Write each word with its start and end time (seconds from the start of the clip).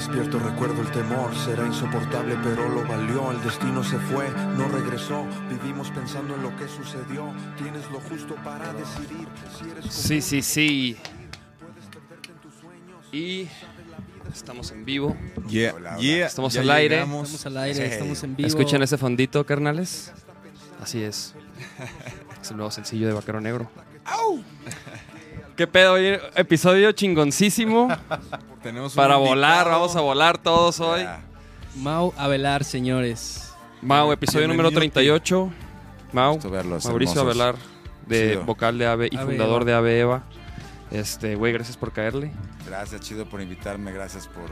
despierto 0.00 0.38
recuerdo 0.38 0.80
el 0.80 0.90
temor, 0.92 1.36
será 1.36 1.66
insoportable 1.66 2.34
pero 2.42 2.66
lo 2.70 2.86
valió, 2.88 3.30
el 3.32 3.42
destino 3.42 3.84
se 3.84 3.98
fue, 3.98 4.30
no 4.56 4.66
regresó, 4.68 5.26
vivimos 5.50 5.90
pensando 5.90 6.34
en 6.36 6.42
lo 6.42 6.56
que 6.56 6.66
sucedió, 6.68 7.30
tienes 7.58 7.84
lo 7.90 8.00
justo 8.00 8.34
para 8.36 8.72
decidir 8.72 9.28
si 9.58 9.68
eres 9.68 9.84
Sí, 9.92 10.22
sí, 10.22 10.40
sí. 10.40 10.96
Y 13.12 13.46
estamos 14.32 14.70
en 14.70 14.86
vivo. 14.86 15.14
Yeah, 15.46 15.74
yeah. 15.98 16.26
Estamos 16.28 16.56
al 16.56 16.70
aire. 16.70 16.94
Estamos 17.00 17.44
al 17.44 17.56
aire, 17.58 17.86
Sí. 17.86 17.92
estamos 17.92 18.22
en 18.22 18.36
vivo. 18.36 18.46
¿Escuchan 18.46 18.82
ese 18.82 18.96
fondito, 18.96 19.44
carnales? 19.44 20.12
Así 20.80 21.02
es. 21.02 21.34
Es 22.40 22.50
el 22.50 22.56
nuevo 22.56 22.70
sencillo 22.70 23.06
de 23.06 23.12
Vaquero 23.12 23.38
Negro. 23.42 23.70
¿Qué 25.60 25.66
pedo? 25.66 25.92
Hoy 25.92 26.18
episodio 26.36 26.90
chingoncísimo 26.92 27.88
Tenemos 28.62 28.92
un 28.92 28.96
para 28.96 29.16
volar. 29.16 29.58
invitado. 29.58 29.78
Vamos 29.78 29.94
a 29.94 30.00
volar 30.00 30.38
todos 30.38 30.80
hoy. 30.80 31.02
Ya. 31.02 31.20
Mau 31.76 32.14
Avelar, 32.16 32.64
señores. 32.64 33.52
Mau, 33.82 34.10
episodio 34.10 34.48
número 34.48 34.70
Bienvenido, 34.70 35.20
38. 35.20 35.52
Mau, 36.12 36.38
verlos, 36.50 36.86
Mauricio 36.86 37.20
hermosos. 37.20 37.42
Avelar, 37.42 37.54
de 38.06 38.30
Chido. 38.30 38.44
vocal 38.46 38.78
de 38.78 38.86
AVE 38.86 39.08
y 39.12 39.16
Ave 39.18 39.26
fundador 39.26 39.60
Eva. 39.60 39.64
de 39.66 39.74
AVE 39.74 40.00
Eva. 40.00 40.22
Este, 40.90 41.34
güey, 41.34 41.52
gracias 41.52 41.76
por 41.76 41.92
caerle. 41.92 42.32
Gracias, 42.66 43.02
chido, 43.02 43.26
por 43.26 43.42
invitarme. 43.42 43.92
Gracias 43.92 44.28
por, 44.28 44.48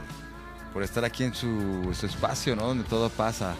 por 0.75 0.83
estar 0.83 1.03
aquí 1.05 1.23
en 1.23 1.33
su, 1.33 1.91
su 1.91 2.05
espacio, 2.05 2.55
¿no? 2.55 2.67
Donde 2.67 2.83
todo 2.83 3.09
pasa. 3.09 3.55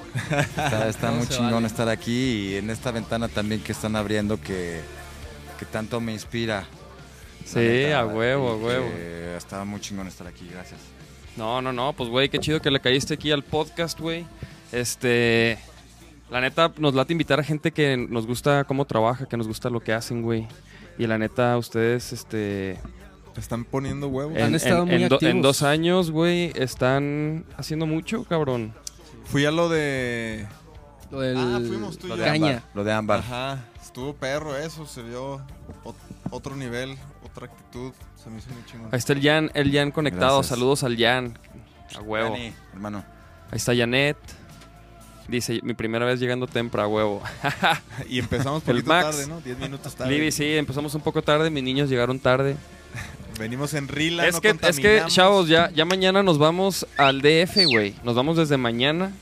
Está, 0.87 1.09
muy 1.13 1.25
chingón 1.27 1.53
vale. 1.53 1.65
estar 1.65 1.89
aquí 1.89 2.51
y 2.51 2.55
en 2.57 2.69
esta 2.69 2.91
ventana 2.91 3.27
también 3.27 3.63
que 3.63 3.71
están 3.71 3.95
abriendo 3.95 4.39
que, 4.39 4.81
que 5.57 5.65
tanto 5.65 5.99
me 5.99 6.13
inspira. 6.13 6.67
Sí, 7.53 7.59
neta, 7.59 7.99
a 8.01 8.05
huevo, 8.05 8.49
a 8.49 8.55
huevo. 8.55 8.85
que 8.89 9.35
Está 9.37 9.63
muy 9.65 9.79
chingón 9.79 10.07
estar 10.07 10.27
aquí, 10.27 10.47
gracias. 10.51 10.79
No, 11.37 11.61
no, 11.61 11.71
no, 11.71 11.93
pues 11.93 12.09
güey, 12.09 12.29
qué 12.29 12.39
chido 12.39 12.61
que 12.61 12.69
le 12.71 12.79
caíste 12.79 13.13
aquí 13.13 13.31
al 13.31 13.43
podcast, 13.43 13.99
güey. 13.99 14.25
Este, 14.71 15.57
la 16.29 16.41
neta, 16.41 16.71
nos 16.77 16.93
late 16.93 17.13
invitar 17.13 17.39
a 17.39 17.43
gente 17.43 17.71
que 17.71 17.95
nos 17.97 18.27
gusta 18.27 18.63
cómo 18.65 18.85
trabaja, 18.85 19.25
que 19.25 19.37
nos 19.37 19.47
gusta 19.47 19.69
lo 19.69 19.79
que 19.79 19.93
hacen, 19.93 20.21
güey. 20.21 20.47
Y 20.97 21.07
la 21.07 21.17
neta, 21.17 21.57
ustedes, 21.57 22.11
este, 22.13 22.77
Te 23.33 23.39
están 23.39 23.63
poniendo 23.63 24.07
huevos. 24.09 24.35
Han 24.37 24.49
en, 24.49 24.55
estado 24.55 24.83
en- 24.83 24.87
muy 24.89 25.03
en 25.03 25.09
do- 25.09 25.15
activos. 25.15 25.35
en 25.35 25.41
dos 25.41 25.63
años, 25.63 26.11
güey, 26.11 26.51
están 26.55 27.45
haciendo 27.57 27.85
mucho, 27.85 28.23
cabrón. 28.25 28.73
Fui 29.25 29.45
a 29.45 29.51
lo 29.51 29.69
de. 29.69 30.45
Lo 31.11 31.21
del 31.21 31.37
Ah, 31.37 31.59
fuimos 31.65 31.97
tú 31.97 32.07
y 32.07 32.09
Lo 32.09 32.17
de 32.17 32.25
Caña. 32.25 32.47
ámbar. 32.47 32.63
Lo 32.73 32.83
de 32.83 32.91
ámbar. 32.93 33.19
Ajá. 33.19 33.65
Estuvo 33.81 34.13
perro 34.13 34.57
eso. 34.57 34.85
Se 34.85 35.01
vio 35.03 35.37
ot- 35.85 35.95
otro 36.31 36.55
nivel, 36.55 36.97
otra 37.31 37.45
actitud. 37.47 37.93
Se 38.21 38.29
me 38.29 38.37
hizo 38.39 38.49
muy 38.51 38.65
chingón. 38.65 38.89
Ahí 38.91 38.97
está 38.97 39.13
el 39.13 39.21
Jan, 39.21 39.51
el 39.53 39.71
Jan 39.71 39.91
conectado. 39.91 40.37
Gracias. 40.37 40.57
Saludos 40.57 40.83
al 40.83 40.97
Jan. 40.97 41.37
A 41.97 42.01
huevo. 42.01 42.31
Dani, 42.31 42.53
hermano. 42.73 43.03
Ahí 43.51 43.57
está 43.57 43.75
Janet. 43.75 44.17
Dice, 45.27 45.59
mi 45.63 45.73
primera 45.73 46.05
vez 46.05 46.19
llegando 46.19 46.47
temprano, 46.47 46.85
a 46.85 46.91
huevo. 46.91 47.23
Y 48.09 48.19
empezamos 48.19 48.63
El 48.67 48.77
poquito 48.77 48.87
Max. 48.89 49.05
tarde, 49.11 49.27
¿no? 49.27 49.41
10 49.41 49.59
minutos 49.59 49.95
tarde. 49.95 50.11
Libby, 50.11 50.31
sí, 50.31 50.55
empezamos 50.55 50.93
un 50.95 51.01
poco 51.01 51.21
tarde. 51.21 51.49
Mis 51.49 51.63
niños 51.63 51.89
llegaron 51.89 52.19
tarde. 52.19 52.55
Venimos 53.37 53.73
en 53.73 53.87
Rila, 53.87 54.27
Es 54.27 54.35
no 54.35 54.41
que, 54.41 54.55
es 54.61 54.79
que, 54.79 55.03
chavos, 55.07 55.47
ya, 55.47 55.69
ya 55.71 55.85
mañana 55.85 56.23
nos 56.23 56.37
vamos 56.37 56.85
al 56.97 57.21
DF, 57.21 57.65
güey. 57.67 57.95
Nos 58.03 58.15
vamos 58.15 58.35
desde 58.35 58.57
mañana, 58.57 59.13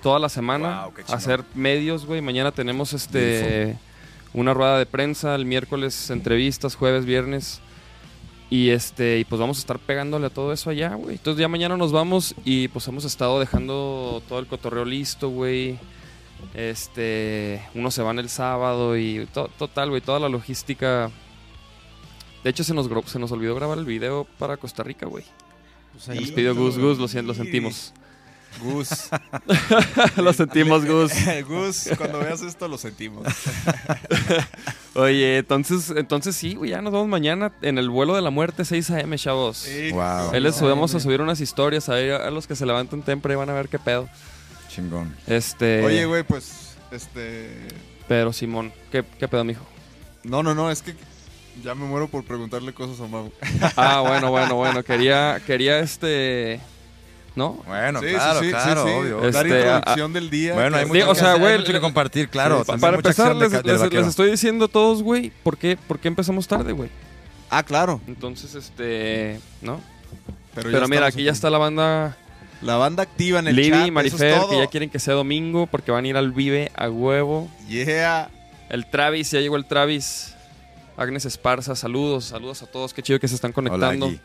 toda 0.00 0.20
la 0.20 0.28
semana, 0.28 0.84
Wow, 0.84 0.94
a 1.08 1.14
hacer 1.16 1.42
medios, 1.54 2.06
güey. 2.06 2.20
Mañana 2.20 2.52
tenemos 2.52 2.92
este 2.92 3.76
una 4.34 4.54
rueda 4.54 4.78
de 4.78 4.86
prensa, 4.86 5.34
el 5.34 5.44
miércoles 5.46 6.10
entrevistas, 6.10 6.74
jueves, 6.74 7.04
viernes. 7.04 7.60
Y 8.50 8.68
este, 8.68 9.18
y 9.18 9.24
pues 9.24 9.40
vamos 9.40 9.56
a 9.56 9.60
estar 9.60 9.78
pegándole 9.78 10.26
a 10.26 10.30
todo 10.30 10.52
eso 10.52 10.68
allá, 10.68 10.94
güey. 10.94 11.16
Entonces 11.16 11.40
ya 11.40 11.48
mañana 11.48 11.76
nos 11.78 11.90
vamos 11.90 12.34
y 12.44 12.68
pues 12.68 12.86
hemos 12.86 13.04
estado 13.06 13.40
dejando 13.40 14.22
todo 14.28 14.38
el 14.40 14.46
cotorreo 14.46 14.84
listo, 14.84 15.30
güey. 15.30 15.78
Este, 16.54 17.62
unos 17.74 17.94
se 17.94 18.02
van 18.02 18.18
el 18.18 18.28
sábado 18.28 18.96
y 18.96 19.26
to- 19.32 19.48
total, 19.58 19.88
güey, 19.90 20.02
toda 20.02 20.20
la 20.20 20.28
logística. 20.28 21.10
De 22.44 22.50
hecho, 22.50 22.64
se 22.64 22.74
nos, 22.74 22.88
se 23.10 23.18
nos 23.18 23.32
olvidó 23.32 23.54
grabar 23.54 23.78
el 23.78 23.84
video 23.84 24.26
para 24.38 24.56
Costa 24.56 24.82
Rica, 24.82 25.06
güey. 25.06 25.24
Pues 25.92 26.08
nos 26.08 26.30
pidió 26.32 26.54
Gus, 26.54 26.78
Gus, 26.78 26.98
lo, 26.98 27.22
lo 27.22 27.34
sentimos. 27.34 27.94
Gus. 28.60 29.08
lo 30.16 30.32
sentimos, 30.32 30.84
Gus. 30.84 31.12
Gus, 31.48 31.90
cuando 31.96 32.18
veas 32.20 32.42
esto 32.42 32.68
lo 32.68 32.78
sentimos. 32.78 33.26
Oye, 34.94 35.38
entonces, 35.38 35.92
entonces 35.96 36.36
sí, 36.36 36.54
güey, 36.54 36.70
ya 36.70 36.82
nos 36.82 36.92
vemos 36.92 37.08
mañana 37.08 37.52
en 37.62 37.78
el 37.78 37.88
vuelo 37.88 38.14
de 38.14 38.22
la 38.22 38.30
muerte, 38.30 38.64
6 38.64 38.90
a.m., 38.90 39.16
chavos. 39.16 39.58
Sí. 39.58 39.90
Wow. 39.90 40.32
Ahí 40.32 40.40
les 40.40 40.56
subimos 40.56 40.94
a 40.94 41.00
subir 41.00 41.20
unas 41.20 41.40
historias, 41.40 41.88
a 41.88 41.94
ver 41.94 42.12
a 42.12 42.30
los 42.30 42.46
que 42.46 42.54
se 42.54 42.66
levanten 42.66 43.02
temprano 43.02 43.34
y 43.34 43.38
van 43.38 43.50
a 43.50 43.54
ver 43.54 43.68
qué 43.68 43.78
pedo. 43.78 44.08
Chingón. 44.68 45.14
Este, 45.26 45.82
Oye, 45.84 46.04
güey, 46.04 46.22
pues, 46.22 46.76
este... 46.90 47.50
pero 48.08 48.32
Simón, 48.32 48.72
¿qué, 48.90 49.04
qué 49.18 49.28
pedo, 49.28 49.44
mijo? 49.44 49.64
No, 50.24 50.42
no, 50.42 50.54
no, 50.54 50.70
es 50.70 50.82
que 50.82 50.94
ya 51.62 51.74
me 51.74 51.84
muero 51.84 52.08
por 52.08 52.24
preguntarle 52.24 52.72
cosas 52.72 53.00
a 53.00 53.06
Mau. 53.06 53.32
Ah, 53.76 54.00
bueno, 54.00 54.30
bueno, 54.30 54.54
bueno, 54.56 54.82
quería, 54.82 55.40
quería 55.46 55.80
este, 55.80 56.60
¿no? 57.34 57.62
Bueno, 57.66 58.00
Sí, 58.00 58.06
claro, 58.08 58.40
sí, 58.40 58.44
sí, 58.46 58.50
claro, 58.50 58.84
sí, 58.84 58.88
sí. 58.90 58.94
obvio. 58.96 59.30
Dar 59.30 59.46
Este, 59.46 59.58
introducción 59.60 60.12
del 60.12 60.30
día. 60.30 60.54
Bueno, 60.54 60.76
hay 60.76 60.86
mucho, 60.86 61.10
o 61.10 61.14
que 61.14 61.20
sea, 61.20 61.28
hacer, 61.30 61.40
güey, 61.40 61.52
hay 61.54 61.58
mucho 61.60 61.72
que 61.72 61.80
compartir, 61.80 62.28
claro. 62.28 62.64
Para 62.64 62.96
empezar, 62.96 63.34
de 63.36 63.48
les, 63.48 63.64
les- 63.64 63.92
les 63.92 64.06
estoy 64.06 64.30
diciendo 64.30 64.66
a 64.66 64.68
todos, 64.68 65.02
güey, 65.02 65.32
¿por 65.42 65.56
qué, 65.56 65.76
¿por 65.76 65.98
qué 65.98 66.08
empezamos 66.08 66.46
tarde, 66.46 66.72
güey? 66.72 66.90
Ah, 67.50 67.62
claro. 67.62 68.00
Entonces, 68.06 68.54
este, 68.54 69.40
¿no? 69.60 69.80
Pero, 70.54 70.86
mira, 70.88 71.06
aquí 71.06 71.22
ya 71.22 71.32
está 71.32 71.48
la 71.50 71.58
banda 71.58 72.16
La 72.60 72.76
banda 72.76 73.02
activa 73.02 73.38
en 73.38 73.48
el 73.48 73.56
Libby 73.56 73.70
chat. 73.70 73.90
Marifer, 73.90 74.28
es 74.28 74.36
todo. 74.40 74.50
que 74.50 74.58
ya 74.58 74.66
quieren 74.68 74.90
que 74.90 74.98
sea 74.98 75.14
domingo 75.14 75.66
porque 75.66 75.90
van 75.90 76.04
a 76.04 76.08
ir 76.08 76.16
al 76.16 76.32
Vive 76.32 76.70
a 76.74 76.88
huevo. 76.90 77.50
Yeah. 77.68 78.30
El 78.68 78.86
Travis, 78.86 79.30
ya 79.30 79.40
llegó 79.40 79.56
el 79.56 79.64
Travis. 79.66 80.34
Agnes 80.96 81.24
Esparza, 81.24 81.74
saludos, 81.74 82.26
saludos 82.26 82.62
a 82.62 82.66
todos, 82.66 82.92
qué 82.94 83.02
chido 83.02 83.18
que 83.18 83.26
se 83.26 83.34
están 83.34 83.52
conectando. 83.52 84.06
Hola, 84.06 84.18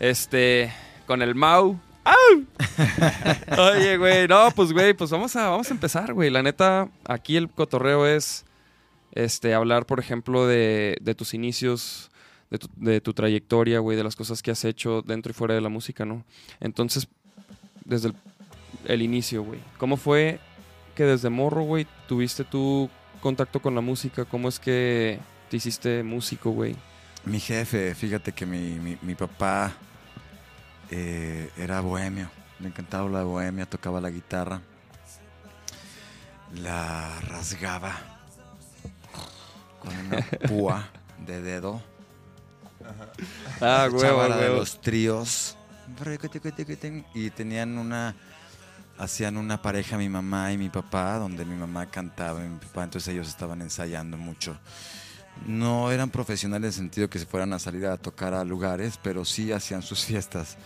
este, 0.00 0.72
con 1.06 1.20
el 1.22 1.34
Mau. 1.34 1.78
¡Au! 2.08 3.68
Oye, 3.72 3.96
güey, 3.98 4.28
no, 4.28 4.50
pues 4.54 4.72
güey, 4.72 4.94
pues 4.94 5.10
vamos 5.10 5.34
a, 5.36 5.48
vamos 5.50 5.70
a 5.70 5.74
empezar, 5.74 6.12
güey. 6.14 6.30
La 6.30 6.42
neta, 6.42 6.88
aquí 7.04 7.36
el 7.36 7.48
cotorreo 7.50 8.06
es 8.06 8.44
este, 9.12 9.54
hablar, 9.54 9.86
por 9.86 10.00
ejemplo, 10.00 10.46
de, 10.46 10.96
de 11.00 11.14
tus 11.14 11.34
inicios, 11.34 12.10
de 12.76 13.00
tu, 13.00 13.12
trayectoria, 13.12 13.80
güey, 13.80 13.96
de 13.96 14.04
las 14.04 14.16
cosas 14.16 14.42
que 14.42 14.50
has 14.50 14.64
hecho 14.64 15.02
dentro 15.02 15.30
y 15.30 15.34
fuera 15.34 15.54
de 15.54 15.60
la 15.60 15.68
música, 15.68 16.04
¿no? 16.04 16.24
Entonces, 16.60 17.08
desde 17.84 18.08
el, 18.08 18.14
el 18.86 19.02
inicio, 19.02 19.42
güey. 19.42 19.60
¿Cómo 19.76 19.96
fue 19.96 20.38
que 20.94 21.04
desde 21.04 21.28
morro, 21.30 21.62
güey, 21.62 21.86
tuviste 22.06 22.44
tu 22.44 22.88
contacto 23.20 23.60
con 23.60 23.74
la 23.74 23.80
música? 23.80 24.24
¿Cómo 24.24 24.48
es 24.48 24.58
que 24.58 25.18
te 25.50 25.56
hiciste 25.58 26.02
músico, 26.02 26.50
güey? 26.50 26.74
Mi 27.24 27.40
jefe, 27.40 27.94
fíjate 27.94 28.32
que 28.32 28.46
mi- 28.46 28.96
mi 29.02 29.14
papá 29.14 29.72
eh, 30.90 31.50
era 31.56 31.80
bohemio. 31.80 32.30
Le 32.60 32.68
encantaba 32.68 33.08
la 33.08 33.22
bohemia, 33.22 33.66
tocaba 33.66 34.00
la 34.00 34.10
guitarra. 34.10 34.60
La 36.56 37.20
rasgaba 37.20 37.94
con 39.80 39.96
una 39.96 40.22
púa 40.48 40.88
de 41.26 41.42
dedo. 41.42 41.82
Ah, 43.60 43.88
huevo, 43.92 44.26
la 44.28 44.36
de 44.36 44.48
los 44.48 44.80
tríos. 44.80 45.56
Y 47.14 47.30
tenían 47.30 47.78
una. 47.78 48.14
Hacían 48.98 49.36
una 49.36 49.62
pareja, 49.62 49.96
mi 49.96 50.08
mamá 50.08 50.52
y 50.52 50.58
mi 50.58 50.70
papá, 50.70 51.18
donde 51.18 51.44
mi 51.44 51.54
mamá 51.54 51.86
cantaba 51.86 52.44
y 52.44 52.48
mi 52.48 52.58
papá, 52.58 52.82
entonces 52.82 53.14
ellos 53.14 53.28
estaban 53.28 53.62
ensayando 53.62 54.16
mucho. 54.16 54.58
No 55.46 55.90
eran 55.90 56.10
profesionales 56.10 56.76
en 56.76 56.84
el 56.84 56.90
sentido 56.90 57.08
que 57.10 57.18
se 57.18 57.26
fueran 57.26 57.52
a 57.52 57.58
salir 57.58 57.86
a 57.86 57.96
tocar 57.96 58.34
a 58.34 58.44
lugares, 58.44 58.98
pero 59.02 59.24
sí 59.24 59.50
hacían 59.52 59.82
sus 59.82 60.04
fiestas. 60.04 60.56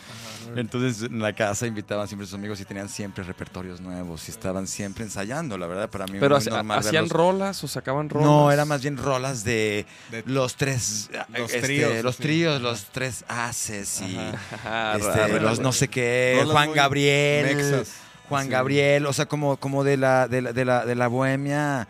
Entonces 0.57 1.03
en 1.05 1.21
la 1.21 1.33
casa 1.35 1.67
invitaban 1.67 2.09
siempre 2.09 2.25
a 2.25 2.27
sus 2.29 2.35
amigos 2.35 2.61
y 2.61 2.65
tenían 2.65 2.89
siempre 2.89 3.23
repertorios 3.25 3.81
nuevos 3.81 4.27
y 4.29 4.33
estaban 4.33 4.67
siempre 4.67 5.05
ensayando, 5.05 5.57
la 5.57 5.67
verdad, 5.67 5.89
para 5.89 6.07
mí 6.07 6.19
Pero 6.19 6.37
muy 6.37 6.45
normal 6.47 6.79
hacían 6.81 7.05
verlos. 7.05 7.11
rolas 7.13 7.65
o 7.65 7.69
sacaban 7.69 8.11
rolas. 8.11 8.27
No, 8.29 8.51
era 8.51 8.65
más 8.65 8.83
bien 8.83 8.97
rolas 8.97 9.45
de 9.45 9.87
De- 10.11 10.23
los 10.27 10.57
tres, 10.57 11.11
Los 11.33 11.53
este, 11.55 11.61
tríos, 11.63 12.03
los 12.03 12.17
sí. 12.17 12.45
los 12.61 12.85
tres 12.87 13.25
haces 13.29 14.01
y 14.03 14.17
este, 14.97 15.41
los 15.41 15.61
no 15.61 15.73
sé 15.73 15.89
qué, 15.89 16.39
Rolas 16.41 16.53
Juan 16.53 16.73
Gabriel, 16.73 17.57
mexas. 17.57 17.95
Juan 18.29 18.45
Sí. 18.47 18.51
Gabriel, 18.51 19.07
o 19.07 19.13
sea, 19.13 19.27
como, 19.27 19.57
como 19.59 19.85
de 19.85 19.97
la, 19.97 20.27
de 20.29 20.43
la, 20.43 20.53
de 20.53 20.65
la, 20.65 20.85
de 20.87 20.95
la 20.95 21.07
bohemia, 21.09 21.87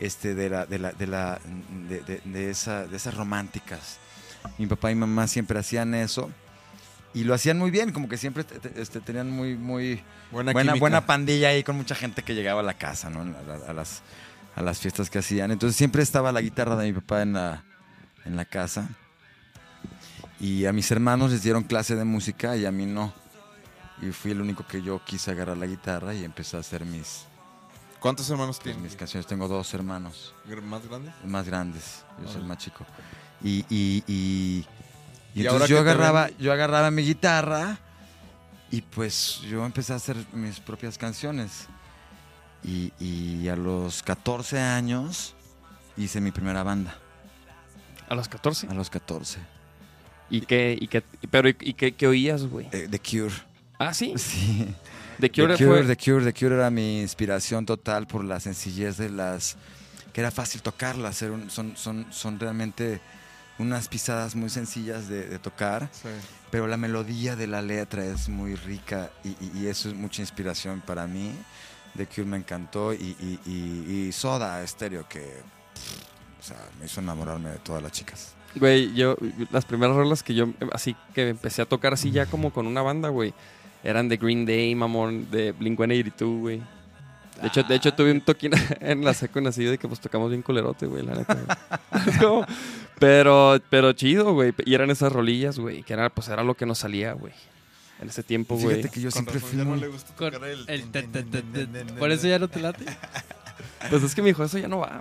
este, 0.00 0.34
de 0.34 0.48
la, 0.50 0.66
de 0.66 0.78
la, 0.78 0.92
de 0.92 1.06
la, 1.06 1.38
de, 1.88 2.00
de- 2.00 2.20
de 2.24 2.50
esa, 2.50 2.86
de 2.86 2.96
esas 2.96 3.14
románticas. 3.14 3.98
Mi 4.58 4.66
papá 4.66 4.90
y 4.90 4.94
mamá 4.94 5.26
siempre 5.28 5.58
hacían 5.58 5.94
eso. 5.94 6.30
Y 7.12 7.24
lo 7.24 7.34
hacían 7.34 7.58
muy 7.58 7.70
bien, 7.70 7.92
como 7.92 8.08
que 8.08 8.16
siempre 8.16 8.44
te- 8.44 8.58
te- 8.58 8.80
este, 8.80 9.00
tenían 9.00 9.30
muy, 9.30 9.56
muy 9.56 10.02
Buena, 10.30 10.52
buena, 10.52 10.74
buena 10.76 11.06
pandilla 11.06 11.48
ahí 11.48 11.62
con 11.64 11.76
mucha 11.76 11.94
gente 11.94 12.22
que 12.22 12.34
llegaba 12.34 12.60
a 12.60 12.62
la 12.62 12.74
casa, 12.74 13.10
¿no? 13.10 13.20
A, 13.20 13.70
a 13.70 13.72
las, 13.72 14.02
a 14.54 14.62
las 14.62 14.78
fiestas 14.78 15.10
que 15.10 15.18
hacían. 15.18 15.50
Entonces 15.50 15.76
siempre 15.76 16.02
estaba 16.02 16.30
la 16.32 16.40
guitarra 16.40 16.76
de 16.76 16.86
mi 16.86 16.92
papá 16.92 17.22
en 17.22 17.32
la, 17.32 17.64
en 18.24 18.36
la 18.36 18.44
casa. 18.44 18.88
Y 20.38 20.64
a 20.66 20.72
mis 20.72 20.90
hermanos 20.90 21.32
les 21.32 21.42
dieron 21.42 21.64
clase 21.64 21.96
de 21.96 22.04
música 22.04 22.56
y 22.56 22.64
a 22.64 22.70
mí 22.72 22.86
no. 22.86 23.12
y 24.00 24.10
fui 24.12 24.30
el 24.30 24.40
único 24.40 24.66
que 24.66 24.80
yo 24.80 25.04
quise 25.04 25.32
agarrar 25.32 25.56
la 25.58 25.66
guitarra 25.66 26.14
y 26.14 26.24
empecé 26.24 26.56
a 26.56 26.60
hacer 26.60 26.86
mis, 26.86 27.24
¿Cuántos 28.00 28.28
hermanos 28.30 28.56
pues, 28.56 28.64
tienes? 28.64 28.82
mis 28.82 28.96
canciones. 28.96 29.26
Tengo 29.26 29.46
dos 29.46 29.72
hermanos 29.74 30.34
¿Más 30.64 30.86
grandes? 30.88 31.14
más 31.24 31.46
grandes, 31.46 32.04
yo 32.22 32.28
soy 32.28 32.40
el 32.40 32.46
más 32.46 32.58
chico. 32.58 32.84
Y, 33.42 33.64
y, 33.70 34.02
y, 34.06 34.66
y 35.34 35.40
entonces 35.42 35.68
yo 35.68 35.78
agarraba, 35.80 36.26
ven- 36.26 36.36
yo 36.38 36.52
agarraba 36.52 36.90
mi 36.90 37.02
guitarra 37.02 37.78
y 38.70 38.82
pues 38.82 39.40
yo 39.42 39.64
empecé 39.66 39.92
a 39.92 39.96
hacer 39.96 40.16
mis 40.32 40.60
propias 40.60 40.96
canciones. 40.98 41.66
Y, 42.62 42.92
y 42.98 43.48
a 43.48 43.56
los 43.56 44.02
14 44.02 44.60
años 44.60 45.34
hice 45.96 46.20
mi 46.20 46.30
primera 46.30 46.62
banda, 46.62 46.94
A 48.08 48.14
los 48.14 48.28
14. 48.28 48.66
a 48.68 48.74
los 48.74 48.90
14. 48.90 49.38
¿Y 50.28 50.42
qué, 50.42 50.76
y 50.80 50.86
qué, 50.88 51.02
pero, 51.30 51.48
¿y, 51.48 51.56
y 51.60 51.72
qué, 51.74 51.92
qué 51.92 52.06
oías, 52.06 52.44
güey? 52.44 52.68
Eh, 52.72 52.86
The 52.90 52.98
Cure. 53.00 53.34
Ah, 53.78 53.92
sí. 53.94 54.14
Sí. 54.18 54.74
The 55.20 55.30
Cure, 55.30 55.56
The 55.56 55.64
Cure, 55.64 55.84
fue... 55.84 55.94
The 55.94 55.96
Cure, 55.96 56.24
The 56.32 56.32
Cure 56.38 56.54
era 56.56 56.70
mi 56.70 57.00
inspiración 57.00 57.66
total 57.66 58.06
por 58.06 58.24
la 58.24 58.40
sencillez 58.40 58.96
de 58.96 59.10
las... 59.10 59.56
que 60.12 60.20
era 60.20 60.30
fácil 60.30 60.62
tocarlas, 60.62 61.16
son, 61.16 61.50
son, 61.76 62.06
son 62.10 62.40
realmente 62.40 63.00
unas 63.58 63.88
pisadas 63.88 64.34
muy 64.34 64.48
sencillas 64.48 65.06
de, 65.08 65.26
de 65.28 65.38
tocar, 65.38 65.88
Sí. 65.92 66.08
pero 66.50 66.66
la 66.66 66.76
melodía 66.78 67.36
de 67.36 67.46
la 67.46 67.60
letra 67.60 68.04
es 68.06 68.28
muy 68.28 68.54
rica 68.54 69.10
y, 69.22 69.28
y- 69.28 69.52
y 69.54 69.66
eso 69.66 69.88
es 69.90 69.94
mucha 69.94 70.22
inspiración 70.22 70.80
para 70.80 71.06
mí. 71.06 71.32
The 71.96 72.06
Cure 72.06 72.24
me 72.24 72.36
encantó 72.38 72.94
y, 72.94 73.16
y- 73.20 73.38
y- 73.46 74.06
y 74.08 74.12
Soda 74.12 74.66
Stereo 74.66 75.06
que 75.08 75.20
pff, 75.74 76.40
o 76.40 76.42
sea, 76.42 76.56
me 76.78 76.86
hizo 76.86 77.00
enamorarme 77.00 77.50
de 77.50 77.58
todas 77.58 77.82
las 77.82 77.92
chicas. 77.92 78.34
Güey, 78.54 78.94
yo, 78.94 79.16
las 79.52 79.64
primeras 79.66 79.94
rolas 79.94 80.22
que 80.22 80.34
yo, 80.34 80.48
así 80.72 80.96
que 81.14 81.28
empecé 81.28 81.60
a 81.62 81.66
tocar 81.66 81.92
así 81.92 82.10
ya 82.10 82.26
como 82.26 82.52
con 82.52 82.66
una 82.66 82.80
banda, 82.82 83.10
güey, 83.10 83.34
eran 83.82 84.08
de 84.08 84.16
Green 84.16 84.46
Day, 84.46 84.74
mamón, 84.74 85.30
de 85.30 85.54
Blink-182, 85.54 86.40
güey. 86.40 86.62
De 87.40 87.48
hecho, 87.48 87.62
de 87.62 87.74
hecho, 87.74 87.94
tuve 87.94 88.12
un 88.12 88.20
toquín 88.20 88.52
en 88.80 89.04
la 89.04 89.14
seco 89.14 89.40
así 89.46 89.64
de 89.64 89.78
que 89.78 89.88
pues 89.88 90.00
tocamos 90.00 90.30
bien 90.30 90.42
colerote, 90.42 90.86
güey, 90.86 91.04
la 91.04 91.14
neta. 91.14 91.38
güey. 92.20 92.44
Pero, 92.98 93.58
pero 93.70 93.94
chido, 93.94 94.34
güey. 94.34 94.52
Y 94.66 94.74
eran 94.74 94.90
esas 94.90 95.10
rolillas, 95.10 95.58
güey, 95.58 95.82
que 95.82 95.94
era, 95.94 96.10
pues 96.10 96.28
era 96.28 96.44
lo 96.44 96.54
que 96.54 96.66
nos 96.66 96.80
salía, 96.80 97.14
güey. 97.14 97.32
En 97.98 98.10
ese 98.10 98.22
tiempo, 98.22 98.56
güey. 98.56 98.76
Fíjate 98.76 98.92
que 98.92 99.00
yo 99.00 99.08
Con 99.10 99.12
siempre 99.12 99.40
fui 99.40 99.56
no 99.56 99.74
le 99.74 99.88
gusta 99.88 100.14
Con 100.14 100.32
tocar 100.32 100.46
el... 100.50 100.66
Por 101.98 102.10
eso 102.10 102.26
ya 102.28 102.38
no 102.38 102.48
te 102.48 102.60
late. 102.60 102.84
Pues 103.88 104.02
es 104.02 104.14
que 104.14 104.20
me 104.20 104.28
dijo, 104.28 104.44
eso 104.44 104.58
ya 104.58 104.68
no 104.68 104.80
va. 104.80 105.00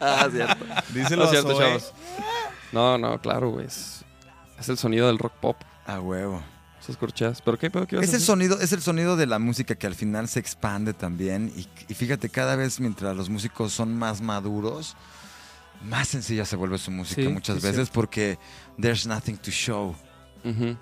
ah, 0.00 0.28
cierto. 0.30 0.64
Díselo 0.92 1.22
No, 1.24 1.28
a 1.28 1.30
cierto, 1.32 1.58
chavos. 1.58 1.92
No, 2.70 2.98
no, 2.98 3.18
claro, 3.18 3.50
güey. 3.50 3.66
Es, 3.66 4.04
es 4.58 4.68
el 4.68 4.76
sonido 4.76 5.06
del 5.06 5.18
rock 5.18 5.32
pop. 5.40 5.56
A 5.86 6.00
huevo. 6.00 6.42
Esos 6.82 6.96
corcheas. 6.96 7.40
¿Pero 7.42 7.58
qué 7.58 7.70
pedo 7.70 7.86
que 7.86 7.94
ibas 7.96 8.08
Es 8.08 8.14
el 8.14 8.20
sonido, 8.20 8.58
es 8.60 8.72
el 8.72 8.82
sonido 8.82 9.16
de 9.16 9.26
la 9.26 9.38
música 9.38 9.74
que 9.76 9.86
al 9.86 9.94
final 9.94 10.28
se 10.28 10.40
expande 10.40 10.92
también. 10.92 11.52
Y, 11.56 11.68
y 11.88 11.94
fíjate, 11.94 12.28
cada 12.28 12.56
vez 12.56 12.80
mientras 12.80 13.16
los 13.16 13.30
músicos 13.30 13.72
son 13.72 13.96
más 13.96 14.20
maduros, 14.20 14.96
más 15.84 16.08
sencilla 16.08 16.44
se 16.44 16.56
vuelve 16.56 16.78
su 16.78 16.90
música 16.90 17.22
Sí, 17.22 17.28
muchas 17.28 17.60
sí, 17.60 17.66
veces 17.66 17.88
porque 17.88 18.38
there's 18.80 19.06
nothing 19.06 19.36
to 19.36 19.50
show. 19.52 19.94
Entonces 20.44 20.78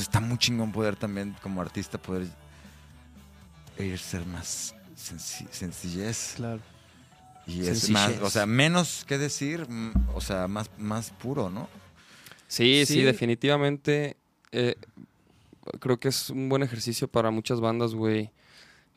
está 0.00 0.20
muy 0.20 0.36
chingón 0.38 0.70
poder 0.70 0.96
también, 0.96 1.34
como 1.42 1.60
artista, 1.62 1.96
poder 1.96 2.26
ir 3.78 3.98
ser 3.98 4.26
más 4.26 4.74
senci- 4.96 5.48
sencillez. 5.50 6.34
Claro. 6.36 6.60
Y 7.46 7.60
es 7.62 7.80
Sencillez. 7.80 7.90
más, 7.92 8.12
o 8.22 8.30
sea, 8.30 8.44
menos 8.46 9.04
que 9.08 9.16
decir, 9.18 9.66
o 10.14 10.20
sea, 10.20 10.46
más, 10.46 10.70
más 10.78 11.10
puro, 11.10 11.48
¿no? 11.50 11.68
Sí, 12.48 12.84
sí, 12.86 12.94
Sí. 12.94 13.02
definitivamente. 13.02 14.16
Eh, 14.52 14.76
creo 15.80 15.98
que 15.98 16.08
es 16.08 16.30
un 16.30 16.48
buen 16.48 16.62
ejercicio 16.62 17.08
para 17.08 17.30
muchas 17.30 17.60
bandas, 17.60 17.94
güey. 17.94 18.30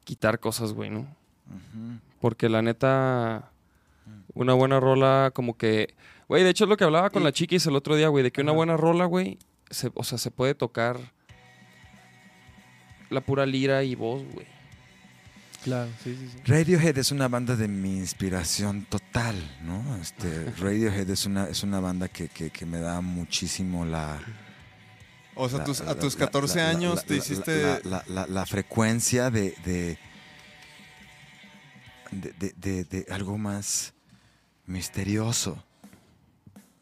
Quitar 0.03 0.39
cosas, 0.39 0.73
güey, 0.73 0.89
¿no? 0.89 1.07
Porque 2.19 2.49
la 2.49 2.61
neta, 2.61 3.51
una 4.33 4.53
buena 4.53 4.79
rola, 4.79 5.31
como 5.33 5.57
que. 5.57 5.93
Güey, 6.27 6.43
de 6.43 6.49
hecho 6.49 6.63
es 6.65 6.69
lo 6.69 6.77
que 6.77 6.83
hablaba 6.85 7.09
con 7.09 7.21
Y- 7.21 7.25
la 7.25 7.31
chiquis 7.31 7.65
el 7.67 7.75
otro 7.75 7.95
día, 7.95 8.07
güey, 8.07 8.23
de 8.23 8.31
que 8.31 8.41
una 8.41 8.51
buena 8.53 8.75
rola, 8.77 9.05
güey, 9.05 9.37
se- 9.69 9.91
o 9.93 10.03
sea, 10.03 10.17
se 10.17 10.31
puede 10.31 10.55
tocar 10.55 10.97
la 13.09 13.21
pura 13.21 13.45
lira 13.45 13.83
y 13.83 13.95
voz, 13.95 14.23
güey. 14.33 14.47
Claro, 15.63 15.89
sí, 16.03 16.15
sí, 16.19 16.29
sí. 16.29 16.37
Radiohead 16.45 16.97
es 16.97 17.11
una 17.11 17.27
banda 17.29 17.55
de 17.55 17.67
mi 17.69 17.97
inspiración 17.97 18.85
total, 18.85 19.35
¿no? 19.63 19.95
Este, 20.01 20.51
Radiohead 20.59 21.09
es 21.09 21.25
una, 21.25 21.45
es 21.47 21.63
una 21.63 21.79
banda 21.79 22.07
que, 22.09 22.27
que- 22.27 22.49
que 22.49 22.65
me 22.65 22.79
da 22.79 22.99
muchísimo 23.01 23.85
la... 23.85 24.19
O 25.35 25.49
sea, 25.49 25.59
la- 25.59 25.63
tus- 25.65 25.81
a 25.81 25.95
tus 25.97 26.13
la- 26.13 26.19
14 26.19 26.57
la- 26.59 26.63
la- 26.63 26.69
años 26.69 26.95
la- 26.95 27.01
te 27.03 27.15
hiciste... 27.15 27.81
La, 27.83 28.45
frecuencia 28.45 29.29
de... 29.29 29.55
de 29.65 29.97
de, 32.11 32.53
de- 32.57 32.83
de- 32.83 33.07
algo 33.11 33.37
más 33.39 33.93
misterioso, 34.67 35.63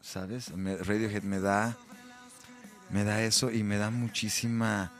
¿sabes? 0.02 0.50
Me- 0.54 0.76
Radiohead 0.76 1.22
me 1.22 1.40
da, 1.40 1.74
me 2.90 3.02
da 3.04 3.22
eso 3.22 3.50
y 3.50 3.62
me 3.62 3.78
da 3.78 3.88
muchísima 3.90 4.92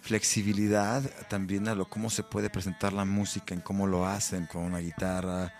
flexibilidad 0.00 1.02
también 1.28 1.66
a 1.66 1.74
lo 1.74 1.88
cómo 1.88 2.08
se 2.10 2.22
puede 2.22 2.50
presentar 2.50 2.92
la 2.92 3.04
música, 3.04 3.52
en 3.52 3.60
cómo 3.62 3.86
lo 3.88 4.06
hacen 4.06 4.46
con 4.46 4.62
una 4.62 4.78
guitarra, 4.78 5.52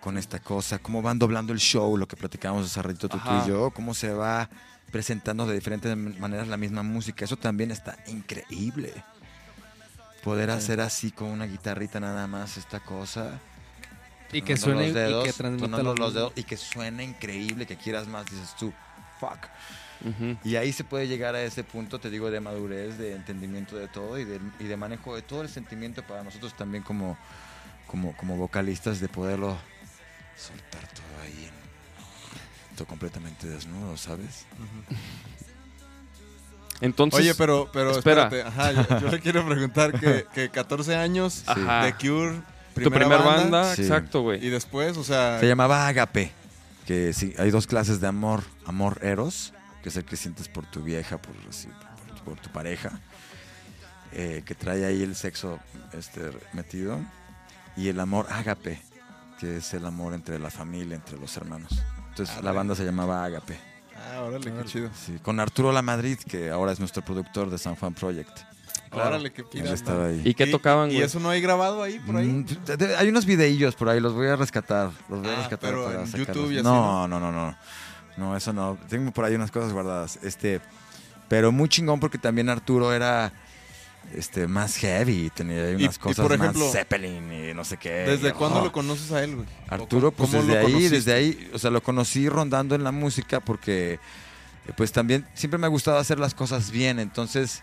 con 0.00 0.18
esta 0.18 0.40
cosa, 0.40 0.78
cómo 0.80 1.00
van 1.00 1.18
doblando 1.20 1.52
el 1.52 1.60
show, 1.60 1.96
lo 1.96 2.08
que 2.08 2.16
platicábamos 2.16 2.66
hace 2.66 2.82
ratito 2.82 3.08
tú, 3.08 3.18
tú 3.18 3.30
y 3.44 3.48
yo, 3.48 3.70
cómo 3.70 3.94
se 3.94 4.12
va 4.12 4.48
presentando 4.96 5.44
de 5.46 5.54
diferentes 5.54 5.94
maneras 5.94 6.48
la 6.48 6.56
misma 6.56 6.82
música. 6.82 7.22
Eso 7.26 7.36
también 7.36 7.70
está 7.70 7.98
increíble. 8.06 8.94
Poder 10.24 10.50
hacer 10.50 10.80
así 10.80 11.10
con 11.10 11.28
una 11.28 11.44
guitarrita 11.44 12.00
nada 12.00 12.26
más 12.26 12.56
esta 12.56 12.80
cosa. 12.80 13.38
Y 14.32 14.40
que 14.40 14.56
suene 14.56 14.86
los 14.86 14.94
dedos, 14.94 15.24
y 15.24 15.26
que 15.26 15.32
transmita 15.34 15.66
los 15.82 16.14
dedos 16.14 16.32
y 16.34 16.44
que 16.44 16.56
suene 16.56 17.04
increíble, 17.04 17.66
que 17.66 17.76
quieras 17.76 18.08
más, 18.08 18.24
dices 18.24 18.56
tú, 18.58 18.72
fuck. 19.20 19.38
Y 20.44 20.56
ahí 20.56 20.72
se 20.72 20.82
puede 20.82 21.06
llegar 21.08 21.34
a 21.34 21.42
ese 21.42 21.62
punto, 21.62 21.98
te 22.00 22.08
digo, 22.08 22.30
de 22.30 22.40
madurez, 22.40 22.96
de 22.96 23.14
entendimiento 23.14 23.76
de 23.76 23.88
todo 23.88 24.18
y 24.18 24.24
de, 24.24 24.40
y 24.58 24.64
de 24.64 24.76
manejo 24.78 25.14
de 25.14 25.20
todo 25.20 25.42
el 25.42 25.50
sentimiento 25.50 26.02
para 26.04 26.22
nosotros 26.22 26.56
también 26.56 26.82
como, 26.82 27.18
como, 27.86 28.16
como 28.16 28.36
vocalistas, 28.36 28.98
de 29.00 29.08
poderlo 29.08 29.58
soltar 30.38 30.88
todo 30.88 31.22
ahí, 31.22 31.44
en- 31.50 31.65
completamente 32.84 33.48
desnudo, 33.48 33.96
¿sabes? 33.96 34.44
Entonces. 36.80 37.20
Oye, 37.20 37.34
pero, 37.34 37.70
pero 37.72 37.92
espera. 37.92 38.24
espérate. 38.24 38.48
Ajá, 38.48 38.72
yo, 38.72 39.00
yo 39.00 39.08
le 39.10 39.20
quiero 39.20 39.46
preguntar 39.46 39.98
que, 39.98 40.26
que 40.34 40.50
14 40.50 40.94
años, 40.96 41.42
Ajá. 41.46 41.82
The 41.82 41.94
Cure, 41.94 42.32
Tu 42.74 42.90
primera 42.90 42.90
primer 42.90 43.18
banda, 43.18 43.60
banda, 43.60 43.74
Sí. 43.76 43.82
exacto, 43.82 44.18
y 44.20 44.22
güey. 44.22 44.50
después, 44.50 44.96
o 44.98 45.04
sea... 45.04 45.40
Se 45.40 45.46
llamaba 45.48 45.86
Agape, 45.88 46.32
que 46.86 47.12
sí, 47.14 47.32
hay 47.38 47.50
dos 47.50 47.66
clases 47.66 48.00
de 48.00 48.06
amor, 48.08 48.42
amor 48.66 48.98
eros, 49.02 49.54
que 49.82 49.88
es 49.88 49.96
el 49.96 50.04
que 50.04 50.16
sientes 50.16 50.48
por 50.48 50.66
tu 50.66 50.82
vieja, 50.82 51.16
por, 51.16 51.34
así, 51.48 51.68
por, 52.08 52.34
por 52.34 52.40
tu 52.40 52.50
pareja, 52.50 53.00
eh, 54.12 54.42
que 54.44 54.54
trae 54.54 54.84
ahí 54.84 55.02
el 55.02 55.16
sexo 55.16 55.58
este, 55.94 56.30
metido, 56.52 57.00
y 57.74 57.88
el 57.88 57.98
amor 58.00 58.26
ágape, 58.30 58.80
que 59.40 59.58
es 59.58 59.72
el 59.72 59.86
amor 59.86 60.12
entre 60.12 60.38
la 60.38 60.50
familia, 60.50 60.94
entre 60.96 61.18
los 61.18 61.34
hermanos. 61.38 61.82
Entonces 62.18 62.42
la 62.42 62.52
banda 62.52 62.74
se 62.74 62.82
llamaba 62.84 63.22
Ágape. 63.24 63.58
Ah, 64.10 64.22
órale, 64.22 64.50
qué 64.50 64.64
chido. 64.64 64.88
Sí, 64.94 65.18
con 65.22 65.38
Arturo 65.38 65.70
La 65.72 65.82
Madrid, 65.82 66.18
que 66.18 66.48
ahora 66.50 66.72
es 66.72 66.80
nuestro 66.80 67.02
productor 67.04 67.50
de 67.50 67.58
San 67.58 67.74
Juan 67.76 67.92
Project. 67.92 68.38
Órale, 68.90 69.30
qué 69.32 69.42
Él 69.42 69.48
pirata. 69.48 69.74
estaba 69.74 70.06
ahí. 70.06 70.22
¿Y 70.24 70.32
qué 70.32 70.46
tocaban, 70.46 70.90
¿Y 70.90 70.94
güey? 70.94 71.04
eso 71.04 71.20
no 71.20 71.28
hay 71.28 71.42
grabado 71.42 71.82
ahí, 71.82 71.98
por 71.98 72.16
ahí? 72.16 72.26
Mm, 72.28 72.46
hay 72.98 73.08
unos 73.10 73.26
videillos 73.26 73.74
por 73.74 73.90
ahí, 73.90 74.00
los 74.00 74.14
voy 74.14 74.28
a 74.28 74.36
rescatar. 74.36 74.90
Los 75.10 75.20
voy 75.20 75.28
a 75.28 75.32
Ah, 75.34 75.36
rescatar 75.36 75.70
pero 75.70 75.84
para 75.84 76.00
en 76.00 76.06
sacarlos. 76.06 76.28
YouTube 76.28 76.52
y 76.52 76.56
así, 76.56 76.64
no, 76.64 77.06
no, 77.06 77.20
no, 77.20 77.30
no. 77.30 77.56
No, 78.16 78.34
eso 78.34 78.52
no. 78.54 78.78
Tengo 78.88 79.10
por 79.10 79.26
ahí 79.26 79.34
unas 79.34 79.50
cosas 79.50 79.72
guardadas. 79.74 80.18
Este, 80.22 80.62
pero 81.28 81.52
muy 81.52 81.68
chingón 81.68 82.00
porque 82.00 82.16
también 82.16 82.48
Arturo 82.48 82.94
era 82.94 83.30
este 84.14 84.46
más 84.46 84.76
heavy, 84.76 85.30
tenía 85.34 85.64
ahí 85.64 85.72
Y- 85.72 85.84
unas 85.84 85.96
y 85.96 85.98
cosas 85.98 86.22
por 86.26 86.32
ejemplo, 86.34 86.64
más 86.64 86.72
Zeppelin 86.72 87.32
y 87.32 87.54
no 87.54 87.64
sé 87.64 87.76
qué. 87.76 87.90
¿Desde 87.90 88.28
Y, 88.28 88.32
cuándo 88.32 88.62
lo 88.62 88.72
conoces 88.72 89.10
a 89.12 89.22
él, 89.22 89.34
güey? 89.36 89.46
Arturo, 89.68 90.08
¿O 90.08 90.12
pues 90.12 90.32
desde 90.32 90.58
ahí, 90.58 90.64
conociste? 90.64 90.96
desde 90.96 91.12
ahí, 91.14 91.50
o 91.52 91.58
sea, 91.58 91.70
lo 91.70 91.82
conocí 91.82 92.28
rondando 92.28 92.74
en 92.74 92.84
la 92.84 92.92
música 92.92 93.40
porque, 93.40 93.94
eh, 93.94 94.72
pues 94.76 94.92
también 94.92 95.26
siempre 95.34 95.58
me 95.58 95.66
ha 95.66 95.70
gustado 95.70 95.98
hacer 95.98 96.18
las 96.18 96.34
cosas 96.34 96.70
bien, 96.70 96.98
entonces, 96.98 97.62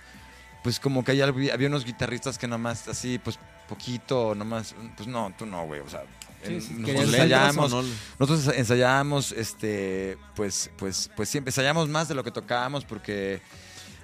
pues 0.63 0.79
como 0.79 1.03
que 1.03 1.11
hay 1.13 1.21
había 1.21 1.67
unos 1.67 1.85
guitarristas 1.85 2.37
que 2.37 2.47
nomás 2.47 2.87
así, 2.87 3.19
pues 3.23 3.39
poquito, 3.67 4.35
nomás, 4.35 4.75
pues 4.97 5.07
no, 5.07 5.33
tú 5.37 5.45
no, 5.45 5.65
güey, 5.65 5.79
o 5.81 5.89
sea, 5.89 6.03
Sí, 6.45 6.55
nosotros 6.55 6.85
querías 6.85 7.05
ensayamos, 7.05 7.71
¿O 7.71 7.81
no? 7.83 7.87
nosotros 8.19 8.53
ensayábamos, 8.57 9.31
este, 9.31 10.17
pues, 10.35 10.69
pues, 10.77 11.09
pues 11.15 11.29
siempre 11.29 11.51
ensayábamos 11.51 11.87
más 11.87 12.09
de 12.09 12.15
lo 12.15 12.23
que 12.25 12.31
tocábamos 12.31 12.83
porque 12.83 13.39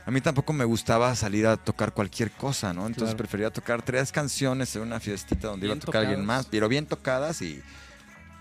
a 0.09 0.11
mí 0.11 0.21
tampoco 0.21 0.53
me 0.53 0.65
gustaba 0.65 1.15
salir 1.15 1.45
a 1.45 1.55
tocar 1.55 1.93
cualquier 1.93 2.31
cosa, 2.31 2.73
¿no? 2.73 2.87
Entonces 2.87 3.09
Claro. 3.13 3.17
prefería 3.17 3.51
tocar 3.51 3.83
tres 3.83 4.11
canciones 4.11 4.75
en 4.75 4.81
una 4.81 4.99
fiestita 4.99 5.49
donde 5.49 5.67
iba 5.67 5.75
a 5.75 5.79
tocar 5.79 6.01
alguien 6.01 6.21
tocadas. 6.21 6.45
más, 6.45 6.47
pero 6.49 6.67
bien 6.67 6.87
tocadas 6.87 7.43
y 7.43 7.61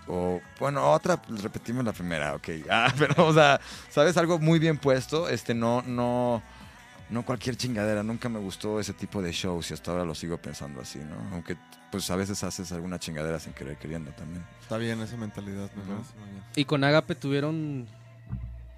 o 0.06 0.40
bueno, 0.58 0.90
otra 0.90 1.20
pues, 1.20 1.42
repetimos 1.42 1.84
la 1.84 1.92
primera, 1.92 2.34
ok. 2.34 2.48
Ah, 2.70 2.90
pero 2.98 3.26
o 3.26 3.34
sea, 3.34 3.60
sabes 3.90 4.16
algo 4.16 4.38
muy 4.38 4.58
bien 4.58 4.78
puesto, 4.78 5.28
este 5.28 5.52
no 5.52 5.82
no 5.82 6.42
no 7.10 7.22
cualquier 7.26 7.54
chingadera, 7.56 8.02
nunca 8.02 8.30
me 8.30 8.38
gustó 8.38 8.80
ese 8.80 8.94
tipo 8.94 9.20
de 9.20 9.32
shows 9.32 9.70
y 9.70 9.74
hasta 9.74 9.90
ahora 9.90 10.06
lo 10.06 10.14
sigo 10.14 10.38
pensando 10.38 10.80
así, 10.80 11.00
¿no? 11.00 11.16
Aunque 11.34 11.54
pues 11.90 12.10
a 12.10 12.16
veces 12.16 12.42
haces 12.44 12.72
alguna 12.72 12.98
chingadera 12.98 13.38
sin 13.40 13.52
querer 13.52 13.76
queriendo 13.76 14.10
también. 14.12 14.42
Está 14.62 14.78
bien 14.78 15.02
esa 15.02 15.18
mentalidad, 15.18 15.70
me 15.74 15.82
Ujú. 15.82 15.92
parece 15.92 16.14
muy 16.18 16.30
bien. 16.30 16.42
Y 16.56 16.64
con 16.64 16.82
Agape 16.82 17.14
tuvieron 17.14 17.86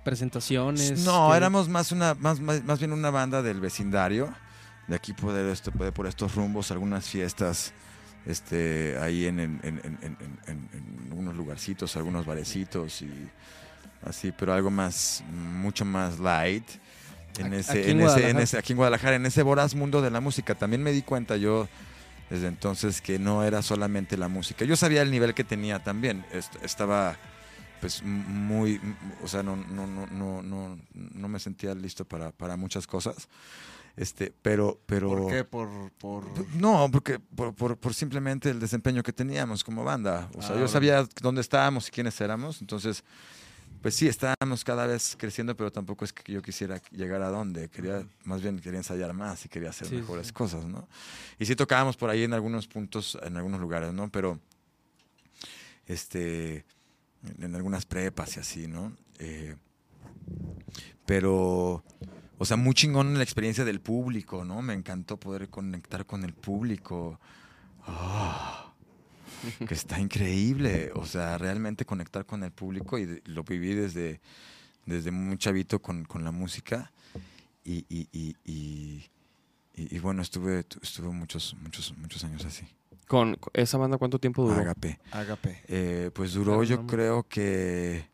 presentaciones. 0.04 1.00
No, 1.04 1.30
que- 1.30 1.36
éramos 1.36 1.68
más 1.68 1.92
una 1.92 2.14
más, 2.14 2.40
más, 2.40 2.62
más 2.64 2.78
bien 2.78 2.92
una 2.92 3.10
banda 3.10 3.42
del 3.42 3.60
vecindario, 3.60 4.32
de 4.88 4.96
aquí 4.96 5.12
poder 5.12 5.46
esto, 5.50 5.70
poder 5.72 5.92
por 5.92 6.06
estos 6.06 6.34
rumbos, 6.34 6.70
algunas 6.70 7.06
fiestas 7.08 7.72
este 8.26 8.98
ahí 9.00 9.26
en, 9.26 9.40
en, 9.40 9.60
en, 9.62 9.78
en, 9.82 9.98
en- 10.02 10.16
en- 10.46 10.68
en 10.72 11.12
unos 11.18 11.34
lugarcitos, 11.34 11.96
algunos 11.96 12.26
barecitos 12.26 13.00
y 13.02 13.10
así, 14.04 14.32
pero 14.32 14.52
algo 14.52 14.70
más 14.70 15.22
mucho 15.32 15.84
más 15.84 16.18
light. 16.18 16.64
En 17.38 17.54
ese, 17.54 17.72
aquí 17.80 17.90
en 17.92 18.00
ese, 18.00 18.28
en 18.30 18.38
ese, 18.38 18.58
aquí 18.58 18.72
en 18.72 18.76
Guadalajara, 18.78 19.16
en 19.16 19.24
ese 19.24 19.42
voraz 19.42 19.74
mundo 19.74 20.02
de 20.02 20.10
la 20.10 20.20
música. 20.20 20.54
También 20.56 20.82
me 20.82 20.90
di 20.92 21.02
cuenta 21.02 21.36
yo 21.36 21.68
desde 22.28 22.48
entonces 22.48 23.00
que 23.00 23.18
no 23.18 23.44
era 23.44 23.62
solamente 23.62 24.16
la 24.16 24.28
música. 24.28 24.64
Yo 24.64 24.76
sabía 24.76 25.00
el 25.02 25.10
nivel 25.10 25.32
que 25.32 25.44
tenía 25.44 25.78
también. 25.82 26.24
Est- 26.32 26.56
estaba 26.62 27.16
pues 27.80 28.02
muy, 28.02 28.80
o 29.22 29.28
sea, 29.28 29.42
no, 29.42 29.56
no, 29.56 29.86
no, 29.86 30.06
no, 30.06 30.42
no, 30.42 30.78
no 30.94 31.28
me 31.28 31.38
sentía 31.40 31.74
listo 31.74 32.04
para, 32.04 32.30
para 32.32 32.56
muchas 32.56 32.86
cosas. 32.86 33.28
Este, 33.96 34.32
pero, 34.42 34.80
pero. 34.86 35.08
¿Por 35.08 35.28
qué? 35.32 35.44
Por, 35.44 35.90
por... 35.98 36.24
No, 36.54 36.88
porque 36.92 37.18
por, 37.18 37.54
por, 37.54 37.76
por 37.76 37.92
simplemente 37.92 38.48
el 38.50 38.60
desempeño 38.60 39.02
que 39.02 39.12
teníamos 39.12 39.64
como 39.64 39.82
banda. 39.84 40.30
O 40.36 40.42
sea, 40.42 40.54
Ah, 40.56 40.58
yo 40.58 40.64
ok. 40.66 40.70
sabía 40.70 41.06
dónde 41.20 41.40
estábamos 41.40 41.88
y 41.88 41.90
quiénes 41.90 42.18
éramos. 42.20 42.60
Entonces, 42.60 43.02
pues 43.82 43.94
sí, 43.96 44.06
estábamos 44.08 44.62
cada 44.64 44.86
vez 44.86 45.16
creciendo, 45.18 45.56
pero 45.56 45.72
tampoco 45.72 46.04
es 46.04 46.12
que 46.12 46.32
yo 46.32 46.40
quisiera 46.40 46.80
llegar 46.92 47.20
a 47.22 47.28
dónde. 47.30 47.68
Quería, 47.68 48.06
más 48.24 48.40
bien 48.42 48.58
quería 48.60 48.78
ensayar 48.78 49.12
más 49.12 49.44
y 49.44 49.48
quería 49.48 49.70
hacer 49.70 49.88
Sí, 49.88 49.96
mejores 49.96 50.28
sí. 50.28 50.32
cosas, 50.32 50.64
¿no? 50.66 50.86
Y 51.38 51.46
sí 51.46 51.56
tocábamos 51.56 51.96
por 51.96 52.10
ahí 52.10 52.22
en 52.22 52.32
algunos 52.32 52.68
puntos, 52.68 53.18
en 53.22 53.36
algunos 53.36 53.60
lugares, 53.60 53.92
¿no? 53.92 54.08
Pero, 54.10 54.38
este, 55.86 56.64
en, 57.40 57.54
algunas 57.54 57.86
prepas 57.86 58.36
y 58.36 58.40
así, 58.40 58.66
¿no? 58.66 58.96
Eh, 59.18 59.56
pero, 61.06 61.84
o 62.38 62.44
sea, 62.44 62.56
muy 62.56 62.74
chingón 62.74 63.14
la 63.16 63.22
experiencia 63.24 63.64
del 63.64 63.80
público, 63.80 64.44
¿no? 64.44 64.62
Me 64.62 64.74
encantó 64.74 65.18
poder 65.18 65.48
conectar 65.48 66.06
con 66.06 66.24
el 66.24 66.32
público. 66.32 67.20
Ah, 67.86 68.72
que 69.66 69.74
está 69.74 69.98
increíble. 69.98 70.92
O 70.94 71.06
sea, 71.06 71.38
realmente 71.38 71.84
conectar 71.84 72.24
con 72.26 72.44
el 72.44 72.52
público 72.52 72.98
y 72.98 73.20
lo 73.24 73.42
viví 73.42 73.74
desde, 73.74 74.20
desde 74.86 75.10
muy 75.10 75.36
chavito 75.38 75.80
con, 75.80 76.04
con 76.04 76.24
la 76.24 76.30
música. 76.30 76.92
Y, 77.64 77.84
y, 77.88 78.08
y- 78.44 79.10
y 79.74 79.98
bueno, 79.98 80.20
estuve, 80.20 80.66
estuve 80.82 81.08
muchos, 81.08 81.56
muchos, 81.62 81.96
muchos 81.96 82.22
años 82.24 82.44
así. 82.44 82.66
¿Con 83.10 83.36
esa 83.54 83.76
banda 83.76 83.98
cuánto 83.98 84.20
tiempo 84.20 84.44
duró? 84.46 84.60
Agape. 84.60 85.00
Agape. 85.10 85.62
Eh, 85.66 86.10
pues 86.14 86.32
duró 86.32 86.62
yo 86.62 86.86
creo 86.86 87.24
que 87.24 88.06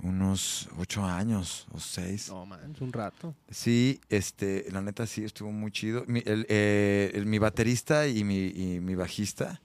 unos 0.00 0.68
ocho 0.76 1.02
años 1.02 1.66
o 1.72 1.80
seis. 1.80 2.28
No, 2.28 2.44
man, 2.44 2.76
un 2.78 2.92
rato. 2.92 3.34
Sí, 3.50 4.02
este, 4.10 4.66
la 4.70 4.82
neta 4.82 5.06
sí 5.06 5.24
estuvo 5.24 5.50
muy 5.50 5.72
chido. 5.72 6.04
Mi, 6.08 6.22
el, 6.26 6.44
eh, 6.50 7.10
el- 7.14 7.24
mi 7.24 7.38
baterista 7.38 8.06
y 8.06 8.22
mi, 8.22 8.48
y 8.48 8.80
mi 8.80 8.94
bajista, 8.94 9.62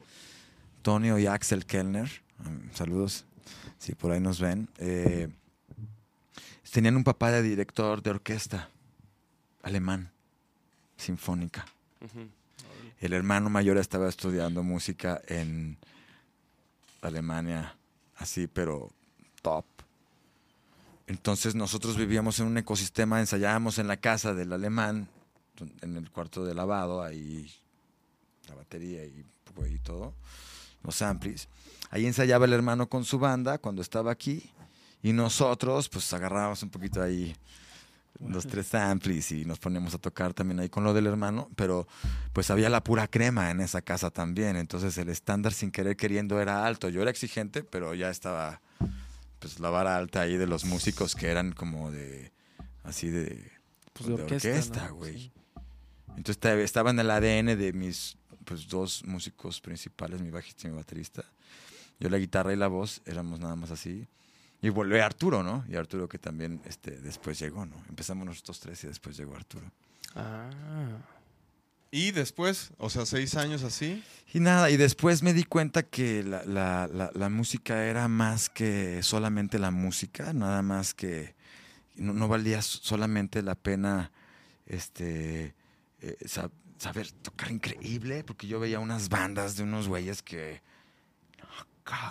Tonio 0.81 1.19
y 1.19 1.25
Axel 1.27 1.65
Kellner, 1.65 2.09
um, 2.45 2.71
saludos, 2.73 3.25
si 3.77 3.95
por 3.95 4.11
ahí 4.13 4.21
nos 4.21 4.39
ven, 4.39 4.69
eh, 4.77 5.27
tenían 6.71 6.95
un 6.95 7.03
papá 7.03 7.31
de 7.31 7.41
director 7.41 8.01
de 8.01 8.11
orquesta 8.11 8.69
alemán, 9.61 10.09
sinfónica. 10.95 11.65
El 12.99 13.13
hermano 13.13 13.49
mayor 13.49 13.77
estaba 13.77 14.09
estudiando 14.09 14.63
música 14.63 15.21
en 15.27 15.77
Alemania, 17.01 17.75
así, 18.15 18.47
pero 18.47 18.91
top. 19.41 19.65
Entonces 21.05 21.55
nosotros 21.55 21.95
vivíamos 21.95 22.39
en 22.39 22.47
un 22.47 22.57
ecosistema, 22.57 23.19
ensayábamos 23.19 23.79
en 23.79 23.87
la 23.87 23.97
casa 23.97 24.33
del 24.33 24.51
alemán, 24.51 25.07
en 25.81 25.95
el 25.95 26.11
cuarto 26.11 26.43
de 26.43 26.53
lavado, 26.53 27.01
ahí 27.01 27.51
la 28.47 28.55
batería 28.55 29.03
y, 29.05 29.25
todo, 29.83 30.13
los 30.83 31.01
amplis. 31.01 31.47
Ahí 31.89 32.05
ensayaba 32.05 32.45
el 32.45 32.53
hermano 32.53 32.89
con 32.89 33.05
su 33.05 33.17
banda 33.17 33.57
cuando 33.57 33.81
estaba 33.81 34.11
aquí 34.11 34.51
y 35.01 35.13
nosotros 35.13 35.89
pues 35.89 36.11
agarrábamos 36.13 36.61
un 36.63 36.69
poquito 36.69 37.01
ahí 37.01 37.35
los 38.19 38.47
tres 38.47 38.73
amplis 38.75 39.31
y 39.31 39.45
nos 39.45 39.59
poníamos 39.59 39.93
a 39.93 39.97
tocar 39.97 40.33
también 40.33 40.59
ahí 40.59 40.69
con 40.69 40.83
lo 40.83 40.93
del 40.93 41.05
hermano, 41.07 41.49
pero 41.55 41.87
pues 42.33 42.49
había 42.49 42.69
la 42.69 42.83
pura 42.83 43.07
crema 43.07 43.51
en 43.51 43.61
esa 43.61 43.81
casa 43.81 44.09
también, 44.09 44.55
entonces 44.55 44.97
el 44.97 45.09
estándar 45.09 45.53
sin 45.53 45.71
querer 45.71 45.95
queriendo 45.95 46.39
era 46.41 46.65
alto. 46.65 46.89
Yo 46.89 47.01
era 47.01 47.11
exigente, 47.11 47.63
pero 47.63 47.93
ya 47.93 48.09
estaba 48.09 48.61
pues 49.39 49.59
la 49.59 49.69
vara 49.69 49.97
alta 49.97 50.21
ahí 50.21 50.35
de 50.37 50.47
los 50.47 50.65
músicos 50.65 51.13
que 51.15 51.27
eran 51.27 51.51
como 51.51 51.91
de 51.91 52.31
así 52.83 53.09
de 53.09 53.51
Pues 53.93 54.07
de 54.07 54.13
orquesta, 54.15 54.87
¿no? 54.87 54.95
güey. 54.95 55.13
Sí. 55.19 55.31
Entonces 56.09 56.39
ta- 56.39 56.55
estaba 56.59 56.89
en 56.89 56.99
el 56.99 57.11
ADN 57.11 57.55
de 57.55 57.73
mis 57.73 58.17
pues 58.45 58.67
dos 58.67 59.03
músicos 59.05 59.61
principales, 59.61 60.21
mi 60.21 60.31
bajista 60.31 60.67
y 60.67 60.71
mi 60.71 60.77
baterista. 60.77 61.23
Yo 61.99 62.09
la 62.09 62.17
guitarra 62.17 62.53
y 62.53 62.55
la 62.55 62.67
voz 62.67 63.01
éramos 63.05 63.39
nada 63.39 63.55
más 63.55 63.69
así. 63.71 64.07
Y 64.61 64.69
volvió 64.69 65.03
Arturo, 65.05 65.43
¿no? 65.43 65.63
Y 65.69 65.75
Arturo 65.75 66.09
que 66.09 66.17
también 66.17 66.61
este, 66.65 66.91
después 66.99 67.37
llegó, 67.39 67.65
¿no? 67.65 67.75
Empezamos 67.89 68.25
nosotros 68.25 68.59
tres 68.59 68.83
y 68.83 68.87
después 68.87 69.15
llegó 69.17 69.35
Arturo. 69.35 69.71
Ah. 70.15 70.49
Y 71.91 72.11
después, 72.11 72.71
o 72.77 72.89
sea, 72.89 73.05
seis 73.05 73.35
años 73.35 73.63
así. 73.63 74.03
Y 74.33 74.39
nada, 74.39 74.69
y 74.69 74.77
después 74.77 75.23
me 75.23 75.33
di 75.33 75.43
cuenta 75.43 75.83
que 75.83 76.23
la, 76.23 76.43
la- 76.43 76.87
la- 76.91 77.11
la 77.13 77.29
música 77.29 77.85
era 77.85 78.07
más 78.07 78.49
que 78.49 79.01
solamente 79.03 79.57
la 79.59 79.71
música, 79.71 80.33
nada 80.33 80.61
más 80.63 80.93
que 80.93 81.35
no, 81.95 82.13
no 82.13 82.27
valía 82.27 82.61
solamente 82.61 83.41
la 83.41 83.55
pena 83.55 84.11
este 84.65 85.55
eh, 86.01 86.17
sa- 86.25 86.51
saber 86.77 87.11
tocar 87.11 87.51
increíble, 87.51 88.23
porque 88.23 88.47
yo 88.47 88.59
veía 88.59 88.79
unas 88.79 89.07
bandas 89.07 89.55
de 89.55 89.63
unos 89.63 89.87
güeyes 89.87 90.21
que 90.21 90.61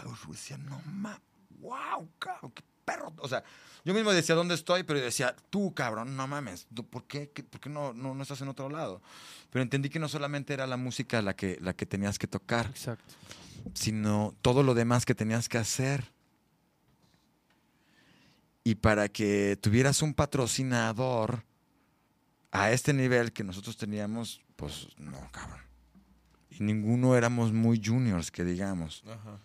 yo 0.05 0.33
decía, 0.33 0.57
no 0.57 0.81
ma, 0.87 1.21
wow, 1.66 2.08
cabrón, 2.18 2.52
qué 2.52 2.62
perro. 2.85 3.12
O 3.18 3.28
sea, 3.28 3.42
yo 3.85 3.94
mismo 3.94 4.12
decía 4.12 4.35
dónde 4.35 4.54
estoy, 4.54 4.82
pero 4.82 5.00
decía, 5.00 5.35
tú, 5.50 5.75
cabrón, 5.75 6.16
no 6.16 6.26
mames, 6.26 6.66
¿tú 6.75 6.85
¿por 6.87 7.04
qué, 7.04 7.30
¿Qué- 7.30 7.42
por 7.42 7.61
qué 7.61 7.68
no, 7.68 7.92
no, 7.92 8.14
no 8.14 8.23
estás 8.23 8.40
en 8.40 8.49
otro 8.49 8.68
lado? 8.68 9.00
Pero 9.50 9.62
entendí 9.62 9.88
que 9.88 9.99
no 9.99 10.08
solamente 10.08 10.54
era 10.54 10.66
la 10.66 10.76
música 10.76 11.23
la 11.23 11.35
que, 11.37 11.58
la 11.61 11.75
que 11.75 11.87
tenías 11.87 12.18
que 12.18 12.26
tocar, 12.26 12.66
Exacto. 12.66 13.14
sino 13.75 14.35
todo 14.42 14.62
lo 14.62 14.75
demás 14.75 15.04
que 15.04 15.14
tenías 15.14 15.49
que 15.49 15.58
hacer. 15.58 16.12
Y 18.64 18.75
para 18.76 19.08
que 19.08 19.56
tuvieras 19.61 20.02
un 20.02 20.12
patrocinador 20.14 21.44
a 22.50 22.73
este 22.73 22.92
nivel 22.92 23.32
que 23.32 23.44
nosotros 23.44 23.76
teníamos, 23.76 24.40
pues 24.56 24.88
no, 24.99 25.18
cabrón. 25.30 25.61
Y 26.50 26.62
ninguno 26.64 27.14
éramos 27.16 27.52
muy 27.52 27.80
juniors, 27.85 28.30
que 28.30 28.44
digamos. 28.44 29.04
Ajá. 29.06 29.38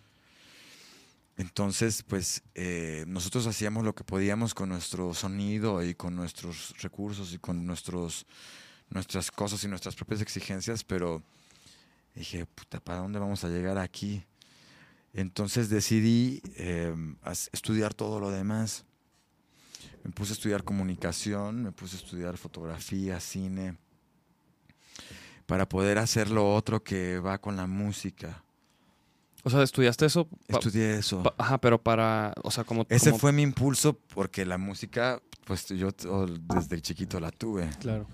Entonces, 1.36 2.02
pues 2.02 2.42
eh, 2.54 3.04
nosotros 3.06 3.46
hacíamos 3.46 3.84
lo 3.84 3.94
que 3.94 4.04
podíamos 4.04 4.54
con 4.54 4.68
nuestro 4.68 5.14
sonido 5.14 5.82
y 5.82 5.94
con 5.94 6.14
nuestros 6.14 6.74
recursos 6.82 7.32
y 7.32 7.38
con 7.38 7.64
nuestros, 7.66 8.26
nuestras 8.90 9.30
cosas 9.30 9.64
y 9.64 9.68
nuestras 9.68 9.94
propias 9.94 10.20
exigencias, 10.20 10.84
pero 10.84 11.22
dije, 12.14 12.44
puta, 12.46 12.80
¿para 12.80 12.98
dónde 12.98 13.18
vamos 13.18 13.44
a 13.44 13.48
llegar 13.48 13.78
aquí? 13.78 14.24
Entonces 15.14 15.68
decidí 15.70 16.42
as- 17.22 17.48
estudiar 17.52 17.94
todo 17.94 18.20
lo 18.20 18.30
demás. 18.30 18.84
Me 20.04 20.10
puse 20.10 20.32
a 20.32 20.34
estudiar 20.34 20.64
comunicación, 20.64 21.62
me 21.62 21.72
puse 21.72 21.96
a 21.96 21.98
estudiar 22.00 22.36
fotografía, 22.36 23.20
cine, 23.20 23.76
para 25.46 25.68
poder 25.68 25.98
hacer 25.98 26.30
lo 26.30 26.54
otro 26.54 26.82
que 26.82 27.18
va 27.18 27.38
con 27.38 27.56
la 27.56 27.66
música. 27.66 28.42
O 29.44 29.50
sea, 29.50 29.62
¿estudiaste 29.62 30.06
eso? 30.06 30.28
Estudié 30.46 30.94
eso. 30.98 31.22
pa- 31.22 31.34
ajá, 31.38 31.58
pero 31.58 31.82
para, 31.82 32.32
o 32.44 32.50
sea, 32.50 32.62
como... 32.64 32.86
Ese 32.88 33.10
como- 33.10 33.18
fue 33.20 33.32
mi 33.32 33.42
impulso 33.42 33.98
porque 34.14 34.44
la 34.46 34.56
música, 34.58 35.20
pues 35.44 35.66
yo 35.68 35.90
desde 36.54 36.80
chiquito 36.80 37.18
la 37.18 37.30
tuve. 37.32 37.68
Claro. 37.80 38.06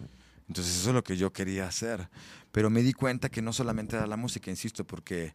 Entonces 0.48 0.76
eso 0.78 0.88
es 0.90 0.94
lo 0.94 1.04
que 1.04 1.16
yo 1.18 1.30
quería 1.32 1.66
hacer. 1.66 2.08
Pero 2.50 2.70
me 2.70 2.82
di 2.82 2.94
cuenta 2.94 3.28
que 3.28 3.42
no 3.42 3.52
solamente 3.52 3.96
era 3.96 4.06
la 4.06 4.16
música, 4.16 4.50
insisto, 4.50 4.86
porque 4.86 5.34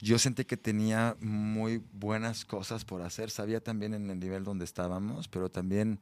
yo 0.00 0.18
sentí 0.18 0.44
que 0.44 0.56
tenía 0.56 1.16
muy 1.20 1.80
buenas 1.92 2.44
cosas 2.44 2.84
por 2.84 3.02
hacer. 3.02 3.30
Sabía 3.30 3.60
también 3.62 3.94
en 3.94 4.10
el 4.10 4.18
nivel 4.18 4.42
donde 4.42 4.64
estábamos, 4.64 5.28
pero 5.28 5.48
también 5.50 6.00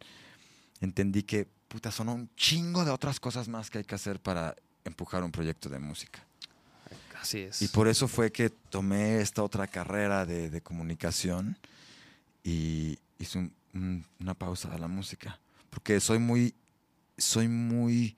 entendí 0.81 1.25
que, 1.25 1.47
puta, 1.69 1.91
son 1.91 2.09
un 2.09 2.31
chingo 2.37 2.87
de 2.87 2.91
otras 2.91 3.21
cosas 3.21 3.49
más 3.49 3.69
que 3.69 3.79
hay 3.79 3.85
que 3.85 3.95
hacer 3.97 4.19
para 4.23 4.57
empujar 4.85 5.23
un 5.23 5.31
proyecto 5.33 5.69
de 5.69 5.79
música. 5.79 6.25
Y 7.63 7.69
por 7.69 7.89
eso 7.89 8.09
fue 8.09 8.31
que 8.33 8.51
tomé 8.51 9.21
esta 9.21 9.43
otra 9.43 9.67
carrera 9.67 10.25
de, 10.27 10.51
de 10.51 10.61
comunicación 10.61 11.57
y 12.45 12.99
hice 13.19 13.39
un- 13.39 13.53
un- 13.75 14.05
una 14.21 14.35
pausa 14.35 14.73
a 14.75 14.79
la 14.79 14.89
música. 14.89 15.39
Porque 15.71 16.01
soy 16.01 16.19
muy 16.19 16.55
soy 17.17 17.49
muy 17.49 18.17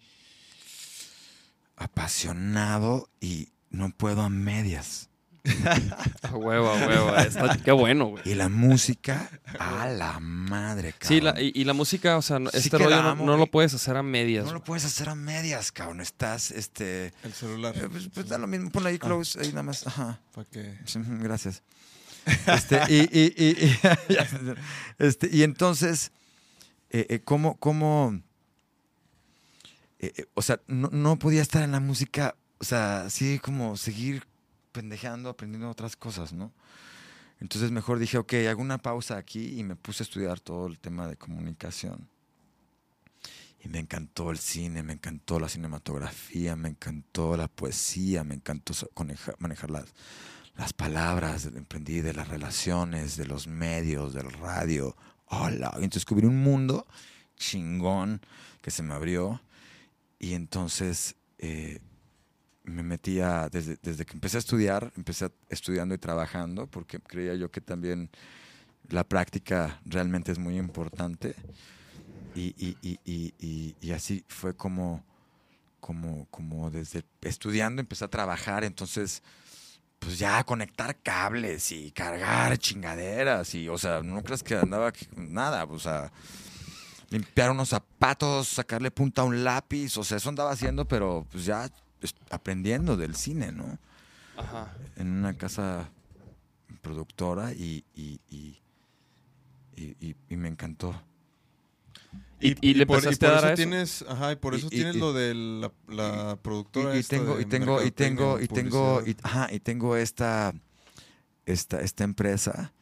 apasionado 1.76 3.08
y 3.20 3.48
no 3.70 3.90
puedo 3.90 4.22
a 4.22 4.28
medias. 4.28 5.08
A 6.22 6.36
huevo, 6.36 6.68
a 6.70 6.74
huevo. 6.86 7.16
está- 7.16 7.56
qué 7.64 7.72
bueno, 7.72 8.06
güey. 8.06 8.22
Y 8.28 8.34
la 8.34 8.48
música, 8.48 9.30
a 9.58 9.88
la 9.88 10.20
madre, 10.20 10.92
cabrón. 10.92 11.08
Sí, 11.08 11.20
la- 11.20 11.40
y, 11.40 11.52
y 11.54 11.64
la 11.64 11.72
música, 11.72 12.16
o 12.18 12.22
sea, 12.22 12.38
Sí 12.38 12.58
este 12.58 12.78
rollo 12.78 13.02
no, 13.02 13.14
no 13.16 13.36
lo 13.36 13.46
puedes 13.46 13.72
hacer 13.74 13.96
a 13.96 14.02
medias. 14.02 14.44
No 14.46 14.52
lo 14.52 14.62
puedes 14.62 14.84
hacer 14.84 15.08
a 15.08 15.14
medias, 15.14 15.72
cabrón. 15.72 16.00
Estás, 16.02 16.50
este... 16.50 17.12
El 17.22 17.32
celular. 17.32 17.74
eh, 17.76 17.88
Pues, 17.90 18.08
pues 18.12 18.28
da 18.28 18.36
lo 18.38 18.46
mismo, 18.46 18.70
ponlo 18.70 18.90
ahí 18.90 18.98
close, 18.98 19.40
ahí 19.40 19.48
nada 19.48 19.62
más. 19.62 19.86
Ajá. 19.86 20.20
Para 20.34 20.46
ujú, 20.46 21.18
Gracias. 21.22 21.62
Este, 22.46 22.80
y, 22.88 23.08
y, 23.18 23.34
y, 23.36 23.78
este, 24.98 25.28
y 25.32 25.42
entonces, 25.42 26.12
eh, 26.90 27.06
eh, 27.08 27.20
¿cómo, 27.24 27.56
cómo 27.56 28.20
eh, 29.98 30.12
eh, 30.16 30.26
o 30.34 30.42
sea, 30.42 30.60
no, 30.66 30.88
no 30.92 31.18
podía 31.18 31.40
estar 31.42 31.62
en 31.62 31.72
la 31.72 31.80
música, 31.80 32.36
o 32.58 32.64
sea, 32.64 33.02
así 33.06 33.38
como 33.38 33.76
seguir 33.78 34.26
pendejando, 34.72 35.28
aprendiendo 35.28 35.68
otras 35.70 35.96
cosas, 35.96 36.32
¿no? 36.32 36.52
Entonces 37.40 37.70
mejor 37.70 37.98
dije, 37.98 38.18
ok, 38.18 38.34
hago 38.48 38.60
una 38.60 38.78
pausa 38.78 39.16
aquí 39.16 39.58
y 39.58 39.64
me 39.64 39.74
puse 39.74 40.02
a 40.02 40.04
estudiar 40.04 40.40
todo 40.40 40.66
el 40.66 40.78
tema 40.78 41.08
de 41.08 41.16
comunicación. 41.16 42.08
Y 43.62 43.68
me 43.68 43.78
encantó 43.78 44.30
el 44.30 44.38
cine, 44.38 44.82
me 44.82 44.94
encantó 44.94 45.38
la 45.38 45.48
cinematografía, 45.48 46.56
me 46.56 46.70
encantó 46.70 47.36
la 47.36 47.48
poesía, 47.48 48.24
me 48.24 48.34
encantó 48.34 48.74
manejar 49.38 49.70
las, 49.70 49.86
las 50.56 50.72
palabras, 50.72 51.46
emprendí 51.46 52.00
de 52.00 52.14
las 52.14 52.28
relaciones, 52.28 53.16
de 53.16 53.26
los 53.26 53.46
medios, 53.46 54.14
del 54.14 54.30
radio. 54.32 54.96
Hola. 55.26 55.70
Y 55.74 55.84
entonces 55.84 56.02
descubrí 56.02 56.26
un 56.26 56.42
mundo 56.42 56.86
chingón 57.36 58.20
que 58.60 58.70
se 58.70 58.82
me 58.82 58.94
abrió. 58.94 59.42
Y 60.18 60.34
entonces 60.34 61.16
eh, 61.38 61.80
me 62.70 62.82
metía, 62.82 63.48
desde, 63.50 63.78
desde 63.82 64.04
que 64.06 64.14
empecé 64.14 64.36
a 64.38 64.40
estudiar, 64.40 64.92
empecé 64.96 65.30
estudiando 65.48 65.94
y 65.94 65.98
trabajando, 65.98 66.66
porque 66.66 67.00
creía 67.00 67.34
yo 67.34 67.50
que 67.50 67.60
también 67.60 68.10
la 68.88 69.04
práctica 69.04 69.80
realmente 69.84 70.32
es 70.32 70.38
muy 70.38 70.56
importante. 70.58 71.34
Y, 72.34 72.54
y- 72.58 72.76
y- 73.04 73.74
y- 73.80 73.92
así 73.92 74.24
fue 74.28 74.54
como, 74.54 75.04
como, 75.80 76.26
como 76.30 76.70
desde 76.70 77.02
estudiando 77.22 77.80
empecé 77.80 78.04
a 78.04 78.08
trabajar, 78.08 78.62
entonces 78.64 79.22
pues 79.98 80.18
ya 80.18 80.42
conectar 80.44 80.96
cables 81.02 81.72
y 81.72 81.90
cargar 81.90 82.56
chingaderas 82.56 83.54
y, 83.54 83.68
o 83.68 83.76
sea, 83.76 84.02
no 84.02 84.22
crees 84.22 84.42
que 84.42 84.54
andaba 84.56 84.92
nada, 85.14 85.64
o 85.64 85.78
sea, 85.78 86.10
limpiar 87.10 87.50
unos 87.50 87.68
zapatos, 87.70 88.48
sacarle 88.48 88.90
punta 88.90 89.22
a 89.22 89.24
un 89.26 89.44
lápiz, 89.44 89.96
o 89.98 90.04
sea, 90.04 90.16
eso 90.16 90.28
andaba 90.30 90.52
haciendo, 90.52 90.86
pero 90.86 91.26
pues 91.30 91.44
ya 91.44 91.68
aprendiendo 92.30 92.96
del 92.96 93.14
cine, 93.16 93.52
¿no? 93.52 93.78
Ajá. 94.36 94.74
En 94.96 95.08
una 95.08 95.34
casa 95.36 95.90
productora 96.82 97.52
y, 97.52 97.84
y, 97.94 98.20
y, 98.30 98.58
y- 99.76 99.96
y- 100.00 100.16
y 100.28 100.36
me 100.36 100.48
encantó. 100.48 100.94
Y- 102.40 102.56
y 102.66 102.74
le 102.74 102.86
por, 102.86 102.96
empezaste 102.98 103.26
por 103.26 103.28
a 103.28 103.32
dar 103.32 103.38
eso 103.44 103.46
a 103.48 103.52
eso. 103.52 103.56
tienes, 103.62 104.04
ajá, 104.08 104.32
y 104.32 104.36
por 104.36 104.54
eso 104.54 104.66
y- 104.68 104.70
tienes 104.70 104.96
y- 104.96 104.98
lo 104.98 105.12
de 105.12 105.34
la, 105.34 105.72
la 105.88 106.38
productora 106.40 106.96
y, 106.96 107.02
tengo 107.02 107.38
y 107.38 107.44
tengo 107.44 107.82
y 107.82 107.90
tengo 107.90 108.40
y 108.40 108.48
tengo 108.48 109.02
y, 109.06 109.16
ajá, 109.22 109.48
y 109.52 109.60
tengo 109.60 109.96
esta 109.96 110.54
esta 111.44 111.80
esta 111.82 112.04
empresa 112.04 112.72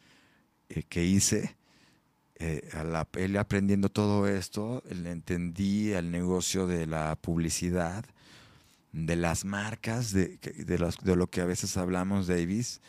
eh, 0.69 0.83
que 0.87 1.03
hice 1.03 1.57
eh, 2.35 2.69
a 2.73 2.85
la- 2.85 3.07
él 3.17 3.35
aprendiendo 3.37 3.89
todo 3.89 4.27
esto 4.27 4.81
le 4.89 5.11
entendí 5.11 5.91
el 5.91 6.09
negocio 6.09 6.65
de 6.65 6.85
la 6.87 7.17
publicidad 7.17 8.05
de 8.91 9.15
las 9.15 9.45
marcas 9.45 10.11
de, 10.13 10.37
de, 10.37 10.79
las- 10.79 10.97
de 10.97 11.15
lo 11.15 11.27
que 11.27 11.41
a 11.41 11.45
veces 11.45 11.77
hablamos 11.77 12.27
Davis 12.27 12.81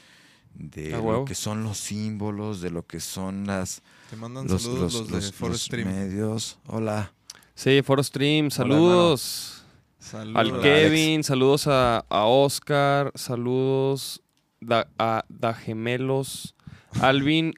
de 0.54 0.90
lo 0.90 1.24
que 1.24 1.34
son 1.34 1.62
los 1.62 1.78
símbolos 1.78 2.60
de 2.60 2.70
lo 2.70 2.84
que 2.86 2.98
son 3.00 3.46
las 3.46 3.82
Te 4.10 4.16
mandan 4.16 4.46
los, 4.48 4.62
saludos 4.62 4.80
los- 4.94 4.94
los, 4.94 5.08
de 5.08 5.48
los- 5.48 5.68
los 5.70 5.86
medios 5.86 6.58
hola 6.66 7.12
Sí, 7.54 7.82
Foro 7.82 8.02
Stream, 8.02 8.50
saludos. 8.50 9.62
Saludos. 9.98 10.36
Al 10.38 10.60
Kevin, 10.62 11.22
saludos 11.22 11.66
a, 11.66 11.98
a 12.08 12.24
Oscar, 12.24 13.12
saludos 13.14 14.22
da- 14.62 14.88
a 14.98 15.26
Da 15.28 15.52
Gemelos, 15.52 16.54
Alvin 17.02 17.52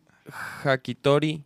Jaquitori. 0.63 1.45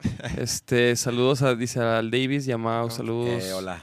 Este, 0.38 0.96
saludos 0.96 1.42
a, 1.42 1.54
dice 1.54 1.80
al 1.80 2.10
Davis, 2.10 2.46
Yamao, 2.46 2.90
saludos. 2.90 3.42
Eh, 3.44 3.52
hola 3.52 3.82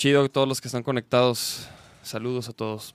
Chido 0.00 0.30
todos 0.30 0.48
los 0.48 0.62
que 0.62 0.68
están 0.68 0.82
conectados. 0.82 1.68
Saludos 2.02 2.48
a 2.48 2.54
todos. 2.54 2.94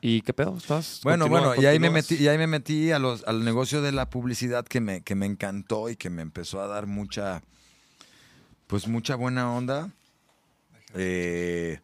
¿Y 0.00 0.22
qué 0.22 0.32
pedo? 0.32 0.56
¿Estás? 0.56 1.00
Bueno, 1.02 1.26
Continúa, 1.26 1.48
bueno, 1.48 1.62
y 1.62 1.66
ahí 1.66 1.78
me 1.78 1.90
metí, 1.90 2.14
y 2.14 2.26
ahí 2.28 2.38
me 2.38 2.46
metí 2.46 2.90
a 2.90 2.98
los, 2.98 3.22
al 3.24 3.44
negocio 3.44 3.82
de 3.82 3.92
la 3.92 4.08
publicidad 4.08 4.64
que 4.64 4.80
me, 4.80 5.02
que 5.02 5.14
me 5.14 5.26
encantó 5.26 5.90
y 5.90 5.96
que 5.96 6.08
me 6.08 6.22
empezó 6.22 6.62
a 6.62 6.68
dar 6.68 6.86
mucha, 6.86 7.42
pues 8.66 8.88
mucha 8.88 9.14
buena 9.14 9.52
onda. 9.52 9.90
Eh, 10.94 11.78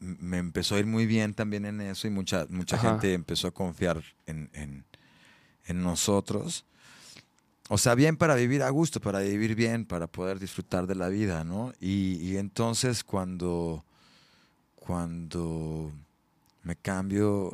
me 0.00 0.36
empezó 0.36 0.74
a 0.74 0.78
ir 0.78 0.84
muy 0.84 1.06
bien 1.06 1.32
también 1.32 1.64
en 1.64 1.80
eso 1.80 2.06
y 2.06 2.10
mucha, 2.10 2.44
mucha 2.50 2.76
Ajá. 2.76 2.90
gente 2.90 3.14
empezó 3.14 3.48
a 3.48 3.50
confiar 3.52 4.02
en, 4.26 4.50
en- 4.52 4.84
en 5.64 5.82
nosotros. 5.82 6.66
O 7.70 7.78
sea, 7.78 7.94
bien 7.94 8.16
para 8.16 8.34
vivir 8.34 8.62
a 8.62 8.68
gusto, 8.68 9.00
para 9.00 9.20
vivir 9.20 9.54
bien, 9.54 9.86
para 9.86 10.06
poder 10.06 10.38
disfrutar 10.38 10.86
de 10.86 10.94
la 10.94 11.08
vida, 11.08 11.44
¿no? 11.44 11.72
Y, 11.80 12.36
entonces 12.36 13.02
cuando, 13.04 13.84
cuando 14.74 15.90
me 16.62 16.76
cambio 16.76 17.50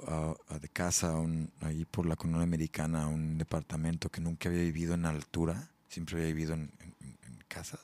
de 0.61 0.69
casa 0.69 1.13
a 1.13 1.21
un- 1.21 1.53
ahí 1.61 1.85
por 1.85 2.07
la 2.07 2.17
colonia 2.17 2.43
americana 2.43 3.05
a 3.05 3.07
un 3.07 3.39
departamento 3.39 4.09
que 4.09 4.21
nunca 4.21 4.49
había 4.49 4.63
vivido 4.63 4.95
en 4.95 5.07
altura, 5.07 5.71
siempre 5.89 6.17
había 6.17 6.29
vivido 6.35 6.55
en, 6.55 6.71
casa. 7.49 7.81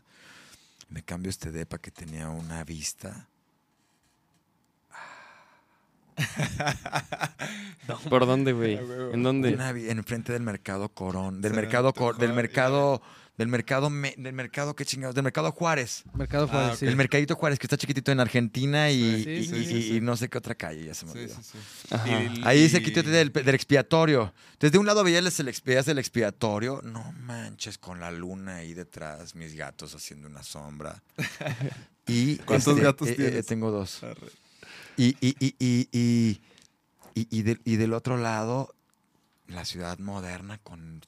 Me 0.89 1.03
cambio 1.03 1.31
este 1.31 1.51
depa 1.51 1.79
que 1.79 1.91
tenía 1.91 2.29
una 2.29 2.63
vista. 2.63 3.29
¿Por 8.09 8.27
dónde, 8.27 8.53
güey? 8.53 8.79
¿En 9.13 9.23
dónde? 9.23 9.55
Una 9.55 9.73
vi- 9.73 9.89
enfrente 9.91 10.33
del 10.33 10.43
mercado 10.43 10.89
Corón, 10.89 11.41
del 11.41 11.53
mercado 11.55 11.93
Cor- 11.93 12.17
del 12.19 12.33
mercado 12.33 13.03
del 13.37 13.49
mercado 13.49 13.91
me- 13.91 14.15
del 14.17 14.33
mercado 14.33 14.75
qué 14.75 14.87
chingados, 14.87 15.15
del 15.15 15.23
mercado 15.25 15.53
Juárez. 15.53 16.05
Mercado 16.15 16.49
Juárez, 16.49 16.71
ok. 16.73 16.79
sí. 16.79 16.87
El 16.87 16.97
mercadito 16.97 17.35
Juárez 17.37 17.59
que 17.59 17.67
está 17.67 17.77
chiquitito 17.77 18.11
en 18.11 18.19
Argentina 18.21 18.91
y, 18.91 19.23
Sí, 19.25 19.31
y- 19.31 19.45
sí, 19.45 19.57
y- 19.57 19.65
sí, 19.67 19.75
y- 19.77 19.83
sí. 19.83 19.97
y 19.97 20.01
no 20.01 20.17
sé 20.17 20.31
qué 20.31 20.39
otra 20.39 20.55
calle, 20.55 20.87
ya 20.87 20.95
se 20.95 21.05
me 21.05 21.13
olvidó. 21.13 21.35
sí, 21.35 21.43
sí. 21.53 21.95
Ajá. 21.95 22.09
Y- 22.23 22.41
Ahí 22.45 22.67
se 22.71 22.83
quitó 22.83 23.03
del, 23.03 23.31
del 23.31 23.55
expiatorio. 23.55 24.33
Desde 24.59 24.79
un 24.79 24.87
lado 24.87 25.05
veías 25.05 25.39
el, 25.39 25.55
veías 25.67 25.87
el 25.89 25.99
expiatorio. 25.99 26.81
No 26.83 27.13
manches, 27.13 27.77
con 27.77 28.01
la 28.01 28.11
luna 28.11 28.57
ahí 28.57 28.73
detrás, 28.73 29.35
mis 29.35 29.55
gatos 29.55 29.95
haciendo 29.95 30.29
una 30.29 30.43
sombra. 30.43 31.03
Y 32.09 32.37
¿Cuántos 32.37 32.75
este, 32.75 32.83
gatos 32.85 33.09
eh, 33.09 33.13
eh, 33.13 33.15
tienes? 33.17 33.47
tengo 33.47 33.71
dos. 33.73 34.05
Arre. 34.05 34.29
Y, 34.97 35.17
y, 35.21 35.37
y, 35.39 35.55
y, 35.59 35.89
y, 35.93 36.41
y- 37.39 37.43
del, 37.43 37.61
y 37.65 37.77
del 37.77 37.93
otro 37.93 38.17
lado, 38.17 38.75
la 39.47 39.65
ciudad 39.65 39.99
moderna 39.99 40.59
con 40.59 41.03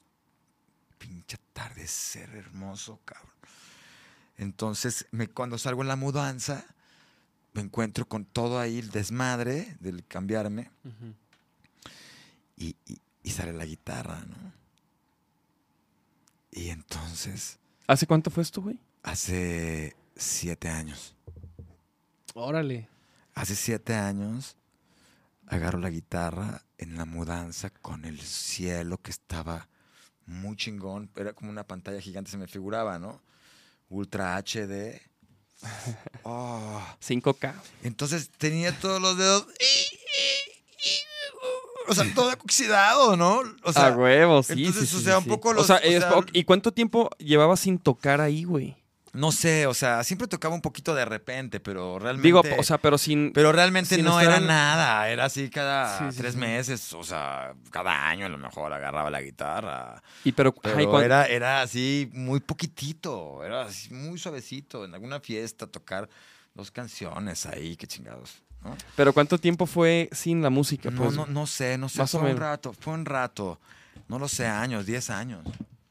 pinche 0.97 1.37
atardecer 1.37 2.29
hermoso, 2.35 2.99
cabrón. 3.05 3.29
Entonces, 4.37 5.07
me, 5.11 5.27
cuando 5.27 5.57
salgo 5.57 5.81
en 5.81 5.87
la 5.87 5.95
mudanza, 5.95 6.65
me 7.53 7.61
encuentro 7.61 8.07
con 8.07 8.25
todo 8.25 8.59
ahí 8.59 8.79
el 8.79 8.91
desmadre 8.91 9.75
del 9.79 10.05
cambiarme 10.05 10.69
y, 12.57 12.75
y- 12.85 12.99
y 13.23 13.31
sale 13.31 13.53
la 13.53 13.65
guitarra, 13.65 14.23
¿no? 14.25 14.53
Y 16.51 16.69
entonces, 16.69 17.57
¿Hace 17.87 18.05
cuánto 18.07 18.29
fue 18.29 18.43
esto, 18.43 18.61
güey? 18.61 18.79
hace 19.03 19.95
siete 20.15 20.69
años, 20.69 21.15
Órale. 22.35 22.87
Hace 23.33 23.55
siete 23.55 23.95
años, 23.95 24.55
agarro 25.47 25.79
la 25.79 25.89
guitarra 25.89 26.63
en 26.77 26.97
la 26.97 27.05
mudanza 27.05 27.69
con 27.69 28.05
el 28.05 28.19
cielo 28.21 28.97
que 28.97 29.11
estaba 29.11 29.67
muy 30.25 30.55
chingón. 30.55 31.09
Era 31.15 31.33
como 31.33 31.49
una 31.49 31.63
pantalla 31.63 31.99
gigante, 32.01 32.31
se 32.31 32.37
me 32.37 32.47
figuraba, 32.47 32.99
¿no? 32.99 33.21
Ultra 33.89 34.37
HD. 34.37 35.01
Oh. 36.23 36.81
5K. 37.01 37.53
Entonces 37.83 38.29
tenía 38.37 38.77
todos 38.79 39.01
los 39.01 39.17
dedos. 39.17 39.45
O 41.87 41.95
sea, 41.95 42.05
todo 42.13 42.31
oxidado, 42.31 43.17
¿no? 43.17 43.41
O 43.63 43.73
sea, 43.73 43.87
a 43.87 43.97
huevo, 43.97 44.43
sí, 44.43 44.53
entonces, 44.53 44.89
sí, 44.89 44.95
o 44.97 44.99
sea, 44.99 45.17
sí, 45.19 45.23
un 45.23 45.25
poco 45.35 45.49
O 45.49 45.53
los- 45.53 45.65
sea, 45.67 45.77
o 45.77 45.81
sea- 45.81 46.13
¿y 46.33 46.43
cuánto 46.43 46.71
tiempo 46.71 47.09
llevabas 47.17 47.61
sin 47.61 47.79
tocar 47.79 48.21
ahí, 48.21 48.43
güey? 48.43 48.77
No 49.13 49.31
sé, 49.31 49.65
o 49.67 49.73
sea, 49.73 50.03
siempre 50.03 50.27
tocaba 50.27 50.53
un 50.53 50.61
poquito 50.61 50.93
de 50.93 51.03
repente, 51.05 51.59
pero 51.59 51.97
realmente... 51.99 52.27
Digo, 52.27 52.41
o 52.57 52.63
sea, 52.63 52.77
pero 52.77 52.97
sin... 52.97 53.31
Pero 53.33 53.51
realmente 53.51 53.95
sin 53.95 54.05
no 54.05 54.19
estar 54.19 54.37
era 54.37 54.45
nada, 54.45 55.09
era 55.09 55.25
así 55.25 55.49
cada 55.49 56.11
Sí, 56.11 56.17
tres 56.17 56.33
sí. 56.33 56.39
meses, 56.39 56.93
o 56.93 57.03
sea, 57.03 57.53
cada 57.71 58.07
año 58.07 58.25
a 58.25 58.29
lo 58.29 58.37
mejor 58.37 58.71
agarraba 58.71 59.09
la 59.09 59.21
guitarra. 59.21 60.01
y 60.23 60.31
pero, 60.31 60.53
Pero 60.53 60.77
ay, 60.77 60.85
cuan- 60.85 61.03
era, 61.05 61.25
era 61.25 61.61
así 61.61 62.09
muy 62.13 62.39
poquitito, 62.39 63.43
era 63.43 63.63
así 63.63 63.93
muy 63.93 64.19
suavecito, 64.19 64.85
en 64.85 64.93
alguna 64.93 65.19
fiesta 65.19 65.65
tocar 65.67 66.07
dos 66.53 66.69
canciones 66.71 67.45
ahí, 67.45 67.75
qué 67.75 67.87
chingados. 67.87 68.43
¿no? 68.63 68.75
pero 68.97 69.13
¿cuánto 69.13 69.37
tiempo 69.37 69.65
fue 69.65 70.09
sin 70.11 70.41
la 70.41 70.49
música? 70.49 70.91
No, 70.91 71.03
pues? 71.03 71.15
no, 71.15 71.25
no 71.25 71.47
sé, 71.47 71.77
no 71.77 71.87
sé, 71.87 71.99
Más 71.99 72.13
o 72.13 72.19
fue 72.19 72.31
un 72.31 72.37
rato, 72.37 72.73
fue 72.73 72.93
un 72.93 73.05
rato, 73.05 73.57
no 74.09 74.19
lo 74.19 74.27
sé, 74.27 74.45
años, 74.47 74.85
10 74.85 75.09
años. 75.09 75.45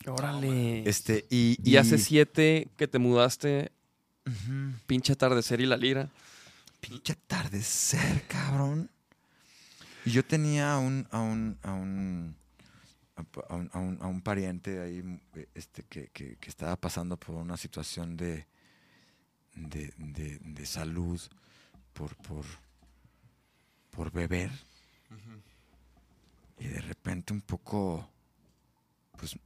Órale. 0.08 0.88
Este, 0.88 1.26
y, 1.30 1.58
y 1.62 1.76
hace 1.76 1.98
siete 1.98 2.68
que 2.76 2.88
te 2.88 2.98
mudaste, 2.98 3.72
pinche 4.86 5.12
atardecer 5.12 5.60
y 5.60 5.66
la 5.66 5.76
lira. 5.76 6.10
Pinche 6.80 7.12
atardecer, 7.12 8.24
cabrón. 8.28 8.90
Y 10.04 10.10
yo 10.12 10.24
tenía 10.24 10.74
a 10.74 10.78
un, 10.78 11.06
a 11.10 11.20
un, 11.20 11.58
a 11.62 11.72
un, 11.72 12.36
a 13.48 13.54
un, 13.54 13.70
a 13.72 13.78
un- 13.78 13.98
a 14.00 14.06
un 14.06 14.20
pariente 14.22 14.80
ahí 14.80 15.02
este, 15.54 15.82
que, 15.84 16.08
que- 16.08 16.36
que 16.36 16.48
estaba 16.48 16.76
pasando 16.76 17.16
por 17.16 17.34
una 17.34 17.56
situación 17.56 18.16
de, 18.16 18.46
de, 19.56 19.92
de- 19.98 20.38
de 20.40 20.66
salud 20.66 21.20
por, 21.92 22.14
por, 22.16 22.44
por 23.90 24.10
beber. 24.12 24.50
Y 26.60 26.66
de 26.68 26.80
repente 26.80 27.32
un 27.32 27.40
poco, 27.40 28.08
pues, 29.16 29.36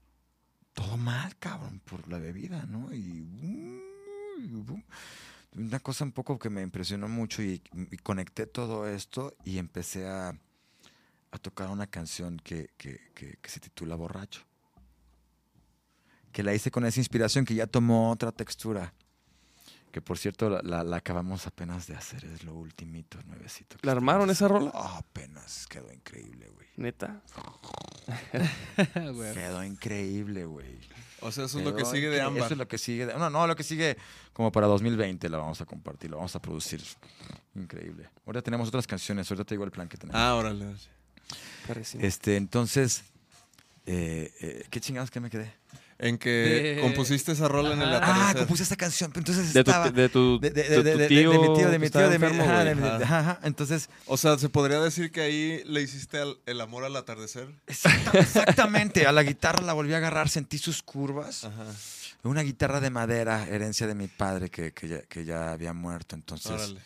todo 0.82 0.96
mal, 0.96 1.36
cabrón, 1.38 1.80
por 1.84 2.08
la 2.08 2.18
bebida, 2.18 2.64
¿no? 2.66 2.92
Y, 2.94 3.26
una 5.54 5.78
cosa 5.80 6.04
un 6.04 6.12
poco 6.12 6.38
que 6.38 6.50
me 6.50 6.62
impresionó 6.62 7.08
mucho 7.08 7.42
y, 7.42 7.60
conecté 8.02 8.46
todo 8.46 8.88
esto 8.88 9.34
y 9.44 9.58
empecé 9.58 10.08
a, 10.08 10.30
a 11.30 11.38
tocar 11.38 11.68
una 11.68 11.86
canción 11.86 12.38
que- 12.42 12.70
que- 12.76 12.98
que 13.14 13.48
se 13.48 13.60
titula 13.60 13.94
Borracho. 13.94 14.42
Que 16.32 16.42
la 16.42 16.54
hice 16.54 16.70
con 16.70 16.84
esa 16.86 16.98
inspiración 17.00 17.44
que 17.44 17.54
ya 17.54 17.66
tomó 17.66 18.10
otra 18.10 18.32
textura. 18.32 18.92
Que 19.92 20.00
por 20.00 20.18
cierto 20.18 20.48
la, 20.50 20.62
la- 20.62 20.82
la 20.84 20.96
acabamos 20.96 21.46
apenas 21.46 21.86
de 21.86 21.94
hacer, 21.94 22.24
es 22.24 22.42
lo 22.44 22.54
ultimito, 22.54 23.18
nuevecito. 23.24 23.76
que 23.76 23.86
¿La 23.86 23.92
armaron 23.92 24.28
esa 24.30 24.48
rola? 24.48 24.70
Apenas, 24.74 25.66
quedó 25.68 25.92
increíble, 25.92 26.48
güey. 26.48 26.66
Neta. 26.76 27.20
Quedó 29.34 29.62
increíble, 29.64 30.44
güey. 30.46 30.78
O 31.20 31.30
sea, 31.30 31.44
eso 31.44 31.58
es 31.58 31.64
lo 31.64 31.72
que 31.76 31.82
Quedó 31.82 31.92
sigue 31.92 32.08
de 32.08 32.20
ámbar. 32.20 32.44
Eso 32.44 32.54
es 32.54 32.58
lo 32.58 32.66
que 32.66 32.78
sigue 32.78 33.06
de... 33.06 33.14
No, 33.14 33.30
no, 33.30 33.46
lo 33.46 33.54
que 33.54 33.62
sigue 33.62 33.96
como 34.32 34.50
para 34.50 34.66
2020 34.66 35.28
la 35.28 35.38
vamos 35.38 35.60
a 35.60 35.66
compartir, 35.66 36.10
la 36.10 36.16
vamos 36.16 36.34
a 36.34 36.40
producir. 36.40 36.82
Increíble. 37.54 38.08
Ahora 38.26 38.42
tenemos 38.42 38.68
otras 38.68 38.86
canciones, 38.86 39.30
ahorita 39.30 39.44
te 39.44 39.54
digo 39.54 39.64
el 39.64 39.70
plan 39.70 39.88
que 39.88 39.98
tenemos. 39.98 40.20
Ah, 40.20 40.34
órale. 40.34 40.74
Este, 42.00 42.36
entonces, 42.36 43.04
eh, 43.86 44.32
eh, 44.40 44.66
¿qué 44.70 44.80
chingados 44.80 45.10
que 45.10 45.20
me 45.20 45.30
quedé? 45.30 45.52
En 46.02 46.18
que 46.18 46.28
De- 46.76 46.80
compusiste 46.82 47.30
esa 47.32 47.46
rola 47.46 47.72
en 47.74 47.80
el 47.82 47.88
Ajá. 47.94 47.98
Ah, 48.02 48.14
atardecer. 48.14 48.36
compuse 48.38 48.62
esta 48.64 48.74
canción, 48.76 49.12
entonces 49.14 49.54
de, 49.54 49.62
tu, 49.64 49.70
estaba... 49.70 49.88
de 49.90 50.08
tu, 50.08 50.40
de, 50.40 50.50
de 50.50 50.62
tío, 51.08 51.30
de 51.30 51.38
mi 51.38 51.54
tío, 51.54 51.70
de 51.70 51.78
mi 51.78 51.88
tío, 51.90 52.00
de 52.00 52.08
mi... 52.08 52.14
enfermo, 52.26 52.42
ajá, 52.42 52.54
güey. 52.64 52.66
de 52.66 52.74
mi- 52.74 52.88
Ajá. 52.88 53.38
Entonces, 53.44 53.88
O 54.06 54.16
sea, 54.16 54.36
¿se 54.36 54.48
podría 54.48 54.80
decir 54.80 55.12
que 55.12 55.20
ahí 55.20 55.62
le 55.64 55.80
hiciste 55.80 56.18
al- 56.18 56.38
el 56.44 56.60
amor 56.60 56.84
al 56.84 56.96
atardecer? 56.96 57.48
exacta- 57.68 58.18
exactamente, 58.18 59.06
a 59.06 59.12
la 59.12 59.22
guitarra 59.22 59.62
la 59.62 59.72
volví 59.74 59.94
a 59.94 59.98
agarrar, 59.98 60.28
sentí 60.28 60.58
sus 60.58 60.82
curvas. 60.82 61.44
Ajá. 61.44 61.66
Una 62.24 62.42
guitarra 62.42 62.80
de 62.80 62.90
madera, 62.90 63.46
herencia 63.48 63.86
de 63.86 63.94
mi 63.94 64.08
padre 64.08 64.50
que, 64.50 64.72
que, 64.72 64.88
ya, 64.88 65.02
que 65.02 65.24
ya 65.24 65.52
había 65.52 65.72
muerto, 65.72 66.14
entonces... 66.16 66.50
Órale. 66.52 66.80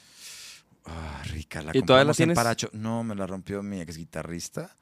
Ah, 0.84 1.22
rica, 1.24 1.62
la 1.62 1.72
¿Y 1.76 1.82
todavía 1.82 2.04
la 2.04 2.12
en 2.12 2.16
tienes? 2.16 2.36
Paracho. 2.36 2.68
No, 2.72 3.02
me 3.02 3.14
la 3.14 3.26
rompió 3.26 3.62
mi 3.62 3.80
ex 3.80 3.96
guitarrista. 3.96 4.76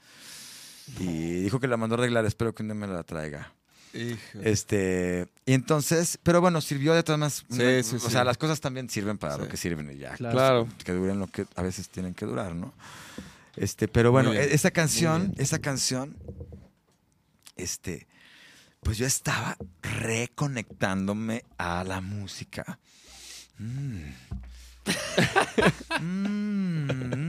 Y 1.01 1.43
dijo 1.43 1.59
que 1.61 1.67
la 1.67 1.77
mandó 1.79 1.95
a 1.95 1.99
arreglar, 1.99 2.27
espero 2.27 2.55
que 2.55 2.63
un 2.63 2.69
día 2.69 2.75
me 2.75 2.87
la 2.87 3.03
traiga. 3.05 3.53
Hijo. 3.95 4.19
Este, 4.43 5.27
y 5.47 5.53
entonces, 5.53 6.19
pero 6.23 6.41
bueno, 6.41 6.61
sirvió 6.61 6.95
de 6.95 7.03
todas 7.03 7.19
maneras. 7.19 7.45
Sí, 7.85 7.91
sí, 7.91 7.97
o 7.97 7.99
sí. 8.01 8.11
sea, 8.11 8.25
las 8.25 8.37
cosas 8.39 8.61
también 8.61 8.91
sirven 8.91 9.19
para 9.19 9.37
lo 9.37 9.49
que 9.49 9.57
sirven 9.57 9.91
y 9.93 9.99
ya. 9.99 10.15
Claro. 10.17 10.35
Claro. 10.35 10.69
Que 10.85 10.93
duren 10.93 11.19
lo 11.19 11.27
que 11.29 11.47
a 11.55 11.63
veces 11.63 11.89
tienen 11.89 12.15
que 12.15 12.27
durar, 12.27 12.55
¿no? 12.55 12.75
Este, 13.57 13.87
pero 13.89 14.11
bueno, 14.11 14.33
e- 14.33 14.53
esa 14.55 14.71
canción, 14.73 15.33
esa 15.39 15.61
canción, 15.61 16.17
este, 17.57 18.09
pues 18.83 18.99
yo 18.99 19.07
estaba 19.07 19.57
reconectándome 19.83 21.45
a 21.57 21.85
la 21.85 22.01
música. 22.01 22.79
Mm. 23.59 24.11
Mm, 26.01 27.24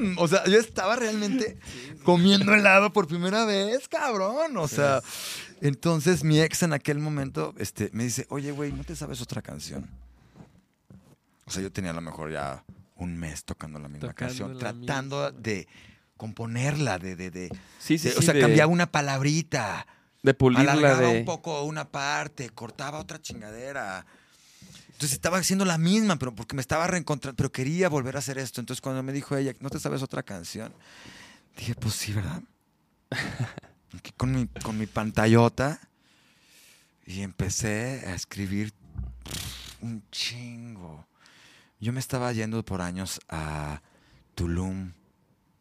mm. 0.00 0.18
O 0.18 0.26
sea, 0.28 0.44
yo 0.46 0.58
estaba 0.58 0.96
realmente 0.96 1.58
comiendo 2.04 2.54
helado 2.54 2.92
por 2.92 3.06
primera 3.06 3.44
vez, 3.44 3.88
cabrón. 3.88 4.56
O 4.56 4.66
sea, 4.68 5.02
entonces 5.60 6.24
mi 6.24 6.40
ex 6.40 6.62
en 6.62 6.72
aquel 6.72 6.98
momento 6.98 7.54
este, 7.58 7.90
me 7.92 8.04
dice, 8.04 8.26
oye, 8.30 8.50
güey, 8.52 8.72
¿no 8.72 8.84
te 8.84 8.96
sabes 8.96 9.20
otra 9.20 9.42
canción? 9.42 9.88
O 11.46 11.50
sea, 11.50 11.62
yo 11.62 11.72
tenía 11.72 11.90
a 11.90 11.94
lo 11.94 12.00
mejor 12.00 12.30
ya 12.32 12.64
un 12.96 13.16
mes 13.18 13.44
tocando 13.44 13.78
la 13.78 13.88
misma 13.88 14.08
Tocando 14.08 14.28
canción, 14.28 14.52
la 14.54 14.58
tratando 14.58 15.24
misma. 15.26 15.40
de 15.42 15.68
componerla, 16.16 16.98
de, 16.98 17.16
de, 17.16 17.30
de, 17.30 17.48
Sí, 17.78 17.98
sí, 17.98 18.08
de- 18.08 18.12
sí. 18.12 18.18
o 18.18 18.22
sea, 18.22 18.34
de, 18.34 18.40
cambiaba 18.40 18.70
una 18.70 18.90
palabrita, 18.92 19.86
de 20.22 20.34
pulirla 20.34 20.72
alargaba 20.72 21.08
de... 21.08 21.18
un 21.20 21.24
poco 21.24 21.62
una 21.64 21.88
parte, 21.90 22.50
cortaba 22.50 22.98
otra 22.98 23.20
chingadera. 23.20 24.04
Entonces 24.86 25.12
estaba 25.12 25.38
haciendo 25.38 25.64
la 25.64 25.78
misma, 25.78 26.16
pero 26.16 26.34
porque 26.34 26.54
me 26.54 26.60
estaba 26.60 26.86
reencontrando, 26.86 27.36
pero 27.36 27.50
quería 27.50 27.88
volver 27.88 28.16
a 28.16 28.18
hacer 28.18 28.38
esto. 28.38 28.60
Entonces 28.60 28.80
cuando 28.80 29.02
me 29.02 29.12
dijo 29.12 29.36
ella, 29.36 29.54
¿no 29.60 29.70
te 29.70 29.80
sabes 29.80 30.02
otra 30.02 30.22
canción? 30.22 30.72
Dije, 31.56 31.74
pues 31.74 31.94
sí, 31.94 32.12
¿verdad? 32.12 32.42
Aquí 33.98 34.12
con 34.16 34.32
mi, 34.32 34.46
con 34.62 34.78
mi 34.78 34.86
pantallota 34.86 35.80
y 37.06 37.22
empecé 37.22 38.04
a 38.06 38.14
escribir 38.14 38.72
un 39.80 40.02
chingo. 40.10 41.06
Yo 41.80 41.92
me 41.92 42.00
estaba 42.00 42.32
yendo 42.32 42.62
por 42.64 42.82
años 42.82 43.20
a 43.28 43.82
Tulum 44.34 44.92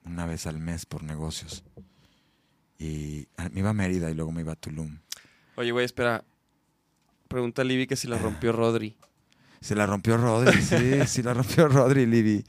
una 0.03 0.25
vez 0.25 0.47
al 0.47 0.59
mes 0.59 0.85
por 0.85 1.03
negocios. 1.03 1.63
Y 2.77 3.27
ah, 3.37 3.49
me 3.51 3.59
iba 3.61 3.69
a 3.69 3.73
Mérida 3.73 4.09
y 4.11 4.13
luego 4.13 4.31
me 4.31 4.41
iba 4.41 4.53
a 4.53 4.55
Tulum. 4.55 4.99
Oye, 5.55 5.71
güey, 5.71 5.85
espera. 5.85 6.23
Pregunta 7.29 7.61
a 7.61 7.65
Libby 7.65 7.87
que 7.87 7.95
si 7.95 8.07
la 8.07 8.17
rompió 8.17 8.51
Rodri. 8.51 8.95
Se 9.61 9.75
la 9.75 9.85
rompió 9.85 10.17
Rodri, 10.17 10.61
sí, 10.61 10.99
sí 11.07 11.21
la 11.23 11.33
rompió 11.33 11.67
Rodri, 11.67 12.05
Libby. 12.05 12.43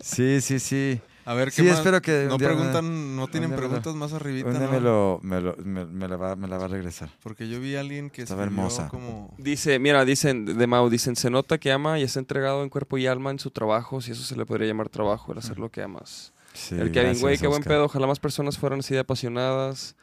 Sí, 0.00 0.40
sí, 0.40 0.58
sí. 0.58 1.00
A 1.26 1.34
ver, 1.34 1.48
¿qué 1.48 1.56
Sí, 1.56 1.62
más? 1.64 1.78
espero 1.78 2.00
que 2.02 2.26
No 2.28 2.38
me- 2.38 2.44
preguntan, 2.44 3.16
no 3.16 3.28
tienen 3.28 3.50
día 3.50 3.56
me 3.56 3.62
lo- 3.62 3.68
preguntas 3.68 3.94
más 3.94 4.12
arribita, 4.12 4.50
¿no? 4.50 4.70
me, 4.70 4.80
lo, 4.80 5.20
me, 5.22 5.40
lo- 5.40 5.56
me- 5.56 5.84
me 5.86 6.06
la 6.08 6.16
va, 6.16 6.36
me 6.36 6.48
la 6.48 6.58
va 6.58 6.66
a 6.66 6.68
regresar. 6.68 7.08
Porque 7.22 7.48
yo 7.48 7.60
vi 7.60 7.76
a 7.76 7.80
alguien 7.80 8.08
que 8.10 8.22
Estaba 8.22 8.42
hermosa. 8.44 8.88
como... 8.88 9.34
Dice, 9.38 9.78
mira, 9.78 10.04
dicen 10.04 10.44
de 10.44 10.66
Mau, 10.66 10.88
dicen, 10.90 11.16
se 11.16 11.30
nota 11.30 11.58
que 11.58 11.72
ama 11.72 11.98
y 11.98 12.02
está 12.02 12.18
entregado 12.18 12.62
en 12.62 12.68
cuerpo 12.68 12.96
y 12.98 13.06
alma 13.06 13.30
en 13.30 13.38
su 13.38 13.50
trabajo, 13.50 14.00
si 14.00 14.12
eso 14.12 14.22
se 14.22 14.36
le 14.36 14.44
podría 14.46 14.68
llamar 14.68 14.88
trabajo, 14.90 15.32
el 15.32 15.38
hacer 15.38 15.58
lo 15.58 15.70
que 15.70 15.82
amas. 15.82 16.32
Sí, 16.52 16.74
el 16.76 16.92
Kevin, 16.92 17.18
güey, 17.20 17.36
qué 17.38 17.46
buen 17.46 17.62
pedo, 17.62 17.84
ojalá 17.86 18.06
más 18.06 18.20
personas 18.20 18.58
fueran 18.58 18.78
así 18.80 18.94
de 18.94 19.00
apasionadas. 19.00 19.96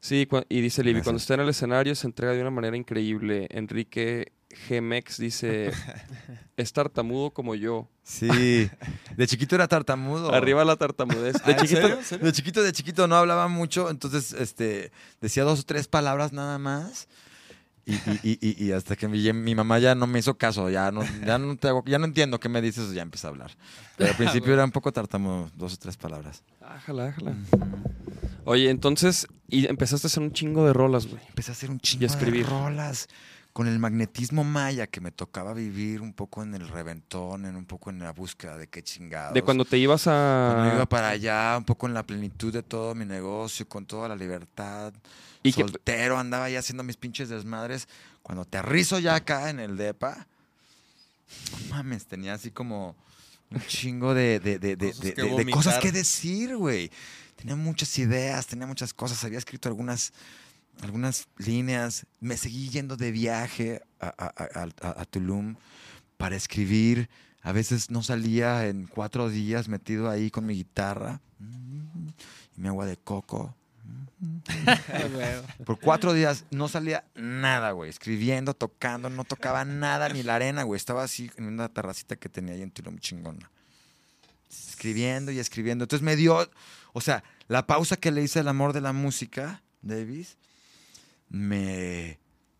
Sí, 0.00 0.28
y 0.48 0.60
dice 0.60 0.84
Libby, 0.84 1.02
cuando 1.02 1.18
está 1.18 1.34
en 1.34 1.40
el 1.40 1.48
escenario 1.48 1.94
se 1.94 2.06
entrega 2.06 2.32
de 2.32 2.40
una 2.40 2.50
manera 2.50 2.76
increíble. 2.76 3.48
Enrique 3.50 4.32
Gmex 4.68 5.18
dice, 5.18 5.72
es 6.56 6.72
tartamudo 6.72 7.32
como 7.32 7.54
yo. 7.54 7.88
Sí, 8.02 8.70
de 9.16 9.26
chiquito 9.26 9.56
era 9.56 9.68
tartamudo. 9.68 10.32
Arriba 10.32 10.64
la 10.64 10.76
tartamudez. 10.76 11.36
Ah, 11.42 11.46
De 11.46 11.52
¿en 11.52 11.58
chiquito, 11.58 11.80
serio? 11.80 11.98
¿En 11.98 12.04
serio? 12.04 12.26
De 12.26 12.32
chiquito, 12.32 12.62
de 12.62 12.72
chiquito 12.72 13.08
no 13.08 13.16
hablaba 13.16 13.48
mucho, 13.48 13.90
entonces 13.90 14.32
este, 14.32 14.92
decía 15.20 15.42
dos 15.44 15.60
o 15.60 15.62
tres 15.64 15.88
palabras 15.88 16.32
nada 16.32 16.58
más. 16.58 17.08
Y, 17.88 17.94
y- 17.94 18.20
y- 18.22 18.38
y- 18.40 18.64
y 18.66 18.72
hasta 18.72 18.94
que 18.96 19.08
mi, 19.08 19.32
mi 19.32 19.54
mamá 19.54 19.78
ya 19.78 19.94
no 19.94 20.06
me 20.06 20.18
hizo 20.18 20.36
caso, 20.36 20.68
ya 20.68 20.90
no, 20.92 21.00
ya, 21.26 21.38
no 21.38 21.56
te 21.56 21.68
hago- 21.68 21.82
ya 21.86 21.98
no 21.98 22.04
entiendo 22.04 22.38
qué 22.38 22.48
me 22.50 22.60
dices, 22.60 22.92
ya 22.92 23.00
empecé 23.00 23.26
a 23.26 23.30
hablar. 23.30 23.50
Pero 23.96 24.10
al 24.10 24.16
principio 24.44 24.52
era 24.52 24.64
un 24.64 24.70
poco 24.72 24.92
tartamudo, 24.92 25.50
dos 25.56 25.72
o 25.74 25.76
tres 25.78 25.96
palabras. 25.96 26.42
Ájala, 26.60 27.06
ájala. 27.08 27.34
Oye, 28.44 28.70
entonces, 28.70 29.26
y 29.48 29.66
empezaste 29.66 30.06
a 30.06 30.08
hacer 30.08 30.22
un 30.22 30.32
chingo 30.32 30.66
de 30.66 30.72
rolas, 30.72 31.06
güey. 31.06 31.20
Empecé 31.28 31.50
a 31.50 31.54
hacer 31.54 31.70
un 31.70 31.80
chingo 31.80 32.02
Y 32.02 32.04
a 32.04 32.08
escribir. 32.08 32.44
de 32.44 32.50
rolas 32.50 33.08
con 33.52 33.66
el 33.66 33.78
magnetismo 33.78 34.44
maya 34.44 34.86
que 34.86 35.00
me 35.00 35.10
tocaba 35.10 35.52
vivir 35.52 36.00
un 36.00 36.12
poco 36.12 36.42
en 36.42 36.54
el 36.54 36.68
reventón, 36.68 37.44
en 37.44 37.56
un 37.56 37.64
poco 37.64 37.90
en 37.90 37.98
la 37.98 38.12
búsqueda 38.12 38.56
de 38.56 38.68
qué 38.68 38.82
chingados. 38.82 39.34
De 39.34 39.42
cuando 39.42 39.64
te 39.64 39.78
ibas 39.78 40.04
Cuando 40.04 40.62
a... 40.70 40.74
iba 40.74 40.86
para 40.86 41.08
allá, 41.08 41.56
un 41.58 41.64
poco 41.64 41.86
en 41.88 41.94
la 41.94 42.04
plenitud 42.06 42.52
de 42.52 42.62
todo 42.62 42.94
mi 42.94 43.04
negocio, 43.04 43.66
con 43.68 43.84
toda 43.84 44.08
la 44.08 44.14
libertad. 44.16 44.92
Y 45.42 45.52
que- 45.52 45.60
soltero, 45.62 46.18
andaba 46.18 46.44
ahí 46.46 46.56
haciendo 46.56 46.82
mis 46.82 46.96
pinches 46.96 47.28
desmadres. 47.28 47.88
Cuando 48.22 48.42
aterrizo 48.42 48.98
ya 48.98 49.14
acá 49.14 49.50
en 49.50 49.60
el 49.60 49.76
DEPA, 49.76 50.26
no 51.52 51.74
mames, 51.76 52.06
tenía 52.06 52.34
así 52.34 52.50
como 52.50 52.96
un 53.50 53.60
chingo 53.66 54.14
de, 54.14 54.40
de, 54.40 54.58
de- 54.58 54.76
de- 54.76 54.88
Cosas 54.88 55.00
de- 55.04 55.14
que 55.14 55.22
de- 55.22 55.28
de 55.44 55.50
cosas 55.52 55.74
vomitar. 55.74 55.82
que 55.82 55.92
decir, 55.92 56.56
güey. 56.56 56.90
Tenía 57.36 57.56
muchas 57.56 57.96
ideas, 57.98 58.46
tenía 58.46 58.66
muchas 58.66 58.92
cosas. 58.92 59.22
Había 59.24 59.38
escrito 59.38 59.68
algunas, 59.68 60.12
algunas 60.82 61.28
líneas. 61.38 62.04
Me 62.20 62.36
seguí 62.36 62.68
yendo 62.68 62.96
de 62.96 63.12
viaje 63.12 63.80
a, 64.00 64.08
a- 64.08 64.34
a- 64.36 64.68
a- 64.88 65.00
a 65.02 65.04
Tulum 65.04 65.54
para 66.16 66.34
escribir. 66.36 67.08
A 67.42 67.52
veces 67.52 67.90
no 67.90 68.02
salía 68.02 68.66
en 68.66 68.86
cuatro 68.88 69.30
días 69.30 69.68
metido 69.68 70.10
ahí 70.10 70.30
con 70.30 70.44
mi 70.44 70.54
guitarra 70.54 71.20
mm, 71.38 72.08
y 72.56 72.60
mi 72.60 72.68
agua 72.68 72.84
de 72.86 72.96
coco. 72.96 73.54
Por 75.64 75.78
cuatro 75.78 76.12
días 76.12 76.44
no 76.50 76.68
salía 76.68 77.04
nada, 77.14 77.72
güey. 77.72 77.90
Escribiendo, 77.90 78.54
tocando, 78.54 79.10
no 79.10 79.24
tocaba 79.24 79.64
nada, 79.64 80.08
ni 80.08 80.22
la 80.22 80.36
arena, 80.36 80.62
güey. 80.64 80.76
Estaba 80.76 81.04
así 81.04 81.30
en 81.36 81.46
una 81.46 81.68
terracita 81.68 82.16
que 82.16 82.28
tenía 82.28 82.54
ahí 82.54 82.62
en 82.62 82.70
Tulum 82.70 82.98
chingona. 82.98 83.50
Escribiendo 84.50 85.30
y 85.30 85.38
escribiendo. 85.38 85.84
Entonces 85.84 86.04
me 86.04 86.16
dio, 86.16 86.50
o 86.92 87.00
sea, 87.00 87.22
la 87.46 87.66
pausa 87.66 87.96
que 87.96 88.10
le 88.10 88.22
hice 88.22 88.40
al 88.40 88.48
amor 88.48 88.72
de 88.72 88.80
la 88.80 88.92
música, 88.92 89.62
Davis, 89.82 90.36
me, 91.28 92.18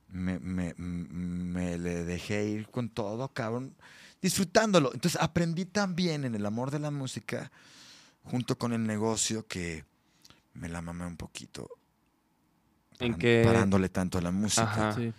me, 0.08 0.38
me, 0.38 0.74
me 0.74 1.78
le 1.78 2.04
dejé 2.04 2.44
ir 2.46 2.68
con 2.68 2.88
todo, 2.88 3.28
cabrón, 3.28 3.74
disfrutándolo. 4.20 4.92
Entonces 4.92 5.20
aprendí 5.20 5.64
también 5.64 6.24
en 6.24 6.34
el 6.34 6.44
amor 6.46 6.70
de 6.70 6.78
la 6.78 6.90
música, 6.90 7.50
junto 8.24 8.58
con 8.58 8.72
el 8.72 8.86
negocio, 8.86 9.46
que 9.46 9.84
me 10.58 10.68
la 10.68 10.82
mamé 10.82 11.06
un 11.06 11.16
poquito. 11.16 11.68
En 12.98 13.12
paran- 13.12 13.18
que- 13.18 13.42
Parándole 13.44 13.88
tanto 13.88 14.18
a 14.18 14.20
la 14.20 14.30
música 14.30 14.62
Ajá. 14.88 14.94
Sí. 14.94 15.12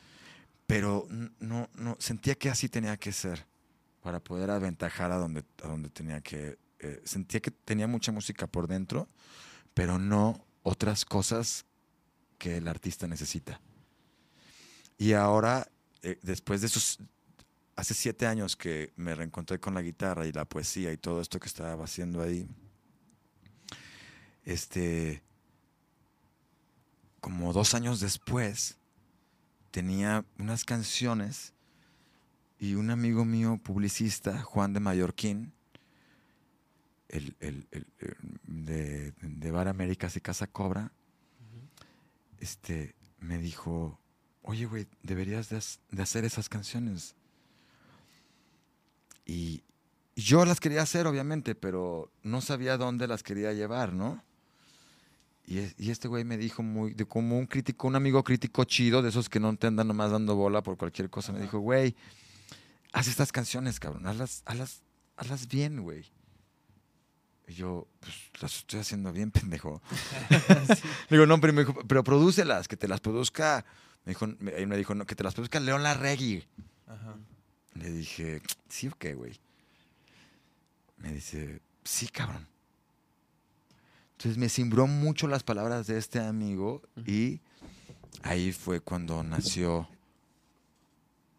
pero 0.68 1.08
no, 1.40 1.70
no, 1.76 1.96
sentía 2.00 2.36
que 2.36 2.50
así 2.50 2.70
tenía 2.70 2.98
que 2.98 3.12
ser 3.12 3.46
para 4.02 4.20
poder 4.20 4.50
aventajar 4.52 5.12
a 5.12 5.18
donde, 5.18 5.44
a 5.64 5.68
donde 5.68 5.90
tenía 5.90 6.22
que. 6.22 6.58
eh, 6.80 7.02
sentía 7.04 7.40
que 7.42 7.52
tenía 7.52 7.88
mucha 7.88 8.12
música 8.12 8.48
por 8.48 8.68
dentro, 8.68 9.08
pero 9.74 9.98
no 10.00 10.46
otras 10.64 11.04
cosas 11.06 11.66
que 12.38 12.58
el 12.58 12.68
artista 12.68 13.08
necesita. 13.08 13.60
Y 14.98 15.14
ahora, 15.14 15.68
eh, 16.04 16.18
después 16.22 16.62
de 16.62 16.68
esos. 16.68 17.00
Hace 17.76 17.94
siete 17.94 18.28
años 18.28 18.58
que 18.58 18.92
me 18.98 19.16
reencontré 19.16 19.58
con 19.62 19.74
la 19.74 19.82
guitarra 19.82 20.28
y 20.28 20.34
la 20.34 20.44
poesía 20.44 20.92
y 20.92 20.98
todo 20.98 21.22
esto 21.22 21.40
que 21.40 21.48
estaba 21.48 21.82
haciendo 21.86 22.22
ahí. 22.22 22.46
Este. 24.44 25.22
Como 27.20 27.54
dos 27.54 27.74
años 27.74 28.00
después, 28.00 28.78
tenía 29.72 30.26
unas 30.38 30.64
canciones 30.66 31.54
y 32.60 32.76
un 32.76 32.90
amigo 32.90 33.26
mío, 33.26 33.60
publicista, 33.64 34.42
Juan 34.44 34.74
de 34.74 34.80
Mallorquín, 34.80 35.54
el, 37.08 37.36
el- 37.40 37.68
el- 37.72 37.88
el 38.00 38.66
de, 38.66 39.12
de 39.22 39.52
Bar 39.52 39.68
Américas 39.68 40.16
y 40.16 40.22
Casa 40.22 40.48
Cobra, 40.48 40.92
este, 42.40 42.96
me 43.20 43.38
dijo, 43.38 44.00
oye, 44.44 44.66
güey, 44.66 44.88
deberías 45.04 45.50
de, 45.50 45.62
de 45.92 46.02
hacer 46.04 46.24
esas 46.26 46.48
canciones. 46.50 47.16
Y 49.26 49.64
yo 50.16 50.46
las 50.46 50.60
quería 50.60 50.82
hacer, 50.82 51.08
obviamente, 51.08 51.56
pero 51.56 52.12
no 52.24 52.42
sabía 52.42 52.78
dónde 52.78 53.08
las 53.08 53.24
quería 53.24 53.54
llevar, 53.54 53.94
¿no? 53.94 54.24
Y, 55.50 55.58
es- 55.58 55.74
y 55.80 55.90
este 55.90 56.08
güey 56.08 56.24
me 56.26 56.38
dijo 56.38 56.62
muy, 56.62 56.94
de 56.94 57.06
como 57.06 57.36
un 57.40 57.48
crítico, 57.48 57.88
un 57.88 57.96
amigo 57.96 58.24
crítico 58.24 58.66
chido, 58.66 59.02
de 59.02 59.10
esos 59.10 59.30
que 59.30 59.40
no 59.40 59.56
te 59.58 59.66
andan 59.66 59.88
nomás 59.88 60.12
dando 60.12 60.36
bola 60.36 60.62
por 60.62 60.78
cualquier 60.78 61.10
cosa, 61.10 61.32
me 61.34 61.40
dijo, 61.40 61.58
güey, 61.58 61.96
haz 62.94 63.08
estas 63.08 63.32
canciones, 63.32 63.80
cabrón, 63.80 64.06
hazlas, 64.06 64.44
hazlas, 64.46 64.84
hazlas 65.18 65.48
bien, 65.48 65.82
güey. 65.82 66.06
Y 67.48 67.54
yo, 67.56 67.88
pues 68.00 68.14
las 68.42 68.58
estoy 68.58 68.80
haciendo 68.82 69.12
bien, 69.12 69.32
pendejo. 69.32 69.82
Le 71.10 71.18
digo, 71.18 71.26
no, 71.26 71.42
pero 71.42 71.52
me 71.52 71.66
dijo, 71.66 71.74
pero 71.88 72.04
prodúcelas, 72.04 72.68
que 72.68 72.78
te 72.78 72.88
las 72.88 73.00
produzca. 73.00 73.66
Me 74.06 74.12
dijo, 74.12 74.28
me, 74.40 74.52
él 74.52 74.68
me 74.68 74.78
dijo, 74.78 74.94
no, 74.94 75.08
que 75.08 75.16
te 75.16 75.24
las 75.24 75.34
produzca 75.34 75.60
León 75.60 75.82
Larregui. 75.82 76.46
Ajá. 76.86 77.16
Le 77.74 77.90
dije, 77.90 78.44
sí 78.70 78.88
o 78.88 78.92
qué, 79.00 79.16
güey. 79.16 79.34
Me 80.98 81.12
dice, 81.14 81.60
sí, 81.84 82.08
cabrón. 82.08 82.48
Entonces 84.20 84.38
me 84.38 84.50
cimbró 84.50 84.86
mucho 84.86 85.30
las 85.30 85.44
palabras 85.44 85.88
de 85.88 85.98
este 85.98 86.20
amigo 86.20 86.82
y 87.06 87.40
ahí 88.22 88.52
fue 88.52 88.82
cuando 88.82 89.24
nació 89.24 89.88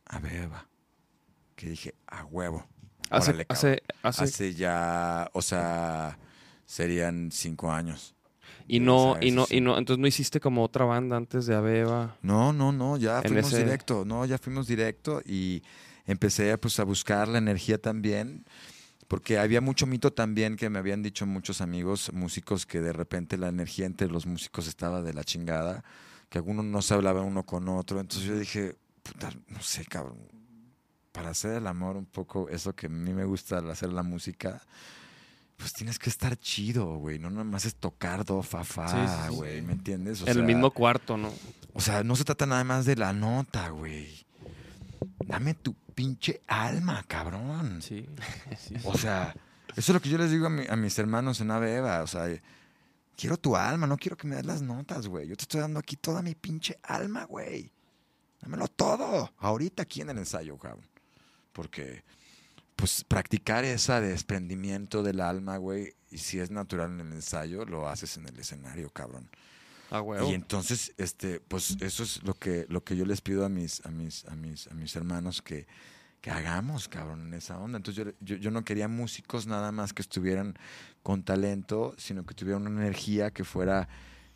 Abeba. 0.07 0.67
Que 1.57 1.69
dije, 1.69 1.95
a 2.07 2.25
huevo. 2.25 2.67
Hace, 3.11 3.31
Órale, 3.33 3.47
hace, 3.51 3.83
hace, 4.03 4.25
Hace 4.25 4.55
ya, 4.55 5.29
o 5.35 5.43
sea, 5.43 6.19
serían 6.65 7.31
cinco 7.33 7.71
años. 7.71 8.15
y 8.67 8.81
no, 8.81 9.19
y 9.21 9.31
no, 9.33 9.47
y 9.51 9.61
no, 9.61 9.77
entonces 9.77 10.01
no 10.01 10.07
hiciste 10.07 10.41
como 10.41 10.65
otra 10.65 10.87
banda 10.87 11.19
antes 11.19 11.45
de 11.45 11.55
Abeba. 11.57 12.17
No, 12.23 12.55
no, 12.55 12.73
no, 12.73 12.97
ya 12.97 13.21
fuimos 13.21 13.53
ese- 13.53 13.65
directo, 13.65 14.07
no, 14.07 14.25
ya 14.25 14.39
fuimos 14.39 14.67
directo 14.67 15.21
y 15.27 15.63
empecé 16.07 16.57
pues 16.57 16.81
a 16.81 16.85
buscar 16.85 17.29
la 17.29 17.37
energía 17.37 17.77
también, 17.79 18.47
porque 19.11 19.41
había 19.41 19.61
mucho 19.61 19.89
mito 19.89 20.13
también 20.13 20.55
que 20.55 20.71
me 20.71 20.79
habían 20.79 21.03
dicho 21.03 21.27
muchos 21.27 21.61
amigos 21.61 22.13
músicos 22.13 22.65
que 22.65 22.81
de 22.81 22.93
repente 22.93 23.37
la 23.39 23.49
energía 23.49 23.85
entre 23.85 24.07
los 24.07 24.25
músicos 24.25 24.69
estaba 24.69 25.03
de 25.03 25.13
la 25.13 25.25
chingada, 25.25 25.83
que 26.29 26.39
algunos 26.39 26.65
no 26.65 26.81
se 26.81 26.95
hablaban 26.95 27.25
uno 27.25 27.43
con 27.43 27.69
otro, 27.69 27.99
entonces 27.99 28.29
yo 28.29 28.39
dije, 28.39 28.77
puta, 29.03 29.33
no 29.49 29.61
sé, 29.63 29.85
cabrón, 29.85 30.17
para 31.11 31.31
hacer 31.31 31.57
el 31.57 31.67
amor 31.67 31.97
un 31.97 32.07
poco, 32.07 32.49
eso 32.51 32.73
que 32.77 32.87
a 32.87 32.89
mí 32.89 33.13
me 33.13 33.25
gusta 33.25 33.59
al 33.59 33.69
hacer 33.73 33.93
la 33.93 34.05
música, 34.05 34.63
pues 35.57 35.73
tienes 35.73 35.99
que 35.99 36.09
estar 36.09 36.37
chido, 36.37 36.95
güey, 36.99 37.19
no 37.19 37.31
nada 37.31 37.43
más 37.43 37.65
es 37.65 37.75
tocar 37.75 38.25
do, 38.25 38.45
fa, 38.45 38.63
fa, 38.63 38.87
Sí, 38.87 39.13
sí, 39.13 39.29
sí. 39.29 39.35
güey, 39.35 39.61
¿me 39.61 39.73
entiendes? 39.73 40.23
O 40.23 40.29
en 40.29 40.39
el 40.39 40.45
mismo 40.45 40.71
cuarto, 40.71 41.17
¿no? 41.17 41.33
o 41.73 41.81
sea, 41.81 42.05
no 42.05 42.15
se 42.15 42.23
trata 42.23 42.47
nada 42.47 42.63
más 42.63 42.85
de 42.85 42.95
la 42.95 43.13
nota, 43.13 43.71
güey. 43.71 44.25
Dame 45.27 45.55
tu 45.55 45.75
pinche 46.01 46.41
alma, 46.47 47.03
cabrón. 47.07 47.83
Sí. 47.83 48.07
sí. 48.59 48.75
O 48.85 48.97
sea, 48.97 49.35
eso 49.77 49.93
es 49.93 49.95
lo 49.95 50.01
que 50.01 50.09
yo 50.09 50.17
les 50.17 50.31
digo 50.31 50.47
a, 50.47 50.51
mi- 50.51 50.67
a 50.67 50.77
mis 50.77 50.99
hermanos 50.99 51.41
en 51.43 51.51
Ave 51.51 51.77
Eva. 51.77 52.03
O 52.03 52.07
sea, 52.07 52.27
quiero 53.17 53.37
tu 53.37 53.55
alma, 53.55 53.87
no 53.87 53.99
quiero 53.99 54.17
que 54.17 54.27
me 54.27 54.37
des 54.37 54.47
las 54.47 54.63
notas, 54.63 55.07
güey. 55.09 55.29
Yo 55.29 55.37
te 55.37 55.43
estoy 55.43 55.61
dando 55.61 55.79
aquí 55.79 55.97
toda 55.97 56.23
mi 56.23 56.35
pinche 56.35 56.79
alma, 56.83 57.25
güey. 57.25 57.71
Dámelo 58.41 58.67
todo. 58.69 59.31
Ahorita 59.37 59.83
aquí 59.83 60.01
en 60.01 60.09
el 60.09 60.17
ensayo, 60.19 60.57
cabrón. 60.57 60.87
Porque, 61.53 62.03
pues, 62.77 63.05
practicar 63.05 63.65
ese 63.67 64.01
desprendimiento 64.01 65.03
del 65.03 65.21
alma, 65.21 65.59
güey, 65.59 65.95
y 66.11 66.17
si 66.17 66.39
es 66.41 66.51
natural 66.51 66.93
en 66.93 67.01
el 67.01 67.13
ensayo, 67.13 67.67
lo 67.67 67.89
haces 67.91 68.17
en 68.17 68.27
el 68.27 68.39
escenario, 68.39 68.89
cabrón. 68.89 69.29
Y 70.29 70.35
entonces, 70.35 70.93
este, 70.99 71.41
pues 71.41 71.77
eso 71.81 72.03
es 72.03 72.23
lo 72.23 72.35
que, 72.35 72.67
lo 72.69 72.85
que 72.85 72.97
yo 72.97 73.05
les 73.05 73.21
pido 73.21 73.45
a 73.45 73.49
mis, 73.49 73.85
a 73.85 73.91
mis, 73.91 74.25
a 74.27 74.37
mis, 74.37 74.67
a 74.69 74.75
mis 74.75 74.95
hermanos 74.95 75.43
que, 75.43 75.67
que 76.21 76.31
hagamos, 76.31 76.89
cabrón, 76.89 77.27
en 77.27 77.35
esa 77.35 77.59
onda. 77.59 77.77
Entonces 77.79 78.05
yo, 78.05 78.13
yo, 78.21 78.37
yo 78.37 78.51
no 78.51 78.65
quería 78.65 78.89
músicos 78.89 79.47
nada 79.47 79.73
más 79.73 79.93
que 79.93 80.03
estuvieran 80.03 80.57
con 81.03 81.23
talento, 81.23 81.95
sino 81.99 82.25
que 82.25 82.35
tuvieran 82.35 82.67
una 82.67 82.83
energía 82.83 83.31
que 83.31 83.45
fuera 83.45 83.89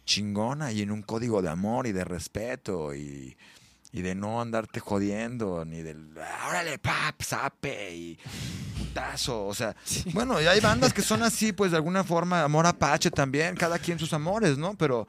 chingona 0.05 0.73
y 0.73 0.83
en 0.83 0.91
un 0.91 1.03
código 1.03 1.41
de 1.41 1.49
amor 1.49 1.87
y 1.87 1.93
de 1.93 2.05
respeto 2.05 2.95
y, 2.95 3.37
y 3.95 4.03
de 4.03 4.17
no 4.17 4.41
andarte 4.41 4.81
jodiendo, 4.81 5.65
ni 5.65 5.81
del 5.81 6.11
órale, 6.49 6.79
pap, 6.81 7.23
sape 7.23 7.95
y 7.95 8.19
putazo. 8.77 9.47
O 9.47 9.55
sea, 9.55 9.77
bueno, 10.13 10.43
y 10.43 10.47
hay 10.47 10.59
bandas 10.59 10.93
que 10.93 11.01
son 11.01 11.23
así, 11.23 11.53
pues 11.53 11.71
de 11.71 11.77
alguna 11.77 12.03
forma, 12.03 12.43
amor 12.43 12.67
apache 12.67 13.13
también, 13.13 13.55
cada 13.55 13.79
quien 13.79 14.01
sus 14.01 14.13
amores, 14.13 14.59
¿no? 14.59 14.75
Pero 14.77 15.07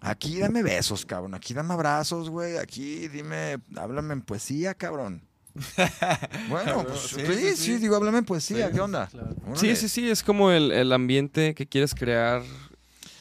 aquí 0.00 0.40
dame 0.40 0.64
besos, 0.64 1.06
cabrón. 1.06 1.34
Aquí 1.34 1.54
dame 1.54 1.74
abrazos, 1.74 2.28
güey. 2.28 2.56
Aquí 2.58 3.06
dime, 3.06 3.58
háblame 3.76 4.14
en 4.14 4.22
poesía, 4.22 4.74
cabrón. 4.74 5.22
Bueno, 6.48 6.84
pues 6.84 7.00
sí, 7.02 7.20
Sí, 7.24 7.26
sí, 7.34 7.40
sí, 7.50 7.56
sí. 7.56 7.76
digo, 7.76 7.94
háblame 7.94 8.18
en 8.18 8.24
poesía, 8.24 8.66
Sí, 8.66 8.72
¿qué 8.74 8.80
onda? 8.80 9.06
claro. 9.06 9.36
Sí, 9.54 9.76
sí, 9.76 9.88
sí, 9.88 10.10
es 10.10 10.24
como 10.24 10.50
el, 10.50 10.72
el 10.72 10.92
ambiente 10.92 11.54
que 11.54 11.68
quieres 11.68 11.94
crear 11.94 12.42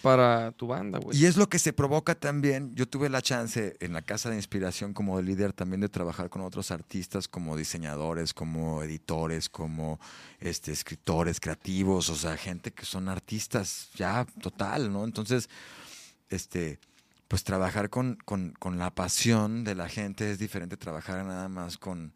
para 0.03 0.51
tu 0.51 0.67
banda, 0.67 0.99
güey. 0.99 1.17
Y 1.17 1.25
es 1.25 1.37
lo 1.37 1.47
que 1.47 1.57
se 1.57 1.71
provoca 1.71 2.13
también. 2.13 2.75
Yo 2.75 2.89
tuve 2.89 3.07
la 3.07 3.21
chance 3.21 3.77
en 3.79 3.93
la 3.93 4.01
casa 4.01 4.29
de 4.29 4.35
inspiración 4.35 4.93
como 4.93 5.21
líder 5.21 5.53
también 5.53 5.79
de 5.79 5.87
trabajar 5.87 6.29
con 6.29 6.41
otros 6.41 6.71
artistas 6.71 7.29
como 7.29 7.55
diseñadores, 7.55 8.33
como 8.33 8.83
editores, 8.83 9.47
como 9.47 10.01
este, 10.41 10.73
escritores 10.73 11.39
creativos, 11.39 12.09
o 12.09 12.17
sea, 12.17 12.35
gente 12.35 12.71
que 12.71 12.83
son 12.83 13.07
artistas 13.07 13.91
ya 13.95 14.27
total, 14.41 14.91
¿no? 14.91 15.05
Entonces, 15.05 15.49
este, 16.29 16.79
pues 17.29 17.45
trabajar 17.45 17.89
con, 17.89 18.17
con, 18.25 18.51
con 18.59 18.77
la 18.77 18.93
pasión 18.93 19.63
de 19.63 19.73
la 19.73 19.87
gente 19.87 20.29
es 20.31 20.37
diferente 20.37 20.75
trabajar 20.75 21.23
nada 21.23 21.47
más 21.47 21.77
con, 21.77 22.11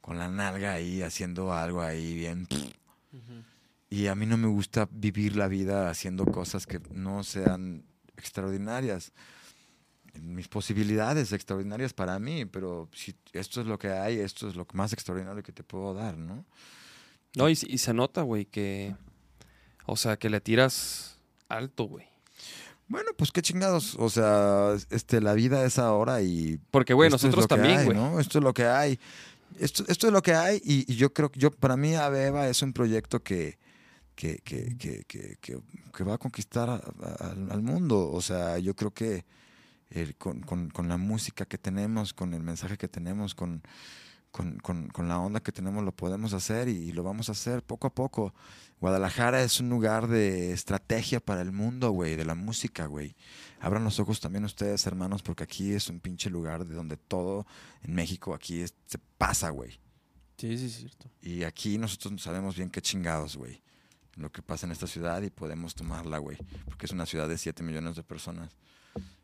con 0.00 0.16
la 0.18 0.30
nalga 0.30 0.72
ahí, 0.72 1.02
haciendo 1.02 1.52
algo 1.52 1.82
ahí 1.82 2.14
bien. 2.14 2.48
Y 3.90 4.06
a 4.06 4.14
mí 4.14 4.26
no 4.26 4.36
me 4.36 4.48
gusta 4.48 4.88
vivir 4.90 5.36
la 5.36 5.48
vida 5.48 5.88
haciendo 5.88 6.26
cosas 6.26 6.66
que 6.66 6.80
no 6.90 7.24
sean 7.24 7.84
extraordinarias. 8.16 9.12
Mis 10.20 10.48
posibilidades 10.48 11.32
extraordinarias 11.32 11.94
para 11.94 12.18
mí, 12.18 12.44
pero 12.44 12.88
si 12.92 13.14
esto 13.32 13.60
es 13.60 13.66
lo 13.66 13.78
que 13.78 13.88
hay, 13.88 14.18
esto 14.18 14.48
es 14.48 14.56
lo 14.56 14.66
más 14.72 14.92
extraordinario 14.92 15.42
que 15.42 15.52
te 15.52 15.62
puedo 15.62 15.94
dar, 15.94 16.18
¿no? 16.18 16.44
No, 17.36 17.48
y, 17.48 17.52
y 17.52 17.78
se 17.78 17.94
nota, 17.94 18.22
güey, 18.22 18.46
que. 18.46 18.94
O 19.86 19.96
sea, 19.96 20.18
que 20.18 20.28
le 20.28 20.40
tiras 20.40 21.18
alto, 21.48 21.84
güey. 21.84 22.06
Bueno, 22.88 23.10
pues 23.16 23.30
qué 23.32 23.42
chingados. 23.42 23.96
O 23.98 24.10
sea, 24.10 24.74
este, 24.90 25.20
la 25.20 25.34
vida 25.34 25.64
es 25.64 25.78
ahora 25.78 26.20
y. 26.20 26.58
Porque, 26.70 26.94
güey, 26.94 27.08
es 27.08 27.12
nosotros 27.12 27.44
lo 27.44 27.48
también, 27.48 27.84
güey. 27.84 27.96
¿no? 27.96 28.18
Esto 28.18 28.38
es 28.38 28.44
lo 28.44 28.52
que 28.52 28.64
hay. 28.64 28.98
Esto, 29.58 29.84
esto 29.88 30.06
es 30.08 30.12
lo 30.12 30.22
que 30.22 30.34
hay 30.34 30.60
y, 30.62 30.90
y 30.92 30.96
yo 30.96 31.12
creo 31.12 31.30
que 31.30 31.40
yo, 31.40 31.50
para 31.50 31.76
mí, 31.76 31.94
Abeba 31.94 32.48
es 32.48 32.60
un 32.62 32.72
proyecto 32.72 33.22
que, 33.22 33.58
que, 34.18 34.38
que, 34.76 35.04
que, 35.06 35.36
que, 35.40 36.02
va 36.04 36.14
a 36.14 36.18
conquistar 36.18 36.68
a- 36.68 36.74
a- 36.74 37.30
al, 37.30 37.62
mundo. 37.62 38.10
O 38.10 38.20
sea, 38.20 38.58
yo 38.58 38.74
creo 38.74 38.92
que 38.92 39.24
con, 40.18 40.40
con- 40.40 40.70
con 40.70 40.88
la 40.88 40.96
música 40.96 41.44
que 41.46 41.56
tenemos, 41.56 42.12
con 42.14 42.34
el 42.34 42.42
mensaje 42.42 42.76
que 42.76 42.88
tenemos, 42.88 43.36
con, 43.36 43.62
con, 44.32 44.58
con- 44.58 44.88
con 44.88 45.06
la 45.08 45.20
onda 45.20 45.38
que 45.40 45.52
tenemos, 45.52 45.84
lo 45.84 45.92
podemos 45.92 46.32
hacer 46.32 46.68
y, 46.68 46.72
y 46.88 46.92
lo 46.92 47.04
vamos 47.04 47.28
a 47.28 47.32
hacer 47.32 47.62
poco 47.62 47.86
a 47.86 47.94
poco. 47.94 48.34
Guadalajara 48.80 49.42
es 49.42 49.60
un 49.60 49.68
lugar 49.70 50.08
de 50.08 50.52
estrategia 50.52 51.20
para 51.20 51.40
el 51.42 51.52
mundo, 51.52 51.90
güey, 51.92 52.16
de 52.16 52.24
la 52.24 52.34
música, 52.34 52.86
güey. 52.86 53.14
Abran 53.60 53.84
los 53.84 54.00
ojos 54.00 54.18
también 54.20 54.44
ustedes, 54.44 54.84
hermanos, 54.86 55.22
porque 55.22 55.44
aquí 55.44 55.72
es 55.72 55.88
un 55.88 56.00
pinche 56.00 56.28
lugar 56.28 56.64
de 56.66 56.74
donde 56.74 56.96
todo 56.96 57.46
en 57.82 57.94
México 57.94 58.34
aquí 58.34 58.60
es- 58.62 58.74
se 58.86 58.98
pasa, 59.16 59.50
güey. 59.50 59.78
Sí, 60.38 60.58
sí, 60.58 60.66
es 60.66 60.74
cierto. 60.76 61.08
Y 61.22 61.44
aquí 61.44 61.78
nosotros 61.78 62.20
sabemos 62.20 62.56
bien 62.56 62.68
qué 62.70 62.80
chingados, 62.82 63.36
güey. 63.36 63.62
Lo 64.18 64.32
que 64.32 64.42
pasa 64.42 64.66
en 64.66 64.72
esta 64.72 64.88
ciudad 64.88 65.22
y 65.22 65.30
podemos 65.30 65.76
tomarla, 65.76 66.18
güey. 66.18 66.36
Porque 66.64 66.86
es 66.86 66.92
una 66.92 67.06
ciudad 67.06 67.28
de 67.28 67.38
7 67.38 67.62
millones 67.62 67.94
de 67.94 68.02
personas. 68.02 68.50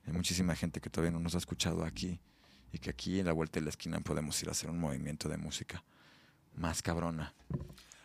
Hay 0.07 0.12
muchísima 0.12 0.54
gente 0.54 0.80
que 0.80 0.88
todavía 0.88 1.11
no 1.11 1.18
nos 1.18 1.35
ha 1.35 1.38
escuchado 1.38 1.85
aquí. 1.85 2.20
Y 2.72 2.78
que 2.78 2.90
aquí 2.90 3.18
en 3.18 3.26
la 3.26 3.33
vuelta 3.33 3.59
de 3.59 3.64
la 3.64 3.70
esquina 3.70 4.00
podemos 4.00 4.40
ir 4.42 4.48
a 4.48 4.52
hacer 4.52 4.70
un 4.70 4.78
movimiento 4.78 5.28
de 5.28 5.37
música 5.37 5.83
más 6.57 6.80
cabrona. 6.80 7.35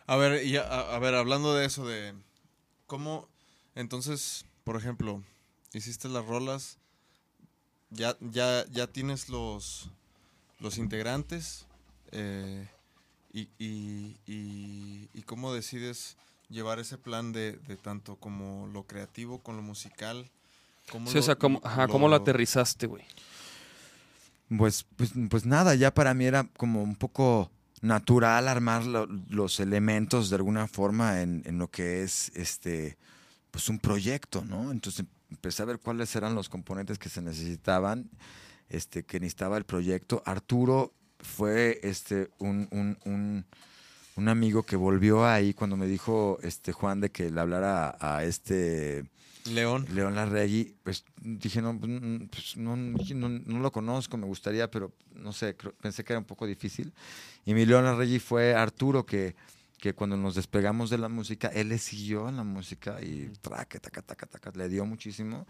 A 0.06 0.16
ver, 0.16 0.44
y 0.44 0.56
a, 0.56 0.98
ver, 0.98 1.14
hablando 1.14 1.54
de 1.54 1.66
eso, 1.66 1.86
de 1.86 2.14
cómo, 2.86 3.28
entonces, 3.76 4.44
por 4.64 4.76
ejemplo, 4.76 5.22
hiciste 5.72 6.08
las 6.08 6.26
rolas, 6.26 6.78
ya, 7.90 8.16
ya, 8.20 8.64
ya 8.70 8.88
tienes 8.88 9.28
los, 9.28 9.90
los 10.58 10.78
integrantes, 10.78 11.66
eh, 12.10 12.68
y, 13.32 13.48
y, 13.58 15.08
y 15.14 15.22
cómo 15.22 15.54
decides 15.54 16.16
llevar 16.50 16.78
ese 16.80 16.98
plan 16.98 17.32
de, 17.32 17.52
de 17.52 17.76
tanto 17.76 18.16
como 18.16 18.66
lo 18.66 18.82
creativo 18.84 19.38
con 19.38 19.56
lo 19.56 19.62
musical. 19.62 20.28
¿Cómo 20.90 21.08
Sí, 21.08 21.14
lo- 21.14 21.20
o 21.20 21.22
sea, 21.22 21.36
¿cómo, 21.36 21.60
ajá, 21.64 21.86
¿cómo 21.88 22.08
lo 22.08 22.16
aterrizaste, 22.16 22.86
güey? 22.86 23.04
Pues, 24.56 24.84
pues, 24.96 25.12
pues 25.30 25.46
nada, 25.46 25.74
ya 25.76 25.94
para 25.94 26.12
mí 26.12 26.24
era 26.24 26.44
como 26.56 26.82
un 26.82 26.96
poco 26.96 27.50
natural 27.82 28.48
armar 28.48 28.84
lo- 28.84 29.06
los 29.28 29.60
elementos 29.60 30.28
de 30.28 30.36
alguna 30.36 30.66
forma 30.66 31.22
en, 31.22 31.42
en 31.46 31.58
lo 31.58 31.68
que 31.70 32.02
es 32.02 32.30
este 32.34 32.98
pues 33.52 33.68
un 33.68 33.78
proyecto, 33.80 34.44
¿no? 34.44 34.70
Entonces 34.70 35.06
empecé 35.30 35.62
a 35.62 35.66
ver 35.66 35.78
cuáles 35.80 36.14
eran 36.14 36.34
los 36.36 36.48
componentes 36.48 36.98
que 36.98 37.08
se 37.08 37.20
necesitaban, 37.22 38.08
este, 38.68 39.02
que 39.04 39.18
necesitaba 39.18 39.56
el 39.56 39.64
proyecto. 39.64 40.22
Arturo 40.24 40.92
fue 41.18 41.80
este 41.82 42.30
un, 42.38 42.68
un, 42.70 42.96
un, 43.04 43.44
un 44.16 44.28
amigo 44.28 44.62
que 44.64 44.76
volvió 44.76 45.24
ahí 45.26 45.54
cuando 45.54 45.76
me 45.76 45.86
dijo 45.86 46.38
este 46.42 46.72
Juan 46.72 47.00
de 47.00 47.10
que 47.10 47.30
le 47.30 47.40
hablara 47.40 47.96
a, 48.00 48.16
a 48.18 48.24
este 48.24 49.04
León. 49.46 49.86
León 49.94 50.14
Larregui, 50.14 50.74
pues 50.82 51.04
dije, 51.22 51.62
no, 51.62 51.78
pues, 51.78 51.90
pues, 52.30 52.56
no, 52.56 52.76
no, 52.76 53.28
no 53.28 53.58
lo 53.60 53.72
conozco, 53.72 54.16
me 54.18 54.26
gustaría, 54.26 54.70
pero 54.70 54.92
no 55.14 55.32
sé, 55.32 55.56
creo- 55.56 55.72
pensé 55.80 56.04
que 56.04 56.12
era 56.12 56.20
un 56.20 56.26
poco 56.26 56.46
difícil. 56.46 56.92
Y 57.46 57.54
mi 57.54 57.64
León 57.64 57.84
Larregui 57.84 58.18
fue 58.18 58.54
Arturo, 58.54 59.06
que, 59.06 59.34
que 59.78 59.94
cuando 59.94 60.16
nos 60.18 60.34
despegamos 60.34 60.90
de 60.90 60.98
la 60.98 61.08
música, 61.08 61.48
él 61.48 61.70
le 61.70 61.78
siguió 61.78 62.28
en 62.28 62.36
la 62.36 62.44
música 62.44 63.00
y 63.00 63.30
traca, 63.40 63.78
taca, 63.80 64.02
taca, 64.02 64.26
taca, 64.26 64.52
le 64.54 64.68
dio 64.68 64.84
muchísimo. 64.84 65.46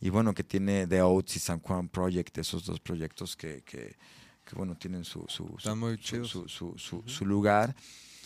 Y 0.00 0.10
bueno, 0.10 0.32
que 0.32 0.44
tiene 0.44 0.86
The 0.86 1.02
Oats 1.02 1.36
y 1.36 1.38
San 1.40 1.58
Juan 1.58 1.88
Project, 1.88 2.38
esos 2.38 2.64
dos 2.66 2.78
proyectos 2.78 3.36
que, 3.36 3.62
que, 3.62 3.96
que, 4.44 4.54
bueno, 4.56 4.76
tienen 4.76 5.04
su, 5.04 5.24
su, 5.28 5.56
su, 5.58 7.02
su- 7.06 7.24
lugar. 7.26 7.74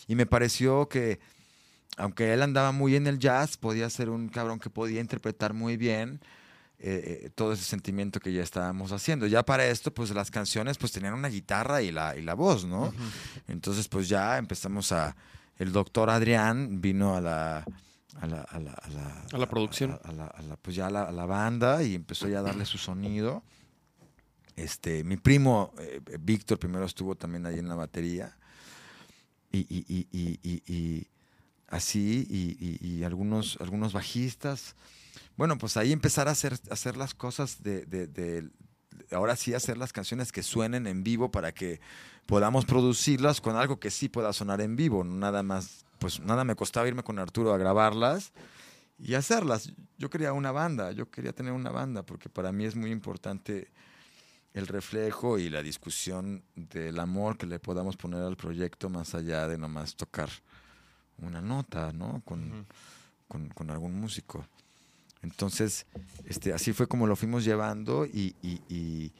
Y 0.06 0.14
me 0.14 0.26
pareció 0.26 0.88
que, 0.88 1.18
aunque 1.96 2.32
él 2.32 2.42
andaba 2.42 2.72
muy 2.72 2.96
en 2.96 3.06
el 3.06 3.18
jazz, 3.18 3.56
podía 3.56 3.88
ser 3.90 4.10
un 4.10 4.28
cabrón 4.28 4.58
que 4.58 4.70
podía 4.70 5.00
interpretar 5.00 5.52
muy 5.54 5.76
bien 5.76 6.20
eh, 6.80 7.22
eh, 7.24 7.30
todo 7.34 7.52
ese 7.52 7.64
sentimiento 7.64 8.20
que 8.20 8.32
ya 8.32 8.42
estábamos 8.42 8.92
haciendo. 8.92 9.26
Ya 9.26 9.44
para 9.44 9.66
esto, 9.66 9.92
pues 9.92 10.10
las 10.10 10.30
canciones 10.30 10.78
pues 10.78 10.92
tenían 10.92 11.14
una 11.14 11.28
guitarra 11.28 11.82
y 11.82 11.90
la, 11.90 12.16
y 12.16 12.22
la 12.22 12.34
voz, 12.34 12.64
¿no? 12.64 12.92
Entonces, 13.48 13.88
pues 13.88 14.08
ya 14.08 14.38
empezamos 14.38 14.92
a... 14.92 15.16
El 15.58 15.72
doctor 15.72 16.08
Adrián 16.08 16.80
vino 16.80 17.16
a 17.16 17.20
la... 17.20 17.64
A 18.20 18.26
la, 18.26 18.40
a 18.42 18.58
la, 18.60 18.72
a 18.72 18.88
la, 18.90 19.24
A 19.32 19.38
la 19.38 19.48
producción. 19.48 19.98
a- 20.04 20.12
la- 20.12 20.56
pues 20.62 20.74
ya 20.76 20.86
a 20.86 20.90
la 21.12 21.26
banda 21.26 21.82
y 21.82 21.94
empezó 21.94 22.26
ya 22.28 22.38
a 22.38 22.42
darle 22.42 22.64
su 22.64 22.78
sonido. 22.78 23.42
Este, 24.58 25.04
mi 25.04 25.16
primo 25.16 25.72
eh, 25.78 26.00
Víctor 26.20 26.58
primero 26.58 26.84
estuvo 26.84 27.14
también 27.14 27.46
ahí 27.46 27.58
en 27.58 27.68
la 27.68 27.76
batería. 27.76 28.36
Y, 29.52 29.60
y- 29.60 30.06
y- 30.12 30.38
y- 30.66 31.06
así, 31.68 32.26
y, 32.28 33.02
algunos, 33.04 33.56
algunos 33.60 33.92
bajistas. 33.92 34.74
Bueno, 35.36 35.58
pues 35.58 35.76
ahí 35.76 35.92
empezar 35.92 36.26
a 36.28 36.32
hacer, 36.32 36.58
hacer 36.70 36.96
las 36.96 37.14
cosas 37.14 37.62
de, 37.62 37.84
de- 37.86 38.06
de- 38.08 38.48
ahora 39.12 39.36
sí 39.36 39.54
hacer 39.54 39.78
las 39.78 39.92
canciones 39.92 40.32
que 40.32 40.42
suenen 40.42 40.86
en 40.86 41.04
vivo 41.04 41.30
para 41.30 41.52
que 41.52 41.80
podamos 42.26 42.64
producirlas 42.64 43.40
con 43.40 43.56
algo 43.56 43.78
que 43.78 43.90
sí 43.90 44.08
pueda 44.08 44.32
sonar 44.32 44.60
en 44.60 44.76
vivo. 44.76 45.04
Nada 45.04 45.42
más, 45.42 45.84
pues 45.98 46.20
nada 46.20 46.42
me 46.44 46.56
costaba 46.56 46.88
irme 46.88 47.02
con 47.04 47.18
Arturo 47.18 47.54
a 47.54 47.58
grabarlas 47.58 48.32
y 48.98 49.14
hacerlas. 49.14 49.72
Yo 49.98 50.10
quería 50.10 50.32
una 50.32 50.50
banda, 50.52 50.90
yo 50.92 51.10
quería 51.10 51.32
tener 51.32 51.52
una 51.52 51.70
banda, 51.70 52.02
porque 52.02 52.28
para 52.28 52.50
mí 52.50 52.64
es 52.64 52.74
muy 52.74 52.90
importante 52.90 53.68
el 54.54 54.66
reflejo 54.66 55.38
y 55.38 55.50
la 55.50 55.62
discusión 55.62 56.42
del 56.56 56.98
amor 56.98 57.36
que 57.38 57.46
le 57.46 57.58
podamos 57.58 57.96
poner 57.96 58.22
al 58.22 58.36
proyecto 58.36 58.88
más 58.88 59.14
allá 59.14 59.46
de 59.46 59.58
nomás 59.58 59.94
tocar 59.94 60.28
una 61.18 61.40
nota, 61.40 61.92
¿no? 61.92 62.22
Con, 62.24 62.66
con, 63.28 63.48
con 63.50 63.70
algún 63.70 63.94
músico. 64.00 64.46
Entonces, 65.22 65.86
este, 66.24 66.52
así 66.52 66.72
fue 66.72 66.86
como 66.86 67.06
lo 67.06 67.16
fuimos 67.16 67.44
llevando 67.44 68.06
y, 68.06 68.34
y, 68.42 68.60
y, 68.68 69.12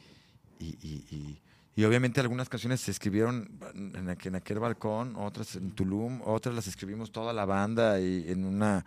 y- 0.60 0.78
y- 0.82 1.04
y- 1.10 1.40
y 1.76 1.84
obviamente 1.84 2.20
algunas 2.20 2.48
canciones 2.48 2.80
se 2.80 2.90
escribieron 2.90 3.48
en 3.72 4.08
aquel, 4.08 4.30
en 4.32 4.36
aquel 4.36 4.58
balcón, 4.58 5.14
otras 5.16 5.54
en 5.54 5.70
Tulum, 5.72 6.20
otras 6.24 6.52
las 6.52 6.66
escribimos 6.66 7.12
toda 7.12 7.32
la 7.32 7.44
banda 7.44 8.00
y 8.00 8.24
en 8.28 8.44
una, 8.44 8.84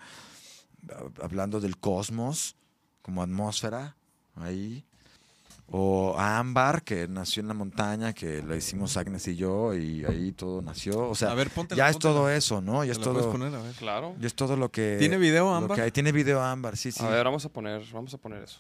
hablando 1.22 1.62
del 1.62 1.78
cosmos, 1.78 2.56
como 3.02 3.24
atmósfera, 3.24 3.96
ahí. 4.36 4.84
O 5.74 6.16
Ámbar, 6.20 6.84
que 6.84 7.08
nació 7.08 7.40
en 7.42 7.48
la 7.48 7.54
montaña, 7.54 8.12
que 8.12 8.44
la 8.44 8.58
hicimos 8.58 8.98
Agnes 8.98 9.26
y 9.30 9.38
yo, 9.38 9.74
y 9.74 10.04
ahí 10.04 10.34
todo 10.34 10.62
nació. 10.62 11.08
O 11.10 11.16
sea, 11.16 11.32
a 11.32 11.34
ver, 11.36 11.50
ya 11.76 11.88
es 11.90 11.98
todo 11.98 12.30
eso, 12.30 12.60
¿no? 12.60 12.84
Ya 12.84 12.92
es 12.92 13.00
todo, 13.00 13.32
poner, 13.32 13.56
a 13.56 13.62
ver. 13.62 13.74
Claro. 13.76 14.14
ya 14.20 14.28
es 14.28 14.36
todo 14.36 14.58
lo 14.58 14.70
que. 14.70 14.98
¿Tiene 15.00 15.18
video, 15.18 15.46
lo 15.46 15.56
Ámbar? 15.56 15.78
que 15.78 15.82
hay. 15.84 15.92
Tiene 15.92 16.12
video 16.12 16.42
Ámbar, 16.42 16.76
sí, 16.76 16.92
sí. 16.92 17.02
A 17.04 17.10
ver, 17.10 17.24
vamos 17.24 17.46
a 17.46 17.50
poner, 17.50 17.82
vamos 17.94 18.14
a 18.14 18.18
poner 18.18 18.44
eso. 18.44 18.60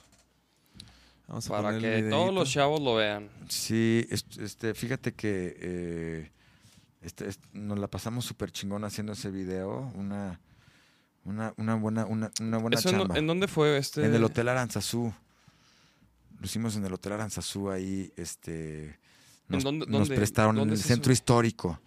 Vamos 1.27 1.47
a 1.47 1.49
Para 1.49 1.63
poner 1.71 1.81
que 2.03 2.09
todos 2.09 2.33
los 2.33 2.49
chavos 2.49 2.81
lo 2.81 2.95
vean. 2.95 3.29
Sí, 3.49 4.05
est- 4.09 4.37
este, 4.39 4.73
fíjate 4.73 5.13
que 5.13 5.57
eh, 5.59 6.31
este, 7.01 7.27
est- 7.27 7.43
nos 7.53 7.77
la 7.77 7.87
pasamos 7.89 8.23
súper 8.23 8.51
chingón 8.51 8.85
haciendo 8.85 9.11
ese 9.13 9.31
video. 9.31 9.91
Una, 9.95 10.39
una, 11.25 11.53
una 11.57 11.75
buena, 11.75 12.05
una, 12.05 12.31
una 12.39 12.57
buena 12.57 12.77
¿Eso 12.79 12.89
en, 12.89 12.99
chamba. 12.99 13.17
en 13.17 13.27
dónde 13.27 13.47
fue 13.49 13.77
este? 13.77 14.05
En 14.05 14.13
el 14.15 14.23
Hotel 14.23 14.47
Aranzazú. 14.47 15.13
Lo 16.41 16.45
hicimos 16.45 16.75
en 16.75 16.83
el 16.85 16.91
Hotel 16.93 17.13
Aranzazú 17.13 17.69
ahí, 17.69 18.11
este... 18.17 18.99
Nos, 19.47 19.63
dónde- 19.63 19.85
nos 19.85 20.07
dónde- 20.07 20.15
prestaron 20.15 20.57
en 20.57 20.67
el 20.69 20.73
es 20.73 20.81
centro 20.81 21.13
histórico. 21.13 21.79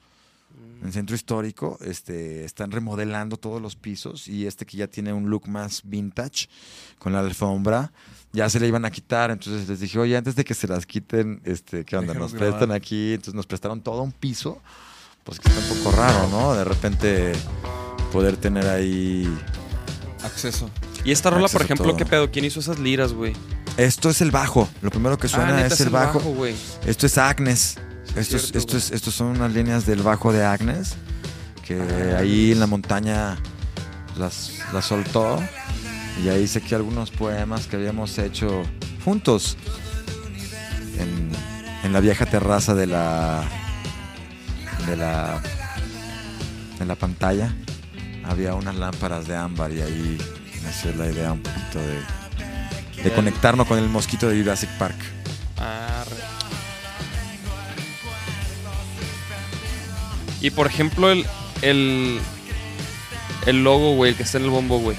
Mm. 0.50 0.80
En 0.82 0.86
el 0.86 0.92
centro 0.92 1.16
histórico, 1.16 1.76
este, 1.80 2.44
están 2.44 2.70
remodelando 2.70 3.36
todos 3.36 3.60
los 3.60 3.74
pisos 3.74 4.28
y 4.28 4.46
este 4.46 4.64
que 4.64 4.76
ya 4.76 4.86
tiene 4.86 5.12
un 5.12 5.28
look 5.28 5.48
más 5.48 5.82
vintage 5.84 6.48
con 6.98 7.12
la 7.12 7.20
alfombra, 7.20 7.90
ya 8.32 8.48
se 8.48 8.60
le 8.60 8.68
iban 8.68 8.84
a 8.84 8.90
quitar. 8.92 9.30
Entonces 9.32 9.68
les 9.68 9.80
dije, 9.80 9.98
oye, 9.98 10.16
antes 10.16 10.36
de 10.36 10.44
que 10.44 10.54
se 10.54 10.68
las 10.68 10.86
quiten, 10.86 11.40
este, 11.44 11.84
¿qué 11.84 11.96
onda? 11.96 12.12
Déjanos 12.12 12.32
Nos 12.32 12.38
prestan 12.38 12.58
grabar. 12.60 12.76
aquí. 12.76 13.12
Entonces 13.14 13.34
nos 13.34 13.46
prestaron 13.46 13.80
todo 13.80 14.02
un 14.02 14.12
piso. 14.12 14.60
Pues 15.24 15.40
que 15.40 15.48
está 15.48 15.60
un 15.60 15.78
poco 15.82 15.96
raro, 15.96 16.28
¿no? 16.28 16.54
De 16.54 16.62
repente 16.64 17.32
poder 18.12 18.36
tener 18.36 18.66
ahí 18.68 19.26
Acceso. 20.22 20.70
Y 21.04 21.10
esta 21.12 21.30
rola, 21.30 21.48
por 21.48 21.62
Acceso 21.62 21.64
ejemplo, 21.64 21.86
todo. 21.88 21.96
¿qué 21.96 22.06
pedo? 22.06 22.30
¿Quién 22.30 22.44
hizo 22.44 22.60
esas 22.60 22.78
liras, 22.78 23.12
güey? 23.14 23.32
Esto 23.76 24.10
es 24.10 24.20
el 24.20 24.30
bajo. 24.30 24.68
Lo 24.82 24.90
primero 24.90 25.18
que 25.18 25.28
suena 25.28 25.48
ah, 25.48 25.62
neta, 25.62 25.74
es 25.74 25.80
el 25.80 25.90
bajo. 25.90 26.20
Esto 26.86 27.06
es 27.06 27.18
Agnes. 27.18 27.76
Esto 28.14 28.36
es, 28.36 28.42
cierto, 28.42 28.58
esto 28.58 28.76
es, 28.76 28.90
estos 28.92 29.14
son 29.14 29.28
unas 29.28 29.52
líneas 29.52 29.84
del 29.86 30.02
bajo 30.02 30.32
de 30.32 30.44
Agnes. 30.44 30.94
Que 31.66 31.80
Ah. 32.14 32.18
ahí 32.18 32.52
en 32.52 32.60
la 32.60 32.66
montaña 32.66 33.36
las, 34.16 34.52
las 34.72 34.84
soltó. 34.84 35.42
Y 36.22 36.28
ahí 36.28 36.46
saqué 36.46 36.76
algunos 36.76 37.10
poemas 37.10 37.66
que 37.66 37.76
habíamos 37.76 38.16
hecho 38.18 38.62
juntos. 39.04 39.56
En, 40.98 41.30
en 41.82 41.92
la 41.92 42.00
vieja 42.00 42.26
terraza 42.26 42.74
de 42.74 42.86
la. 42.86 43.42
de 44.86 44.96
la. 44.96 45.42
en 46.78 46.86
la 46.86 46.94
pantalla. 46.94 47.52
Había 48.24 48.54
unas 48.54 48.76
lámparas 48.76 49.26
de 49.26 49.34
ámbar 49.36 49.72
y 49.72 49.80
ahí 49.82 50.18
nació 50.62 50.94
la 50.94 51.10
idea 51.10 51.32
un 51.32 51.42
poquito 51.42 51.78
de 51.80 51.98
de 53.04 53.12
conectarnos 53.12 53.66
con 53.66 53.78
el 53.78 53.88
mosquito 53.88 54.28
de 54.28 54.38
Jurassic 54.40 54.70
Park. 54.78 54.96
Arre. 55.58 56.16
Y 60.40 60.50
por 60.50 60.66
ejemplo, 60.66 61.10
el, 61.10 61.24
el, 61.62 62.18
el 63.46 63.64
logo, 63.64 63.94
güey, 63.94 64.10
el 64.12 64.16
que 64.16 64.24
está 64.24 64.38
en 64.38 64.44
el 64.44 64.50
bombo, 64.50 64.78
güey. 64.78 64.96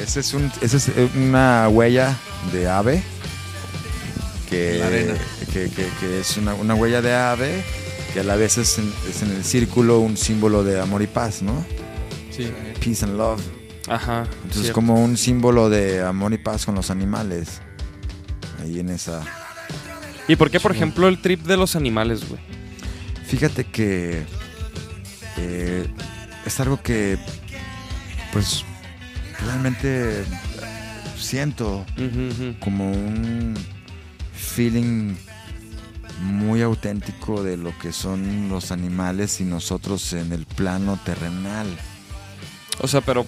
Ese 0.00 0.20
es, 0.20 0.34
un, 0.34 0.50
ese 0.60 0.76
es 0.76 0.88
eh, 0.88 1.08
una 1.14 1.68
huella 1.68 2.16
de 2.52 2.68
ave. 2.68 3.02
Que, 4.48 4.74
En 4.74 4.80
la 4.80 4.86
arena. 4.86 5.14
que, 5.52 5.68
que- 5.70 5.88
que 6.00 6.20
es 6.20 6.36
una, 6.36 6.54
una 6.54 6.74
huella 6.74 7.02
de 7.02 7.14
ave 7.14 7.64
que 8.14 8.20
a 8.20 8.24
la 8.24 8.36
vez 8.36 8.56
es 8.58 8.78
en, 8.78 8.90
es 9.10 9.20
en 9.22 9.30
el 9.32 9.44
círculo 9.44 9.98
un 9.98 10.16
símbolo 10.16 10.62
de 10.64 10.80
amor 10.80 11.02
y 11.02 11.06
paz, 11.06 11.42
¿no? 11.42 11.64
Sí. 12.34 12.50
Peace 12.82 13.04
and 13.04 13.16
love. 13.18 13.42
Ajá. 13.88 14.26
Entonces 14.36 14.62
cierto. 14.62 14.72
como 14.74 15.02
un 15.02 15.16
símbolo 15.16 15.68
de 15.70 16.02
amor 16.02 16.32
y 16.32 16.38
paz 16.38 16.66
con 16.66 16.74
los 16.74 16.90
animales. 16.90 17.60
Ahí 18.62 18.80
en 18.80 18.88
esa... 18.90 19.22
¿Y 20.28 20.36
por 20.36 20.50
qué, 20.50 20.58
por 20.58 20.72
Sí. 20.72 20.78
ejemplo, 20.78 21.06
el 21.08 21.20
trip 21.20 21.44
de 21.44 21.56
los 21.56 21.76
animales, 21.76 22.28
güey? 22.28 22.40
Fíjate 23.26 23.64
que 23.64 24.24
eh, 25.36 25.86
es 26.44 26.60
algo 26.60 26.80
que 26.82 27.18
pues 28.32 28.64
realmente 29.44 30.24
siento 31.18 31.84
como 32.60 32.90
un 32.90 33.54
feeling 34.34 35.14
muy 36.22 36.62
auténtico 36.62 37.42
de 37.42 37.56
lo 37.56 37.76
que 37.78 37.92
son 37.92 38.48
los 38.48 38.72
animales 38.72 39.40
y 39.40 39.44
nosotros 39.44 40.12
en 40.12 40.32
el 40.32 40.46
plano 40.46 40.98
terrenal. 41.04 41.66
O 42.80 42.88
sea, 42.88 43.00
pero. 43.00 43.26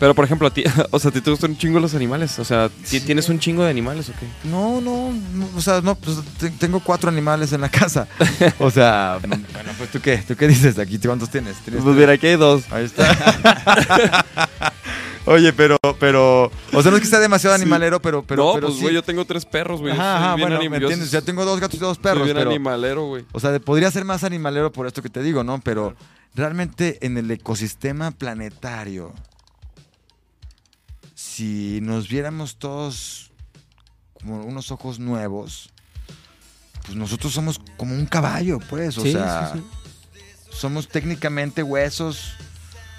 Pero, 0.00 0.14
por 0.14 0.24
ejemplo, 0.24 0.46
a 0.46 0.50
ti, 0.52 0.62
o 0.92 0.98
sea, 0.98 1.10
¿a 1.10 1.12
ti 1.12 1.20
te 1.20 1.30
gustan 1.30 1.50
un 1.52 1.58
chingo 1.58 1.80
los 1.80 1.94
animales? 1.94 2.38
O 2.38 2.44
sea, 2.44 2.68
¿ti- 2.68 2.74
Sí. 2.84 3.00
¿tienes 3.00 3.28
un 3.28 3.38
chingo 3.40 3.64
de 3.64 3.70
animales 3.70 4.08
o 4.08 4.12
qué? 4.12 4.26
No, 4.48 4.80
no, 4.80 5.12
o 5.56 5.60
sea, 5.60 5.80
no, 5.80 5.94
pues, 5.96 6.18
te- 6.38 6.50
tengo 6.50 6.80
cuatro 6.80 7.08
animales 7.10 7.52
en 7.52 7.60
la 7.60 7.68
casa. 7.68 8.06
O 8.60 8.70
sea, 8.70 9.18
no, 9.26 9.36
bueno, 9.52 9.70
pues 9.76 9.90
tú 9.90 10.00
qué, 10.00 10.18
tú 10.18 10.36
qué 10.36 10.46
dices 10.48 10.78
aquí, 10.78 10.98
¿cuántos 10.98 11.30
tienes? 11.30 11.56
¿Tienes 11.58 11.82
Pues 11.82 11.96
mira, 11.96 12.12
aquí 12.12 12.26
hay 12.28 12.36
dos. 12.36 12.62
Ahí 12.70 12.84
está. 12.84 13.06
Oye, 15.26 15.52
pero, 15.52 15.76
pero, 16.00 16.50
o 16.72 16.82
sea, 16.82 16.90
no 16.90 16.96
es 16.96 17.02
que 17.02 17.08
sea 17.08 17.18
demasiado 17.20 17.54
Sí. 17.56 17.60
animalero, 17.62 18.00
pero, 18.00 18.22
pero, 18.22 18.44
no, 18.46 18.52
pero 18.54 18.66
pues, 18.68 18.78
sí. 18.78 18.82
güey, 18.82 18.94
yo 18.94 19.02
tengo 19.02 19.26
tres 19.26 19.44
perros, 19.44 19.80
güey. 19.80 19.92
Ajá, 19.92 20.02
soy 20.02 20.16
ajá, 20.24 20.34
bien 20.36 20.48
bueno, 20.48 20.62
anim- 20.62 20.70
¿me 20.70 20.80
yo 20.80 20.86
entiendes? 20.86 21.10
soy- 21.10 21.20
Ya 21.20 21.24
tengo 21.26 21.44
dos 21.44 21.60
gatos 21.60 21.76
y 21.76 21.80
dos 21.82 21.96
soy 21.96 22.02
perros, 22.02 22.24
bien 22.24 22.36
pero, 22.36 22.50
animalero, 22.50 23.06
güey. 23.08 23.26
o 23.32 23.38
sea, 23.40 23.58
podría 23.60 23.90
ser 23.90 24.04
más 24.06 24.24
animalero 24.24 24.72
por 24.72 24.86
esto 24.86 25.02
que 25.02 25.10
te 25.10 25.22
digo, 25.22 25.44
¿no? 25.44 25.60
Pero 25.60 25.94
realmente 26.34 26.98
en 27.04 27.18
el 27.18 27.30
ecosistema 27.30 28.10
planetario, 28.10 29.12
si 31.38 31.78
nos 31.82 32.08
viéramos 32.08 32.56
todos 32.56 33.30
como 34.14 34.42
unos 34.44 34.72
ojos 34.72 34.98
nuevos, 34.98 35.70
pues 36.84 36.96
nosotros 36.96 37.32
somos 37.32 37.60
como 37.76 37.94
un 37.94 38.06
caballo, 38.06 38.58
pues, 38.68 38.98
o 38.98 39.02
Sí, 39.02 39.12
sea, 39.12 39.52
sí, 39.54 39.62
somos 40.50 40.88
técnicamente 40.88 41.62
huesos, 41.62 42.32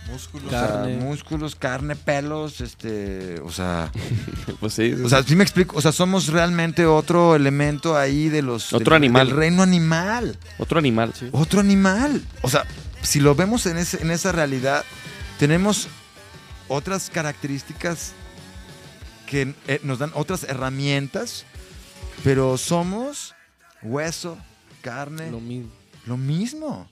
Músculos. 0.09 0.47
o 0.47 0.49
sea, 0.51 0.67
Carne. 0.67 0.95
músculos, 0.95 1.55
carne, 1.55 1.95
pelos, 1.97 2.61
este, 2.61 3.41
o 3.41 3.51
sea, 3.51 3.91
Pues 4.61 4.73
sí. 4.73 4.93
o 4.93 5.09
sea, 5.09 5.21
sí 5.23 5.35
me 5.35 5.43
explico, 5.43 5.77
o 5.77 5.81
sea, 5.81 5.91
somos 5.91 6.27
realmente 6.27 6.85
otro 6.85 7.35
elemento 7.35 7.97
ahí 7.97 8.29
de 8.29 8.41
los 8.41 8.71
Otro 8.71 8.93
del- 8.93 9.03
animal. 9.03 9.27
del 9.27 9.35
reino 9.35 9.63
animal, 9.63 10.39
Otro 10.59 10.79
animal, 10.79 11.13
sí. 11.13 11.27
otro 11.33 11.59
animal. 11.59 12.23
O 12.41 12.49
sea, 12.49 12.63
si 13.01 13.19
lo 13.19 13.35
vemos 13.35 13.65
en, 13.65 13.77
ese- 13.77 14.01
en 14.01 14.11
esa 14.11 14.31
realidad, 14.31 14.85
tenemos 15.37 15.89
otras 16.69 17.09
características 17.09 18.13
que 19.29 19.53
eh, 19.67 19.79
nos 19.83 19.99
dan 19.99 20.11
otras 20.15 20.43
herramientas, 20.43 21.45
pero 22.23 22.57
somos 22.57 23.35
hueso, 23.83 24.37
carne, 24.81 25.29
Lo 25.29 25.39
mismo. 25.39 25.69
lo 26.07 26.17
mismo. 26.17 26.89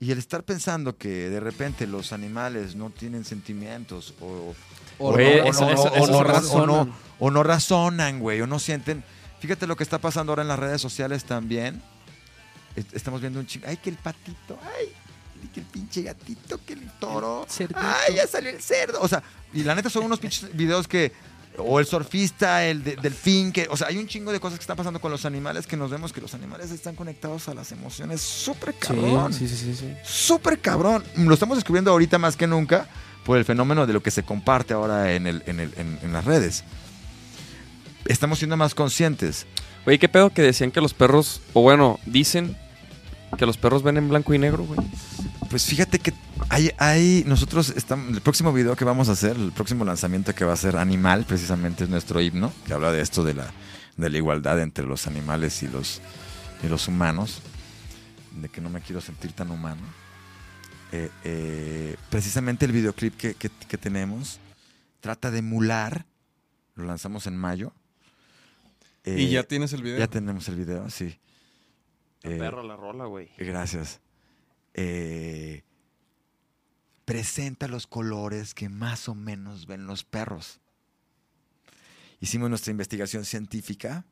Y 0.00 0.10
el 0.10 0.18
estar 0.18 0.42
pensando 0.42 0.96
que 0.98 1.30
de 1.30 1.38
repente 1.38 1.86
los 1.86 2.12
animales 2.12 2.74
no 2.74 2.90
tienen 2.90 3.24
sentimientos 3.24 4.14
o, 4.20 4.54
O, 4.98 5.12
no, 5.12 6.22
razonan. 6.24 6.92
o 7.20 7.30
no 7.30 7.42
razonan, 7.44 8.18
güey, 8.18 8.40
o 8.40 8.46
no 8.46 8.58
sienten. 8.58 9.04
Fíjate 9.40 9.66
lo 9.68 9.76
que 9.76 9.84
está 9.84 9.98
pasando 9.98 10.32
ahora 10.32 10.42
en 10.42 10.48
las 10.48 10.58
redes 10.58 10.80
sociales 10.82 11.24
también. 11.24 11.80
Est- 12.74 12.94
Estamos 12.94 13.20
viendo 13.20 13.38
un 13.38 13.46
chingo. 13.46 13.66
Ay, 13.68 13.76
que 13.76 13.90
el 13.90 13.96
patito, 13.96 14.58
ay, 14.76 14.92
que 15.54 15.60
el 15.60 15.66
pinche 15.66 16.02
gatito, 16.02 16.60
que 16.66 16.72
el 16.74 16.90
toro. 16.98 17.46
Ay, 17.76 18.16
ya 18.16 18.26
salió 18.26 18.50
el 18.50 18.60
cerdo. 18.60 19.00
O 19.00 19.06
sea, 19.08 19.22
y 19.52 19.62
la 19.62 19.74
neta 19.76 19.88
son 19.88 20.04
unos 20.04 20.18
pinches 20.18 20.54
videos 20.56 20.88
que. 20.88 21.12
O 21.58 21.78
el 21.78 21.86
surfista, 21.86 22.64
el 22.64 22.82
de- 22.82 22.96
delfín, 22.96 23.52
que. 23.52 23.68
O 23.70 23.76
sea, 23.76 23.86
hay 23.86 23.96
un 23.98 24.08
chingo 24.08 24.32
de 24.32 24.40
cosas 24.40 24.58
que 24.58 24.62
están 24.64 24.76
pasando 24.76 25.00
con 25.00 25.12
los 25.12 25.24
animales 25.24 25.66
que 25.68 25.76
nos 25.76 25.90
vemos 25.90 26.12
que 26.12 26.20
los 26.20 26.34
animales 26.34 26.70
están 26.72 26.96
conectados 26.96 27.48
a 27.48 27.54
las 27.54 27.70
emociones 27.70 28.20
súper 28.20 28.74
cabrón. 28.74 29.32
Sí, 29.32 29.46
sí, 29.46 29.56
sí, 29.56 29.74
sí. 29.74 29.92
Súper 30.04 30.58
cabrón. 30.58 31.04
Lo 31.16 31.32
estamos 31.34 31.56
descubriendo 31.56 31.90
ahorita 31.92 32.18
más 32.18 32.36
que 32.36 32.46
nunca 32.48 32.88
por 33.24 33.38
el 33.38 33.44
fenómeno 33.44 33.86
de 33.86 33.92
lo 33.92 34.02
que 34.02 34.10
se 34.10 34.24
comparte 34.24 34.74
ahora 34.74 35.12
en, 35.14 35.26
el, 35.28 35.42
en, 35.46 35.60
el- 35.60 35.72
en- 35.76 35.98
en 36.02 36.12
las 36.12 36.24
redes. 36.24 36.64
Estamos 38.06 38.38
siendo 38.38 38.56
más 38.56 38.74
conscientes. 38.74 39.46
Güey, 39.84 39.98
¿qué 39.98 40.08
pedo 40.08 40.30
que 40.30 40.42
decían 40.42 40.70
que 40.70 40.80
los 40.80 40.92
perros, 40.92 41.40
o 41.52 41.62
bueno, 41.62 42.00
dicen 42.04 42.56
que 43.38 43.46
los 43.46 43.56
perros 43.56 43.82
ven 43.82 43.96
en 43.96 44.08
blanco 44.08 44.34
y 44.34 44.38
negro, 44.38 44.64
güey? 44.64 44.80
Pues 45.50 45.64
fíjate 45.66 45.98
que 45.98 46.12
hay, 46.48 46.70
hay 46.78 47.24
nosotros 47.26 47.70
estamos, 47.76 48.14
el 48.14 48.20
próximo 48.20 48.52
video 48.52 48.76
que 48.76 48.84
vamos 48.84 49.08
a 49.08 49.12
hacer, 49.12 49.36
el 49.36 49.52
próximo 49.52 49.84
lanzamiento 49.84 50.34
que 50.34 50.44
va 50.44 50.52
a 50.52 50.56
ser 50.56 50.76
Animal, 50.76 51.24
precisamente 51.26 51.84
es 51.84 51.90
nuestro 51.90 52.20
himno, 52.20 52.52
que 52.66 52.72
habla 52.74 52.92
de 52.92 53.00
esto 53.00 53.24
de 53.24 53.34
la, 53.34 53.50
de 53.96 54.10
la 54.10 54.16
igualdad 54.18 54.60
entre 54.60 54.84
los 54.86 55.06
animales 55.06 55.62
y 55.62 55.68
los, 55.68 56.00
y 56.62 56.68
los 56.68 56.88
humanos, 56.88 57.40
de 58.40 58.48
que 58.48 58.60
no 58.60 58.68
me 58.70 58.80
quiero 58.80 59.00
sentir 59.00 59.32
tan 59.32 59.50
humano. 59.50 59.82
Eh, 60.92 61.10
eh, 61.24 61.96
precisamente 62.10 62.64
el 62.66 62.72
videoclip 62.72 63.16
que, 63.16 63.34
que- 63.34 63.50
que 63.50 63.78
tenemos 63.78 64.38
trata 65.00 65.30
de 65.30 65.38
emular, 65.38 66.06
lo 66.76 66.84
lanzamos 66.84 67.26
en 67.26 67.36
mayo. 67.36 67.72
y 69.04 69.10
Eh, 69.26 69.28
ya 69.30 69.42
tienes 69.44 69.72
el 69.72 69.82
video. 69.82 69.98
ya 69.98 70.06
tenemos 70.08 70.48
el 70.48 70.56
video, 70.56 70.88
sí. 70.90 71.18
Eh, 72.22 72.38
Perro 72.38 72.62
la 72.62 72.74
rola, 72.76 73.04
güey. 73.04 73.28
Gracias. 73.38 74.00
Eh, 74.72 75.62
presenta 77.04 77.68
los 77.68 77.86
colores 77.86 78.54
que 78.54 78.68
más 78.68 79.08
o 79.08 79.14
menos 79.14 79.66
ven 79.66 79.86
los 79.86 80.04
perros. 80.04 80.60
Hicimos 82.20 82.48
nuestra 82.48 82.70
investigación 82.70 83.24
científica 83.24 84.04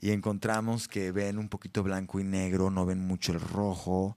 y 0.00 0.10
encontramos 0.10 0.88
que 0.88 1.12
ven 1.12 1.38
un 1.38 1.48
poquito 1.48 1.82
blanco 1.82 2.18
y 2.20 2.24
negro, 2.24 2.70
no 2.70 2.84
ven 2.84 3.06
mucho 3.06 3.32
el 3.32 3.40
rojo, 3.40 4.16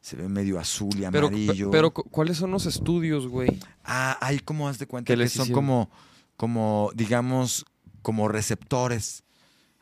se 0.00 0.16
ve 0.16 0.28
medio 0.28 0.58
azul 0.58 0.90
y 0.98 1.04
amarillo. 1.04 1.70
pero, 1.70 1.92
cu- 1.92 2.04
¿cuáles 2.10 2.36
son 2.36 2.50
los 2.50 2.66
estudios, 2.66 3.26
güey? 3.28 3.58
Ah, 3.84 4.18
hay 4.20 4.40
como, 4.40 4.68
haz 4.68 4.78
de 4.78 4.86
cuenta 4.86 5.14
¿Qué 5.14 5.20
que 5.22 5.28
son 5.28 5.44
hicieron? 5.44 5.54
como, 5.64 5.90
como, 6.36 6.90
digamos, 6.94 7.64
como 8.02 8.28
receptores. 8.28 9.24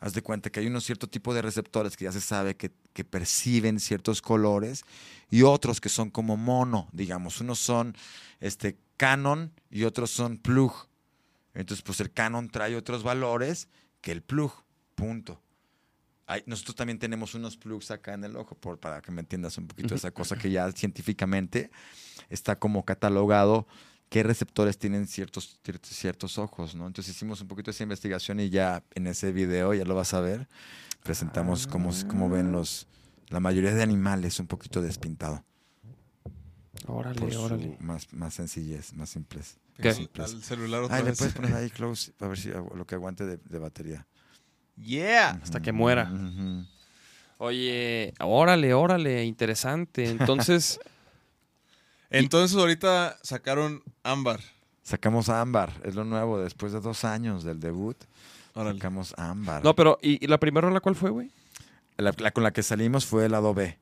Haz 0.01 0.15
de 0.15 0.23
cuenta 0.23 0.51
que 0.51 0.61
hay 0.61 0.67
un 0.67 0.81
cierto 0.81 1.09
tipo 1.09 1.35
de 1.35 1.43
receptores 1.43 1.97
que 1.97 2.05
ya 2.05 2.13
se 2.13 2.23
sabe 2.23 2.57
que, 2.57 2.73
que 2.95 3.05
perciben 3.05 3.79
ciertos 3.79 4.23
colores 4.23 4.85
y 5.31 5.43
otros 5.43 5.81
que 5.81 5.91
son 5.91 6.11
como 6.11 6.37
mono, 6.39 6.89
digamos. 6.93 7.41
Unos 7.43 7.59
son 7.59 7.95
este, 8.41 8.79
Canon 8.97 9.53
y 9.71 9.85
otros 9.85 10.11
son 10.11 10.39
plug. 10.39 10.73
Entonces, 11.53 11.83
pues 11.83 12.01
el 12.01 12.11
Canon 12.13 12.49
trae 12.49 12.77
otros 12.77 13.03
valores 13.03 13.69
que 14.01 14.13
el 14.13 14.23
plug, 14.23 14.53
punto. 14.95 15.43
Hay- 16.27 16.45
nosotros 16.47 16.77
también 16.77 16.99
tenemos 16.99 17.35
unos 17.35 17.57
plugs 17.57 17.91
acá 17.91 18.15
en 18.15 18.25
el 18.25 18.37
ojo, 18.37 18.55
por, 18.55 18.79
para 18.79 19.03
que 19.03 19.11
me 19.11 19.21
entiendas 19.21 19.59
un 19.59 19.67
poquito 19.67 19.95
esa 19.95 20.13
cosa 20.13 20.37
que 20.37 20.51
ya 20.51 20.71
científicamente 20.73 21.71
está 22.29 22.57
como 22.59 22.85
catalogado 22.85 23.67
qué 24.11 24.23
receptores 24.23 24.77
tienen 24.77 25.07
ciertos, 25.07 25.59
ciertos, 25.65 25.91
ciertos 25.93 26.37
ojos, 26.37 26.75
¿no? 26.75 26.87
Entonces 26.87 27.15
hicimos 27.17 27.41
un 27.41 27.49
poquito 27.49 27.71
esa 27.71 27.83
investigación 27.85 28.41
y 28.41 28.51
ya 28.51 28.83
en 28.95 29.07
ese 29.07 29.33
video, 29.33 29.73
ya 29.73 29.85
lo 29.85 29.95
vas 29.95 30.13
a 30.13 30.21
ver, 30.21 30.47
presentamos 31.03 31.67
cómo, 31.67 31.91
cómo 32.09 32.29
ven 32.29 32.53
los, 32.53 32.87
la 33.29 33.41
mayoría 33.41 33.73
de 33.73 33.83
animales 33.83 34.39
un 34.41 34.47
poquito 34.49 34.83
despintado. 34.83 35.45
Órale, 36.87 37.21
Por 37.21 37.33
su 37.33 37.41
órale. 37.45 37.77
más, 37.81 38.13
más 38.13 38.35
sencillez, 38.35 38.93
más 38.95 39.11
simples. 39.11 39.59
¿Qué? 39.81 39.91
Al- 39.91 40.11
Al 40.19 40.43
celular 40.43 40.83
otra 40.83 40.97
Ay, 40.97 41.05
le 41.05 41.11
vez. 41.11 41.19
puedes 41.19 41.33
poner 41.35 41.55
ahí 41.55 41.71
close, 41.71 42.13
a 42.21 42.27
ver 42.27 42.39
si 42.39 42.49
lo 42.51 42.85
que 42.87 42.97
aguante 42.97 43.25
de, 43.25 43.37
de 43.39 43.59
batería. 43.59 44.07
Yeah. 44.77 45.39
Hasta 45.43 45.61
que 45.61 45.73
muera. 45.73 46.11
Oye, 47.39 48.13
órale, 48.21 48.75
órale, 48.75 49.25
interesante. 49.25 50.05
Entonces, 50.11 50.79
Entonces 52.11 52.57
ahorita 52.57 53.19
sacaron 53.23 53.83
Ámbar. 54.03 54.41
Sacamos 54.83 55.29
Ámbar, 55.29 55.81
es 55.85 55.95
lo 55.95 56.05
nuevo, 56.05 56.41
después 56.41 56.73
de 56.73 56.81
dos 56.81 57.05
años 57.05 57.45
del 57.45 57.61
debut, 57.61 57.97
Órale. 58.55 58.79
sacamos 58.79 59.15
Ámbar. 59.17 59.63
no, 59.63 59.75
pero, 59.77 59.99
¿y, 60.03 60.23
y 60.25 60.27
la 60.29 60.39
primera 60.41 60.67
rola 60.69 60.81
cuál 60.81 60.97
fue, 60.97 61.11
güey? 61.11 61.31
La, 61.97 62.13
la 62.19 62.31
con 62.33 62.43
la 62.43 62.53
que 62.53 62.63
salimos 62.63 63.07
fue 63.07 63.27
el 63.27 63.33
lado 63.33 63.55
B. 63.55 63.79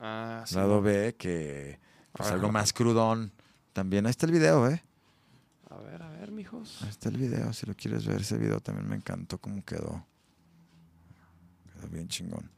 Ah, 0.00 0.42
sí. 0.46 0.56
lado 0.56 0.82
B, 0.82 1.14
que 1.16 1.78
pues 2.12 2.28
ver, 2.28 2.34
algo 2.34 2.52
más 2.52 2.72
crudón. 2.72 3.32
También, 3.72 4.06
ahí 4.06 4.10
está 4.10 4.26
el 4.26 4.32
video, 4.32 4.68
¿eh? 4.68 4.82
A 5.70 5.76
ver, 5.78 6.02
a 6.02 6.10
ver, 6.10 6.30
mi 6.30 6.38
mijos. 6.42 6.82
Ahí 6.82 6.88
está 6.90 7.08
el 7.08 7.16
video, 7.16 7.52
si 7.52 7.64
lo 7.66 7.74
quieres 7.74 8.04
ver, 8.06 8.20
ese 8.20 8.36
video 8.36 8.60
también 8.60 8.88
me 8.88 8.96
encantó 8.96 9.38
cómo 9.38 9.64
quedó. 9.64 10.04
Quedó 11.72 11.88
bien 11.88 12.08
chingón. 12.08 12.50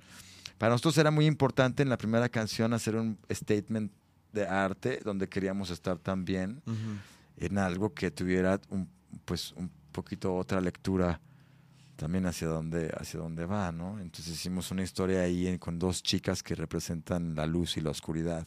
Para 0.58 0.72
nosotros 0.72 0.96
era 0.98 1.10
muy 1.10 1.26
importante 1.26 1.82
en 1.82 1.90
la 1.90 1.98
primera 1.98 2.28
canción 2.28 2.72
hacer 2.72 2.96
un 2.96 3.18
statement 3.30 3.92
de 4.36 4.46
arte 4.46 5.00
donde 5.04 5.28
queríamos 5.28 5.70
estar 5.70 5.98
también 5.98 6.62
en 7.38 7.58
algo 7.58 7.92
que 7.94 8.10
tuviera 8.12 8.60
un, 8.70 8.88
pues 9.24 9.52
un 9.52 9.68
poquito 9.90 10.34
otra 10.36 10.60
lectura 10.60 11.20
también 11.96 12.26
hacia 12.26 12.46
dónde 12.48 12.92
hacia 13.00 13.18
dónde 13.18 13.46
va, 13.46 13.72
¿no? 13.72 13.98
Entonces 13.98 14.34
hicimos 14.34 14.70
una 14.70 14.82
historia 14.82 15.22
ahí 15.22 15.46
en- 15.48 15.58
con 15.58 15.78
dos 15.78 16.02
chicas 16.02 16.42
que 16.42 16.54
representan 16.54 17.34
la 17.34 17.46
luz 17.46 17.76
y 17.78 17.80
la 17.80 17.90
oscuridad 17.90 18.46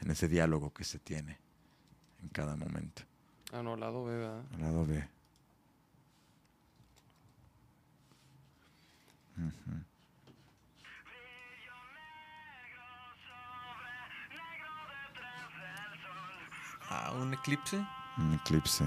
en 0.00 0.10
ese 0.10 0.28
diálogo 0.28 0.72
que 0.72 0.84
se 0.84 0.98
tiene 0.98 1.38
en 2.22 2.28
cada 2.28 2.54
momento. 2.56 3.02
Ah, 3.52 3.62
no, 3.62 3.76
lado 3.76 4.04
B, 4.04 4.14
¿verdad? 4.16 4.42
Al 4.54 4.60
lado 4.60 4.86
B. 4.86 5.08
Ujú. 9.38 9.80
Ah, 16.90 17.12
un 17.20 17.32
eclipse. 17.34 17.76
Un 18.18 18.34
eclipse. 18.34 18.84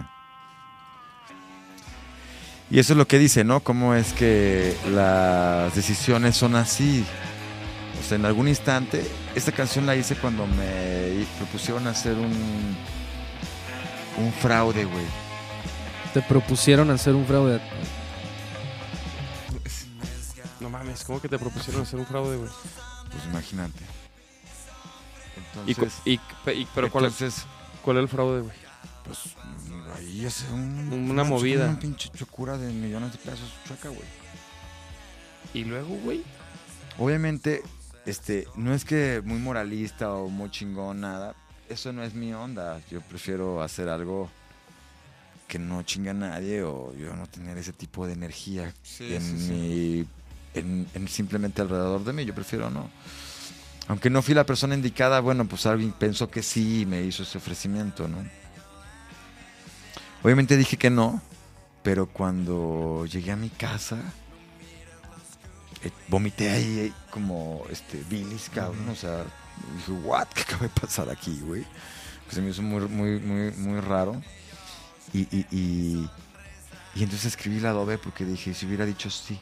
Y 2.70 2.80
eso 2.80 2.94
es 2.94 2.98
lo 2.98 3.08
que 3.08 3.20
dice, 3.20 3.44
¿no? 3.44 3.60
Cómo 3.62 3.94
es 3.94 4.14
que 4.14 4.76
las 4.92 5.74
decisiones 5.76 6.36
son 6.36 6.56
así. 6.56 7.06
O 8.00 8.04
sea, 8.06 8.18
en 8.18 8.26
algún 8.26 8.48
instante, 8.48 9.10
esta 9.36 9.52
canción 9.52 9.86
la 9.86 9.96
hice 9.96 10.16
cuando 10.16 10.46
me 10.48 11.26
propusieron 11.38 11.88
hacer 11.88 12.16
un, 12.16 12.76
un 14.18 14.34
fraude, 14.42 14.86
güey. 14.86 15.06
Te 16.14 16.22
propusieron 16.22 16.90
hacer 16.92 17.16
un 17.16 17.26
fraude. 17.26 17.62
No 20.60 20.70
mames, 20.70 21.04
¿cómo 21.04 21.22
que 21.22 21.30
te 21.30 21.38
propusieron 21.38 21.82
hacer 21.84 22.00
un 22.00 22.06
fraude, 22.06 22.38
güey? 22.38 22.50
Pues 23.12 23.26
imagínate. 23.26 23.84
Entonces, 25.68 26.02
y- 26.06 26.20
y- 26.52 26.68
pero 26.74 26.90
¿cuál, 26.92 27.06
es, 27.06 27.14
entonces, 27.22 27.46
¿cuál 27.84 27.98
es 27.98 28.04
el 28.04 28.10
fraude, 28.10 28.42
güey? 28.42 28.64
pues 29.06 29.20
ahí 29.98 30.26
es 30.26 30.46
un, 30.54 31.10
Una 31.12 31.24
movida. 31.26 31.68
Una 31.70 31.80
pinche 31.80 32.10
chocura 32.16 32.58
de 32.58 32.72
millones 32.72 33.12
de 33.12 33.18
pesos 33.18 33.54
chueca, 33.68 33.90
güey. 33.90 34.08
Y 35.54 35.66
luego, 35.66 35.96
güey. 35.98 36.24
Obviamente, 36.98 37.62
este, 38.06 38.48
no 38.56 38.74
es 38.74 38.86
que 38.86 39.22
muy 39.26 39.40
moralista 39.40 40.14
o 40.14 40.30
muy 40.30 40.50
chingón, 40.52 41.02
nada. 41.02 41.36
Eso 41.70 41.92
no 41.92 42.04
es 42.04 42.14
mi 42.14 42.34
onda. 42.34 42.80
Yo 42.90 43.02
prefiero 43.02 43.62
hacer 43.62 43.90
algo 43.90 44.30
que 45.48 45.60
no 45.60 45.84
chinga 45.84 46.12
a 46.12 46.14
nadie 46.16 46.64
o 46.64 46.94
yo 46.96 47.14
no 47.16 47.28
tener 47.28 47.58
ese 47.58 47.74
tipo 47.74 48.08
de 48.08 48.14
energía 48.14 48.74
Sí, 48.84 49.14
en 49.16 49.22
sí, 49.22 49.38
sí. 49.48 49.52
mi. 49.52 50.08
En, 50.60 50.88
en 50.94 51.08
simplemente 51.08 51.62
alrededor 51.62 52.04
de 52.04 52.14
mí. 52.14 52.26
Yo 52.26 52.34
prefiero 52.34 52.70
no. 52.70 52.90
Aunque 53.88 54.10
no 54.10 54.22
fui 54.22 54.34
la 54.34 54.46
persona 54.46 54.76
indicada, 54.76 55.20
bueno, 55.20 55.46
pues 55.46 55.66
alguien 55.66 55.92
pensó 55.92 56.30
que 56.30 56.42
sí 56.42 56.82
y 56.82 56.86
me 56.86 57.02
hizo 57.02 57.24
ese 57.24 57.38
ofrecimiento, 57.38 58.08
¿no? 58.08 58.24
Obviamente 60.24 60.56
dije 60.56 60.78
que 60.78 60.90
no, 60.90 61.22
pero 61.84 62.06
cuando 62.06 63.06
llegué 63.06 63.32
a 63.32 63.36
mi 63.36 63.50
casa, 63.50 63.98
eh, 65.84 65.92
vomité 66.08 66.50
ahí 66.50 66.80
eh, 66.80 66.94
como 67.10 67.66
este 67.70 68.02
bilis, 68.10 68.50
cabrón. 68.50 68.88
O 68.88 68.96
sea, 68.96 69.26
dije, 69.76 69.92
¿what? 70.04 70.28
¿Qué 70.30 70.42
acaba 70.44 70.64
de 70.64 70.70
pasar 70.70 71.10
aquí, 71.10 71.40
güey? 71.42 71.66
Que 72.30 72.36
se 72.36 72.42
me 72.42 72.52
hizo 72.52 72.62
muy, 72.62 72.88
muy, 72.88 73.20
muy, 73.20 73.52
muy 73.52 73.82
raro. 73.82 74.22
Y, 75.14 75.22
y, 75.24 75.46
y, 75.52 76.10
y 76.96 77.04
entonces 77.04 77.26
escribí 77.26 77.60
la 77.60 77.72
doble 77.72 77.98
porque 77.98 78.24
dije, 78.24 78.54
si 78.54 78.66
hubiera 78.66 78.86
dicho 78.86 79.10
sí. 79.10 79.40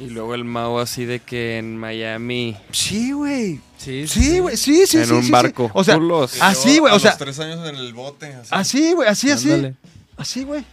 Y 0.00 0.08
luego 0.08 0.34
el 0.34 0.44
Mao 0.44 0.80
así 0.80 1.04
de 1.04 1.20
que 1.20 1.58
en 1.58 1.76
Miami, 1.76 2.56
Sí, 2.72 3.12
güey. 3.12 3.60
Sí, 3.76 4.06
Sí, 4.08 4.38
güey. 4.40 4.56
Sí, 4.56 4.86
sí, 4.86 4.96
en 4.98 5.06
sí, 5.06 5.12
un 5.12 5.20
sí, 5.20 5.26
sí. 5.26 5.32
barco. 5.32 5.70
O 5.74 5.84
sea, 5.84 5.96
culos. 5.96 6.38
Ah, 6.40 6.54
güey, 6.78 6.92
o 6.92 6.98
sea- 6.98 7.10
los 7.12 7.18
tres 7.18 7.38
años 7.38 7.68
en 7.68 7.76
el 7.76 7.92
bote. 7.92 8.34
Así. 8.34 8.48
así, 8.50 8.92
güey, 8.94 9.08
así, 9.08 9.30
así. 9.30 9.52
Ándale. 9.52 9.74
Así, 10.16 10.44
güey. 10.44 10.64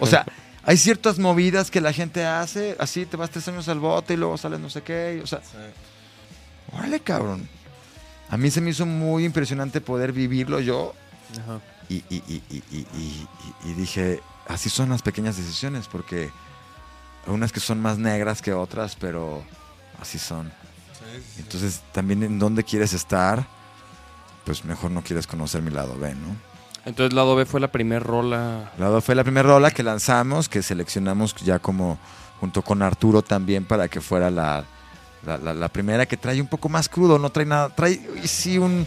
O 0.00 0.06
sea, 0.06 0.26
hay 0.64 0.76
ciertas 0.76 1.18
movidas 1.20 1.70
que 1.70 1.80
la 1.80 1.92
gente 1.92 2.24
hace. 2.26 2.76
Así 2.80 3.06
te 3.06 3.16
vas 3.16 3.30
tres 3.30 3.46
años 3.48 3.68
al 3.68 3.78
bote 3.78 4.14
y 4.14 4.16
luego 4.16 4.36
sales 4.36 4.58
no 4.60 4.68
sé 4.70 4.82
qué. 4.82 5.20
O 5.22 5.26
sea, 5.26 5.38
Sí. 5.40 5.56
órale, 6.76 6.98
cabrón. 7.00 7.48
A 8.30 8.36
mí 8.36 8.50
se 8.50 8.60
me 8.60 8.70
hizo 8.70 8.86
muy 8.86 9.24
impresionante 9.24 9.80
poder 9.80 10.12
vivirlo 10.12 10.58
yo. 10.60 10.94
Ajá. 11.40 11.60
Y, 11.88 11.96
y- 12.08 12.22
y- 12.26 12.42
y- 12.50 12.62
y- 12.72 12.86
y- 12.96 13.28
y- 13.66 13.70
y 13.70 13.74
dije, 13.74 14.20
así 14.48 14.68
son 14.70 14.88
las 14.88 15.02
pequeñas 15.02 15.36
decisiones, 15.36 15.86
porque 15.86 16.30
unas 17.26 17.52
que 17.52 17.60
son 17.60 17.80
más 17.80 17.98
negras 17.98 18.42
que 18.42 18.52
otras, 18.52 18.96
pero 18.98 19.42
así 20.00 20.18
son. 20.18 20.52
Sí, 20.92 21.20
sí. 21.34 21.40
Entonces, 21.42 21.82
también 21.92 22.22
en 22.22 22.38
dónde 22.38 22.64
quieres 22.64 22.92
estar, 22.92 23.46
pues 24.44 24.64
mejor 24.64 24.90
no 24.90 25.02
quieres 25.02 25.26
conocer 25.26 25.62
mi 25.62 25.70
lado 25.70 25.96
B, 25.98 26.14
¿no? 26.14 26.36
Entonces 26.86 27.14
lado 27.14 27.34
B 27.34 27.46
fue 27.46 27.60
la 27.60 27.68
primer 27.72 28.02
rola. 28.02 28.70
Lado 28.78 29.00
fue 29.00 29.14
la 29.14 29.24
primera 29.24 29.48
rola 29.48 29.70
que 29.70 29.82
lanzamos, 29.82 30.48
que 30.50 30.62
seleccionamos 30.62 31.34
ya 31.36 31.58
como 31.58 31.98
junto 32.40 32.60
con 32.60 32.82
Arturo 32.82 33.22
también 33.22 33.64
para 33.64 33.88
que 33.88 34.02
fuera 34.02 34.30
la, 34.30 34.64
la, 35.24 35.38
la- 35.38 35.54
la 35.54 35.68
primera 35.70 36.04
que 36.04 36.18
trae 36.18 36.40
un 36.42 36.46
poco 36.46 36.68
más 36.68 36.90
crudo, 36.90 37.18
no 37.18 37.30
trae 37.30 37.46
nada, 37.46 37.70
trae 37.70 37.98
sí 38.24 38.58
un, 38.58 38.86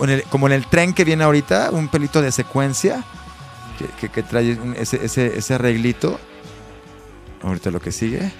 en 0.00 0.10
el- 0.10 0.22
como 0.24 0.46
en 0.46 0.52
el 0.52 0.66
tren 0.66 0.92
que 0.92 1.02
viene 1.04 1.24
ahorita, 1.24 1.70
un 1.72 1.88
pelito 1.88 2.22
de 2.22 2.30
secuencia 2.30 3.02
que, 3.80 3.86
que- 4.00 4.08
que 4.10 4.22
trae 4.22 4.54
un- 4.54 4.76
ese, 4.78 5.04
ese, 5.04 5.36
ese 5.36 5.54
arreglito. 5.54 6.20
Ahorita 7.44 7.70
lo 7.70 7.78
que 7.78 7.92
sigue, 7.92 8.32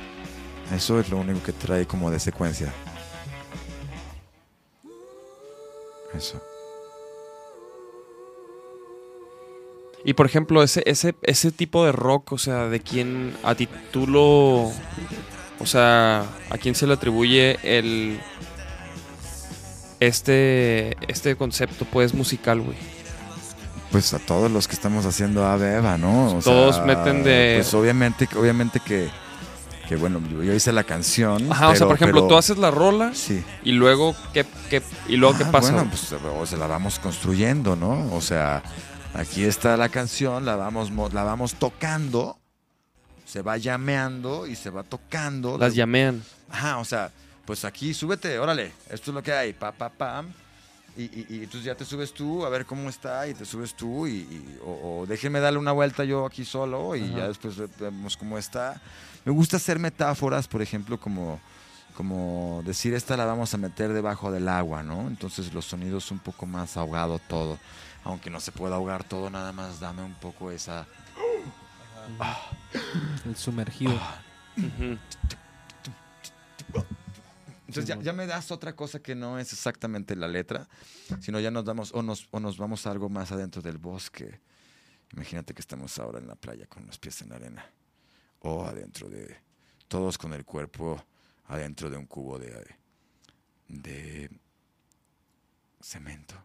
eso 0.75 0.99
es 0.99 1.11
lo 1.11 1.19
único 1.19 1.43
que 1.43 1.53
trae 1.53 1.87
como 1.87 2.11
de 2.11 2.19
secuencia. 2.19 2.73
Eso. 6.15 6.43
Y 10.05 10.15
por 10.15 10.27
ejemplo, 10.27 10.63
ese, 10.63 10.83
ese, 10.87 11.15
ese 11.23 11.51
tipo 11.51 11.85
de 11.85 11.93
rock, 11.93 12.33
o 12.33 12.39
sea, 12.39 12.69
de 12.69 12.81
quién 12.81 13.37
a 13.43 13.55
ti. 13.55 13.69
O 13.95 15.67
sea, 15.67 16.21
¿a 16.51 16.59
quién 16.59 16.75
se 16.75 16.87
le 16.87 16.95
atribuye 16.95 17.59
el. 17.63 18.21
Este. 20.01 20.97
Este 21.09 21.37
concepto, 21.37 21.87
pues, 21.87 22.15
musical, 22.15 22.61
güey? 22.61 22.94
Pues 23.95 24.13
a 24.13 24.19
todos 24.19 24.51
los 24.51 24.67
que 24.67 24.75
estamos 24.75 25.07
haciendo 25.07 25.47
Ave 25.47 25.77
Eva, 25.77 25.97
¿no? 25.97 26.39
O 26.39 26.43
Todos 26.43 26.85
meten 26.85 27.23
de- 27.23 27.53
Pues 27.59 27.73
obviamente, 27.75 28.29
obviamente 28.37 28.81
que, 28.81 29.09
que 29.89 29.95
bueno, 29.95 30.21
yo, 30.33 30.53
hice 30.53 30.73
la 30.73 30.83
canción. 30.83 31.53
Ajá, 31.53 31.69
o 31.69 31.77
sea, 31.77 31.87
por 31.87 31.95
ejemplo, 31.95 32.23
pero- 32.23 32.27
tú 32.27 32.37
haces 32.37 32.59
la 32.59 32.73
rola 32.73 33.13
Sí. 33.15 33.45
y 33.63 33.71
luego, 33.71 34.17
¿qué, 34.33 34.45
qué, 34.69 34.83
y 35.07 35.17
luego 35.17 35.39
qué 35.39 35.45
Ah, 35.45 35.53
pasa? 35.53 35.71
Bueno, 35.71 35.89
pues 35.89 36.13
o 36.13 36.45
sea, 36.45 36.59
la 36.59 36.67
vamos 36.67 36.99
construyendo, 36.99 37.77
¿no? 37.77 38.13
O 38.13 38.21
sea, 38.21 38.65
aquí 39.15 39.45
está 39.45 39.77
la 39.77 39.89
canción, 39.89 40.45
la 40.45 40.57
vamos, 40.57 40.91
mo- 40.91 41.09
la 41.11 41.23
vamos 41.23 41.55
tocando, 41.55 42.37
se 43.25 43.43
va 43.43 43.59
llameando 43.59 44.49
y 44.49 44.57
se 44.57 44.71
va 44.71 44.83
tocando. 44.83 45.57
Las 45.57 45.77
llamean. 45.77 46.21
Ajá, 46.51 46.79
o 46.79 46.85
sea, 46.85 47.13
pues 47.45 47.65
aquí 47.65 47.95
súbete, 47.95 48.41
órale, 48.41 48.73
esto 48.91 49.13
es 49.13 49.15
lo 49.15 49.23
que 49.23 49.33
hay, 49.33 49.53
pa, 49.53 49.71
pa, 49.71 49.89
pam. 49.89 50.33
Y, 50.97 51.03
y, 51.05 51.27
y 51.29 51.37
entonces 51.45 51.65
ya 51.65 51.75
te 51.75 51.85
subes 51.85 52.13
tú 52.15 52.45
a 52.47 52.49
ver 52.49 52.65
cómo 52.67 52.89
está 52.89 53.27
y 53.27 53.35
te 53.35 53.45
subes 53.45 53.75
tú 53.75 54.07
y, 54.07 54.11
y- 54.13 54.59
o, 54.65 55.01
o 55.01 55.07
déjenme 55.07 55.41
darle 55.41 55.59
una 55.59 55.73
vuelta 55.73 56.05
yo 56.05 56.25
aquí 56.25 56.45
solo 56.45 56.95
y 56.95 57.03
Ajá. 57.03 57.17
ya 57.19 57.29
después 57.29 57.57
ve- 57.57 57.69
vemos 57.81 58.17
cómo 58.17 58.39
está. 58.39 58.81
Me 59.25 59.33
gusta 59.33 59.57
hacer 59.57 59.79
metáforas, 59.81 60.47
por 60.47 60.63
ejemplo, 60.63 61.01
como, 61.01 61.41
como 61.97 62.63
decir 62.65 62.95
esta 62.95 63.17
la 63.17 63.25
vamos 63.25 63.53
a 63.55 63.57
meter 63.57 63.93
debajo 63.93 64.31
del 64.31 64.49
agua, 64.49 64.83
¿no? 64.85 65.09
Entonces 65.09 65.53
los 65.53 65.65
sonidos 65.65 66.11
un 66.13 66.21
poco 66.21 66.47
más 66.47 66.77
ahogado 66.77 67.19
todo. 67.19 67.59
Aunque 68.05 68.31
no 68.31 68.39
se 68.39 68.53
pueda 68.53 68.77
ahogar 68.77 69.03
todo, 69.03 69.31
nada 69.31 69.51
más 69.53 69.81
dame 69.81 70.03
un 70.03 70.15
poco 70.15 70.51
esa... 70.53 70.87
El 73.25 73.35
sumergido. 73.35 73.99
Ujú. 74.59 74.99
Entonces 77.75 77.97
ya, 77.97 78.01
ya 78.01 78.13
me 78.13 78.27
das 78.27 78.53
otra 78.53 78.77
cosa 78.77 79.01
que 79.01 79.17
no 79.17 79.37
es 79.39 79.53
exactamente 79.53 80.15
la 80.15 80.29
letra, 80.29 80.69
sino 81.21 81.41
ya 81.41 81.51
nos 81.51 81.65
damos 81.65 81.93
o 81.93 82.03
nos, 82.03 82.29
o 82.31 82.39
nos 82.39 82.57
vamos 82.57 82.87
a 82.87 82.93
algo 82.93 83.09
más 83.09 83.33
adentro 83.33 83.61
del 83.63 83.79
bosque. 83.79 84.41
Imagínate 85.13 85.55
que 85.55 85.61
estamos 85.61 85.99
ahora 85.99 86.21
en 86.21 86.29
la 86.29 86.37
playa 86.37 86.67
con 86.67 86.87
los 86.87 86.99
pies 86.99 87.21
en 87.23 87.31
la 87.31 87.37
arena. 87.37 87.69
O 88.41 88.65
adentro 88.65 89.09
de... 89.09 89.43
Todos 89.89 90.19
con 90.19 90.33
el 90.35 90.45
cuerpo 90.45 91.05
adentro 91.47 91.91
de 91.91 91.97
un 91.97 92.07
cubo 92.07 92.39
de... 92.39 92.77
de 93.67 94.31
cemento. 95.81 96.37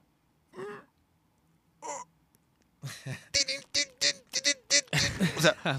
O 5.37 5.41
sea, 5.41 5.55
Ah. 5.63 5.77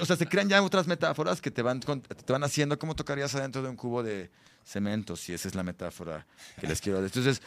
O 0.00 0.06
sea, 0.06 0.16
se 0.16 0.26
crean 0.26 0.48
ya 0.48 0.62
otras 0.62 0.86
metáforas 0.86 1.40
que 1.40 1.50
te 1.50 1.62
van, 1.62 1.80
te 1.80 2.32
van 2.32 2.44
haciendo 2.44 2.78
cómo 2.78 2.94
tocarías 2.94 3.34
adentro 3.34 3.62
de 3.62 3.68
un 3.68 3.76
cubo 3.76 4.02
de 4.02 4.30
cemento, 4.64 5.16
si 5.16 5.32
esa 5.34 5.48
es 5.48 5.54
la 5.54 5.62
metáfora 5.62 6.26
que 6.60 6.66
les 6.66 6.80
quiero 6.80 6.98
dar. 6.98 7.06
Entonces, 7.06 7.40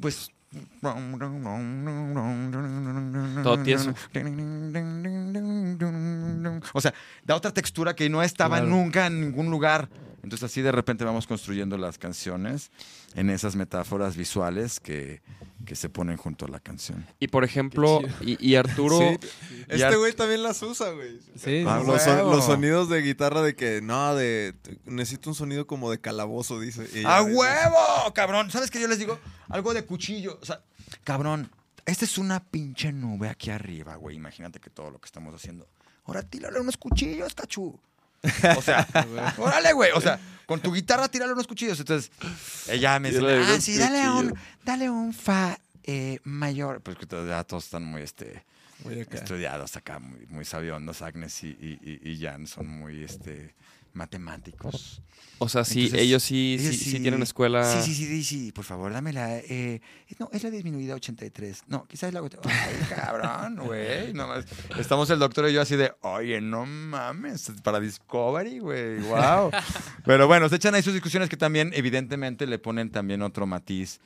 pues 0.00 0.30
Todo 3.42 3.62
tieso. 3.62 3.94
O 6.74 6.80
sea, 6.80 6.92
da 7.24 7.36
otra 7.36 7.52
textura 7.52 7.94
que 7.94 8.08
no 8.08 8.22
estaba 8.22 8.58
Claro. 8.58 8.70
nunca 8.70 9.06
en 9.06 9.20
ningún 9.20 9.50
lugar. 9.50 9.88
Entonces 10.22 10.44
así 10.44 10.62
de 10.62 10.70
repente 10.72 11.04
vamos 11.04 11.26
construyendo 11.26 11.76
las 11.76 11.98
canciones 11.98 12.70
en 13.14 13.28
esas 13.30 13.56
metáforas 13.56 14.16
visuales 14.16 14.78
que, 14.80 15.20
que 15.66 15.74
se 15.74 15.88
ponen 15.88 16.16
junto 16.16 16.44
a 16.46 16.48
la 16.48 16.60
canción. 16.60 17.04
Y 17.18 17.28
por 17.28 17.42
ejemplo, 17.44 18.00
y, 18.20 18.36
y 18.46 18.54
Arturo, 18.54 18.98
Sí. 18.98 19.18
Este 19.68 19.96
güey 19.96 20.12
también 20.12 20.42
las 20.42 20.62
usa, 20.62 20.90
güey. 20.90 21.18
Sí, 21.36 21.64
Ah, 21.66 21.82
los, 21.84 22.02
son- 22.02 22.16
huevo. 22.16 22.30
los 22.36 22.44
sonidos 22.44 22.88
de 22.88 23.02
guitarra 23.02 23.42
de 23.42 23.54
que, 23.56 23.80
no, 23.82 24.14
de, 24.14 24.54
necesito 24.84 25.28
un 25.30 25.34
sonido 25.34 25.66
como 25.66 25.90
de 25.90 26.00
calabozo, 26.00 26.60
dice. 26.60 26.88
Y 26.94 27.00
¡A 27.00 27.02
ya- 27.02 27.22
huevo! 27.22 28.12
Cabrón, 28.14 28.50
¿sabes 28.50 28.70
qué 28.70 28.80
yo 28.80 28.88
les 28.88 28.98
digo? 28.98 29.18
Algo 29.48 29.74
de 29.74 29.84
cuchillo. 29.84 30.38
O 30.40 30.44
sea, 30.46 30.62
cabrón, 31.04 31.50
esta 31.84 32.04
es 32.04 32.16
una 32.16 32.44
pinche 32.44 32.92
nube 32.92 33.28
aquí 33.28 33.50
arriba, 33.50 33.96
güey. 33.96 34.14
Imagínate 34.16 34.60
que 34.60 34.70
todo 34.70 34.90
lo 34.90 35.00
que 35.00 35.06
estamos 35.06 35.34
haciendo. 35.34 35.66
Ahora 36.04 36.22
tírale 36.22 36.60
unos 36.60 36.76
cuchillos, 36.76 37.34
cachú. 37.34 37.78
O 38.56 38.62
sea, 38.62 38.86
órale, 39.38 39.72
güey. 39.72 39.90
O 39.92 40.00
sea, 40.00 40.18
con 40.46 40.60
tu 40.60 40.72
guitarra 40.72 41.08
tírale 41.08 41.32
unos 41.32 41.46
cuchillos. 41.46 41.78
Entonces, 41.80 42.10
ella 42.68 42.98
me 42.98 43.10
dice, 43.10 43.22
ah, 43.26 43.60
sí, 43.60 43.76
dale 43.76 44.08
un, 44.08 44.28
cuchillos". 44.30 44.38
dale 44.64 44.90
un 44.90 45.12
fa 45.12 45.58
eh, 45.84 46.18
mayor. 46.24 46.80
Pues 46.82 46.96
que 46.98 47.06
todos- 47.06 47.28
ya 47.28 47.42
todos 47.44 47.64
están 47.64 47.84
muy, 47.84 48.02
este, 48.02 48.44
Muy 48.84 49.00
acá. 49.00 49.16
estudiados 49.18 49.76
acá, 49.76 49.98
muy, 49.98 50.26
muy 50.26 50.44
sabiondos. 50.44 51.02
Agnes 51.02 51.42
y, 51.42 51.48
y, 51.48 52.00
y- 52.02 52.10
y 52.12 52.20
Jan 52.22 52.46
son 52.46 52.68
muy, 52.68 53.02
este, 53.04 53.54
matemáticos. 53.94 55.02
o 55.38 55.48
sea, 55.48 55.64
sí, 55.64 55.84
Entonces, 55.84 56.00
ellos 56.00 56.22
sí, 56.22 56.56
ellos 56.58 56.76
sí, 56.76 56.84
sí 56.84 57.00
tienen 57.00 57.22
escuela. 57.22 57.64
Sí, 57.64 57.82
sí, 57.82 57.94
sí, 57.94 58.06
sí, 58.06 58.24
sí, 58.24 58.52
por 58.52 58.64
favor, 58.64 58.92
dámela. 58.92 59.38
Eh, 59.38 59.80
no, 60.18 60.28
es 60.32 60.42
la 60.42 60.50
disminuida 60.50 60.94
83. 60.94 61.64
No, 61.68 61.86
quizás 61.86 62.08
es 62.08 62.14
la... 62.14 62.20
Ay, 62.20 62.80
cabrón, 62.88 63.56
güey. 63.66 64.12
No 64.12 64.28
más. 64.28 64.44
Estamos 64.78 65.10
el 65.10 65.18
doctor 65.18 65.48
y 65.48 65.52
yo 65.52 65.60
así 65.60 65.76
de, 65.76 65.92
oye, 66.00 66.40
no 66.40 66.66
mames, 66.66 67.52
para 67.62 67.80
Discovery, 67.80 68.58
güey, 68.58 69.00
wow. 69.00 69.50
Pero 70.04 70.26
bueno, 70.26 70.48
se 70.48 70.56
echan 70.56 70.74
ahí 70.74 70.82
sus 70.82 70.94
discusiones 70.94 71.28
que 71.28 71.36
también, 71.36 71.72
evidentemente, 71.74 72.46
le 72.46 72.58
ponen 72.58 72.90
también 72.90 73.22
otro 73.22 73.46
matiz 73.46 74.00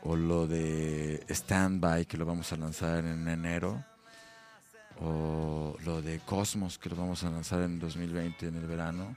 o 0.03 0.17
lo 0.17 0.47
de 0.47 1.25
Standby, 1.31 2.07
que 2.07 2.17
lo 2.17 2.27
vamos 2.27 2.53
a 2.53 2.57
lanzar 2.57 3.05
en 3.05 3.27
enero, 3.29 3.85
o 5.01 5.77
lo 5.85 6.03
de 6.03 6.21
Cosmos, 6.21 6.79
que 6.79 6.89
lo 6.89 6.97
vamos 6.97 7.25
a 7.25 7.31
lanzar 7.31 7.63
en 7.63 7.79
2020, 7.79 8.47
en 8.49 8.57
el 8.57 8.67
verano, 8.67 9.17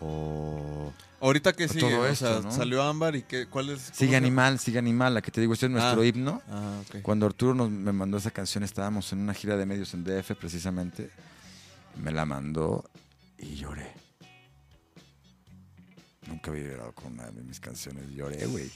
o... 0.00 0.92
ahorita 1.20 1.52
que 1.52 1.68
Todo 1.68 2.00
o 2.10 2.14
sea, 2.14 2.40
¿no? 2.40 2.50
salió 2.50 2.82
Ámbar 2.82 3.14
y 3.14 3.22
qué, 3.22 3.46
¿cuál 3.46 3.68
es? 3.70 3.90
Sigue 3.92 4.16
Animal, 4.16 4.58
Sigue 4.58 4.78
Animal, 4.78 5.14
la 5.14 5.20
que 5.22 5.30
te 5.30 5.40
digo, 5.40 5.52
este 5.52 5.66
es 5.66 5.72
nuestro 5.72 6.00
Ah. 6.00 6.06
himno. 6.06 6.42
Ah. 6.48 6.80
Cuando 7.02 7.26
Arturo 7.26 7.54
nos, 7.54 7.70
me 7.70 7.92
mandó 7.92 8.16
esa 8.16 8.30
canción, 8.30 8.64
estábamos 8.64 9.12
en 9.12 9.20
una 9.20 9.34
gira 9.34 9.56
de 9.56 9.66
medios 9.66 9.92
en 9.94 10.02
DF 10.04 10.34
precisamente. 10.34 11.10
Me 12.02 12.10
la 12.10 12.24
mandó 12.24 12.84
y 13.38 13.54
lloré. 13.56 14.01
Nunca 16.26 16.50
había 16.50 16.64
llorado 16.64 16.92
con 16.92 17.12
una 17.14 17.30
de 17.30 17.42
mis 17.42 17.58
canciones. 17.60 18.08
Lloré, 18.10 18.46
güey. 18.46 18.70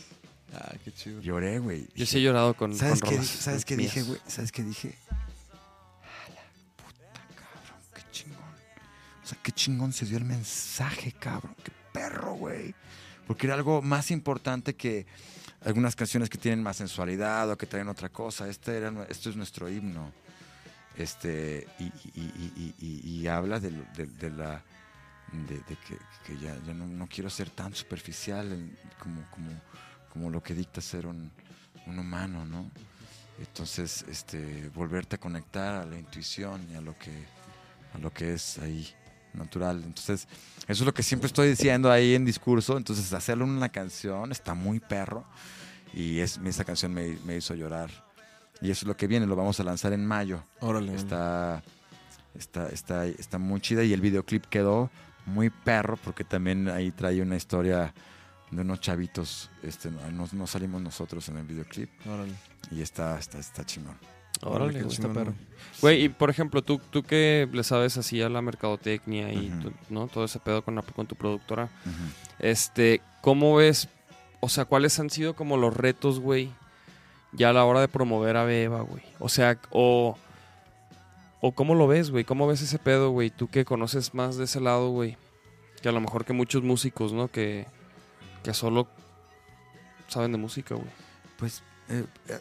Ah, 0.54 0.72
qué 0.84 0.92
chido. 0.92 1.20
Lloré, 1.20 1.58
güey. 1.58 1.86
Yo 1.94 2.06
sí 2.06 2.18
he 2.18 2.22
llorado 2.22 2.54
con. 2.54 2.74
¿Sabes 2.76 3.00
con 3.00 3.10
qué? 3.10 3.22
¿Sabes 3.22 3.64
qué 3.64 3.76
dije, 3.76 4.02
güey? 4.02 4.20
¿Sabes 4.26 4.52
qué 4.52 4.62
dije? 4.62 4.94
A 5.10 6.28
la 6.30 6.42
puta, 6.76 7.20
cabrón. 7.34 7.80
Qué 7.94 8.02
chingón. 8.10 8.42
O 9.22 9.26
sea, 9.26 9.38
qué 9.42 9.52
chingón 9.52 9.92
se 9.92 10.06
dio 10.06 10.18
el 10.18 10.24
mensaje, 10.24 11.12
cabrón. 11.12 11.54
Qué 11.64 11.72
perro, 11.92 12.34
güey. 12.34 12.74
Porque 13.26 13.46
era 13.46 13.54
algo 13.54 13.82
más 13.82 14.10
importante 14.10 14.74
que 14.76 15.06
algunas 15.64 15.96
canciones 15.96 16.28
que 16.30 16.38
tienen 16.38 16.62
más 16.62 16.76
sensualidad 16.76 17.50
o 17.50 17.56
que 17.58 17.66
traen 17.66 17.88
otra 17.88 18.08
cosa. 18.08 18.48
Este 18.48 18.76
era, 18.76 18.92
esto 19.08 19.30
es 19.30 19.36
nuestro 19.36 19.68
himno. 19.68 20.12
Este, 20.96 21.66
y, 21.78 21.84
y- 21.84 21.92
y- 22.14 22.52
y- 22.56 22.74
y- 22.86 23.20
y 23.20 23.26
habla 23.26 23.60
de, 23.60 23.70
de- 23.96 24.06
de 24.06 24.30
la 24.30 24.62
de, 25.32 25.56
de 25.56 25.76
que, 25.76 25.98
que 26.24 26.38
ya, 26.38 26.56
ya 26.66 26.72
no, 26.74 26.86
no 26.86 27.06
quiero 27.08 27.28
ser 27.30 27.50
tan 27.50 27.74
superficial 27.74 28.52
en- 28.52 28.76
como, 28.98 29.22
como, 29.30 29.50
como 30.12 30.30
lo 30.30 30.42
que 30.42 30.54
dicta 30.54 30.80
ser 30.80 31.06
un, 31.06 31.30
un 31.86 31.98
humano, 31.98 32.44
¿no? 32.44 32.70
Entonces, 33.38 34.04
este, 34.08 34.70
volverte 34.74 35.16
a 35.16 35.18
conectar 35.20 35.74
a 35.74 35.84
la 35.84 35.98
intuición 35.98 36.66
y 36.70 36.74
a 36.74 36.80
lo 36.80 36.96
que, 36.98 37.12
a 37.94 37.98
lo 37.98 38.10
que 38.12 38.32
es 38.34 38.58
ahí 38.58 38.88
natural. 39.34 39.82
Entonces, 39.84 40.26
eso 40.62 40.82
es 40.82 40.86
lo 40.86 40.94
que 40.94 41.02
siempre 41.02 41.26
estoy 41.26 41.50
diciendo 41.50 41.90
ahí 41.92 42.14
en 42.14 42.24
discurso. 42.24 42.78
Entonces, 42.78 43.12
hacerlo 43.12 43.44
en 43.44 43.50
una 43.50 43.68
canción 43.68 44.32
está 44.32 44.54
muy 44.54 44.80
perro. 44.80 45.26
Y 45.92 46.20
es, 46.20 46.38
esa 46.46 46.64
canción 46.64 46.94
me, 46.94 47.18
me 47.26 47.36
hizo 47.36 47.54
llorar. 47.54 47.90
Y 48.62 48.70
eso 48.70 48.84
es 48.84 48.88
lo 48.88 48.96
que 48.96 49.06
viene, 49.06 49.26
lo 49.26 49.36
vamos 49.36 49.60
a 49.60 49.64
lanzar 49.64 49.92
en 49.92 50.06
mayo. 50.06 50.42
Órale. 50.60 50.94
Está, 50.94 51.62
está, 52.34 52.68
está, 52.70 53.04
está 53.06 53.36
muy 53.38 53.60
chida 53.60 53.84
y 53.84 53.92
el 53.92 54.00
videoclip 54.00 54.46
quedó 54.46 54.90
muy 55.26 55.50
perro 55.50 55.96
porque 56.02 56.24
también 56.24 56.68
ahí 56.68 56.90
trae 56.90 57.20
una 57.20 57.36
historia 57.36 57.92
de 58.50 58.60
unos 58.62 58.80
chavitos. 58.80 59.50
Este, 59.62 59.90
no, 59.90 60.26
no 60.32 60.46
salimos 60.46 60.80
nosotros 60.80 61.28
en 61.28 61.36
el 61.38 61.44
videoclip 61.44 61.90
Órale. 62.06 62.32
y 62.70 62.80
está, 62.80 63.18
está, 63.18 63.38
está 63.38 63.64
chingón. 63.66 63.96
Órale, 64.42 64.80
está 64.80 65.12
perro. 65.12 65.34
güey. 65.80 66.04
Y 66.04 66.08
por 66.10 66.28
ejemplo, 66.30 66.62
tú, 66.62 66.78
tú 66.90 67.02
que 67.02 67.48
le 67.50 67.64
sabes 67.64 67.96
así 67.96 68.20
a 68.22 68.28
la 68.28 68.42
mercadotecnia 68.42 69.32
y 69.32 69.48
tú- 69.62 69.72
¿no? 69.88 70.08
todo 70.08 70.24
ese 70.26 70.38
pedo 70.40 70.62
con, 70.62 70.74
la- 70.74 70.82
con 70.82 71.06
tu 71.06 71.16
productora, 71.16 71.70
este, 72.38 73.00
¿cómo 73.22 73.56
ves? 73.56 73.88
O 74.40 74.48
sea, 74.48 74.64
¿cuáles 74.66 74.98
han 75.00 75.10
sido 75.10 75.34
como 75.34 75.56
los 75.56 75.74
retos, 75.74 76.20
güey, 76.20 76.50
ya 77.32 77.50
a 77.50 77.52
la 77.52 77.64
hora 77.64 77.80
de 77.80 77.88
promover 77.88 78.36
a 78.36 78.44
Beba, 78.44 78.82
güey? 78.82 79.02
O 79.18 79.28
sea, 79.30 79.58
o, 79.70 80.18
o 81.46 81.52
¿cómo 81.52 81.76
lo 81.76 81.86
ves, 81.86 82.10
güey? 82.10 82.24
¿Cómo 82.24 82.48
ves 82.48 82.62
ese 82.62 82.78
pedo, 82.78 83.10
güey? 83.10 83.30
Tú 83.30 83.48
que 83.48 83.64
conoces 83.64 84.14
más 84.14 84.36
de 84.36 84.44
ese 84.44 84.60
lado, 84.60 84.90
güey, 84.90 85.16
que 85.80 85.88
a 85.88 85.92
lo 85.92 86.00
mejor 86.00 86.24
que 86.24 86.32
muchos 86.32 86.64
músicos, 86.64 87.12
¿no? 87.12 87.28
Que, 87.28 87.66
que 88.42 88.52
solo 88.52 88.88
saben 90.08 90.32
de 90.32 90.38
música, 90.38 90.74
güey. 90.74 90.90
Pues 91.38 91.62
eh, 91.88 92.04
eh, 92.28 92.40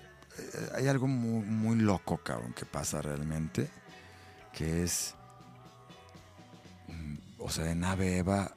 hay 0.74 0.88
algo 0.88 1.08
muy, 1.08 1.46
muy 1.46 1.78
loco, 1.78 2.18
cabrón, 2.18 2.54
que 2.54 2.66
pasa 2.66 3.00
realmente, 3.00 3.70
que 4.54 4.82
es, 4.84 5.14
mm, 6.88 7.16
o 7.38 7.50
sea, 7.52 7.70
en 7.70 7.84
Ave 7.84 8.18
Eva, 8.18 8.56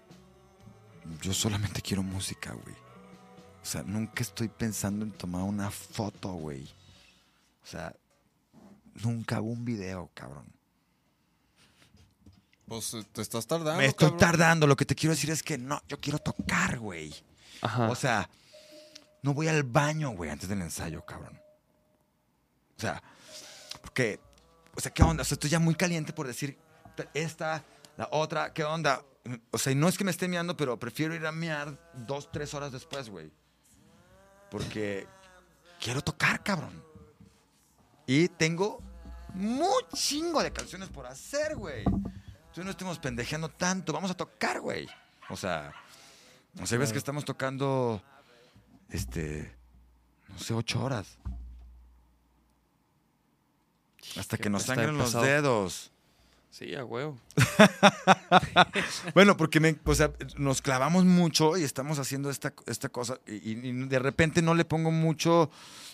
yo 1.21 1.35
solamente 1.35 1.83
quiero 1.83 2.03
música, 2.03 2.53
güey. 2.53 2.77
O 3.63 3.67
sea, 3.67 3.83
nunca 3.83 4.23
estoy 4.23 4.49
pensando 4.49 5.05
en 5.05 5.11
tomar 5.11 5.43
una 5.43 5.71
foto, 5.71 6.33
güey. 6.33 6.65
O 7.63 7.67
sea, 7.67 7.95
nunca 9.03 9.37
hago 9.37 9.49
un 9.49 9.65
video, 9.65 10.11
cabrón. 10.15 10.47
Pues 12.67 12.95
eh, 12.95 13.05
te 13.13 13.23
estás 13.23 13.47
tardando. 13.47 13.79
Me 13.79 13.87
estoy 13.87 14.11
cabrón. 14.11 14.19
tardando, 14.19 14.67
lo 14.67 14.77
que 14.77 14.85
te 14.85 14.95
quiero 14.95 15.15
decir 15.15 15.31
es 15.31 15.43
que 15.43 15.57
no, 15.57 15.81
yo 15.89 15.99
quiero 15.99 16.19
tocar, 16.19 16.79
güey. 16.79 17.15
Ajá. 17.63 17.89
O 17.91 17.95
sea, 17.95 18.29
no 19.23 19.35
voy 19.35 19.49
al 19.49 19.63
baño, 19.63 20.11
güey, 20.11 20.31
antes 20.31 20.49
del 20.49 20.61
ensayo, 20.61 21.05
cabrón. 21.05 21.41
O 22.77 22.81
sea, 22.81 23.03
porque, 23.81 24.21
o 24.77 24.81
sea, 24.81 24.93
¿qué 24.93 25.03
onda? 25.03 25.23
O 25.23 25.25
sea, 25.25 25.35
estoy 25.35 25.51
ya 25.51 25.59
muy 25.59 25.75
caliente 25.75 26.13
por 26.13 26.27
decir, 26.27 26.59
esta, 27.15 27.65
la 27.97 28.09
otra, 28.13 28.53
¿qué 28.53 28.65
onda? 28.65 29.03
O 29.51 29.59
sea, 29.59 29.73
y 29.73 29.75
no 29.75 29.89
es 29.89 29.99
que 29.99 30.05
me 30.05 30.11
esté 30.11 30.29
meando, 30.29 30.57
pero 30.57 30.79
prefiero 30.79 31.15
ir 31.15 31.27
a 31.27 31.33
mear 31.33 31.79
dos, 32.07 32.31
tres 32.31 32.55
horas 32.55 32.73
después, 32.73 33.11
güey. 33.11 33.33
Porque 34.51 35.07
quiero 35.81 36.03
tocar, 36.03 36.43
cabrón. 36.43 36.83
Y 38.07 38.29
tengo 38.29 38.83
un 39.35 39.63
chingo 39.95 40.43
de 40.43 40.53
canciones 40.53 40.89
por 40.89 41.07
hacer, 41.07 41.57
güey. 41.57 41.85
Entonces 41.85 42.65
no 42.65 42.71
estemos 42.71 42.99
pendejeando 42.99 43.49
tanto. 43.49 43.93
Vamos 43.93 44.11
a 44.11 44.15
tocar, 44.15 44.61
güey. 44.61 44.89
O 45.31 45.37
sea, 45.37 45.73
o 46.61 46.67
sea, 46.67 46.79
ves 46.79 46.93
que 46.93 46.99
estamos 46.99 47.25
tocando, 47.25 48.03
este, 48.91 49.55
no 50.29 50.39
sé, 50.39 50.55
ocho 50.55 50.83
horas. 50.83 51.19
Hasta 54.17 54.39
que 54.39 54.51
nos 54.51 54.65
sangren 54.65 54.97
los 54.97 55.13
dedos. 55.13 55.93
Sí, 56.51 56.75
a 56.75 56.85
huevo. 56.85 57.19
Bueno, 59.15 59.37
porque 59.37 59.61
me, 59.61 59.77
o 59.85 59.95
sea, 59.95 60.13
nos 60.37 60.63
clavamos 60.63 61.05
mucho 61.05 61.57
y 61.57 61.63
estamos 61.65 61.99
haciendo 61.99 62.31
esta, 62.31 62.53
esta 62.67 62.89
cosa 62.89 63.19
y, 63.27 63.53
y 63.53 63.73
de 63.87 63.99
repente 63.99 64.43
no 64.43 64.55
le 64.55 64.65
pongo 64.65 64.91
mucho, 64.91 65.51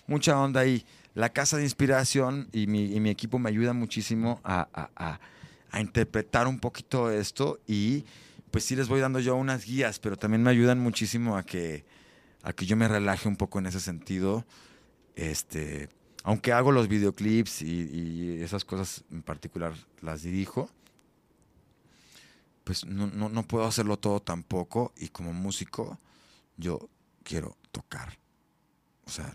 mucha 0.07 0.39
onda 0.39 0.61
ahí. 0.61 0.85
La 1.15 1.31
casa 1.31 1.57
de 1.57 1.63
inspiración 1.63 2.49
y 2.53 2.67
mi, 2.67 3.09
equipo 3.09 3.39
me 3.39 3.49
ayuda 3.49 3.73
muchísimo 3.73 4.41
a 4.45 5.19
interpretar 5.79 6.47
un 6.47 6.59
poquito 6.59 7.11
esto 7.11 7.61
y 7.67 8.05
pues 8.55 8.63
sí 8.63 8.77
les 8.77 8.87
voy 8.87 9.01
dando 9.01 9.19
yo 9.19 9.35
unas 9.35 9.65
guías, 9.65 9.99
pero 9.99 10.17
también 10.17 10.41
me 10.41 10.49
ayudan 10.49 10.79
muchísimo 10.79 11.37
a 11.37 11.43
que, 11.43 11.85
a 12.45 12.53
que 12.53 12.67
yo 12.67 12.77
me 12.77 12.87
relaje 12.87 13.27
un 13.27 13.35
poco 13.35 13.59
en 13.59 13.67
ese 13.67 13.81
sentido. 13.81 14.47
Este, 15.17 15.89
aunque 16.23 16.53
hago 16.53 16.71
los 16.71 16.87
videoclips 16.87 17.63
y, 17.63 17.91
y 17.91 18.43
esas 18.43 18.65
cosas 18.65 19.03
en 19.11 19.23
particular 19.23 19.73
las 20.03 20.23
dirijo, 20.23 20.71
pues 22.63 22.87
no, 22.87 23.09
no, 23.09 23.29
no 23.29 23.43
puedo 23.43 23.65
hacerlo 23.65 23.97
todo 23.97 24.21
tampoco 24.21 24.93
y 24.97 25.09
como 25.09 25.33
músico 25.33 25.99
yo 26.57 26.89
quiero 27.25 27.57
tocar. 27.73 28.21
O 29.05 29.11
sea, 29.11 29.35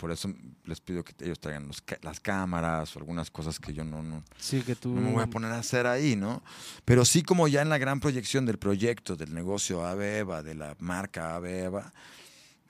por 0.00 0.10
eso 0.10 0.32
les 0.64 0.80
pido 0.80 1.04
que 1.04 1.12
ellos 1.22 1.38
traigan 1.38 1.68
los 1.68 1.84
las 2.00 2.20
cámaras 2.20 2.96
o 2.96 2.98
algunas 2.98 3.30
cosas 3.30 3.60
que 3.60 3.74
yo 3.74 3.84
no, 3.84 4.02
no, 4.02 4.24
Sí, 4.38 4.62
que 4.62 4.74
tú. 4.74 4.94
no 4.94 5.02
me 5.02 5.12
voy 5.12 5.22
a 5.22 5.26
poner 5.26 5.52
a 5.52 5.58
hacer 5.58 5.86
ahí, 5.86 6.16
¿no? 6.16 6.42
Pero 6.86 7.04
sí 7.04 7.22
como 7.22 7.48
ya 7.48 7.60
en 7.60 7.68
la 7.68 7.76
gran 7.76 8.00
proyección 8.00 8.46
del 8.46 8.58
proyecto, 8.58 9.14
del 9.14 9.34
negocio 9.34 9.84
Aveva, 9.84 10.42
de 10.42 10.54
la 10.54 10.74
marca 10.78 11.36
Aveva, 11.36 11.92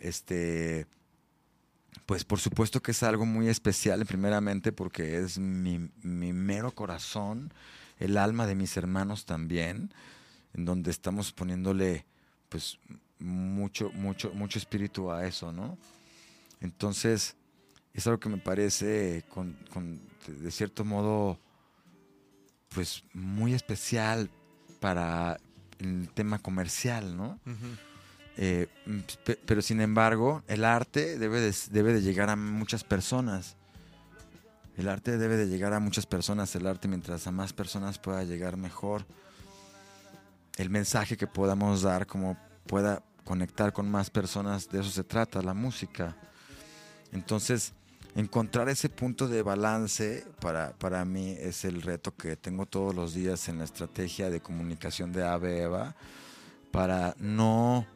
este, 0.00 0.88
pues 2.04 2.24
por 2.24 2.40
supuesto 2.40 2.82
que 2.82 2.90
es 2.90 3.02
algo 3.04 3.24
muy 3.24 3.48
especial, 3.48 4.04
primeramente 4.06 4.72
porque 4.72 5.18
es 5.20 5.38
mi, 5.38 5.88
mi 6.02 6.32
mero 6.32 6.72
corazón, 6.74 7.54
el 8.00 8.16
alma 8.16 8.48
de 8.48 8.56
mis 8.56 8.76
hermanos 8.76 9.24
también, 9.24 9.94
en 10.54 10.64
donde 10.64 10.90
estamos 10.90 11.32
poniéndole 11.32 12.06
pues 12.48 12.80
mucho, 13.20 13.92
mucho, 13.92 14.32
mucho 14.34 14.58
espíritu 14.58 15.12
a 15.12 15.26
eso, 15.28 15.52
¿no? 15.52 15.78
Entonces, 16.60 17.36
es 17.94 18.06
algo 18.06 18.20
que 18.20 18.28
me 18.28 18.38
parece 18.38 19.24
con, 19.28 19.56
con- 19.72 20.00
de- 20.26 20.50
cierto 20.50 20.84
modo 20.84 21.38
pues 22.68 23.02
muy 23.14 23.54
especial 23.54 24.30
para 24.80 25.38
el 25.78 26.08
tema 26.14 26.38
comercial, 26.38 27.16
¿no? 27.16 27.38
Eh, 28.36 28.68
pe- 29.24 29.38
pero 29.44 29.60
sin 29.60 29.80
embargo, 29.80 30.42
el 30.46 30.64
arte 30.64 31.18
debe 31.18 31.40
de, 31.40 31.54
debe 31.70 31.92
de 31.92 32.00
llegar 32.02 32.30
a 32.30 32.36
muchas 32.36 32.84
personas. 32.84 33.56
El 34.76 34.88
arte 34.88 35.18
debe 35.18 35.36
de 35.36 35.48
llegar 35.48 35.72
a 35.74 35.80
muchas 35.80 36.06
personas. 36.06 36.54
El 36.54 36.66
arte, 36.66 36.86
mientras 36.88 37.26
a 37.26 37.32
más 37.32 37.52
personas 37.52 37.98
pueda 37.98 38.22
llegar 38.24 38.56
mejor, 38.56 39.04
el 40.56 40.70
mensaje 40.70 41.16
que 41.16 41.26
podamos 41.26 41.82
dar, 41.82 42.06
como 42.06 42.36
pueda 42.66 43.02
conectar 43.24 43.72
con 43.72 43.90
más 43.90 44.10
personas, 44.10 44.68
de 44.68 44.80
eso 44.80 44.90
se 44.90 45.04
trata 45.04 45.42
la 45.42 45.54
música. 45.54 46.16
Entonces, 47.12 47.72
encontrar 48.14 48.68
ese 48.68 48.88
punto 48.88 49.28
de 49.28 49.42
balance 49.42 50.26
para, 50.40 50.72
para 50.72 51.04
mí 51.04 51.36
es 51.38 51.64
el 51.64 51.82
reto 51.82 52.14
que 52.14 52.36
tengo 52.36 52.66
todos 52.66 52.94
los 52.94 53.14
días 53.14 53.48
en 53.48 53.58
la 53.58 53.64
estrategia 53.64 54.30
de 54.30 54.40
comunicación 54.40 55.12
de 55.12 55.24
Ave 55.24 55.62
Eva 55.62 55.94
para 56.72 57.14
no 57.18 57.86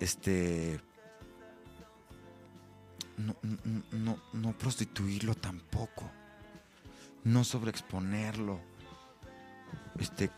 este 0.00 0.80
no, 3.16 3.36
no, 3.42 3.82
no, 3.92 4.18
no 4.32 4.58
prostituirlo 4.58 5.34
tampoco 5.34 6.10
no 7.24 7.44
sobreexponerlo 7.44 8.60
este 9.98 10.30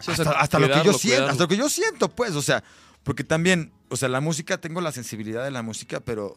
Sí, 0.00 0.12
o 0.12 0.14
sea, 0.14 0.26
hasta, 0.26 0.40
hasta 0.40 0.58
lo 0.60 0.68
que 0.68 0.84
yo 0.84 0.92
siento 0.92 1.00
cuidarlo. 1.00 1.30
hasta 1.30 1.42
lo 1.42 1.48
que 1.48 1.56
yo 1.56 1.68
siento 1.68 2.08
pues 2.08 2.36
o 2.36 2.42
sea 2.42 2.62
porque 3.02 3.24
también 3.24 3.72
o 3.90 3.96
sea 3.96 4.08
la 4.08 4.20
música 4.20 4.58
tengo 4.60 4.80
la 4.80 4.92
sensibilidad 4.92 5.44
de 5.44 5.50
la 5.50 5.62
música 5.62 6.00
pero 6.00 6.36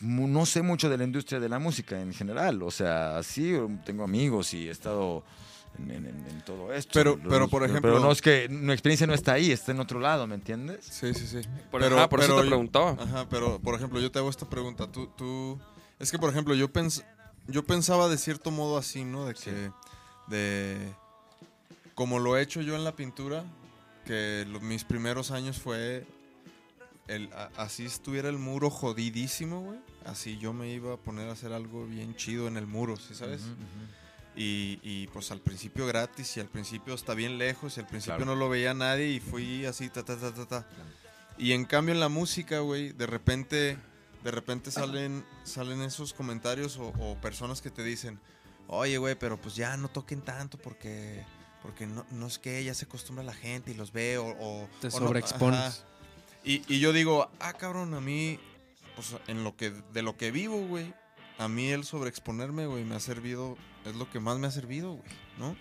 no 0.00 0.46
sé 0.46 0.62
mucho 0.62 0.88
de 0.90 0.98
la 0.98 1.04
industria 1.04 1.38
de 1.40 1.48
la 1.48 1.58
música 1.58 2.00
en 2.00 2.12
general 2.12 2.62
o 2.62 2.70
sea 2.70 3.22
sí 3.22 3.54
tengo 3.84 4.04
amigos 4.04 4.52
y 4.54 4.68
he 4.68 4.70
estado 4.70 5.22
en, 5.78 5.90
en- 5.90 6.06
en- 6.06 6.26
en 6.28 6.44
todo 6.44 6.72
esto 6.72 6.90
Pero- 6.92 7.16
pero, 7.18 7.48
por 7.48 7.62
pero 7.62 7.66
ejemplo- 7.72 8.00
no 8.00 8.10
es 8.12 8.20
que 8.20 8.48
mi 8.48 8.72
experiencia 8.72 9.06
no 9.06 9.14
está 9.14 9.32
ahí 9.34 9.50
está 9.52 9.72
en 9.72 9.80
otro 9.80 10.00
lado 10.00 10.26
¿me 10.26 10.34
entiendes? 10.34 10.84
Sí, 10.84 11.14
sí, 11.14 11.26
sí. 11.26 11.40
Por, 11.70 11.82
ajá, 11.84 12.08
por 12.08 12.20
eso 12.20 12.40
te 12.40 12.46
preguntaba. 12.48 12.90
Ajá, 13.00 13.26
pero 13.30 13.58
por 13.60 13.74
ejemplo, 13.74 13.98
yo 14.00 14.10
te 14.10 14.18
hago 14.18 14.28
esta 14.28 14.48
pregunta. 14.48 14.86
Tú, 14.90 15.06
tú, 15.16 15.58
es 15.98 16.10
que 16.10 16.18
por 16.18 16.28
ejemplo, 16.30 16.54
yo 16.54 16.70
pens, 16.72 17.02
yo 17.48 17.64
pensaba 17.64 18.08
de 18.08 18.18
cierto 18.18 18.50
modo 18.50 18.76
así, 18.76 19.04
¿no? 19.04 19.24
De 19.26 19.34
que, 19.34 19.70
de, 20.28 20.76
como 21.94 22.18
lo 22.18 22.36
he 22.36 22.42
hecho 22.42 22.60
yo 22.60 22.76
en 22.76 22.84
la 22.84 22.94
pintura, 22.94 23.44
que 24.04 24.44
lo- 24.48 24.60
mis 24.60 24.84
primeros 24.84 25.30
años 25.30 25.58
fue, 25.58 26.04
el, 27.08 27.30
así 27.56 27.84
estuviera 27.84 28.28
el 28.28 28.38
muro 28.38 28.70
jodidísimo, 28.70 29.60
güey. 29.60 29.78
Así 30.04 30.38
yo 30.38 30.52
me 30.52 30.68
iba 30.70 30.94
a 30.94 30.96
poner 30.96 31.28
a 31.28 31.32
hacer 31.32 31.52
algo 31.52 31.86
bien 31.86 32.14
chido 32.16 32.48
en 32.48 32.56
el 32.56 32.66
muro, 32.66 32.96
¿sí 32.96 33.14
sabes? 33.14 33.42
Y, 34.34 34.80
y, 34.82 35.08
pues 35.08 35.30
al 35.30 35.40
principio 35.40 35.86
gratis 35.86 36.36
y 36.38 36.40
al 36.40 36.48
principio 36.48 36.94
está 36.94 37.12
bien 37.12 37.36
lejos 37.36 37.76
y 37.76 37.80
al 37.80 37.86
principio 37.86 38.16
Claro. 38.16 38.32
no 38.32 38.38
lo 38.38 38.48
veía 38.48 38.72
nadie 38.72 39.08
y 39.08 39.20
fui 39.20 39.66
así, 39.66 39.90
ta, 39.90 40.02
ta, 40.04 40.16
ta, 40.16 40.32
ta, 40.32 40.46
ta. 40.46 40.66
Y 41.36 41.52
en 41.52 41.66
cambio 41.66 41.92
en 41.94 42.00
la 42.00 42.08
música, 42.08 42.60
güey, 42.60 42.92
de 42.92 43.06
repente, 43.06 43.76
de 44.24 44.30
repente 44.30 44.70
salen, 44.70 45.24
salen 45.44 45.82
esos 45.82 46.14
comentarios 46.14 46.78
o, 46.78 46.88
o 46.98 47.20
personas 47.20 47.60
que 47.60 47.70
te 47.70 47.84
dicen, 47.84 48.18
oye, 48.68 48.96
güey, 48.96 49.16
pero 49.16 49.38
pues 49.38 49.54
ya 49.54 49.76
no 49.76 49.88
toquen 49.88 50.22
tanto 50.22 50.56
porque, 50.56 51.22
porque 51.62 51.86
no, 51.86 52.06
no 52.10 52.26
es 52.26 52.38
que 52.38 52.64
ya 52.64 52.72
se 52.72 52.86
acostumbra 52.86 53.22
la 53.24 53.34
gente 53.34 53.70
y 53.70 53.74
los 53.74 53.92
ve 53.92 54.16
o... 54.16 54.28
o- 54.28 54.68
Te 54.80 54.86
o 54.88 54.90
no- 54.90 54.96
sobreexpones. 54.98 55.60
ajá. 55.60 55.74
Y, 56.44 56.62
y 56.72 56.80
yo 56.80 56.92
digo, 56.92 57.30
ah, 57.40 57.52
cabrón, 57.52 57.94
a 57.94 58.00
mí, 58.00 58.38
pues 58.96 59.14
en 59.28 59.44
lo 59.44 59.56
que, 59.56 59.70
de 59.70 60.02
lo 60.02 60.16
que 60.16 60.30
vivo, 60.30 60.58
güey, 60.66 60.92
a 61.38 61.48
mí 61.48 61.68
el 61.68 61.84
sobreexponerme, 61.84 62.66
güey, 62.66 62.84
me 62.84 62.96
ha 62.96 63.00
servido, 63.00 63.56
es 63.84 63.94
lo 63.94 64.10
que 64.10 64.20
más 64.20 64.38
me 64.38 64.46
ha 64.46 64.50
servido, 64.50 64.92
güey, 64.92 65.10
¿no? 65.38 65.56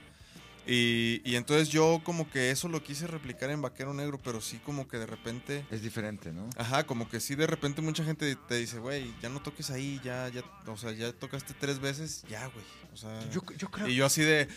Y, 0.68 1.22
y 1.26 1.38
entonces 1.38 1.70
yo 1.70 2.02
como 2.04 2.30
que 2.30 2.52
eso 2.52 2.68
lo 2.68 2.84
quise 2.84 3.08
replicar 3.08 3.50
en 3.50 3.64
Vaquero 3.64 3.96
Negro, 3.96 4.20
pero 4.24 4.42
sí 4.42 4.60
como 4.64 4.88
que 4.88 4.98
de 4.98 5.08
repente, 5.08 5.66
es 5.72 5.82
diferente 5.82 6.32
¿no? 6.32 6.48
ajá, 6.56 6.86
como 6.86 7.10
que 7.10 7.20
sí 7.20 7.34
de 7.34 7.48
repente 7.48 7.82
mucha 7.82 8.04
gente 8.04 8.36
te 8.36 8.56
dice, 8.58 8.78
güey, 8.78 9.12
ya 9.24 9.30
no 9.30 9.42
toques 9.42 9.72
ahí, 9.72 10.00
ya, 10.04 10.30
ya, 10.30 10.44
o 10.68 10.78
sea, 10.78 10.92
ya 10.92 11.12
tocaste 11.14 11.56
tres 11.60 11.80
veces, 11.80 12.24
ya, 12.30 12.46
güey, 12.46 12.66
o 12.94 12.98
sea... 12.98 13.28
yo, 13.32 13.42
yo 13.58 13.72
creo 13.72 13.88
y 13.88 13.96
yo 13.96 14.06
así 14.06 14.22
de, 14.22 14.48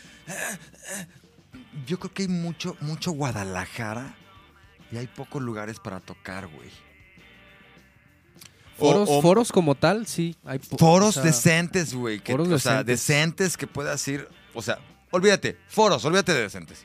Yo 1.87 1.99
creo 1.99 2.13
que 2.13 2.23
hay 2.25 2.29
mucho, 2.29 2.77
mucho 2.81 3.13
Guadalajara 3.13 4.15
y 4.95 4.99
hay 4.99 5.07
pocos 5.09 5.43
lugares 5.43 5.81
para 5.81 5.99
tocar, 6.01 6.47
güey. 6.47 6.71
Foros, 8.79 9.09
o- 9.11 9.23
foros 9.23 9.53
como 9.53 9.75
tal, 9.75 10.07
sí. 10.07 10.37
Hay 10.45 10.59
Foros 10.59 11.11
o 11.11 11.13
sea, 11.13 11.23
decentes, 11.23 11.95
güey. 11.95 12.21
que- 12.21 12.33
foros 12.33 12.49
O 12.49 12.59
sea, 12.59 12.83
decentes. 12.85 13.07
decentes 13.07 13.57
que 13.57 13.67
puedas 13.67 14.07
ir. 14.09 14.29
O 14.53 14.63
sea, 14.63 14.79
olvídate, 15.11 15.59
foros, 15.69 16.05
olvídate 16.05 16.33
de 16.35 16.43
decentes. 16.43 16.85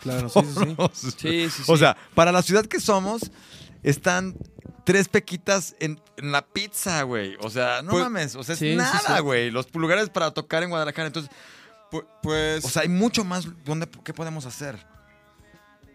Claro, 0.00 0.28
sí, 0.28 0.40
sí, 0.42 0.46
sí. 0.52 0.74
Foros. 0.76 0.90
Sí, 0.98 1.10
sí, 1.16 1.50
sí. 1.50 1.62
O 1.66 1.76
sea, 1.76 1.96
para 2.14 2.30
la 2.30 2.42
ciudad 2.42 2.64
que 2.66 2.78
somos, 2.80 3.30
están 3.82 4.36
tres 4.84 5.08
pequitas 5.08 5.74
en, 5.80 6.00
en 6.16 6.30
la 6.30 6.42
pizza, 6.46 7.02
güey. 7.02 7.36
O 7.40 7.50
sea, 7.50 7.82
no 7.82 7.90
Pues- 7.90 8.04
mames. 8.04 8.36
O 8.36 8.44
sea, 8.44 8.54
es 8.54 8.62
nada, 8.76 9.16
sí. 9.16 9.22
güey. 9.22 9.50
Los 9.50 9.72
lugares 9.74 10.10
para 10.10 10.30
tocar 10.32 10.62
en 10.62 10.70
Guadalajara. 10.70 11.08
Entonces, 11.08 11.30
pu- 11.90 12.06
pues... 12.22 12.64
o 12.64 12.68
sea, 12.68 12.82
hay 12.82 12.88
mucho 12.88 13.24
más. 13.24 13.48
¿dónde, 13.64 13.88
¿Qué 14.04 14.14
podemos 14.14 14.46
hacer? 14.46 14.78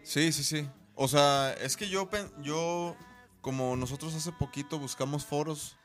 Sí, 0.04 0.34
sí, 0.34 0.44
sí. 0.44 0.68
O 1.04 1.08
sea, 1.08 1.54
es 1.60 1.76
que 1.78 1.90
yo, 1.90 2.08
yo, 2.44 2.96
como 3.42 3.76
nosotros 3.76 4.14
hace 4.14 4.32
poquito 4.32 4.78
buscamos 4.78 5.26
foros, 5.26 5.76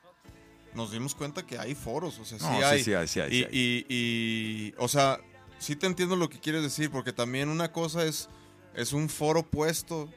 nos 0.75 0.91
dimos 0.91 1.15
cuenta 1.15 1.43
que 1.43 1.57
hay 1.57 1.73
foros, 1.73 2.19
o 2.19 2.25
sea, 2.25 2.37
sí 2.37 2.45
No, 2.45 2.63
hay. 2.67 2.77
sí, 2.77 2.83
sí 2.85 2.93
hay, 2.93 3.07
sí 3.07 3.19
hay, 3.21 3.33
y, 3.35 3.43
hay. 3.43 3.49
y- 3.51 3.85
y, 3.89 4.73
o 4.77 4.87
sea, 4.87 5.19
sí 5.57 5.75
te 5.75 5.87
entiendo 5.87 6.15
lo 6.15 6.29
que 6.29 6.39
quieres 6.39 6.61
decir, 6.61 6.91
porque 6.91 7.13
también 7.13 7.49
una 7.49 7.71
cosa 7.71 8.03
es, 8.05 8.29
es 8.75 8.93
un 8.93 9.09
foro 9.09 9.41
puesto 9.41 10.07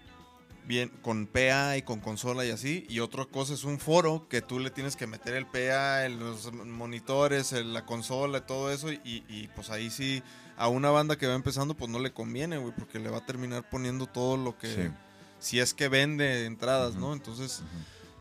bien 0.66 0.90
con 1.00 1.26
PA 1.26 1.78
y 1.78 1.82
con 1.82 2.00
consola 2.00 2.44
y 2.44 2.50
así, 2.50 2.84
y 2.90 3.00
otra 3.00 3.24
cosa 3.24 3.54
es 3.54 3.64
un 3.64 3.78
foro 3.80 4.28
que 4.28 4.42
tú 4.42 4.58
le 4.58 4.68
tienes 4.70 4.96
que 4.96 5.06
meter 5.06 5.34
el 5.34 5.46
PA, 5.46 6.06
los 6.10 6.52
monitores, 6.52 7.52
la 7.52 7.86
consola, 7.86 8.44
todo 8.44 8.70
eso, 8.70 8.92
y, 8.92 9.00
y, 9.30 9.48
pues 9.56 9.70
ahí 9.70 9.88
sí 9.90 10.22
a 10.60 10.68
una 10.68 10.90
banda 10.90 11.16
que 11.16 11.26
va 11.26 11.34
empezando, 11.34 11.74
pues 11.74 11.90
no 11.90 11.98
le 11.98 12.12
conviene, 12.12 12.58
güey, 12.58 12.74
porque 12.74 12.98
le 12.98 13.08
va 13.08 13.18
a 13.18 13.26
terminar 13.26 13.68
poniendo 13.70 14.06
todo 14.06 14.36
lo 14.36 14.58
que. 14.58 14.68
Sí. 14.68 14.90
Si 15.38 15.58
es 15.58 15.72
que 15.72 15.88
vende 15.88 16.44
entradas. 16.44 16.96
¿no? 16.96 17.14
Entonces, 17.14 17.62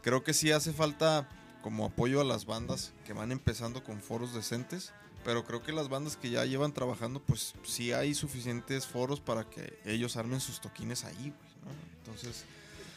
creo 0.02 0.24
que 0.24 0.34
sí 0.34 0.54
hace 0.54 0.72
falta 0.72 1.28
como 1.62 1.86
apoyo 1.86 2.22
a 2.22 2.24
las 2.24 2.46
bandas 2.46 2.94
que 3.06 3.12
van 3.12 3.34
empezando 3.34 3.84
con 3.84 4.00
foros 4.00 4.34
decentes. 4.34 4.94
Pero 5.26 5.44
creo 5.44 5.62
que 5.62 5.74
las 5.74 5.90
bandas 5.90 6.16
que 6.16 6.30
ya 6.30 6.46
llevan 6.46 6.72
trabajando, 6.72 7.22
pues 7.22 7.54
sí 7.64 7.92
hay 7.92 8.16
suficientes 8.16 8.88
foros 8.88 9.20
para 9.20 9.44
que 9.44 9.78
ellos 9.84 10.16
armen 10.16 10.40
sus 10.40 10.62
toquines 10.62 11.04
ahí, 11.04 11.14
güey, 11.18 11.52
¿no? 11.66 11.72
Entonces, 11.98 12.46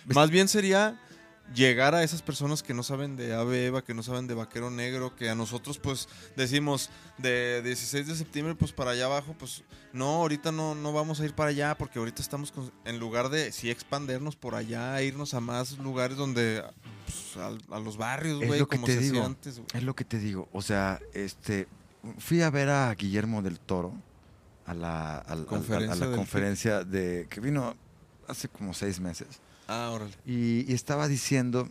más 0.05 0.31
bien 0.31 0.47
sería 0.47 1.01
llegar 1.55 1.95
a 1.95 2.03
esas 2.03 2.23
personas 2.23 2.63
que 2.63 2.73
no 2.73 2.83
saben 2.83 3.17
de 3.17 3.35
Ave 3.35 3.67
Eva, 3.67 3.83
que 3.85 3.93
no 3.95 4.03
saben 4.03 4.27
de 4.27 4.35
Vaquero 4.35 4.71
Negro, 4.71 5.15
que 5.17 5.29
a 5.29 5.35
nosotros 5.35 5.79
pues 5.79 6.09
decimos 6.37 6.89
de 7.19 7.61
16 7.63 8.07
de 8.07 8.15
septiembre 8.17 8.55
pues 8.55 8.73
para 8.73 8.93
allá 8.93 9.05
abajo, 9.07 9.35
pues 9.39 9.63
no, 9.93 10.07
ahorita 10.07 10.51
no, 10.53 10.75
no 10.75 10.93
vamos 10.93 11.21
a 11.21 11.25
ir 11.25 11.35
para 11.35 11.51
allá 11.51 11.77
porque 11.77 11.99
ahorita 11.99 12.23
estamos 12.23 12.53
con- 12.53 12.73
en 12.85 12.99
lugar 12.99 13.29
de 13.29 13.53
sí 13.53 13.71
expandernos 13.71 14.37
por 14.37 14.55
allá, 14.55 15.01
irnos 15.03 15.35
a 15.35 15.41
más 15.41 15.77
lugares 15.79 16.17
donde 16.17 16.65
pues, 17.05 17.37
al- 17.37 17.61
a, 17.71 17.79
los 17.81 17.97
barrios, 17.99 18.39
güey, 18.45 18.59
lo 18.61 18.69
que 18.69 18.77
como 18.77 18.87
te 18.87 18.93
se 18.93 18.99
hacía 19.01 19.13
digo. 19.13 19.25
antes, 19.27 19.57
güey. 19.57 19.67
Es 19.75 19.83
lo 19.83 19.95
que 19.95 20.05
te 20.05 20.19
digo. 20.19 20.49
O 20.53 20.63
sea, 20.63 21.01
este, 21.13 21.69
fui 22.19 22.41
a 22.41 22.49
ver 22.51 22.71
a 22.71 22.95
Guillermo 22.95 23.43
del 23.43 23.61
Toro 23.61 23.93
a 24.65 24.75
la, 24.75 25.25
Conferencia 25.47 25.93
a 26.07 26.09
la 26.09 26.17
conferencia 26.17 26.85
de 26.85 27.27
que 27.29 27.41
vino 27.41 27.77
hace 28.29 28.49
como 28.49 28.73
seis 28.73 29.01
meses. 29.01 29.41
Ah, 29.73 29.91
órale. 29.91 30.13
Y, 30.27 30.71
y 30.71 30.75
estaba 30.75 31.09
diciendo, 31.09 31.67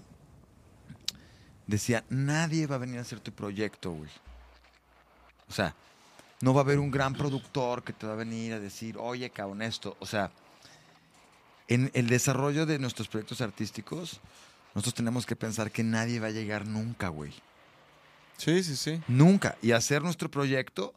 decía, 1.68 2.04
nadie 2.10 2.66
va 2.66 2.76
a 2.76 2.80
venir 2.80 2.98
a 2.98 3.02
hacer 3.02 3.20
tu 3.20 3.32
proyecto, 3.32 3.92
güey. 3.92 4.10
O 5.48 5.54
sea, 5.54 5.76
no 6.42 6.54
va 6.56 6.62
a 6.62 6.64
haber 6.64 6.80
un 6.80 6.90
gran 6.90 7.14
productor 7.14 7.84
que 7.84 7.94
te 7.94 8.08
va 8.08 8.14
a 8.14 8.16
venir 8.16 8.54
a 8.54 8.60
decir, 8.60 8.98
oye, 8.98 9.30
cabrón, 9.30 9.62
esto. 9.62 9.96
O 10.00 10.08
sea, 10.08 10.32
en 11.68 11.92
el 11.94 12.08
desarrollo 12.08 12.66
de 12.66 12.80
nuestros 12.80 13.08
proyectos 13.08 13.40
artísticos, 13.42 14.20
nosotros 14.74 14.96
tenemos 14.96 15.28
que 15.28 15.36
pensar 15.36 15.72
que 15.72 15.84
nadie 15.84 16.20
va 16.20 16.28
a 16.28 16.32
llegar 16.32 16.66
nunca, 16.66 17.10
güey. 17.10 17.34
Sí, 18.38 18.64
sí, 18.64 18.76
sí. 18.76 19.00
Nunca. 19.08 19.58
Y 19.62 19.74
hacer 19.74 20.02
nuestro 20.02 20.32
proyecto 20.32 20.96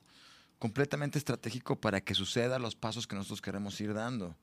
completamente 0.59 1.19
estratégico 1.19 1.77
para 1.77 2.01
que 2.01 2.15
suceda 2.15 2.59
los 2.59 2.75
pasos 2.75 3.07
que 3.07 3.17
nosotros 3.17 3.43
queremos 3.43 3.79
ir 3.83 3.93
dando. 3.93 4.35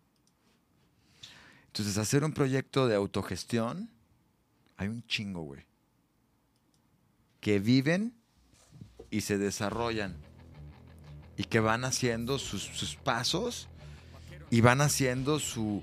Entonces, 1.72 1.98
hacer 1.98 2.26
un 2.26 2.34
proyecto 2.34 2.90
de 2.90 2.96
autogestión, 2.96 3.90
hay 4.76 4.90
un 4.90 5.06
chingo, 5.08 5.44
güey. 5.44 5.66
Que 7.40 7.60
viven 7.60 8.14
y 9.10 9.22
se 9.22 9.38
desarrollan. 9.38 10.18
Y 11.38 11.46
que 11.46 11.62
van 11.62 11.86
haciendo 11.86 12.40
sus, 12.40 12.64
sus 12.64 12.98
pasos 12.98 13.70
y 14.50 14.60
van 14.60 14.82
haciendo 14.82 15.40
su 15.40 15.82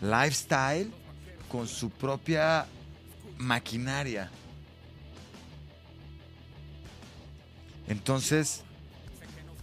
lifestyle 0.00 0.90
con 1.48 1.68
su 1.68 1.88
propia 1.90 2.66
maquinaria. 3.38 4.28
Entonces, 7.86 8.64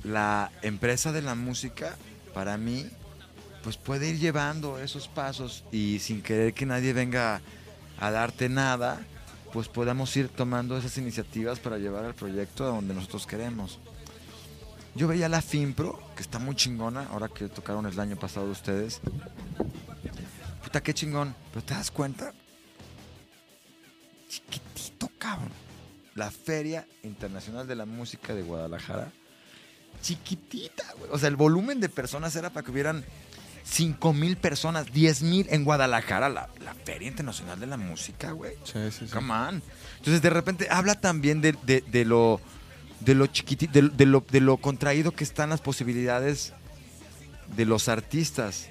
la 0.04 0.52
empresa 0.62 1.12
de 1.12 1.22
la 1.22 1.36
música, 1.36 1.98
para 2.34 2.58
mí, 2.58 2.90
pues 3.64 3.78
puede 3.78 4.10
ir 4.10 4.20
llevando 4.20 4.80
esos 4.80 5.08
pasos 5.08 5.64
y 5.72 6.00
sin 6.00 6.22
querer 6.22 6.54
que 6.54 6.66
nadie 6.66 6.94
venga 6.94 7.42
a 8.00 8.12
darte 8.12 8.50
nada, 8.50 9.02
pues 9.52 9.68
podamos 9.68 10.16
ir 10.16 10.30
tomando 10.30 10.78
esas 10.78 10.98
iniciativas 10.98 11.60
para 11.60 11.78
llevar 11.78 12.06
el 12.06 12.14
proyecto 12.14 12.64
a 12.64 12.68
donde 12.68 12.94
nosotros 12.94 13.28
queremos. 13.28 13.80
Yo 14.96 15.08
veía 15.08 15.30
la 15.30 15.42
FIMPRO, 15.42 16.00
que 16.16 16.22
está 16.22 16.40
muy 16.40 16.56
chingona, 16.56 17.08
ahora 17.12 17.30
que 17.30 17.48
tocaron 17.48 17.86
el 17.86 18.00
año 18.00 18.16
pasado 18.16 18.50
ustedes. 18.50 19.02
Puta, 20.64 20.82
qué 20.82 20.94
chingón. 20.94 21.36
Pero 21.54 21.66
te 21.66 21.74
das 21.74 21.92
cuenta, 21.92 22.34
chiquitito, 24.28 25.10
cabrón. 25.18 25.52
La 26.16 26.32
Feria 26.32 26.86
Internacional 27.04 27.68
de 27.68 27.76
la 27.76 27.86
Música 27.86 28.34
de 28.34 28.42
Guadalajara, 28.42 29.12
chiquitita, 30.02 30.84
güey. 30.98 31.12
O 31.12 31.18
sea, 31.18 31.30
el 31.30 31.36
volumen 31.36 31.80
de 31.80 31.90
personas 31.90 32.36
era 32.36 32.50
para 32.50 32.66
que 32.66 32.72
hubieran 32.72 33.06
5 33.70 34.14
mil 34.14 34.38
personas, 34.38 34.92
10 34.92 35.22
mil 35.24 35.48
en 35.50 35.64
Guadalajara, 35.64 36.30
la, 36.30 36.50
la 36.64 36.74
Feria 36.74 37.08
Internacional 37.08 37.60
de 37.60 37.68
la 37.68 37.78
Música, 37.78 38.32
güey. 38.32 38.56
Sí, 38.64 38.80
sí, 38.92 39.06
sí. 39.08 39.14
Come 39.14 39.34
on. 39.34 39.64
Entonces, 39.98 40.22
de 40.22 40.30
repente, 40.30 40.68
habla 40.72 40.96
también 40.96 41.42
de, 41.42 41.56
de- 41.64 41.82
de 41.82 42.06
lo 42.06 42.42
de 43.02 43.16
lo 43.16 43.28
chiquitito, 43.28 43.72
de, 43.72 43.88
de 43.90 44.06
lo, 44.06 44.26
de 44.30 44.42
lo 44.42 44.58
contraído 44.58 45.12
que 45.14 45.24
están 45.24 45.50
las 45.52 45.62
posibilidades 45.62 46.52
de 47.56 47.64
los 47.66 47.88
artistas. 47.88 48.68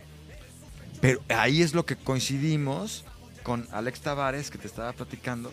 Pero 1.00 1.22
ahí 1.30 1.62
es 1.62 1.72
lo 1.74 1.86
que 1.86 1.96
coincidimos 1.96 3.04
con 3.42 3.66
Alex 3.72 4.00
Tavares, 4.00 4.50
que 4.50 4.58
te 4.58 4.66
estaba 4.66 4.92
platicando, 4.92 5.50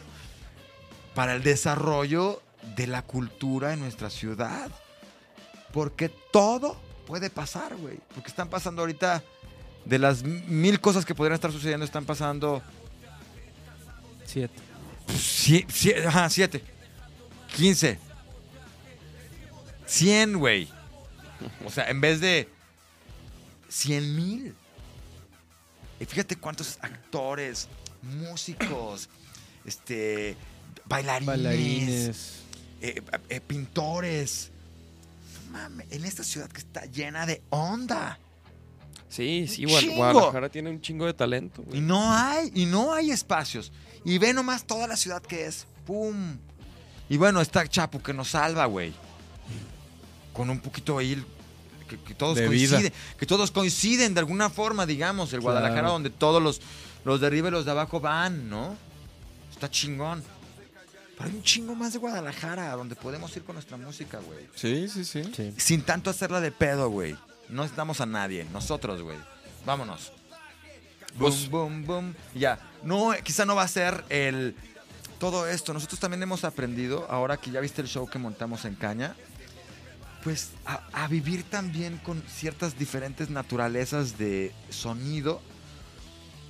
para 1.13 1.35
el 1.35 1.43
desarrollo 1.43 2.41
de 2.75 2.87
la 2.87 3.01
cultura 3.01 3.71
en 3.73 3.79
nuestra 3.79 4.09
ciudad. 4.09 4.69
Porque 5.71 6.09
todo 6.09 6.75
puede 7.07 7.29
pasar, 7.29 7.75
güey. 7.77 7.99
Porque 8.13 8.29
están 8.29 8.49
pasando 8.49 8.81
ahorita, 8.81 9.23
de 9.85 9.99
las 9.99 10.23
mil 10.23 10.79
cosas 10.81 11.05
que 11.05 11.13
podrían 11.15 11.35
estar 11.35 11.51
sucediendo, 11.51 11.85
están 11.85 12.05
pasando 12.05 12.61
Siete. 14.25 14.53
Sie- 15.17 15.65
sie- 15.69 16.05
ajá, 16.07 16.29
siete. 16.29 16.61
15. 17.55 17.99
100, 19.85 20.37
güey. 20.39 20.67
O 21.65 21.69
sea, 21.71 21.89
en 21.89 22.01
vez 22.01 22.19
de 22.21 22.49
100 23.69 24.15
mil. 24.15 24.55
Y 25.99 26.05
fíjate 26.05 26.35
cuántos 26.35 26.77
actores, 26.81 27.67
músicos, 28.01 29.09
este, 29.63 30.35
bailarines, 30.85 31.25
Bailarines. 31.27 32.31
eh, 32.81 33.01
eh, 33.29 33.39
pintores. 33.41 34.51
No 35.45 35.51
mames, 35.51 35.87
en 35.91 36.03
esta 36.03 36.23
ciudad 36.23 36.49
que 36.49 36.59
está 36.59 36.85
llena 36.85 37.25
de 37.25 37.41
onda. 37.51 38.19
Sí, 39.09 39.47
sí. 39.47 39.65
Guadalajara 39.65 40.49
tiene 40.49 40.69
un 40.69 40.81
chingo 40.81 41.05
de 41.05 41.13
talento, 41.13 41.61
Y 41.67 41.69
güey. 41.69 41.81
no 41.81 42.11
hay, 42.13 42.51
y 42.53 42.65
no 42.65 42.93
hay 42.93 43.11
espacios. 43.11 43.71
Y 44.03 44.17
ve 44.17 44.33
nomás 44.33 44.65
toda 44.65 44.87
la 44.87 44.97
ciudad 44.97 45.21
que 45.21 45.45
es. 45.45 45.65
¡Pum! 45.85 46.37
Y 47.07 47.17
bueno, 47.17 47.39
está 47.41 47.67
Chapo 47.67 48.01
que 48.01 48.13
nos 48.13 48.29
salva, 48.29 48.65
güey. 48.65 48.93
Con 50.33 50.49
un 50.49 50.59
poquito 50.59 50.97
ahí 50.97 51.23
que, 51.87 51.97
que 51.99 52.13
todos 52.15 52.35
De 52.35 52.47
vida. 52.49 52.71
coinciden. 52.71 52.93
Que 53.17 53.25
todos 53.25 53.51
coinciden 53.51 54.13
de 54.13 54.19
alguna 54.19 54.49
forma, 54.49 54.85
digamos. 54.85 55.31
El 55.33 55.41
Guadalajara 55.41 55.81
Claro. 55.81 55.93
donde 55.93 56.09
todos 56.09 56.41
los, 56.41 56.61
los 57.05 57.21
de 57.21 57.27
arriba 57.27 57.47
y 57.47 57.51
los 57.51 57.63
de 57.65 57.71
abajo 57.71 57.99
van, 57.99 58.49
¿no? 58.49 58.75
Está 59.51 59.69
chingón. 59.69 60.23
Pero 61.17 61.29
hay 61.29 61.35
un 61.37 61.43
chingo 61.43 61.75
más 61.75 61.93
de 61.93 61.99
Guadalajara 61.99 62.71
donde 62.75 62.95
podemos 62.95 63.33
ir 63.37 63.43
con 63.43 63.55
nuestra 63.55 63.77
música, 63.77 64.19
güey. 64.19 64.47
Sí, 64.55 64.89
sí, 64.89 65.05
sí. 65.05 65.23
Sí. 65.33 65.53
Sin 65.57 65.81
tanto 65.83 66.09
hacerla 66.09 66.41
de 66.41 66.51
pedo, 66.51 66.89
güey. 66.89 67.15
No 67.49 67.61
necesitamos 67.61 68.01
a 68.01 68.05
nadie. 68.05 68.45
Nosotros, 68.51 69.01
güey. 69.01 69.17
Vámonos. 69.65 70.11
Boom, 71.17 71.49
boom, 71.49 71.85
boom. 71.85 72.15
Ya. 72.33 72.59
No, 72.83 73.13
eh, 73.13 73.21
quizá 73.23 73.45
no 73.45 73.55
va 73.55 73.63
a 73.63 73.67
ser 73.67 74.03
el. 74.09 74.55
Todo 75.19 75.47
esto. 75.47 75.73
Nosotros 75.73 75.99
también 75.99 76.21
hemos 76.23 76.43
aprendido, 76.43 77.07
ahora 77.09 77.37
que 77.37 77.51
ya 77.51 77.61
viste 77.61 77.81
el 77.81 77.87
show 77.87 78.07
que 78.07 78.19
montamos 78.19 78.65
en 78.65 78.75
Caña, 78.75 79.15
pues 80.23 80.51
a, 80.65 80.81
a 80.91 81.07
vivir 81.07 81.43
también 81.43 81.97
con 81.99 82.21
ciertas 82.23 82.77
diferentes 82.77 83.29
naturalezas 83.29 84.17
de 84.17 84.53
sonido. 84.69 85.41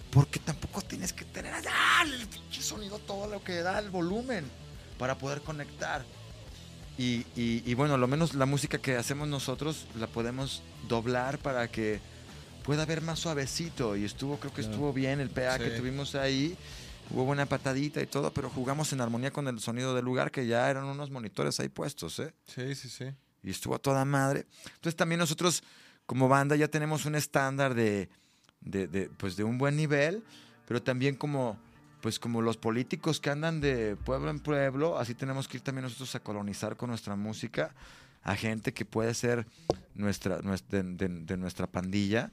Porque 0.09 0.39
tampoco 0.39 0.81
tienes 0.81 1.11
que 1.11 1.25
tener 1.25 1.53
¡ah! 1.53 2.03
el 2.03 2.27
sonido 2.63 2.99
todo 2.99 3.27
lo 3.27 3.43
que 3.43 3.61
da 3.61 3.79
el 3.79 3.89
volumen 3.89 4.49
para 4.97 5.17
poder 5.17 5.41
conectar. 5.41 6.05
Y, 6.97 7.25
y- 7.35 7.61
y 7.65 7.73
bueno, 7.73 7.97
lo 7.97 8.07
menos 8.07 8.33
la 8.35 8.45
música 8.45 8.77
que 8.77 8.95
hacemos 8.95 9.27
nosotros 9.27 9.85
la 9.99 10.07
podemos 10.07 10.63
doblar 10.87 11.37
para 11.39 11.67
que 11.69 11.99
pueda 12.63 12.83
haber 12.83 13.01
más 13.01 13.19
suavecito. 13.19 13.95
Y 13.95 14.05
estuvo, 14.05 14.37
creo 14.39 14.51
que 14.53 14.61
Claro. 14.61 14.71
estuvo 14.73 14.93
bien 14.93 15.19
el 15.19 15.29
PA 15.29 15.57
que 15.59 15.71
tuvimos 15.71 16.15
ahí. 16.15 16.57
Hubo 17.11 17.25
buena 17.25 17.45
patadita 17.45 18.01
y 18.01 18.07
todo, 18.07 18.33
pero 18.33 18.49
jugamos 18.49 18.91
en 18.93 18.99
armonía 19.01 19.29
con 19.31 19.47
el 19.47 19.59
sonido 19.59 19.93
del 19.93 20.05
lugar, 20.05 20.31
que 20.31 20.47
ya 20.47 20.69
eran 20.71 20.85
unos 20.85 21.11
monitores 21.11 21.59
ahí 21.59 21.69
puestos, 21.69 22.17
¿eh? 22.19 22.33
Sí, 22.47 22.73
sí, 22.73 22.89
sí. 22.89 23.05
y 23.43 23.51
estuvo 23.51 23.75
a 23.75 23.79
toda 23.79 24.03
madre. 24.05 24.47
Entonces 24.73 24.95
también 24.95 25.19
nosotros 25.19 25.61
como 26.07 26.27
banda 26.27 26.55
ya 26.55 26.67
tenemos 26.67 27.05
un 27.05 27.13
estándar 27.13 27.75
de, 27.75 28.09
de, 28.61 28.87
de, 28.87 29.09
pues 29.17 29.35
de 29.35 29.43
un 29.43 29.59
buen 29.59 29.75
nivel, 29.75 30.23
pero 30.67 30.81
también 30.81 31.15
como 31.15 31.59
pues 32.05 32.19
como 32.19 32.43
los 32.43 32.55
políticos 32.55 33.19
que 33.19 33.31
andan 33.31 33.61
de 33.61 33.95
pueblo 33.95 34.29
en 34.29 34.37
pueblo, 34.39 34.99
así 34.99 35.15
tenemos 35.15 35.47
que 35.47 35.57
ir 35.57 35.63
también 35.63 35.85
nosotros 35.85 36.13
a 36.13 36.19
colonizar 36.19 36.77
con 36.77 36.91
nuestra 36.91 37.15
música 37.15 37.73
a 38.21 38.35
gente 38.35 38.73
que 38.75 38.85
puede 38.85 39.15
ser 39.15 39.47
nuestra, 39.95 40.39
nuestra 40.43 40.83
de, 40.83 41.35
nuestra 41.35 41.65
pandilla 41.65 42.31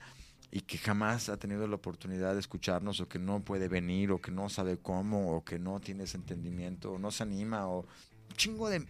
y 0.51 0.61
que 0.61 0.77
jamás 0.77 1.31
ha 1.31 1.39
tenido 1.39 1.67
la 1.67 1.77
oportunidad 1.77 2.35
de 2.35 2.41
escucharnos 2.41 3.01
o 3.01 3.09
que 3.09 3.19
no 3.19 3.41
puede 3.41 3.69
venir 3.69 4.11
o 4.11 4.21
que 4.21 4.31
no 4.31 4.51
sabe 4.51 4.77
cómo 4.77 5.35
o 5.35 5.43
que 5.43 5.59
no 5.59 5.81
tiene 5.81 6.05
ese 6.05 6.19
entendimiento 6.19 6.93
o 6.93 6.99
no 6.99 7.11
se 7.11 7.23
anima 7.23 7.67
o 7.67 7.87
chingo 8.37 8.69
de 8.69 8.87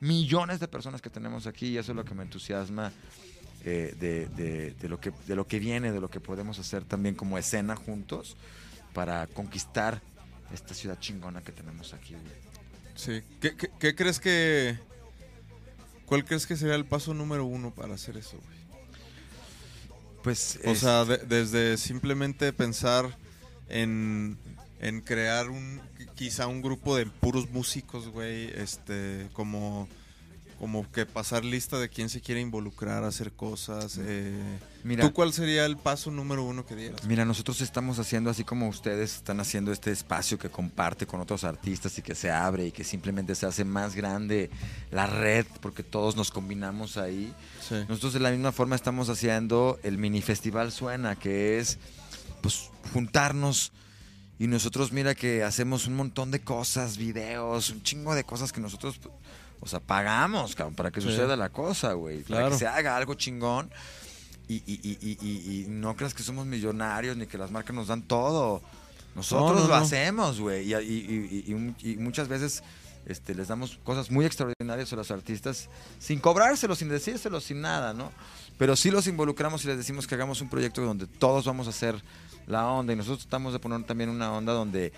millones 0.00 0.60
de 0.60 0.66
personas 0.68 1.02
que 1.02 1.10
tenemos 1.10 1.46
aquí 1.46 1.66
y 1.66 1.76
eso 1.76 1.92
es 1.92 1.96
lo 1.96 2.06
que 2.06 2.14
me 2.14 2.22
entusiasma 2.22 2.90
eh, 3.66 3.94
de- 4.00 4.74
de 4.80 4.88
lo 4.88 4.98
que, 4.98 5.12
de 5.26 5.36
lo 5.36 5.46
que 5.46 5.58
viene, 5.58 5.92
de 5.92 6.00
lo 6.00 6.08
que 6.08 6.20
podemos 6.20 6.58
hacer 6.58 6.84
también 6.84 7.14
como 7.16 7.36
escena 7.36 7.76
juntos 7.76 8.34
para 8.94 9.26
conquistar 9.26 10.00
esta 10.54 10.74
ciudad 10.74 10.98
chingona 11.00 11.42
que 11.42 11.52
tenemos 11.52 11.92
aquí. 11.94 12.14
güey. 12.14 12.42
Sí. 12.94 13.22
¿Qué, 13.40 13.56
qué- 13.56 13.70
qué 13.78 13.94
crees 13.94 14.20
que... 14.20 14.78
¿Cuál 16.06 16.24
crees 16.24 16.46
que 16.46 16.56
sería 16.56 16.74
el 16.74 16.84
paso 16.84 17.14
número 17.14 17.44
uno 17.46 17.74
para 17.74 17.94
hacer 17.94 18.16
eso, 18.18 18.36
güey? 18.36 18.58
Pues, 20.22 20.58
O 20.64 20.70
es- 20.70 20.80
sea, 20.80 21.04
de- 21.04 21.18
desde 21.18 21.76
simplemente 21.78 22.52
pensar 22.52 23.16
en, 23.68 24.38
en 24.80 25.00
crear 25.00 25.48
un 25.50 25.80
quizá 26.14 26.46
un 26.46 26.62
grupo 26.62 26.96
de 26.96 27.06
puros 27.06 27.50
músicos, 27.50 28.08
güey, 28.08 28.50
este, 28.54 29.28
como 29.32 29.88
como 30.62 30.88
que 30.92 31.06
pasar 31.06 31.44
lista 31.44 31.80
de 31.80 31.88
quién 31.88 32.08
se 32.08 32.20
quiere 32.20 32.40
involucrar, 32.40 33.02
hacer 33.02 33.32
cosas. 33.32 33.98
eh, 34.00 34.60
mira, 34.84 35.02
¿Tú 35.02 35.12
cuál 35.12 35.32
sería 35.32 35.66
el 35.66 35.76
paso 35.76 36.12
número 36.12 36.44
uno 36.44 36.64
que 36.64 36.76
dieras? 36.76 37.02
Mira, 37.02 37.24
nosotros 37.24 37.60
estamos 37.60 37.98
haciendo 37.98 38.30
así 38.30 38.44
como 38.44 38.68
ustedes 38.68 39.16
están 39.16 39.40
haciendo 39.40 39.72
este 39.72 39.90
espacio 39.90 40.38
que 40.38 40.50
comparte 40.50 41.04
con 41.04 41.20
otros 41.20 41.42
artistas 41.42 41.98
y 41.98 42.02
que 42.02 42.14
se 42.14 42.30
abre 42.30 42.66
y 42.66 42.70
que 42.70 42.84
simplemente 42.84 43.34
se 43.34 43.44
hace 43.44 43.64
más 43.64 43.96
grande 43.96 44.50
la 44.92 45.08
red 45.08 45.46
porque 45.60 45.82
todos 45.82 46.14
nos 46.14 46.30
combinamos 46.30 46.96
ahí. 46.96 47.34
Sí. 47.68 47.84
Nosotros 47.88 48.12
de 48.12 48.20
la 48.20 48.30
misma 48.30 48.52
forma 48.52 48.76
estamos 48.76 49.08
haciendo 49.08 49.80
el 49.82 49.98
mini 49.98 50.22
festival 50.22 50.70
Suena, 50.70 51.16
que 51.16 51.58
es 51.58 51.78
pues 52.40 52.70
juntarnos 52.92 53.72
y 54.38 54.46
nosotros 54.46 54.92
mira 54.92 55.16
que 55.16 55.42
hacemos 55.42 55.88
un 55.88 55.94
montón 55.94 56.30
de 56.30 56.40
cosas, 56.40 56.98
videos, 56.98 57.70
un 57.70 57.82
chingo 57.82 58.14
de 58.14 58.22
cosas 58.22 58.52
que 58.52 58.60
nosotros 58.60 59.00
o 59.64 59.66
sea, 59.66 59.80
pagamos, 59.80 60.54
cabrón, 60.54 60.74
para 60.74 60.90
que 60.90 61.00
Sí. 61.00 61.06
suceda 61.08 61.36
la 61.36 61.48
cosa, 61.48 61.92
güey, 61.94 62.22
para 62.24 62.50
que 62.50 62.56
se 62.58 62.66
haga 62.66 62.96
algo 62.96 63.14
chingón. 63.14 63.70
Y, 64.48 64.56
y- 64.66 64.80
y- 64.82 64.98
y- 65.00 65.18
y- 65.22 65.62
y 65.62 65.66
no 65.68 65.96
creas 65.96 66.12
que 66.14 66.22
somos 66.22 66.44
millonarios 66.46 67.16
ni 67.16 67.26
que 67.26 67.38
las 67.38 67.50
marcas 67.50 67.74
nos 67.74 67.86
dan 67.86 68.02
todo. 68.02 68.60
Nosotros 69.14 69.52
No, 69.52 69.60
no, 69.62 69.68
lo 69.68 69.76
no. 69.78 69.82
hacemos, 69.84 70.40
güey. 70.40 70.70
Y, 70.70 70.74
y- 70.74 71.44
y- 71.46 71.74
y- 71.82 71.90
y 71.92 71.96
muchas 71.96 72.28
veces 72.28 72.62
este, 73.06 73.34
les 73.34 73.48
damos 73.48 73.78
cosas 73.82 74.10
muy 74.10 74.24
extraordinarias 74.26 74.92
a 74.92 74.96
los 74.96 75.10
artistas 75.10 75.68
sin 75.98 76.18
cobrárselos, 76.20 76.78
sin 76.78 76.88
decírselos, 76.88 77.44
sin 77.44 77.60
nada, 77.60 77.92
¿no? 77.94 78.12
Pero 78.58 78.76
sí 78.76 78.90
los 78.90 79.06
involucramos 79.06 79.64
y 79.64 79.68
les 79.68 79.76
decimos 79.76 80.06
que 80.06 80.14
hagamos 80.14 80.40
un 80.40 80.48
proyecto 80.48 80.82
donde 80.82 81.06
todos 81.06 81.44
vamos 81.46 81.66
a 81.66 81.70
hacer 81.70 82.00
la 82.46 82.66
onda 82.68 82.92
y 82.92 82.96
nosotros 82.96 83.20
tratamos 83.22 83.52
de 83.52 83.58
poner 83.58 83.82
también 83.84 84.08
una 84.10 84.32
onda 84.32 84.52
donde 84.52 84.92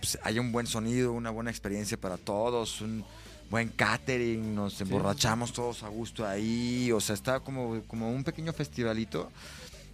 pues, 0.00 0.18
haya 0.22 0.40
un 0.40 0.52
buen 0.52 0.66
sonido, 0.66 1.12
una 1.12 1.30
buena 1.30 1.50
experiencia 1.50 1.96
para 2.00 2.16
todos, 2.18 2.80
un 2.80 3.04
buen 3.50 3.68
catering, 3.68 4.54
nos 4.54 4.80
emborrachamos 4.80 5.52
todos 5.52 5.82
a 5.82 5.88
gusto 5.88 6.26
ahí, 6.26 6.92
o 6.92 7.00
sea, 7.00 7.14
está 7.14 7.40
como, 7.40 7.82
como 7.86 8.10
un 8.10 8.24
pequeño 8.24 8.52
festivalito 8.52 9.30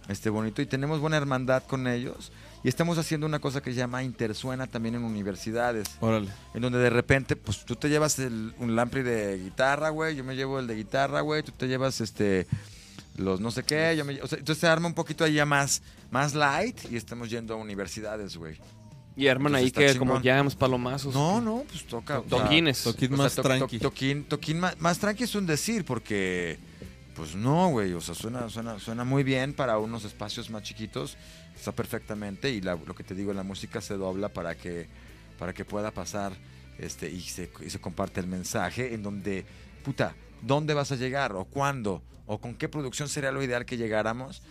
este 0.07 0.29
bonito 0.29 0.61
y 0.61 0.67
tenemos 0.67 0.99
buena 0.99 1.17
hermandad 1.17 1.63
con 1.63 1.87
ellos 1.87 2.31
y 2.63 2.67
estamos 2.67 2.97
haciendo 2.97 3.25
una 3.25 3.39
cosa 3.39 3.61
que 3.61 3.71
se 3.71 3.77
llama 3.77 4.03
Intersuena 4.03 4.67
también 4.67 4.95
en 4.95 5.03
universidades 5.03 5.87
Órale. 5.99 6.29
en 6.53 6.61
donde 6.61 6.79
de 6.79 6.89
repente, 6.89 7.35
pues 7.35 7.65
tú 7.65 7.75
te 7.75 7.89
llevas 7.89 8.19
el, 8.19 8.53
un 8.59 8.75
lampri 8.75 9.03
de 9.03 9.37
guitarra, 9.37 9.89
güey, 9.89 10.15
yo 10.15 10.23
me 10.23 10.35
llevo 10.35 10.59
el 10.59 10.67
de 10.67 10.75
guitarra, 10.75 11.21
güey, 11.21 11.43
tú 11.43 11.51
te 11.51 11.67
llevas 11.67 12.01
este 12.01 12.47
los 13.17 13.39
no 13.39 13.49
sé 13.49 13.63
qué, 13.63 13.95
yo 13.97 14.03
me, 14.03 14.21
o 14.21 14.27
sea, 14.27 14.37
entonces 14.37 14.59
se 14.59 14.67
arma 14.67 14.87
un 14.87 14.93
poquito 14.93 15.23
ahí 15.23 15.35
ya 15.35 15.45
más, 15.45 15.81
más 16.11 16.35
light 16.35 16.77
y 16.91 16.97
estamos 16.97 17.29
yendo 17.29 17.53
a 17.53 17.57
universidades, 17.57 18.35
güey. 18.35 18.59
Y 19.17 19.27
arman 19.27 19.55
Entonces 19.55 19.77
ahí 19.77 19.85
que 19.87 19.93
chingón. 19.93 20.07
como 20.09 20.21
jams, 20.23 20.55
palomazos. 20.55 21.13
No, 21.13 21.39
no, 21.39 21.63
pues 21.69 21.85
toca. 21.85 22.21
Toquines. 22.21 22.83
Toquín 22.83 23.13
o 23.13 23.15
sea, 23.17 23.23
más 23.25 23.35
to- 23.35 23.41
tranqui. 23.43 23.79
to- 23.79 23.89
toquín, 23.89 24.23
toquín 24.25 24.59
más, 24.59 24.79
más 24.79 24.99
tranqui 24.99 25.23
es 25.23 25.35
un 25.35 25.45
decir, 25.45 25.85
porque, 25.85 26.59
pues 27.15 27.33
no, 27.35 27.69
güey, 27.69 27.93
o 27.93 28.01
sea, 28.01 28.13
suena, 28.13 28.49
suena, 28.49 28.77
suena 28.79 29.05
muy 29.05 29.23
bien 29.23 29.53
para 29.53 29.77
unos 29.77 30.03
espacios 30.03 30.49
más 30.49 30.63
chiquitos, 30.63 31.15
está 31.55 31.71
perfectamente, 31.71 32.51
y 32.51 32.59
la- 32.59 32.75
lo 32.75 32.93
que 32.93 33.03
te 33.05 33.15
digo, 33.15 33.31
la 33.31 33.43
música 33.43 33.79
se 33.79 33.93
dobla 33.95 34.27
para 34.29 34.55
que, 34.55 34.87
para 35.39 35.53
que 35.53 35.63
pueda 35.63 35.91
pasar 35.91 36.33
este, 36.77 37.09
y, 37.09 37.21
se, 37.21 37.49
y 37.65 37.69
se 37.69 37.79
comparte 37.79 38.19
el 38.19 38.27
mensaje, 38.27 38.93
en 38.93 39.01
donde, 39.01 39.45
puta, 39.85 40.13
¿dónde 40.41 40.73
vas 40.73 40.91
a 40.91 40.97
llegar? 40.97 41.31
¿O 41.31 41.45
cuándo? 41.45 42.01
¿O 42.27 42.39
con 42.39 42.53
qué 42.55 42.67
producción 42.67 43.07
sería 43.07 43.31
lo 43.31 43.41
ideal 43.41 43.65
que 43.65 43.77
llegáramos? 43.77 44.41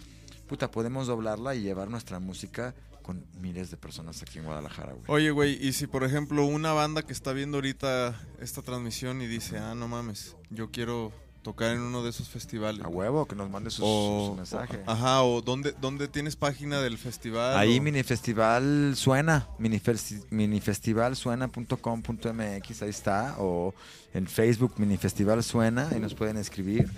Puta, 0.49 0.71
podemos 0.71 1.07
doblarla 1.07 1.55
y 1.55 1.61
llevar 1.61 1.91
nuestra 1.91 2.19
música 2.19 2.75
con 3.05 3.27
miles 3.39 3.71
de 3.71 3.77
personas 3.77 4.23
aquí 4.23 4.39
en 4.39 4.47
Guadalajara. 4.47 4.97
Oye, 5.09 5.31
güey, 5.31 5.63
y 5.63 5.75
si 5.75 5.87
por 5.87 6.05
ejemplo 6.05 6.47
una 6.47 6.73
banda 6.73 7.03
que 7.03 7.13
está 7.13 7.35
viendo 7.35 7.59
ahorita 7.59 8.19
esta 8.41 8.63
transmisión 8.63 9.21
y 9.21 9.27
dice, 9.27 9.59
ah, 9.59 9.75
no 9.75 9.89
mames, 9.89 10.37
yo 10.49 10.71
quiero 10.71 11.13
tocar 11.45 11.77
en 11.77 11.81
uno 11.81 12.03
de 12.03 12.11
esos 12.11 12.29
festivales. 12.29 12.85
A 12.85 12.89
huevo, 12.89 13.25
que 13.27 13.37
nos 13.37 13.49
mande 13.49 13.71
sus, 13.71 13.85
O, 13.87 14.27
sus 14.31 14.37
mensajes. 14.37 14.81
ajá, 14.87 15.23
o 15.23 15.43
¿dónde, 15.43 15.73
dónde 15.81 16.09
tienes 16.09 16.35
página 16.35 16.81
del 16.81 16.99
festival? 16.99 17.57
Ahí 17.57 17.79
o- 17.79 17.83
Mini 17.83 18.03
Festival 18.03 18.95
suena, 18.97 19.47
minifesti- 19.61 20.25
minifestivalsuena.com.mx, 20.31 22.83
ahí 22.83 22.91
está, 22.91 23.37
o 23.39 23.75
en 24.13 24.27
Facebook 24.27 24.75
Mini 24.79 24.97
Festival 24.97 25.43
Suena, 25.43 25.89
ahí 25.93 26.01
nos 26.01 26.15
pueden 26.15 26.37
escribir. 26.37 26.89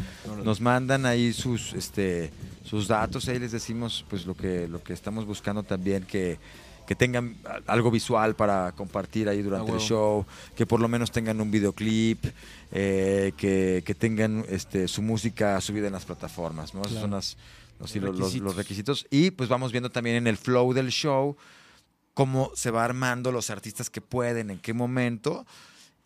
Nos 0.44 0.61
mandan 0.61 1.07
ahí 1.07 1.32
sus 1.32 1.72
este 1.74 2.30
sus 2.64 2.88
datos, 2.88 3.28
ahí 3.28 3.38
les 3.38 3.53
decimos 3.53 4.05
pues 4.11 4.26
lo 4.26 4.34
que 4.34 4.66
lo 4.68 4.82
que 4.82 4.92
estamos 4.92 5.24
buscando 5.24 5.62
también 5.62 6.03
que 6.05 6.38
que 6.87 6.95
tengan 6.95 7.37
algo 7.66 7.91
visual 7.91 8.37
para 8.37 8.72
compartir 8.72 9.28
ahí 9.28 9.43
durante 9.43 9.66
el 9.70 9.76
huevo. 9.78 9.87
show, 9.89 10.26
que 10.55 10.66
por 10.66 10.80
lo 10.80 10.89
menos 10.89 11.11
tengan 11.11 11.41
un 11.41 11.51
videoclip, 11.51 12.24
eh, 12.72 13.32
que, 13.37 13.82
que 13.84 13.95
tengan 13.95 14.45
este, 14.49 14.87
su 14.89 15.03
música 15.03 15.61
subida 15.61 15.87
en 15.89 15.93
las 15.95 16.05
plataformas, 16.05 16.74
¿no? 16.74 16.82
Esos 16.82 17.01
son 17.01 17.11
las- 17.11 17.37
los, 17.78 17.91
sí, 17.91 18.01
Los 18.01 18.11
los- 18.18 18.32
los- 18.34 18.43
los 18.43 18.57
requisitos. 18.57 19.03
requisitos. 19.03 19.07
Y 19.11 19.30
pues 19.32 19.49
vamos 19.49 19.72
viendo 19.72 19.91
también 19.91 20.16
en 20.16 20.26
el 20.26 20.37
flow 20.37 20.72
del 20.72 20.89
show 20.91 21.37
cómo 22.14 22.51
se 22.55 22.70
va 22.70 22.84
armando 22.84 23.30
los 23.32 23.51
artistas 23.51 23.91
que 23.91 24.01
pueden, 24.01 24.51
en 24.51 24.59
qué 24.59 24.72
momento, 24.72 25.45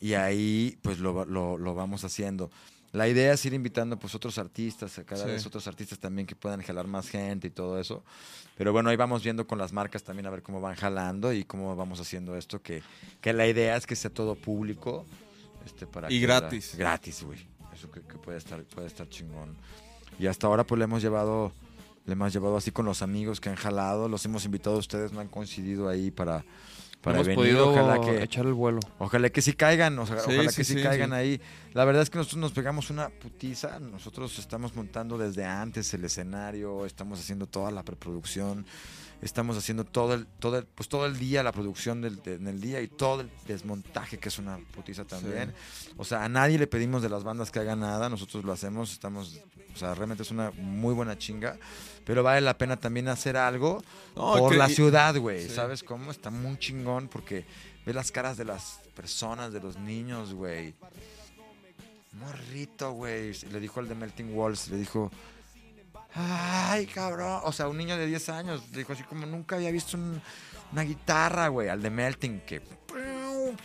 y 0.01 0.15
ahí 0.15 0.77
pues 0.83 0.99
lo, 0.99 1.25
lo, 1.27 1.57
lo 1.59 1.75
vamos 1.75 2.03
haciendo. 2.05 2.51
La 2.93 3.07
idea 3.09 3.33
es 3.33 3.45
ir 3.47 3.55
invitando 3.55 3.97
pues 3.99 4.15
otros 4.17 4.37
artistas, 4.39 5.01
cada 5.07 5.25
Sí. 5.25 5.31
vez 5.31 5.47
otros 5.47 5.67
artistas 5.69 5.99
también 5.99 6.27
que 6.27 6.35
puedan 6.35 6.61
jalar 6.61 6.87
más 6.89 7.09
gente 7.09 7.47
y 7.47 7.51
todo 7.51 7.79
eso. 7.79 8.03
Pero 8.57 8.73
bueno, 8.73 8.91
ahí 8.91 8.97
vamos 8.97 9.23
viendo 9.23 9.47
con 9.47 9.59
las 9.59 9.73
marcas 9.73 10.03
también 10.03 10.27
a 10.27 10.31
ver 10.31 10.43
cómo 10.43 10.61
van 10.61 10.75
jalando 10.75 11.33
y 11.33 11.45
cómo 11.45 11.77
vamos 11.77 12.01
haciendo 12.01 12.37
esto, 12.37 12.61
que, 12.61 12.83
que 13.21 13.33
la 13.33 13.47
idea 13.47 13.77
es 13.77 13.87
que 13.87 13.95
sea 13.95 14.11
todo 14.13 14.35
público. 14.35 15.07
Este, 15.65 15.87
para 15.87 16.11
Y 16.11 16.21
gratis. 16.21 16.73
la- 16.73 16.79
gratis, 16.79 17.23
güey. 17.23 17.39
Eso 17.73 17.91
que, 17.93 18.01
que 18.01 18.15
puede, 18.19 18.39
estar, 18.39 18.63
puede 18.65 18.89
estar 18.89 19.09
chingón. 19.09 19.55
Y 20.19 20.27
hasta 20.27 20.47
ahora 20.49 20.65
pues 20.65 20.79
le 20.79 20.85
hemos 20.85 21.01
llevado, 21.01 21.53
le 22.07 22.13
hemos 22.15 22.33
llevado 22.33 22.57
así 22.57 22.73
con 22.73 22.87
los 22.87 23.03
amigos 23.03 23.41
que 23.41 23.51
han 23.51 23.57
jalado, 23.57 24.09
los 24.09 24.25
hemos 24.25 24.45
invitado 24.45 24.77
a 24.77 24.79
ustedes, 24.81 25.13
no 25.13 25.21
han 25.21 25.29
coincidido 25.29 25.89
ahí 25.89 26.11
para, 26.11 26.45
para 27.01 27.17
Hemos 27.17 27.27
venir. 27.29 27.37
podido 27.39 27.71
Ojalá 27.71 28.01
que, 28.01 28.23
echar 28.23 28.47
el 28.47 28.53
vuelo. 28.53 28.81
Ojalá 28.99 29.31
que 29.31 29.41
sí 29.43 29.53
caigan, 29.55 29.99
o 29.99 30.07
sea, 30.07 30.19
Sí, 30.21 30.33
ojalá 30.35 30.51
sí, 30.51 30.57
que 30.57 30.65
sí, 30.65 30.75
sí, 30.75 30.83
caigan 30.83 31.11
sí. 31.11 31.17
ahí. 31.17 31.41
La 31.73 31.85
verdad 31.85 32.03
es 32.03 32.11
que 32.11 32.19
nosotros 32.19 32.41
nos 32.41 32.53
pegamos 32.53 32.91
una 32.91 33.09
putiza. 33.09 33.79
Nosotros 33.81 34.39
estamos 34.39 34.75
montando 34.77 35.17
desde 35.17 35.45
antes 35.45 35.93
el 35.95 36.05
escenario, 36.05 36.85
estamos 36.87 37.19
haciendo 37.21 37.47
toda 37.47 37.71
la 37.71 37.83
preproducción, 37.83 38.67
estamos 39.23 39.57
haciendo 39.57 39.85
todo 39.85 40.15
el, 40.15 40.27
todo 40.27 40.59
el, 40.59 40.65
pues 40.67 40.89
todo 40.89 41.07
el 41.07 41.19
día 41.19 41.43
la 41.43 41.53
producción 41.53 42.01
del, 42.01 42.23
de- 42.23 42.35
en 42.35 42.47
el 42.49 42.61
día 42.61 42.81
y 42.81 42.89
todo 42.89 43.21
el 43.23 43.31
desmontaje 43.47 44.19
que 44.19 44.29
es 44.29 44.39
una 44.39 44.59
putiza 44.75 45.05
también. 45.05 45.53
O 45.97 46.05
sea, 46.05 46.25
a 46.25 46.29
nadie 46.29 46.59
le 46.59 46.67
pedimos 46.67 47.03
de 47.03 47.09
las 47.11 47.23
bandas 47.25 47.51
que 47.51 47.59
hagan 47.59 47.81
nada, 47.81 48.09
nosotros 48.09 48.45
lo 48.45 48.53
hacemos, 48.53 48.93
estamos, 48.93 49.41
o 49.75 49.77
sea, 49.79 49.95
realmente 49.95 50.23
es 50.23 50.31
una 50.31 50.51
muy 50.53 50.95
buena 50.95 51.19
chinga, 51.19 51.59
pero 52.05 52.23
vale 52.23 52.41
la 52.41 52.57
pena 52.57 52.77
también 52.79 53.09
hacer 53.09 53.37
algo 53.37 53.83
No, 54.17 54.35
por 54.39 54.53
que- 54.53 54.59
la 54.59 54.69
ciudad, 54.69 55.17
güey. 55.17 55.47
Sí. 55.49 55.55
¿Sabes 55.55 55.83
cómo? 55.83 56.11
Está 56.11 56.31
muy 56.31 56.59
chingón 56.59 57.09
porque 57.09 57.45
ve 57.85 57.93
las 57.93 58.11
caras 58.11 58.37
de 58.37 58.45
las 58.47 58.81
personas, 58.95 59.53
de 59.53 59.61
los 59.61 59.77
niños, 59.79 60.33
güey. 60.35 60.75
Morrito, 62.13 62.93
güey. 62.93 63.33
Le 63.53 63.61
dijo 63.61 63.81
al 63.81 63.89
de 63.89 63.95
Melting 63.95 64.35
Walls, 64.37 64.69
le 64.69 64.77
dijo, 64.79 65.11
ay, 66.15 66.87
cabrón. 66.87 67.41
O 67.45 67.53
sea, 67.53 67.69
un 67.69 67.77
niño 67.79 67.97
de 67.97 68.07
10 68.07 68.29
años, 68.31 68.71
dijo 68.73 68.93
así 68.93 69.03
como 69.05 69.27
nunca 69.27 69.57
había 69.57 69.71
visto 69.71 69.97
un- 69.97 70.21
una 70.73 70.83
guitarra, 70.83 71.49
güey, 71.49 71.69
al 71.69 71.83
de 71.83 71.91
Melting, 71.91 72.41
que... 72.41 72.61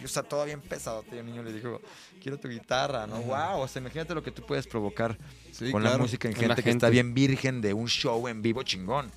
O 0.03 0.07
sea, 0.07 0.23
todo 0.23 0.45
bien 0.45 0.61
pesado. 0.61 1.03
Y 1.11 1.15
el 1.17 1.25
niño 1.25 1.43
le 1.43 1.53
dijo, 1.53 1.79
quiero 2.21 2.39
tu 2.39 2.47
guitarra, 2.47 3.05
¿no? 3.05 3.17
Wow, 3.21 3.59
o 3.61 3.67
sea, 3.67 3.81
imagínate 3.81 4.15
lo 4.15 4.23
que 4.23 4.31
tú 4.31 4.43
puedes 4.45 4.65
provocar 4.67 5.17
Sí, 5.51 5.71
con 5.71 5.83
la 5.83 5.97
música 5.97 6.27
en 6.27 6.35
gente 6.35 6.63
que 6.63 6.71
está 6.71 6.89
bien 6.89 7.13
virgen 7.13 7.61
de 7.61 7.73
un 7.73 7.87
show 7.87 8.27
en 8.27 8.41
vivo 8.41 8.63
chingón. 8.63 9.11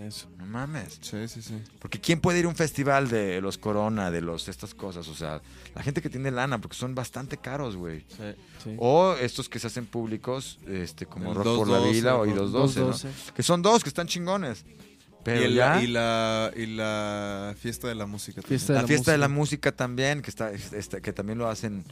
Eso. 0.00 0.28
No 0.38 0.46
mames. 0.46 0.98
Sí, 1.00 1.28
sí, 1.28 1.40
sí. 1.42 1.54
Porque 1.78 2.00
¿quién 2.00 2.20
puede 2.20 2.40
ir 2.40 2.46
a 2.46 2.48
un 2.48 2.56
festival 2.56 3.08
de 3.08 3.40
los 3.40 3.58
Corona, 3.58 4.10
de 4.10 4.20
los 4.20 4.48
estas 4.48 4.74
cosas? 4.74 5.06
O 5.08 5.14
sea, 5.14 5.40
la 5.74 5.82
gente 5.82 6.02
que 6.02 6.10
tiene 6.10 6.30
lana, 6.30 6.60
porque 6.60 6.76
son 6.76 6.94
bastante 6.94 7.36
caros, 7.38 7.76
güey. 7.76 8.00
Sí. 8.08 8.34
Sí. 8.62 8.76
O 8.78 9.14
estos 9.20 9.48
que 9.48 9.58
se 9.58 9.68
hacen 9.68 9.86
públicos, 9.86 10.58
este, 10.66 11.06
como 11.06 11.30
El 11.30 11.36
Rock 11.36 11.44
por 11.58 11.68
la 11.68 11.78
212, 11.78 11.92
Vila 12.00 12.16
o 12.16 12.26
¿no? 12.26 12.32
I212, 12.32 12.36
¿no? 12.52 12.58
212. 12.60 13.08
Que 13.34 13.42
son 13.42 13.62
dos 13.62 13.82
que 13.82 13.88
están 13.88 14.06
chingones. 14.06 14.64
Pero 15.22 15.40
y, 15.40 15.44
el- 15.44 15.54
ya, 15.54 15.82
y 15.82 15.86
la, 15.86 16.50
y 16.54 16.66
la 16.66 17.54
fiesta 17.58 17.88
de 17.88 17.94
la 17.94 18.04
música. 18.06 18.42
también. 18.42 18.58
Fiesta 18.58 18.72
la 18.74 18.78
de 18.78 18.82
la 18.82 18.88
fiesta 18.88 19.12
de 19.12 19.18
la 19.18 19.28
música. 19.28 19.72
también, 19.72 20.20
que 20.22 20.28
está, 20.30 20.50
está- 20.52 21.00
que 21.00 21.12
también 21.14 21.38
lo 21.38 21.48
hacen 21.48 21.82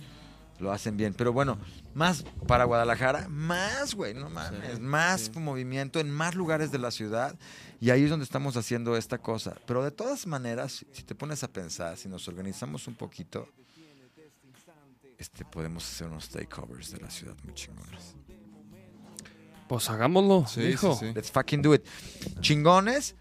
lo 0.59 0.73
hacen 0.73 0.97
bien. 0.97 1.15
Pero 1.15 1.33
bueno, 1.33 1.59
más 1.95 2.25
para 2.47 2.65
Guadalajara, 2.65 3.29
más, 3.29 3.95
güey, 3.95 4.15
no 4.15 4.31
mames, 4.31 4.77
Sí, 4.77 4.81
más 4.81 5.21
sí. 5.33 5.39
movimiento 5.39 5.99
en 6.01 6.11
más 6.11 6.35
lugares 6.35 6.71
de 6.73 6.79
la 6.79 6.91
ciudad. 6.91 7.37
Y 7.81 7.91
ahí 7.91 8.05
es 8.05 8.11
donde 8.11 8.25
estamos 8.25 8.57
haciendo 8.57 8.97
esta 8.97 9.19
cosa. 9.19 9.57
Pero 9.67 9.83
de 9.83 9.91
todas 9.91 10.27
maneras, 10.27 10.85
si 10.93 11.03
te 11.03 11.15
pones 11.15 11.43
a 11.43 11.49
pensar, 11.49 11.97
si 11.97 12.09
nos 12.09 12.29
organizamos 12.29 12.87
un 12.87 12.95
poquito, 12.95 13.49
este, 15.19 15.45
podemos 15.45 15.85
hacer 15.85 16.07
unos 16.09 16.29
takeovers 16.29 16.91
de 16.93 16.99
la 17.01 17.11
ciudad 17.11 17.35
muy 17.45 17.55
chingones. 17.55 18.15
Pues 19.69 19.89
hagámoslo, 19.89 20.47
Sí, 20.47 20.63
hijo. 20.63 20.95
sí, 20.95 21.07
sí. 21.09 21.13
Let's 21.15 21.31
fucking 21.31 21.63
do 21.63 21.75
it. 21.75 21.85
Chingones, 22.41 23.15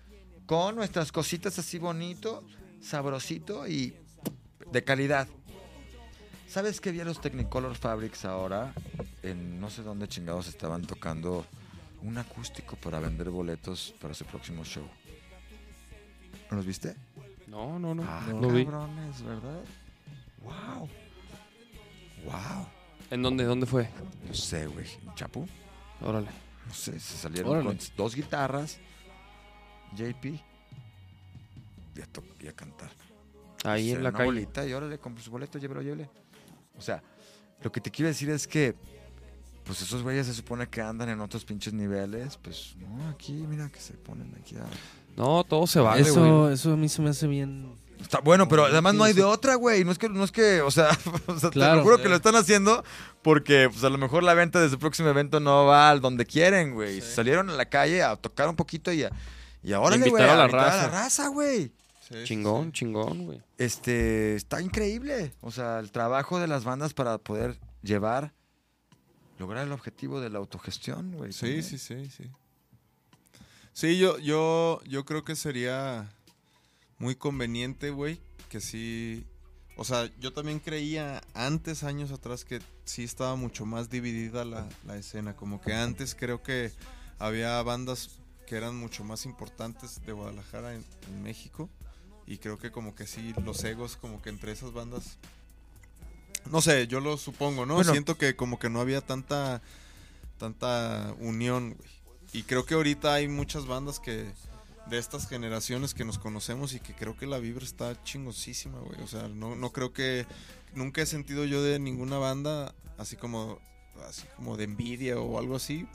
con 0.46 0.76
nuestras 0.76 1.12
cositas 1.12 1.58
así 1.60 1.78
bonito, 1.80 2.44
sabrosito 2.82 3.68
y 3.68 3.96
de 4.72 4.84
calidad. 4.84 5.28
¿Sabes 6.52 6.82
qué 6.82 6.92
vi 6.92 7.00
a 7.00 7.06
los 7.06 7.22
Technicolor 7.22 7.76
Fabrics 7.76 8.26
ahora? 8.26 8.74
En 9.24 9.60
no 9.62 9.70
sé 9.70 9.84
dónde 9.84 10.08
chingados 10.10 10.48
estaban 10.50 10.82
tocando 10.82 11.46
un 12.02 12.18
acústico 12.18 12.76
para 12.76 13.00
vender 13.00 13.30
boletos 13.30 13.94
para 14.02 14.14
su 14.14 14.26
próximo 14.26 14.66
show. 14.66 14.84
¿No 16.50 16.58
los 16.58 16.66
viste? 16.66 16.96
No, 17.48 17.80
no, 17.80 17.96
no. 17.96 18.04
Ah, 18.06 18.28
no 18.34 18.50
vi. 18.50 18.66
cabrones, 18.66 19.22
¿verdad? 19.24 19.62
Wow. 20.44 20.90
Wow. 22.26 22.68
¿En 23.10 23.22
dónde? 23.22 23.46
¿Dónde 23.46 23.66
fue? 23.66 23.90
No 24.28 24.34
sé, 24.34 24.68
güey. 24.68 24.88
¿En 25.08 25.16
Chapu? 25.16 25.48
Órale. 26.02 26.28
No 26.68 26.74
sé, 26.74 27.00
se 27.00 27.18
salieron 27.18 27.52
Órale. 27.52 27.68
con 27.68 27.80
dos 27.96 28.14
guitarras, 28.16 28.78
JP, 29.96 30.26
y 30.26 32.02
a, 32.02 32.06
to- 32.12 32.24
y 32.42 32.48
a 32.48 32.54
cantar. 32.54 32.90
Ahí 33.64 33.92
en 33.92 34.04
la 34.04 34.12
calle. 34.12 34.26
bolita 34.26 34.66
y 34.68 34.74
órale, 34.74 34.98
compre 34.98 35.24
su 35.24 35.32
boleto, 35.32 35.58
llévelo, 35.58 35.82
llévele. 35.82 36.10
O 36.78 36.82
sea, 36.82 37.04
lo 37.62 37.72
que 37.72 37.82
te 37.82 37.92
quiero 37.92 38.10
decir 38.10 38.30
es 38.30 38.48
que, 38.48 38.76
pues 39.64 39.82
esos 39.82 40.04
güeyes 40.04 40.28
se 40.28 40.34
supone 40.34 40.68
que 40.68 40.82
andan 40.82 41.10
en 41.10 41.20
otros 41.20 41.46
pinches 41.46 41.74
niveles, 41.74 42.38
pues 42.38 42.76
no, 42.78 43.10
aquí, 43.10 43.34
mira 43.34 43.70
que 43.70 43.80
se 43.80 43.94
ponen 43.94 44.36
aquí 44.40 44.56
a... 44.56 44.66
No, 45.16 45.44
todo 45.44 45.68
se 45.68 45.80
vale, 45.80 46.02
eso, 46.02 46.44
güey. 46.44 46.54
eso 46.54 46.74
a 46.74 46.78
mí 46.78 46.90
se 46.90 47.02
me 47.02 47.10
hace 47.10 47.28
bien. 47.28 47.76
Está 48.02 48.20
bueno, 48.20 48.48
pero 48.48 48.66
además 48.66 48.96
no 48.96 49.04
hay 49.04 49.14
de 49.14 49.24
otra, 49.24 49.56
güey. 49.56 49.84
No 49.84 49.92
es 49.92 50.00
que, 50.00 50.10
no 50.10 50.24
es 50.24 50.32
que, 50.32 50.62
o 50.62 50.72
sea, 50.72 50.98
o 51.28 51.38
sea, 51.38 51.52
te 51.52 51.60
lo 51.60 51.84
juro 51.84 52.02
que 52.02 52.10
lo 52.10 52.16
están 52.16 52.36
haciendo 52.36 52.84
porque, 53.22 53.70
pues 53.72 53.84
a 53.84 53.90
lo 53.90 53.98
mejor 53.98 54.24
la 54.24 54.34
venta 54.34 54.60
de 54.60 54.70
su 54.70 54.80
próximo 54.80 55.10
evento 55.10 55.40
no 55.40 55.66
va 55.66 55.90
al 55.90 56.02
donde 56.02 56.26
quieren, 56.26 56.74
güey. 56.74 57.02
Salieron 57.02 57.50
a 57.50 57.54
la 57.54 57.66
calle 57.66 58.02
a 58.02 58.16
tocar 58.16 58.50
un 58.50 58.56
poquito 58.56 58.92
y 58.92 59.04
a, 59.04 59.12
y 59.62 59.74
ahora 59.74 59.96
Invitar 59.96 60.30
a 60.30 60.34
a 60.34 60.48
la 60.48 60.88
raza, 60.88 61.28
güey. 61.28 61.72
Sí, 62.12 62.24
Chingón, 62.26 62.66
sí. 62.68 62.72
chingón, 62.74 63.26
güey. 63.26 63.42
Este, 63.58 64.36
está 64.36 64.62
increíble. 64.62 65.34
O 65.42 65.52
sea, 65.52 65.80
el 65.80 65.92
trabajo 65.92 66.40
de 66.40 66.48
las 66.48 66.64
bandas 66.64 66.94
para 66.94 67.18
poder 67.18 67.58
llevar, 67.82 68.34
lograr 69.40 69.66
el 69.66 69.72
objetivo 69.72 70.20
de 70.20 70.30
la 70.30 70.40
autogestión, 70.40 71.12
güey. 71.14 71.32
Sí, 71.32 71.40
también. 71.42 71.64
sí, 71.64 71.78
sí, 71.78 72.10
sí. 72.10 72.24
Sí, 73.74 73.98
yo, 73.98 74.18
yo, 74.20 74.82
yo 74.86 75.06
creo 75.06 75.24
que 75.24 75.36
sería 75.36 76.12
muy 76.98 77.16
conveniente, 77.16 77.90
güey, 77.90 78.20
que 78.50 78.60
sí. 78.60 79.26
O 79.78 79.86
sea, 79.86 80.10
yo 80.20 80.34
también 80.34 80.60
creía 80.60 81.22
antes, 81.34 81.84
años 81.84 82.12
atrás, 82.12 82.44
que 82.46 82.60
sí 82.84 83.04
estaba 83.04 83.36
mucho 83.36 83.66
más 83.66 83.90
dividida 83.90 84.44
la, 84.44 84.68
la 84.86 84.98
escena. 84.98 85.36
Como 85.36 85.62
que 85.62 85.74
antes 85.74 86.14
creo 86.14 86.44
que 86.44 86.72
había 87.18 87.62
bandas 87.64 88.20
que 88.46 88.58
eran 88.58 88.76
mucho 88.76 89.06
más 89.06 89.26
importantes 89.26 90.06
de 90.06 90.12
Guadalajara 90.12 90.76
en, 90.76 90.84
en 91.08 91.24
México. 91.24 91.70
Y 92.32 92.38
creo 92.38 92.58
que 92.58 92.72
como 92.72 92.96
que 92.96 93.08
sí, 93.08 93.34
los 93.44 93.62
egos 93.66 93.98
como 93.98 94.22
que 94.22 94.30
entre 94.30 94.54
esas 94.54 94.72
bandas... 94.72 95.18
No 96.50 96.62
sé, 96.62 96.88
yo 96.88 97.02
lo 97.02 97.18
supongo, 97.18 97.66
¿no? 97.66 97.76
Bueno. 97.76 97.92
Siento 97.92 98.18
que 98.18 98.38
como 98.38 98.58
que 98.58 98.70
no 98.70 98.80
había 98.80 99.02
tanta 99.02 99.62
tanta 100.38 101.14
unión, 101.20 101.74
güey. 101.74 101.90
Y 102.32 102.44
creo 102.44 102.66
que 102.66 102.76
ahorita 102.76 103.14
hay 103.14 103.28
muchas 103.28 103.68
bandas 103.68 104.00
que 104.00 104.32
de 104.88 104.98
estas 104.98 105.28
generaciones 105.28 105.94
que 105.94 106.06
nos 106.06 106.18
conocemos 106.18 106.74
y 106.74 106.80
que 106.80 106.94
creo 106.94 107.18
que 107.18 107.28
la 107.28 107.38
vibra 107.38 107.66
está 107.66 108.02
chingosísima, 108.04 108.80
güey. 108.80 109.02
O 109.02 109.08
sea, 109.08 109.28
no, 109.28 109.58
no 109.58 109.72
creo 109.72 109.92
que 109.92 110.26
nunca 110.74 111.02
he 111.02 111.06
sentido 111.06 111.44
yo 111.44 111.62
de 111.62 111.80
ninguna 111.80 112.18
banda 112.18 112.74
así 112.98 113.18
como 113.18 113.60
así 114.08 114.26
como 114.38 114.56
de 114.56 114.64
envidia 114.64 115.20
o 115.20 115.38
algo 115.38 115.58
así. 115.58 115.86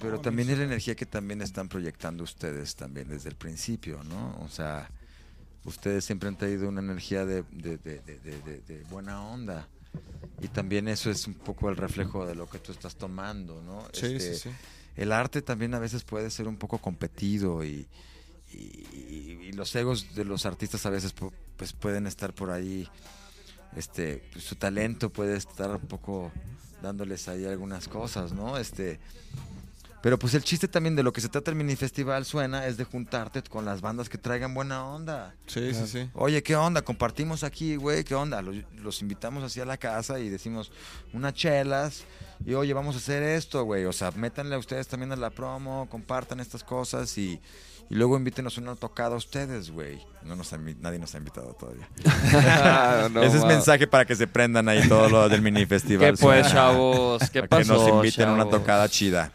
Pero 0.00 0.16
No, 0.16 0.20
también 0.22 0.48
es 0.48 0.56
la 0.56 0.64
energía 0.64 0.94
que 0.94 1.04
también 1.04 1.42
están 1.42 1.68
proyectando 1.68 2.24
ustedes 2.24 2.76
también 2.76 3.08
desde 3.08 3.28
el 3.28 3.36
principio, 3.36 4.02
¿no? 4.04 4.38
O 4.40 4.48
sea, 4.48 4.90
ustedes 5.64 6.04
siempre 6.04 6.28
han 6.28 6.36
traído 6.36 6.68
una 6.68 6.80
energía 6.80 7.24
de, 7.24 7.44
buena 8.90 9.22
onda. 9.22 9.66
Y 10.40 10.48
también 10.48 10.88
eso 10.88 11.10
es 11.10 11.26
un 11.26 11.34
poco 11.34 11.68
el 11.70 11.76
reflejo 11.76 12.26
de 12.26 12.34
lo 12.34 12.48
que 12.48 12.58
tú 12.58 12.72
estás 12.72 12.96
tomando, 12.96 13.62
¿no? 13.62 13.82
Sí, 13.92 14.06
Este, 14.06 14.34
sí, 14.34 14.50
sí. 14.50 14.56
El 14.96 15.12
arte 15.12 15.40
también 15.42 15.72
a 15.74 15.78
veces 15.78 16.02
puede 16.04 16.30
ser 16.30 16.48
un 16.48 16.56
poco 16.56 16.78
competido 16.78 17.64
y, 17.64 17.86
y- 18.52 19.38
y 19.48 19.52
los 19.52 19.74
egos 19.76 20.14
de 20.14 20.24
los 20.24 20.44
artistas 20.46 20.84
a 20.84 20.90
veces 20.90 21.14
pu- 21.14 21.32
pues 21.56 21.72
pueden 21.72 22.06
estar 22.06 22.34
por 22.34 22.50
ahí, 22.50 22.88
este, 23.76 24.22
pues, 24.32 24.44
su 24.44 24.56
talento 24.56 25.10
puede 25.10 25.36
estar 25.36 25.70
un 25.70 25.86
poco 25.86 26.32
dándoles 26.82 27.28
ahí 27.28 27.44
algunas 27.44 27.86
cosas, 27.88 28.32
¿no? 28.32 28.58
Este, 28.58 28.98
pero 30.02 30.18
pues 30.18 30.34
el 30.34 30.42
chiste 30.42 30.68
también 30.68 30.96
de 30.96 31.02
lo 31.02 31.12
que 31.12 31.20
se 31.20 31.28
trata 31.28 31.50
el 31.50 31.56
mini 31.56 31.76
festival 31.76 32.24
suena 32.24 32.66
es 32.66 32.76
de 32.76 32.84
juntarte 32.84 33.42
con 33.42 33.64
las 33.64 33.80
bandas 33.80 34.08
que 34.08 34.18
traigan 34.18 34.52
buena 34.52 34.84
onda. 34.84 35.34
Sí, 35.46 35.72
sí, 35.72 35.86
sí. 35.86 36.10
Oye, 36.14 36.42
¿qué 36.42 36.56
onda? 36.56 36.82
Compartimos 36.82 37.44
aquí, 37.44 37.76
güey, 37.76 38.04
¿qué 38.04 38.14
onda? 38.14 38.42
Los, 38.42 38.56
los 38.76 39.00
invitamos 39.00 39.44
así 39.44 39.60
a 39.60 39.64
la 39.64 39.76
casa 39.76 40.18
y 40.18 40.28
decimos 40.28 40.72
unas 41.12 41.34
chelas 41.34 42.04
y 42.44 42.54
oye, 42.54 42.72
vamos 42.74 42.96
a 42.96 42.98
hacer 42.98 43.22
esto, 43.22 43.64
güey. 43.64 43.84
O 43.84 43.92
sea, 43.92 44.10
métanle 44.12 44.56
a 44.56 44.58
ustedes 44.58 44.88
también 44.88 45.12
a 45.12 45.16
la 45.16 45.30
promo, 45.30 45.88
compartan 45.88 46.40
estas 46.40 46.64
cosas 46.64 47.16
y, 47.16 47.40
y 47.88 47.94
luego 47.94 48.16
invítenos 48.16 48.58
una 48.58 48.74
tocada 48.74 49.14
a 49.14 49.18
ustedes, 49.18 49.70
güey. 49.70 50.00
No 50.24 50.34
nos 50.34 50.52
ha 50.52 50.58
nadie 50.58 50.98
nos 50.98 51.14
ha 51.14 51.18
invitado 51.18 51.54
todavía. 51.54 51.88
No, 53.12 53.22
Ese 53.22 53.38
es 53.38 53.44
mensaje 53.44 53.86
para 53.86 54.04
que 54.04 54.16
se 54.16 54.26
prendan 54.26 54.68
ahí 54.68 54.88
todo 54.88 55.08
lo 55.08 55.28
del 55.28 55.42
mini 55.42 55.66
festival. 55.66 56.12
¿Qué 56.12 56.22
pues, 56.22 56.50
chavos? 56.50 57.30
¿Qué 57.30 57.42
pasó, 57.44 57.62
que 57.62 57.78
nos 57.78 57.88
inviten 57.88 58.28
a 58.28 58.32
una 58.32 58.44
chavos? 58.44 58.58
tocada 58.58 58.88
chida. 58.88 59.32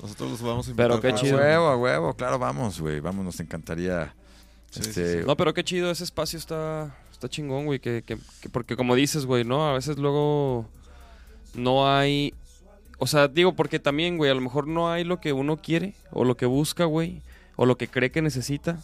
Nosotros 0.00 0.30
los 0.30 0.42
vamos 0.42 0.66
a 0.66 0.70
invitar. 0.70 0.88
Pero 0.90 1.00
qué 1.00 1.08
A 1.08 1.14
chido. 1.14 1.38
huevo, 1.38 1.66
a 1.68 1.76
huevo, 1.76 2.14
claro, 2.14 2.38
vamos, 2.38 2.80
güey. 2.80 3.00
Vamos, 3.00 3.24
nos 3.24 3.40
encantaría. 3.40 4.14
Sí, 4.70 4.80
este, 4.80 5.20
sí, 5.20 5.24
No, 5.26 5.36
pero 5.36 5.54
qué 5.54 5.64
chido, 5.64 5.90
ese 5.90 6.04
espacio 6.04 6.38
está, 6.38 6.94
está 7.10 7.28
chingón, 7.28 7.64
güey. 7.66 7.80
Que, 7.80 8.02
que- 8.06 8.18
que- 8.40 8.48
porque 8.48 8.76
como 8.76 8.94
dices, 8.94 9.26
güey, 9.26 9.44
¿no? 9.44 9.68
A 9.68 9.72
veces 9.74 9.98
luego 9.98 10.68
no 11.54 11.88
hay... 11.92 12.34
O 12.98 13.06
sea, 13.06 13.28
digo, 13.28 13.54
porque 13.54 13.78
también, 13.78 14.16
güey, 14.16 14.30
a 14.30 14.34
lo 14.34 14.40
mejor 14.40 14.66
no 14.66 14.90
hay 14.90 15.04
lo 15.04 15.20
que 15.20 15.32
uno 15.32 15.56
quiere 15.56 15.94
o 16.10 16.24
lo 16.24 16.36
que 16.36 16.46
busca, 16.46 16.84
güey. 16.84 17.22
O 17.56 17.66
lo 17.66 17.76
que 17.76 17.88
cree 17.88 18.10
que 18.12 18.22
necesita. 18.22 18.78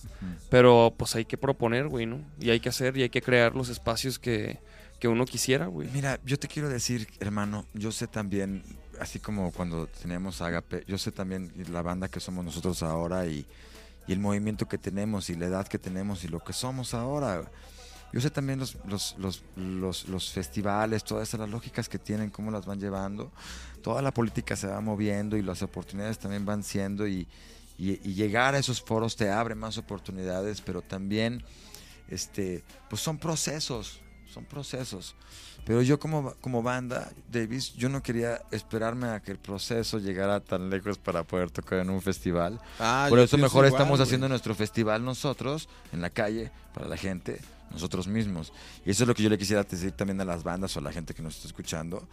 Pero 0.51 0.93
pues 0.97 1.15
hay 1.15 1.25
que 1.25 1.37
proponer, 1.37 1.87
güey, 1.89 2.07
¿no? 2.07 2.21
Y 2.41 2.51
hay 2.51 2.59
que 2.61 2.69
hacer 2.69 2.97
y 2.97 3.03
hay 3.03 3.09
que 3.11 3.23
crear 3.23 3.55
los 3.55 3.69
espacios 3.69 4.19
que, 4.19 4.59
que 4.99 5.07
uno 5.09 5.27
quisiera, 5.27 5.67
güey. 5.67 5.89
Mira, 5.93 6.19
yo 6.25 6.39
te 6.39 6.49
quiero 6.49 6.69
decir, 6.69 7.07
hermano, 7.21 7.67
yo 7.75 7.93
sé 7.93 8.07
también, 8.09 8.63
así 9.01 9.19
como 9.21 9.51
cuando 9.53 9.87
teníamos 9.87 10.41
Agape, 10.41 10.85
yo 10.87 10.99
sé 10.99 11.13
también 11.13 11.53
la 11.71 11.83
banda 11.83 12.09
que 12.09 12.21
somos 12.21 12.45
nosotros 12.45 12.83
ahora 12.83 13.27
y, 13.27 13.47
y 14.07 14.13
el 14.13 14.19
movimiento 14.21 14.67
que 14.67 14.79
tenemos 14.79 15.31
y 15.31 15.35
la 15.37 15.47
edad 15.47 15.67
que 15.69 15.79
tenemos 15.79 16.25
y 16.25 16.29
lo 16.29 16.41
que 16.41 16.53
somos 16.53 16.95
ahora. 16.95 17.51
Yo 18.13 18.21
sé 18.21 18.31
también 18.31 18.61
los, 18.61 18.77
los, 18.87 19.17
los, 19.57 20.09
los, 20.09 20.31
festivales, 20.31 21.03
todas 21.03 21.27
esas 21.29 21.41
las 21.41 21.49
lógicas 21.51 21.89
que 21.89 21.99
tienen, 21.99 22.31
cómo 22.31 22.53
las 22.53 22.65
van 22.65 22.79
llevando. 22.79 23.33
Toda 23.83 24.03
la 24.03 24.13
política 24.15 24.55
se 24.55 24.69
va 24.69 24.81
moviendo 24.81 25.37
y 25.37 25.43
las 25.43 25.63
oportunidades 25.63 26.19
también 26.21 26.47
van 26.47 26.63
siendo 26.63 27.09
y, 27.09 27.27
y- 27.77 28.01
y 28.09 28.15
llegar 28.15 28.55
a 28.55 28.59
esos 28.59 28.81
foros 28.81 29.17
te 29.17 29.31
abre 29.33 29.57
más 29.57 29.79
oportunidades, 29.79 30.61
pero 30.61 30.81
también 30.81 31.43
este, 32.09 32.63
pues 32.89 33.03
son 33.03 33.19
procesos, 33.19 34.01
son 34.33 34.45
procesos. 34.45 35.17
Pero 35.65 35.81
yo 35.81 35.99
como, 35.99 36.35
como 36.43 36.63
banda, 36.63 37.11
Davis, 37.33 37.73
yo 37.75 37.89
no 37.89 38.03
quería 38.03 38.43
esperarme 38.51 39.09
a 39.09 39.21
que 39.21 39.33
el 39.33 39.39
proceso 39.39 39.99
llegara 39.99 40.41
tan 40.41 40.69
lejos 40.69 40.99
para 40.99 41.23
poder 41.25 41.51
tocar 41.51 41.79
en 41.79 41.89
un 41.91 42.03
festival. 42.03 42.61
Ah, 42.79 43.07
Por 43.09 43.19
eso 43.19 43.39
mejor 43.39 43.65
igual, 43.65 43.81
estamos 43.81 44.01
haciendo 44.01 44.29
nuestro 44.29 44.55
festival 44.55 45.05
nosotros, 45.05 45.69
en 45.93 46.03
la 46.03 46.11
calle, 46.11 46.51
para 46.75 46.87
la 46.87 46.99
gente, 46.99 47.41
nosotros 47.71 48.07
mismos. 48.07 48.53
Y 48.85 48.91
eso 48.91 49.05
es 49.05 49.09
lo 49.09 49.15
que 49.15 49.23
yo 49.23 49.31
le 49.31 49.39
quisiera 49.39 49.63
decir 49.63 49.93
también 49.93 50.21
a 50.21 50.25
las 50.27 50.43
bandas 50.43 50.77
o 50.77 50.81
a 50.81 50.83
la 50.83 50.93
gente 50.93 51.15
que 51.15 51.23
nos 51.23 51.37
está 51.37 51.49
escuchando. 51.49 52.07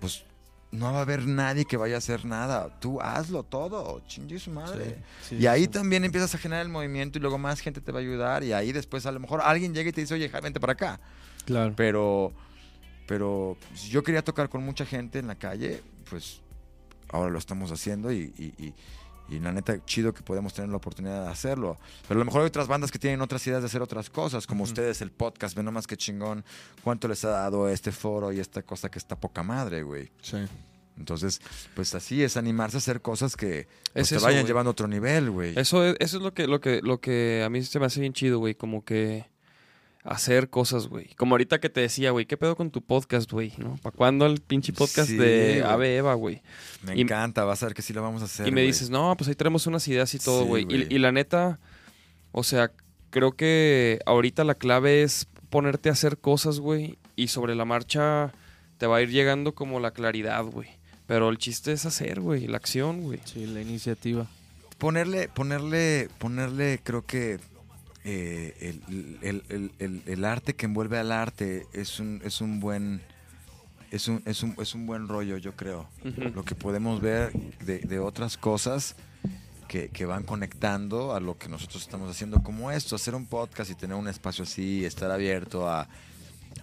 Pues 0.00 0.24
no 0.70 0.92
va 0.92 0.98
a 0.98 1.02
haber 1.02 1.26
nadie 1.26 1.64
que 1.64 1.76
vaya 1.76 1.96
a 1.96 1.98
hacer 1.98 2.24
nada. 2.24 2.68
Tú 2.80 3.00
hazlo 3.00 3.42
todo, 3.42 4.02
chingue 4.06 4.38
su 4.38 4.50
madre. 4.50 4.98
Sí, 5.28 5.36
Y 5.36 5.46
ahí 5.46 5.62
sí. 5.62 5.68
también 5.68 6.04
empiezas 6.04 6.34
a 6.34 6.38
generar 6.38 6.64
el 6.64 6.70
movimiento 6.72 7.18
y 7.18 7.20
luego 7.20 7.38
más 7.38 7.60
gente 7.60 7.80
te 7.80 7.92
va 7.92 7.98
a 7.98 8.02
ayudar 8.02 8.44
y 8.44 8.52
ahí 8.52 8.72
después 8.72 9.06
a 9.06 9.12
lo 9.12 9.20
mejor 9.20 9.40
alguien 9.42 9.74
llega 9.74 9.90
y 9.90 9.92
te 9.92 10.00
dice, 10.00 10.14
oye, 10.14 10.28
vente 10.42 10.60
para 10.60 10.72
acá. 10.74 11.00
Claro. 11.46 11.72
Pero, 11.76 12.32
pero 13.08 13.56
si 13.74 13.88
yo 13.88 14.04
quería 14.04 14.22
tocar 14.22 14.48
con 14.48 14.62
mucha 14.62 14.86
gente 14.86 15.18
en 15.18 15.26
la 15.26 15.34
calle, 15.34 15.82
pues 16.08 16.40
ahora 17.08 17.30
lo 17.30 17.38
estamos 17.38 17.72
haciendo 17.72 18.12
y, 18.12 18.32
y- 18.38 18.54
y- 18.64 18.74
Y 19.30 19.40
la 19.40 19.52
neta, 19.52 19.84
chido 19.84 20.14
que 20.14 20.22
podemos 20.22 20.54
tener 20.54 20.70
la 20.70 20.78
oportunidad 20.78 21.24
de 21.24 21.28
hacerlo. 21.28 21.76
Pero 22.08 22.16
a 22.18 22.20
lo 22.20 22.24
mejor 22.24 22.40
hay 22.40 22.46
otras 22.46 22.66
bandas 22.66 22.90
que 22.90 22.98
tienen 22.98 23.20
otras 23.20 23.46
ideas 23.46 23.60
de 23.60 23.66
hacer 23.66 23.82
otras 23.82 24.08
cosas, 24.08 24.46
como 24.46 24.64
ustedes, 24.64 25.02
el 25.02 25.10
podcast, 25.10 25.54
ve 25.54 25.62
nomás 25.62 25.86
que 25.86 25.98
chingón, 25.98 26.42
cuánto 26.82 27.08
les 27.08 27.26
ha 27.26 27.28
dado 27.28 27.68
este 27.68 27.92
foro 27.92 28.32
y 28.32 28.40
esta 28.40 28.62
cosa 28.62 28.88
que 28.90 28.98
está 28.98 29.16
poca 29.16 29.42
madre, 29.42 29.82
güey. 29.82 30.10
Sí. 30.22 30.38
Entonces, 30.96 31.42
pues 31.74 31.94
así 31.94 32.22
es, 32.22 32.38
animarse 32.38 32.78
a 32.78 32.78
hacer 32.78 33.02
cosas 33.02 33.36
que 33.36 33.68
pues, 33.92 34.04
Es 34.04 34.08
te 34.08 34.16
eso, 34.16 34.24
vayan 34.24 34.46
llevando 34.46 34.70
a 34.70 34.72
otro 34.72 34.88
nivel, 34.88 35.30
güey. 35.30 35.58
Eso 35.58 35.84
es, 35.84 35.96
eso 36.00 36.16
es 36.16 36.22
lo 36.22 36.32
que, 36.32 36.46
lo 36.46 36.62
que, 36.62 36.80
lo 36.82 36.98
que 37.02 37.42
a 37.44 37.50
mí 37.50 37.62
se 37.62 37.78
me 37.78 37.84
hace 37.84 38.00
bien 38.00 38.14
chido, 38.14 38.38
güey. 38.38 38.54
Como 38.54 38.82
que 38.82 39.26
hacer 40.04 40.48
cosas, 40.48 40.86
güey. 40.88 41.14
Como 41.16 41.34
ahorita 41.34 41.60
que 41.60 41.68
te 41.68 41.80
decía, 41.80 42.10
güey, 42.12 42.24
¿qué 42.26 42.36
pedo 42.36 42.56
con 42.56 42.70
tu 42.70 42.82
podcast, 42.82 43.30
güey? 43.30 43.52
¿No? 43.58 43.76
¿Para 43.82 43.94
cuándo 43.96 44.26
el 44.26 44.40
pinche 44.40 44.72
podcast 44.72 45.08
Sí, 45.10 45.16
de. 45.16 45.62
Ave 45.64 45.96
Eva, 45.96 46.14
güey? 46.14 46.42
Me 46.82 46.96
y- 46.96 47.00
encanta, 47.02 47.44
vas 47.44 47.62
a 47.62 47.66
ver 47.66 47.74
que 47.74 47.82
sí 47.82 47.92
lo 47.92 48.02
vamos 48.02 48.22
a 48.22 48.26
hacer. 48.26 48.46
Y 48.48 48.52
me 48.52 48.62
dices, 48.62 48.90
no, 48.90 49.14
pues 49.16 49.28
ahí 49.28 49.34
tenemos 49.34 49.66
unas 49.66 49.86
ideas 49.88 50.14
y 50.14 50.18
todo, 50.18 50.44
güey. 50.44 50.66
y, 50.68 50.86
y 50.94 50.98
la 50.98 51.12
neta, 51.12 51.58
o 52.32 52.42
sea, 52.44 52.70
creo 53.10 53.32
que 53.32 53.98
ahorita 54.06 54.44
la 54.44 54.54
clave 54.54 55.02
es 55.02 55.26
ponerte 55.50 55.88
a 55.88 55.92
hacer 55.92 56.18
cosas, 56.18 56.60
güey. 56.60 56.98
Y 57.16 57.28
sobre 57.28 57.54
la 57.54 57.64
marcha 57.64 58.32
te 58.78 58.86
va 58.86 58.98
a 58.98 59.02
ir 59.02 59.10
llegando 59.10 59.54
como 59.54 59.80
la 59.80 59.90
claridad, 59.90 60.44
güey. 60.44 60.68
Pero 61.06 61.30
el 61.30 61.38
chiste 61.38 61.72
es 61.72 61.84
hacer, 61.86 62.20
güey, 62.20 62.46
la 62.46 62.58
acción, 62.58 63.00
güey. 63.02 63.18
Sí, 63.24 63.46
la 63.46 63.60
iniciativa. 63.62 64.26
ponerle, 64.76 65.28
ponerle, 65.28 66.08
ponerle, 66.18 66.78
creo 66.84 67.04
que 67.04 67.40
eh, 68.04 68.54
el, 68.60 69.18
el- 69.22 69.72
el- 69.78 70.02
el- 70.06 70.24
arte 70.24 70.54
que 70.54 70.66
envuelve 70.66 70.98
al 70.98 71.12
arte 71.12 71.66
es 71.72 72.00
un, 72.00 72.20
es 72.24 72.40
un 72.40 72.60
buen, 72.60 73.02
es 73.90 74.08
un, 74.08 74.22
es 74.24 74.42
un, 74.42 74.54
es 74.60 74.74
un 74.74 74.86
buen 74.86 75.08
rollo, 75.08 75.36
yo 75.36 75.54
creo. 75.56 75.88
Lo 76.34 76.44
que 76.44 76.54
podemos 76.54 77.00
ver 77.00 77.32
de, 77.64 77.80
de 77.80 77.98
otras 77.98 78.36
cosas 78.36 78.94
que, 79.68 79.88
que 79.90 80.06
van 80.06 80.22
conectando 80.24 81.14
a 81.14 81.20
lo 81.20 81.36
que 81.36 81.48
nosotros 81.48 81.82
estamos 81.82 82.10
haciendo, 82.10 82.42
como 82.42 82.70
esto, 82.70 82.96
hacer 82.96 83.14
un 83.14 83.26
podcast 83.26 83.70
y 83.70 83.74
tener 83.74 83.96
un 83.96 84.08
espacio 84.08 84.44
así, 84.44 84.84
estar 84.84 85.10
abierto 85.10 85.68
a 85.68 85.88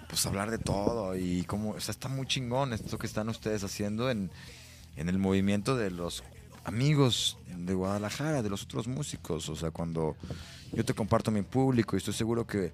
pues 0.10 0.26
hablar 0.26 0.52
de 0.52 0.58
todo 0.58 1.16
y 1.16 1.44
como, 1.44 1.72
o 1.72 1.80
sea, 1.80 1.92
está 1.92 2.08
muy 2.10 2.26
chingón 2.28 2.74
esto 2.74 2.98
que 2.98 3.08
están 3.08 3.30
ustedes 3.30 3.64
haciendo 3.64 4.10
en, 4.10 4.30
en 4.98 5.10
el 5.10 5.18
movimiento 5.18 5.76
de 5.78 5.90
los 5.92 6.24
amigos 6.66 7.38
de 7.58 7.74
Guadalajara, 7.74 8.44
de 8.44 8.50
los 8.50 8.64
otros 8.64 8.88
músicos. 8.88 9.48
O 9.50 9.56
sea, 9.56 9.72
cuando 9.72 10.16
yo 10.74 10.84
te 10.84 10.94
comparto 10.94 11.32
mi 11.32 11.42
público 11.42 11.96
y 11.96 12.00
estoy 12.00 12.14
seguro 12.14 12.46
que 12.46 12.72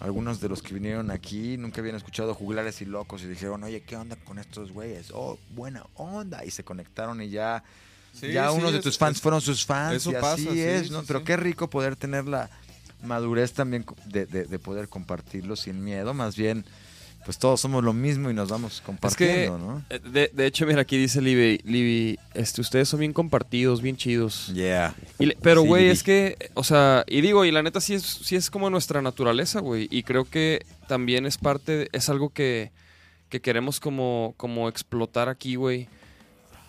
algunos 0.00 0.40
de 0.40 0.48
los 0.48 0.62
que 0.62 0.74
vinieron 0.74 1.10
aquí 1.10 1.56
nunca 1.56 1.80
habían 1.80 1.96
escuchado 1.96 2.34
Juglares 2.34 2.80
y 2.80 2.86
Locos 2.86 3.22
y 3.22 3.26
dijeron, 3.26 3.62
oye, 3.64 3.82
¿qué 3.82 3.96
onda 3.96 4.16
con 4.16 4.38
estos 4.38 4.72
güeyes? 4.72 5.10
Oh, 5.14 5.38
buena 5.54 5.84
onda. 5.94 6.44
Y 6.44 6.50
se 6.50 6.64
conectaron 6.64 7.20
y 7.20 7.28
ya, 7.30 7.62
Sí, 8.12 8.32
ya 8.32 8.50
sí, 8.50 8.56
unos 8.58 8.72
de 8.72 8.80
tus 8.80 8.98
fans 8.98 9.16
es- 9.16 9.22
fueron 9.22 9.40
sus 9.40 9.64
fans 9.64 9.96
eso 9.96 10.10
y 10.12 10.14
así 10.16 10.22
pasa, 10.46 10.54
es, 10.58 10.86
sí, 10.88 10.92
¿no? 10.92 11.02
Pero 11.04 11.24
qué 11.24 11.36
rico 11.36 11.68
poder 11.70 11.96
tener 11.96 12.26
la 12.26 12.50
madurez 13.02 13.52
también 13.52 13.84
de, 14.06 14.26
de- 14.26 14.44
de 14.44 14.58
poder 14.58 14.88
compartirlo 14.88 15.56
sin 15.56 15.82
miedo, 15.82 16.14
más 16.14 16.36
bien... 16.36 16.64
Pues 17.24 17.38
todos 17.38 17.60
somos 17.60 17.84
lo 17.84 17.92
mismo 17.92 18.30
y 18.30 18.34
nos 18.34 18.48
vamos 18.48 18.82
compartiendo, 18.84 19.56
¿no? 19.56 19.84
Eh, 19.90 20.00
De, 20.00 20.30
de 20.32 20.46
hecho, 20.46 20.66
mira, 20.66 20.80
aquí 20.82 20.96
dice 20.96 21.20
Libby, 21.22 21.58
Libby, 21.64 22.18
este, 22.34 22.60
ustedes 22.60 22.88
son 22.88 22.98
bien 22.98 23.12
compartidos, 23.12 23.80
bien 23.80 23.96
chidos. 23.96 24.48
Yeah. 24.52 24.94
Y 25.20 25.32
pero, 25.36 25.62
güey, 25.62 25.88
es 25.88 26.02
que, 26.02 26.36
o 26.54 26.64
sea, 26.64 27.04
y 27.06 27.20
digo, 27.20 27.44
y 27.44 27.52
la 27.52 27.62
neta 27.62 27.80
sí 27.80 27.94
es, 27.94 28.02
sí 28.02 28.34
es 28.34 28.50
como 28.50 28.70
nuestra 28.70 29.02
naturaleza, 29.02 29.60
güey. 29.60 29.86
Y 29.90 30.02
creo 30.02 30.24
que 30.24 30.64
también 30.88 31.24
es 31.24 31.38
parte, 31.38 31.72
de- 31.76 31.88
es 31.92 32.08
algo 32.08 32.30
que, 32.30 32.72
que 33.28 33.40
queremos 33.40 33.78
como, 33.78 34.34
como 34.36 34.68
explotar 34.68 35.28
aquí, 35.28 35.54
güey. 35.54 35.86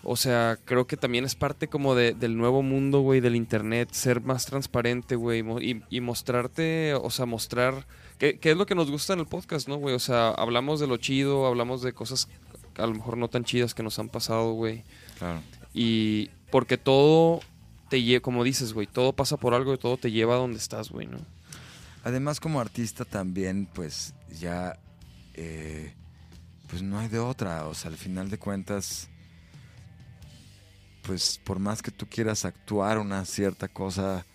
O 0.04 0.16
sea, 0.16 0.58
creo 0.66 0.86
que 0.86 0.96
también 0.96 1.24
es 1.24 1.34
parte 1.34 1.66
como 1.66 1.94
de- 1.96 2.12
del 2.12 2.36
nuevo 2.36 2.62
mundo, 2.62 3.00
güey, 3.00 3.20
del 3.20 3.34
internet, 3.36 3.88
ser 3.92 4.20
más 4.20 4.46
transparente, 4.46 5.16
güey, 5.16 5.42
y, 5.62 5.82
y 5.90 6.00
mostrarte, 6.00 6.94
o 6.94 7.10
sea, 7.10 7.26
mostrar, 7.26 7.86
¿qué, 8.18 8.38
qué 8.38 8.52
es 8.52 8.56
lo 8.56 8.66
que 8.66 8.74
nos 8.74 8.90
gusta 8.90 9.12
en 9.12 9.20
el 9.20 9.26
podcast, 9.26 9.68
no, 9.68 9.76
güey? 9.76 9.94
O 9.94 10.00
sea, 10.00 10.30
hablamos 10.30 10.80
de 10.80 10.86
lo 10.86 10.96
chido, 10.96 11.46
hablamos 11.46 11.82
de 11.82 11.92
cosas 11.92 12.28
a 12.76 12.86
lo 12.86 12.94
mejor 12.94 13.16
no 13.16 13.28
tan 13.28 13.44
chidas 13.44 13.74
que 13.74 13.82
nos 13.82 13.98
han 13.98 14.08
pasado, 14.08 14.52
güey. 14.52 14.84
Claro. 15.18 15.40
Y 15.72 16.30
porque 16.50 16.78
todo 16.78 17.40
te 17.88 18.02
lleva, 18.02 18.22
como 18.22 18.44
dices, 18.44 18.72
güey, 18.72 18.86
todo 18.86 19.12
pasa 19.12 19.36
por 19.36 19.54
algo 19.54 19.74
y 19.74 19.78
todo 19.78 19.96
te 19.96 20.10
lleva 20.10 20.34
a 20.34 20.38
donde 20.38 20.58
estás, 20.58 20.90
güey, 20.90 21.06
¿no? 21.06 21.18
Además, 22.02 22.40
como 22.40 22.60
artista 22.60 23.04
también, 23.04 23.66
pues 23.72 24.14
ya, 24.38 24.78
eh, 25.34 25.94
pues 26.68 26.82
no 26.82 26.98
hay 26.98 27.08
de 27.08 27.18
otra. 27.18 27.66
O 27.66 27.74
sea, 27.74 27.90
al 27.90 27.96
final 27.96 28.30
de 28.30 28.38
cuentas, 28.38 29.08
pues 31.02 31.40
por 31.44 31.58
más 31.58 31.82
que 31.82 31.90
tú 31.90 32.06
quieras 32.06 32.44
actuar 32.44 32.98
una 32.98 33.24
cierta 33.24 33.68
cosa, 33.68 34.26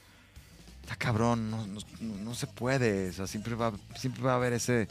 está 0.90 0.96
cabrón, 0.96 1.52
no, 1.52 1.68
no- 1.68 1.82
no 2.02 2.34
se 2.36 2.48
puede. 2.48 3.10
O 3.10 3.14
sea, 3.14 3.28
siempre 3.28 3.54
va, 3.54 3.72
siempre 3.96 4.24
va 4.24 4.34
a 4.34 4.36
haber 4.36 4.54
ese, 4.54 4.88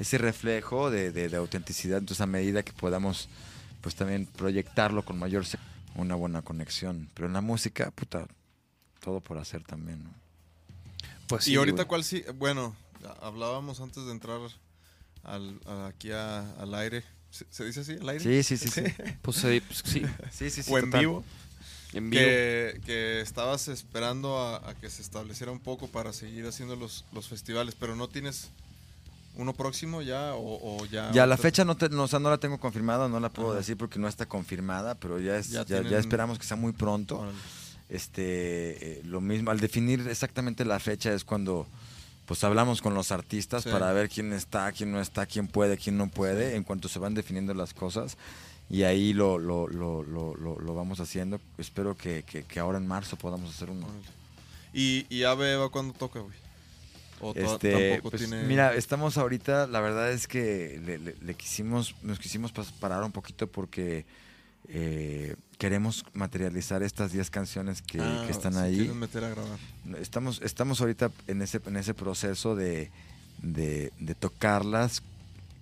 ese 0.00 0.18
reflejo 0.18 0.90
de, 0.90 1.12
de- 1.12 1.28
de 1.28 1.36
autenticidad. 1.36 1.98
Entonces, 1.98 2.20
a 2.22 2.26
medida 2.26 2.62
que 2.64 2.72
podamos, 2.72 3.28
pues 3.80 3.94
también 3.94 4.26
proyectarlo 4.26 5.04
con 5.04 5.18
mayor 5.18 5.44
una 5.94 6.16
buena 6.16 6.42
conexión. 6.42 7.08
Pero 7.14 7.28
en 7.28 7.34
la 7.34 7.40
música, 7.40 7.90
puta, 7.92 8.26
todo 9.00 9.20
por 9.20 9.38
hacer 9.38 9.62
también, 9.62 10.02
¿no? 10.02 10.10
Pues 11.28 11.46
y 11.46 11.54
ahorita, 11.56 11.84
¿cuál 11.86 12.02
sí? 12.02 12.24
Bueno, 12.34 12.74
hablábamos 13.20 13.80
antes 13.80 14.04
de 14.04 14.10
entrar 14.10 14.40
al, 15.22 15.60
a- 15.66 15.86
aquí 15.86 16.10
a- 16.10 16.50
al 16.58 16.74
aire. 16.74 17.04
¿Se, 17.30 17.46
se 17.48 17.64
dice 17.64 17.80
así? 17.80 17.92
¿Al 17.92 18.08
aire? 18.08 18.24
Sí, 18.24 18.42
sí, 18.42 18.56
sí, 18.56 18.68
sí. 18.68 18.82
Pues, 19.22 19.36
sí, 19.36 19.62
pues, 19.66 19.82
sí, 19.84 20.02
Sí, 20.32 20.50
sí, 20.50 20.62
sí. 20.64 20.72
o 20.72 20.78
en 20.78 20.86
total. 20.86 21.00
vivo. 21.00 21.24
En 21.92 22.10
vivo. 22.10 22.22
Que, 22.22 22.80
que 22.86 23.20
estabas 23.20 23.68
esperando 23.68 24.38
a, 24.38 24.70
a 24.70 24.74
que 24.74 24.88
se 24.90 25.02
estableciera 25.02 25.52
un 25.52 25.60
poco 25.60 25.88
para 25.88 26.12
seguir 26.12 26.46
haciendo 26.46 26.76
los, 26.76 27.04
los 27.12 27.28
festivales, 27.28 27.74
pero 27.78 27.94
no 27.96 28.08
tienes 28.08 28.48
uno 29.34 29.52
próximo 29.54 30.02
ya 30.02 30.34
o, 30.34 30.78
o 30.82 30.84
ya. 30.86 31.10
Ya 31.12 31.26
la 31.26 31.36
fecha 31.38 31.64
no, 31.64 31.76
te- 31.76 31.88
no, 31.88 32.02
o 32.04 32.08
sea, 32.08 32.18
no 32.18 32.28
la 32.30 32.38
tengo 32.38 32.58
confirmada, 32.58 33.08
no 33.08 33.18
la 33.20 33.30
puedo 33.30 33.50
Ajá. 33.50 33.58
decir 33.58 33.76
porque 33.76 33.98
no 33.98 34.08
está 34.08 34.26
confirmada, 34.26 34.94
pero 34.96 35.18
ya 35.18 35.36
es, 35.38 35.48
Ya 35.50 35.64
ya, 35.64 35.76
ya 35.76 35.80
tienen- 35.82 35.98
esperamos 36.00 36.38
que 36.38 36.44
sea 36.44 36.56
muy 36.56 36.72
pronto. 36.72 37.20
Órale. 37.20 37.36
Este, 37.88 39.00
eh, 39.00 39.02
lo 39.04 39.20
mismo, 39.20 39.50
al 39.50 39.60
definir 39.60 40.06
exactamente 40.08 40.64
la 40.64 40.80
fecha 40.80 41.12
es 41.12 41.24
cuando 41.24 41.66
pues 42.26 42.42
hablamos 42.44 42.80
con 42.80 42.94
los 42.94 43.10
artistas 43.12 43.64
Sí. 43.64 43.68
para 43.70 43.92
ver 43.92 44.08
quién 44.08 44.32
está, 44.32 44.70
quién 44.72 44.92
no 44.92 45.00
está, 45.00 45.26
quién 45.26 45.48
puede, 45.48 45.76
quién 45.76 45.98
no 45.98 46.08
puede, 46.08 46.56
en 46.56 46.62
cuanto 46.64 46.88
se 46.88 46.98
van 46.98 47.12
definiendo 47.14 47.52
las 47.52 47.74
cosas. 47.74 48.16
Y 48.72 48.82
ahí 48.84 49.12
lo, 49.12 49.38
lo, 49.38 49.68
lo, 49.68 50.02
lo, 50.02 50.34
lo- 50.34 50.58
lo 50.58 50.74
vamos 50.74 50.98
haciendo. 50.98 51.40
Espero 51.58 51.94
que, 51.96 52.24
que- 52.24 52.42
que 52.42 52.58
ahora 52.58 52.78
en 52.78 52.86
marzo 52.88 53.16
podamos 53.16 53.54
hacer 53.54 53.68
uno. 53.70 53.86
¿Y, 54.72 55.06
y 55.14 55.22
Ave 55.24 55.52
Eva 55.52 55.68
cuándo 55.68 55.92
toca, 55.92 56.20
güey? 56.20 56.34
O 57.20 57.32
Este, 57.36 57.90
tampoco 57.92 58.10
pues, 58.10 58.22
tiene. 58.22 58.42
Mira, 58.44 58.74
estamos 58.74 59.18
ahorita, 59.18 59.66
la 59.66 59.80
verdad 59.80 60.10
es 60.10 60.26
que 60.26 60.80
le, 60.84 60.98
le- 60.98 61.14
le 61.20 61.34
quisimos, 61.34 61.94
nos 62.02 62.18
quisimos 62.18 62.50
parar 62.80 63.04
un 63.04 63.12
poquito 63.12 63.46
porque 63.46 64.06
eh, 64.68 65.36
queremos 65.58 66.04
materializar 66.14 66.82
estas 66.82 67.12
10 67.12 67.28
canciones 67.30 67.82
que, 67.82 68.00
Ah, 68.00 68.22
que 68.26 68.32
están 68.32 68.56
ahí. 68.56 68.88
meter 68.94 69.22
a 69.24 69.28
grabar. 69.28 69.58
Estamos, 70.00 70.40
estamos 70.42 70.80
ahorita 70.80 71.10
en 71.26 71.42
ese, 71.42 71.60
en 71.66 71.76
ese 71.76 71.92
proceso 71.94 72.56
de, 72.56 72.90
de- 73.42 73.92
de 74.00 74.14
tocarlas 74.14 75.02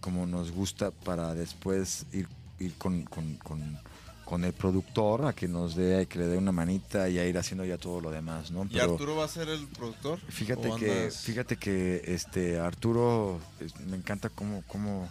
como 0.01 0.27
nos 0.27 0.53
gusta 0.53 0.93
para 0.93 1.35
después 1.35 2.07
ir, 2.13 2.27
ir 2.61 2.75
con, 2.75 3.03
con- 3.05 3.37
con- 3.37 3.79
con 4.25 4.45
el 4.45 4.53
productor 4.53 5.27
a 5.27 5.33
que 5.33 5.49
nos 5.49 5.75
dé, 5.75 6.07
que 6.07 6.21
le 6.21 6.27
dé 6.27 6.39
una 6.39 6.53
manita 6.53 7.09
y 7.09 7.19
a 7.19 7.27
ir 7.27 7.37
haciendo 7.37 7.65
ya 7.65 7.77
todo 7.79 8.01
lo 8.01 8.13
demás, 8.13 8.53
¿no? 8.53 8.65
¿Y 8.65 8.69
Pero- 8.69 8.93
Arturo 8.93 9.17
va 9.17 9.25
a 9.25 9.29
ser 9.29 9.49
el 9.49 9.67
productor? 9.67 10.21
Fíjate 10.29 10.69
¿O 10.71 10.77
que, 10.77 10.91
andas 11.01 11.17
fíjate 11.23 11.57
que 11.57 12.03
este 12.07 12.61
Arturo 12.61 13.41
es- 13.59 13.75
me 13.81 13.97
encanta 13.97 14.29
cómo, 14.29 14.63
cómo, 14.69 15.09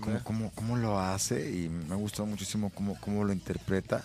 cómo, 0.00 0.20
cómo, 0.24 0.50
cómo 0.54 0.76
lo 0.76 0.98
hace 0.98 1.48
y 1.54 1.68
me 1.68 1.94
ha 1.94 1.96
gustado 1.96 2.26
muchísimo 2.26 2.70
cómo, 2.70 2.98
cómo 3.00 3.22
lo 3.24 3.32
interpreta. 3.32 4.02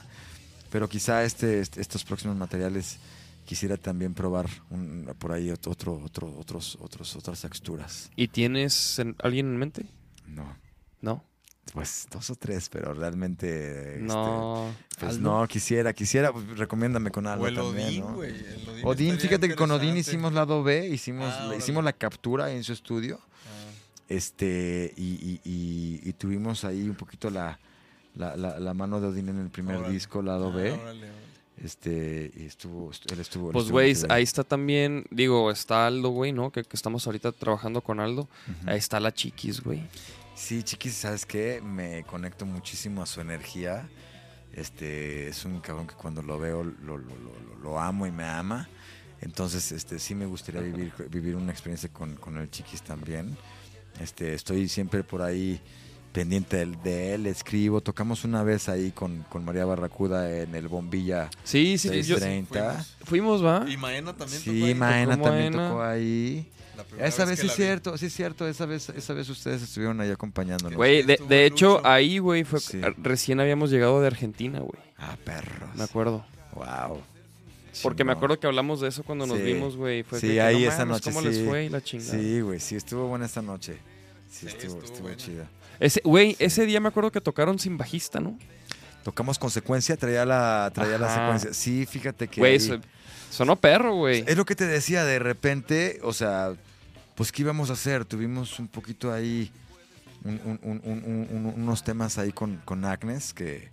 Pero 0.69 0.87
quizá 0.87 1.23
este, 1.23 1.59
este- 1.61 1.81
estos 1.81 2.03
próximos 2.03 2.35
materiales 2.37 2.99
quisiera 3.45 3.77
también 3.77 4.13
probar 4.13 4.47
un- 4.69 5.09
por 5.17 5.31
ahí 5.31 5.47
ot- 5.47 5.65
otro, 5.71 5.99
otro, 6.03 6.31
otros, 6.37 6.77
otros, 6.81 7.15
otras 7.15 7.41
texturas. 7.41 8.11
¿Y 8.15 8.27
tienes 8.27 8.99
en- 8.99 9.15
alguien 9.23 9.47
en 9.47 9.57
mente? 9.57 9.85
No, 10.27 10.55
No. 11.01 11.23
Pues 11.73 12.07
dos 12.11 12.29
o 12.29 12.35
tres, 12.35 12.69
pero 12.69 12.93
realmente 12.93 13.93
este, 13.95 14.01
No. 14.01 14.73
pues 14.99 15.15
¿Aldo? 15.17 15.41
no 15.41 15.47
quisiera, 15.47 15.93
quisiera, 15.93 16.31
pues, 16.31 16.57
recomiéndame 16.57 17.11
con 17.11 17.27
algo 17.27 17.45
O 17.45 17.47
el 17.47 17.55
también, 17.55 17.87
Odín, 17.87 18.01
¿no? 18.01 18.13
güey. 18.15 18.29
el 18.31 18.69
Odín 18.69 18.85
Odín, 18.85 19.19
fíjate 19.19 19.47
que 19.47 19.55
con 19.55 19.71
Odín 19.71 19.95
hicimos 19.97 20.33
lado 20.33 20.63
B, 20.63 20.87
hicimos, 20.87 21.33
Ah, 21.37 21.47
le 21.49 21.57
hicimos 21.57 21.83
la 21.83 21.93
captura 21.93 22.51
en 22.51 22.63
su 22.63 22.73
estudio. 22.73 23.19
Ah, 23.21 24.03
Este, 24.09 24.93
y, 24.95 25.03
y- 25.03 25.41
y- 25.43 26.09
y 26.09 26.13
tuvimos 26.13 26.63
ahí 26.63 26.83
un 26.89 26.95
poquito 26.95 27.29
la, 27.29 27.59
la, 28.15 28.35
la- 28.35 28.59
la 28.59 28.73
mano 28.73 28.99
de 29.01 29.07
Odín 29.07 29.29
en 29.29 29.39
el 29.39 29.49
primer 29.49 29.77
Órale. 29.77 29.93
disco, 29.93 30.21
lado 30.21 30.49
ah, 30.51 30.55
B. 30.55 30.71
órale, 30.71 30.81
órale. 30.83 31.07
Este, 31.63 32.31
y 32.37 32.45
estuvo, 32.45 32.91
estu- 32.91 33.11
él 33.11 33.19
estuvo. 33.19 33.51
Pues, 33.51 33.71
güey, 33.71 33.95
ahí 34.09 34.21
está 34.23 34.43
también, 34.43 35.05
digo, 35.09 35.49
está 35.49 35.87
Aldo, 35.87 36.09
güey, 36.09 36.31
¿no? 36.31 36.51
Que, 36.51 36.63
que 36.63 36.75
estamos 36.77 37.05
ahorita 37.07 37.31
trabajando 37.31 37.81
con 37.81 37.99
Aldo. 37.99 38.27
Ahí 38.67 38.77
está 38.77 38.99
la 38.99 39.11
chiquis, 39.11 39.61
güey. 39.61 39.81
Sí, 40.37 40.61
chiquis, 40.63 40.93
¿sabes 40.93 41.25
qué? 41.25 41.61
Me 41.61 42.03
conecto 42.03 42.45
muchísimo 42.45 43.01
a 43.01 43.05
su 43.07 43.21
energía. 43.21 43.89
Este, 44.53 45.27
es 45.29 45.43
un 45.45 45.59
cabrón 45.61 45.87
que 45.87 45.95
cuando 45.95 46.21
lo 46.21 46.37
veo 46.39 46.63
lo, 46.63 46.97
lo- 46.97 47.79
amo 47.79 48.05
y 48.07 48.11
me 48.11 48.23
ama. 48.23 48.69
Entonces, 49.21 49.71
este, 49.71 49.99
sí 49.99 50.13
me 50.15 50.25
gustaría 50.25 50.61
vivir, 50.61 50.93
vivir 51.09 51.35
una 51.35 51.51
experiencia 51.51 51.89
con, 51.89 52.15
con 52.15 52.37
el 52.37 52.49
Chiquis 52.49 52.81
también. 52.83 53.35
Este, 53.99 54.33
estoy 54.35 54.69
siempre 54.69 55.03
por 55.03 55.21
ahí 55.21 55.59
pendiente 56.11 56.57
del- 56.57 56.81
de 56.83 57.13
él, 57.13 57.25
escribo. 57.27 57.81
Tocamos 57.81 58.23
una 58.23 58.43
vez 58.43 58.69
ahí 58.69 58.91
con, 58.91 59.23
con 59.29 59.45
María 59.45 59.65
Barracuda 59.65 60.31
en 60.41 60.55
el 60.55 60.67
Bombilla 60.67 61.29
Sí, 61.43 61.77
sí, 61.77 61.89
yo- 62.03 62.17
630. 62.17 62.85
fuimos, 63.05 63.43
¿va? 63.45 63.65
Y 63.69 63.77
Maena 63.77 64.15
también 64.15 64.41
tocó 64.41 64.51
Sí, 64.55 64.63
ahí. 64.63 64.75
Maena 64.75 65.15
Tocó 65.17 65.29
también 65.29 65.53
Maena. 65.55 65.69
tocó 65.69 65.83
ahí. 65.83 66.47
Esa 66.99 67.25
vez 67.25 67.39
sí 67.39 67.47
es 67.47 67.55
cierto, 67.55 67.97
sí 67.97 68.05
es 68.05 68.13
cierto. 68.13 68.47
Esa 68.47 68.65
vez, 68.67 68.89
esa 68.89 69.13
vez 69.13 69.27
ustedes 69.29 69.61
estuvieron 69.63 69.99
ahí 69.99 70.11
acompañándonos. 70.11 70.75
Güey, 70.75 71.01
de, 71.03 71.19
de 71.27 71.45
hecho, 71.45 71.77
Lucho. 71.77 71.87
ahí, 71.87 72.19
güey, 72.19 72.43
fue 72.43 72.59
Sí. 72.59 72.79
recién 72.97 73.39
habíamos 73.39 73.71
llegado 73.71 73.99
de 73.99 74.07
Argentina, 74.07 74.59
güey. 74.59 74.79
Ah, 74.97 75.17
perros. 75.23 75.69
Me 75.75 75.83
acuerdo. 75.83 76.23
Wow. 76.53 77.01
Porque 77.83 78.03
me 78.03 78.11
acuerdo 78.11 78.39
que 78.39 78.47
hablamos 78.47 78.79
de 78.81 78.87
eso 78.89 79.03
cuando 79.03 79.25
nos 79.27 79.37
Sí. 79.37 79.43
vimos, 79.43 79.75
güey. 79.75 80.03
Fue 80.03 80.19
Sí, 80.19 80.27
que, 80.29 80.41
ahí 80.41 80.63
no 80.65 80.69
esa 80.71 80.85
noche, 80.85 81.11
¿Cómo 81.11 81.21
sí. 81.21 81.27
les 81.27 81.47
fue? 81.47 81.65
Y 81.65 81.69
la 81.69 81.81
chingada. 81.83 82.11
Sí, 82.11 82.41
güey, 82.41 82.59
sí, 82.59 82.75
estuvo 82.75 83.07
buena 83.07 83.25
esta 83.25 83.41
noche. 83.41 83.77
Sí, 84.29 84.41
Sí, 84.41 84.47
estuvo, 84.47 84.81
estuvo 84.83 85.09
estuvo 85.09 85.13
chida. 85.15 85.47
Ese, 85.79 86.01
güey, 86.03 86.35
ese 86.39 86.65
día 86.65 86.79
me 86.79 86.87
acuerdo 86.89 87.11
que 87.11 87.21
tocaron 87.21 87.59
sin 87.59 87.77
bajista, 87.77 88.19
¿no? 88.19 88.37
Tocamos 89.03 89.39
consecuencia, 89.39 89.95
traía 89.95 90.25
la, 90.25 90.69
traía 90.73 90.97
la 90.97 91.13
secuencia. 91.13 91.53
Sí, 91.53 91.85
fíjate 91.85 92.27
que. 92.27 92.41
Güey, 92.41 92.55
ahí- 92.55 92.81
sonó 93.29 93.55
perro, 93.55 93.95
güey. 93.95 94.23
Es 94.27 94.35
lo 94.37 94.45
que 94.45 94.55
te 94.55 94.65
decía, 94.65 95.05
de 95.05 95.19
repente, 95.19 95.99
o 96.03 96.11
sea, 96.13 96.53
pues 97.15 97.31
¿qué 97.31 97.43
íbamos 97.43 97.69
a 97.69 97.73
hacer? 97.73 98.03
Tuvimos 98.05 98.59
un 98.59 98.67
poquito 98.67 99.13
ahí, 99.13 99.51
un- 100.23 100.41
un- 100.43 100.59
un- 100.63 100.81
un- 100.83 101.03
un- 101.05 101.45
un- 101.45 101.61
unos 101.63 101.83
temas 101.83 102.17
ahí 102.17 102.31
con, 102.31 102.57
con 102.65 102.83
Agnes, 102.85 103.33
que, 103.33 103.69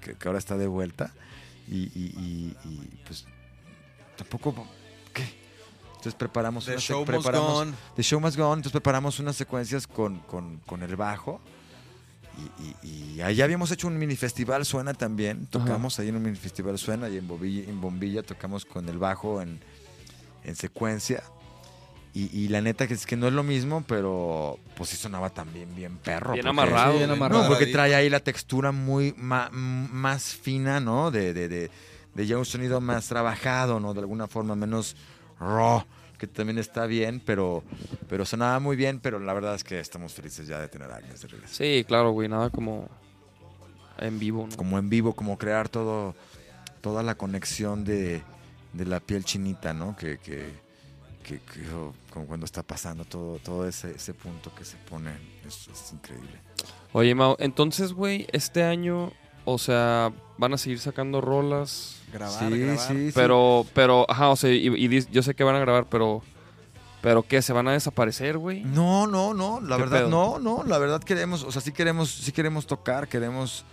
que- 0.00 0.14
que 0.14 0.28
ahora 0.28 0.38
está 0.38 0.56
de 0.58 0.66
vuelta. 0.66 1.12
Y, 1.66 1.84
y- 1.98 2.14
y- 2.18 2.56
y, 2.68 3.00
pues 3.06 3.24
tampoco. 4.16 4.66
Entonces 6.04 6.18
preparamos 6.18 6.66
The 6.66 6.72
unas- 6.72 6.82
show 6.82 6.98
must 7.00 7.08
preparamos, 7.12 7.50
go 7.52 7.58
on. 7.60 7.74
The 7.96 8.02
Show 8.02 8.20
Must 8.20 8.36
Go 8.36 8.44
On, 8.50 8.58
entonces 8.58 8.72
preparamos 8.72 9.18
unas 9.20 9.36
secuencias 9.36 9.86
con, 9.86 10.18
con- 10.20 10.58
con 10.66 10.82
el 10.82 10.96
bajo. 10.96 11.40
Y, 12.58 12.86
y, 12.86 13.14
y 13.16 13.20
ahí 13.22 13.40
habíamos 13.40 13.70
hecho 13.70 13.86
un 13.86 13.96
mini 13.96 14.16
festival 14.16 14.64
Suena 14.66 14.92
también. 14.92 15.46
Tocamos 15.46 15.98
ahí 15.98 16.08
en 16.10 16.16
un 16.16 16.22
mini 16.24 16.36
festival 16.36 16.76
Suena 16.78 17.08
y 17.08 17.16
en 17.16 17.26
Bombilla, 17.26 17.70
en 17.70 17.80
Bombilla 17.80 18.22
tocamos 18.22 18.64
con 18.66 18.86
el 18.88 18.98
bajo 18.98 19.40
en, 19.40 19.60
en 20.44 20.56
secuencia. 20.56 21.22
Y, 22.12 22.24
y 22.38 22.48
la 22.48 22.60
neta 22.60 22.86
que 22.86 22.94
es 22.94 23.06
que 23.06 23.16
no 23.16 23.26
es 23.28 23.32
lo 23.32 23.42
mismo, 23.42 23.82
pero 23.88 24.58
pues 24.76 24.90
sí 24.90 24.96
sonaba 24.96 25.30
también 25.30 25.74
bien 25.74 25.96
perro. 25.96 26.32
Bien 26.34 26.44
porque- 26.44 26.60
amarrado. 26.60 26.92
Sí, 26.92 26.98
bien 26.98 27.10
amarrado. 27.10 27.42
No, 27.44 27.48
porque 27.48 27.66
trae 27.66 27.94
ahí 27.94 28.10
la 28.10 28.20
textura 28.20 28.72
muy 28.72 29.14
ma- 29.16 29.48
más 29.50 30.24
fina, 30.34 30.80
¿no? 30.80 31.10
De, 31.10 31.32
de, 31.32 31.48
de, 31.48 31.70
de 32.14 32.26
ya 32.26 32.36
un 32.36 32.44
sonido 32.44 32.80
más 32.80 33.06
trabajado, 33.08 33.80
¿no? 33.80 33.94
De 33.94 34.00
alguna 34.00 34.26
forma 34.28 34.54
menos 34.54 34.96
raw, 35.40 35.84
que 36.18 36.26
también 36.26 36.58
está 36.58 36.86
bien, 36.86 37.20
pero, 37.24 37.62
pero 38.08 38.24
sonaba 38.24 38.58
muy 38.60 38.76
bien, 38.76 39.00
pero 39.00 39.18
la 39.18 39.32
verdad 39.32 39.54
es 39.54 39.64
que 39.64 39.78
estamos 39.80 40.12
felices 40.14 40.46
ya 40.46 40.60
de 40.60 40.68
tener 40.68 40.90
a 40.90 40.96
Agnes 40.96 41.20
de 41.22 41.28
regreso. 41.28 41.54
Sí, 41.54 41.84
claro, 41.86 42.10
güey. 42.12 42.28
Nada 42.28 42.50
como 42.50 42.88
en 43.98 44.18
vivo, 44.18 44.46
¿no? 44.50 44.56
Como 44.56 44.78
en 44.78 44.88
vivo, 44.88 45.14
como 45.14 45.38
crear 45.38 45.68
todo, 45.68 46.14
toda 46.80 47.02
la 47.02 47.14
conexión 47.14 47.84
de, 47.84 48.22
de 48.72 48.84
la 48.86 49.00
piel 49.00 49.24
chinita, 49.24 49.72
¿no? 49.72 49.96
Que, 49.96 50.18
que, 50.18 50.52
que- 51.22 51.40
que, 51.40 51.68
oh, 51.72 51.94
como 52.10 52.26
cuando 52.26 52.44
está 52.46 52.62
pasando 52.62 53.04
todo, 53.04 53.38
todo 53.38 53.66
ese, 53.68 53.92
ese 53.92 54.12
punto 54.14 54.54
que 54.54 54.64
se 54.64 54.76
pone, 54.76 55.10
es, 55.46 55.68
es 55.68 55.92
increíble. 55.92 56.38
Oye, 56.92 57.14
Mau, 57.14 57.36
entonces, 57.38 57.92
güey, 57.92 58.26
este 58.32 58.62
año, 58.62 59.10
o 59.44 59.58
sea, 59.58 60.12
van 60.38 60.54
a 60.54 60.58
seguir 60.58 60.78
sacando 60.80 61.20
rolas. 61.20 61.96
Grabar, 62.12 62.52
sí, 62.52 62.58
grabar. 62.58 62.78
sí, 62.88 63.06
sí. 63.06 63.12
Pero, 63.14 63.66
pero, 63.74 64.06
ajá, 64.08 64.28
o 64.30 64.36
sea, 64.36 64.50
y, 64.50 64.66
y 64.68 65.06
yo 65.10 65.22
sé 65.22 65.34
que 65.34 65.44
van 65.44 65.56
a 65.56 65.60
grabar, 65.60 65.86
pero, 65.90 66.22
pero 67.02 67.22
¿qué? 67.22 67.42
¿Se 67.42 67.52
van 67.52 67.68
a 67.68 67.72
desaparecer, 67.72 68.38
güey? 68.38 68.62
No, 68.64 69.06
no, 69.06 69.34
no, 69.34 69.60
la 69.60 69.76
¿Qué 69.76 69.82
verdad 69.82 69.98
pedo? 70.00 70.08
no, 70.10 70.38
no, 70.38 70.64
la 70.64 70.78
verdad 70.78 71.02
queremos, 71.02 71.42
o 71.42 71.50
sea, 71.52 71.60
sí 71.60 71.72
queremos, 71.72 72.10
sí 72.10 72.32
queremos 72.32 72.66
tocar, 72.66 73.08
queremos, 73.08 73.64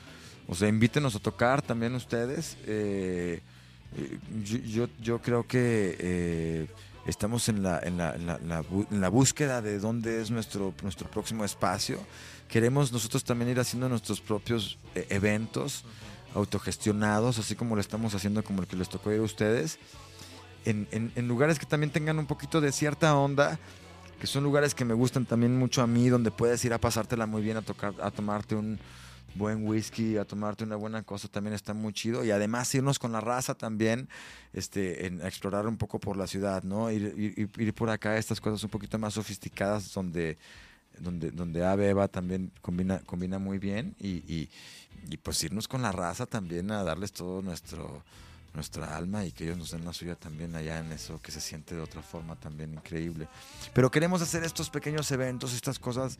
o 0.48 0.56
sea, 0.56 0.68
invítenos 0.68 1.16
a 1.16 1.20
tocar 1.20 1.62
también 1.62 1.94
ustedes. 1.96 2.58
eh, 2.66 3.42
eh, 3.98 4.18
yo, 4.44 4.58
yo, 4.60 4.88
yo 5.02 5.20
creo 5.20 5.46
que 5.46 5.96
eh, 6.00 6.68
estamos 7.06 7.48
en 7.50 7.62
la, 7.62 7.80
en, 7.84 7.98
la, 7.98 8.16
en, 8.16 8.26
la, 8.26 8.40
la 8.40 8.64
bu- 8.64 8.88
en 8.90 9.02
la 9.02 9.10
búsqueda 9.10 9.62
de 9.62 9.80
dónde 9.80 10.22
es 10.22 10.32
nuestro, 10.32 10.74
nuestro 10.82 11.10
próximo 11.10 11.44
espacio. 11.46 12.00
Queremos 12.48 12.92
nosotros 12.92 13.24
también 13.24 13.52
ir 13.52 13.60
haciendo 13.60 13.88
nuestros 13.90 14.20
propios 14.22 14.78
eh, 14.96 15.06
eventos 15.10 15.84
autogestionados, 16.36 17.40
así 17.40 17.56
como 17.56 17.76
lo 17.76 17.82
estamos 17.82 18.14
haciendo 18.16 18.44
como 18.44 18.62
el 18.62 18.68
que 18.68 18.76
les 18.76 18.90
tocó 18.90 19.12
ir 19.12 19.20
a 19.20 19.24
ustedes, 19.24 19.80
en, 20.66 20.88
en- 20.92 21.28
lugares 21.28 21.58
que 21.60 21.66
también 21.66 21.92
tengan 21.92 22.20
un 22.20 22.28
poquito 22.28 22.62
de 22.62 22.72
cierta 22.72 23.16
onda, 23.16 23.58
que 24.20 24.28
son 24.28 24.44
lugares 24.44 24.76
que 24.76 24.86
me 24.86 24.94
gustan 24.94 25.26
también 25.26 25.58
mucho 25.58 25.82
a 25.82 25.88
mí, 25.88 26.08
donde 26.10 26.30
puedes 26.30 26.64
ir 26.66 26.74
a 26.74 26.78
pasártela 26.78 27.26
muy 27.26 27.42
bien, 27.42 27.58
a, 27.58 27.62
tocar, 27.64 27.94
a 28.02 28.12
tomarte 28.12 28.54
un 28.56 28.80
buen 29.34 29.66
whisky, 29.66 30.18
a 30.18 30.26
tomarte 30.26 30.64
una 30.64 30.76
buena 30.76 31.02
cosa, 31.04 31.28
también 31.28 31.56
está 31.56 31.74
muy 31.74 31.94
chido. 31.94 32.24
Y 32.24 32.30
además 32.30 32.74
irnos 32.76 33.00
con 33.00 33.12
la 33.12 33.22
raza 33.22 33.56
también, 33.56 34.08
este, 34.54 35.08
en, 35.08 35.22
explorar 35.26 35.66
un 35.68 35.78
poco 35.78 36.00
por 36.00 36.18
la 36.18 36.28
ciudad, 36.28 36.62
¿no? 36.64 36.92
Ir, 36.92 37.16
ir- 37.18 37.50
ir 37.60 37.74
por 37.74 37.90
acá 37.90 38.12
a 38.12 38.18
estas 38.18 38.40
cosas 38.40 38.64
un 38.64 38.70
poquito 38.70 39.00
más 39.00 39.16
sofisticadas, 39.16 39.92
donde, 39.94 40.38
donde, 41.00 41.32
donde 41.32 41.66
Ave 41.66 41.90
Eva 41.90 42.08
también 42.08 42.52
combina, 42.62 43.00
combina 43.00 43.40
muy 43.40 43.58
bien. 43.58 43.96
Y, 44.00 44.24
y, 44.28 44.50
pues 45.24 45.44
irnos 45.44 45.68
con 45.68 45.82
la 45.82 45.92
raza 45.92 46.26
también 46.26 46.72
a 46.72 46.84
darles 46.84 47.12
todo 47.12 47.42
nuestro 47.42 48.04
nuestra 48.54 48.98
alma 48.98 49.26
y 49.26 49.32
que 49.32 49.46
ellos 49.46 49.58
nos 49.58 49.72
den 49.72 49.86
la 49.86 49.94
suya 49.94 50.16
también 50.16 50.56
allá 50.56 50.80
en 50.80 50.92
eso 50.92 51.22
que 51.22 51.32
se 51.32 51.40
siente 51.40 51.74
de 51.74 51.82
otra 51.82 52.02
forma 52.02 52.36
también 52.36 52.74
increíble. 52.74 53.28
Pero 53.74 53.90
queremos 53.90 54.22
hacer 54.22 54.44
estos 54.44 54.70
pequeños 54.70 55.10
eventos, 55.12 55.54
estas 55.54 55.80
cosas 55.80 56.20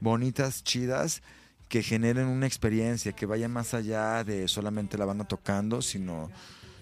bonitas, 0.00 0.64
chidas, 0.64 1.22
que 1.68 1.82
generen 1.82 2.26
una 2.26 2.46
experiencia, 2.46 3.12
que 3.12 3.26
vaya 3.26 3.48
más 3.48 3.74
allá 3.74 4.24
de 4.24 4.48
solamente 4.48 4.96
la 4.96 5.04
banda 5.04 5.28
tocando, 5.28 5.82
sino 5.82 6.30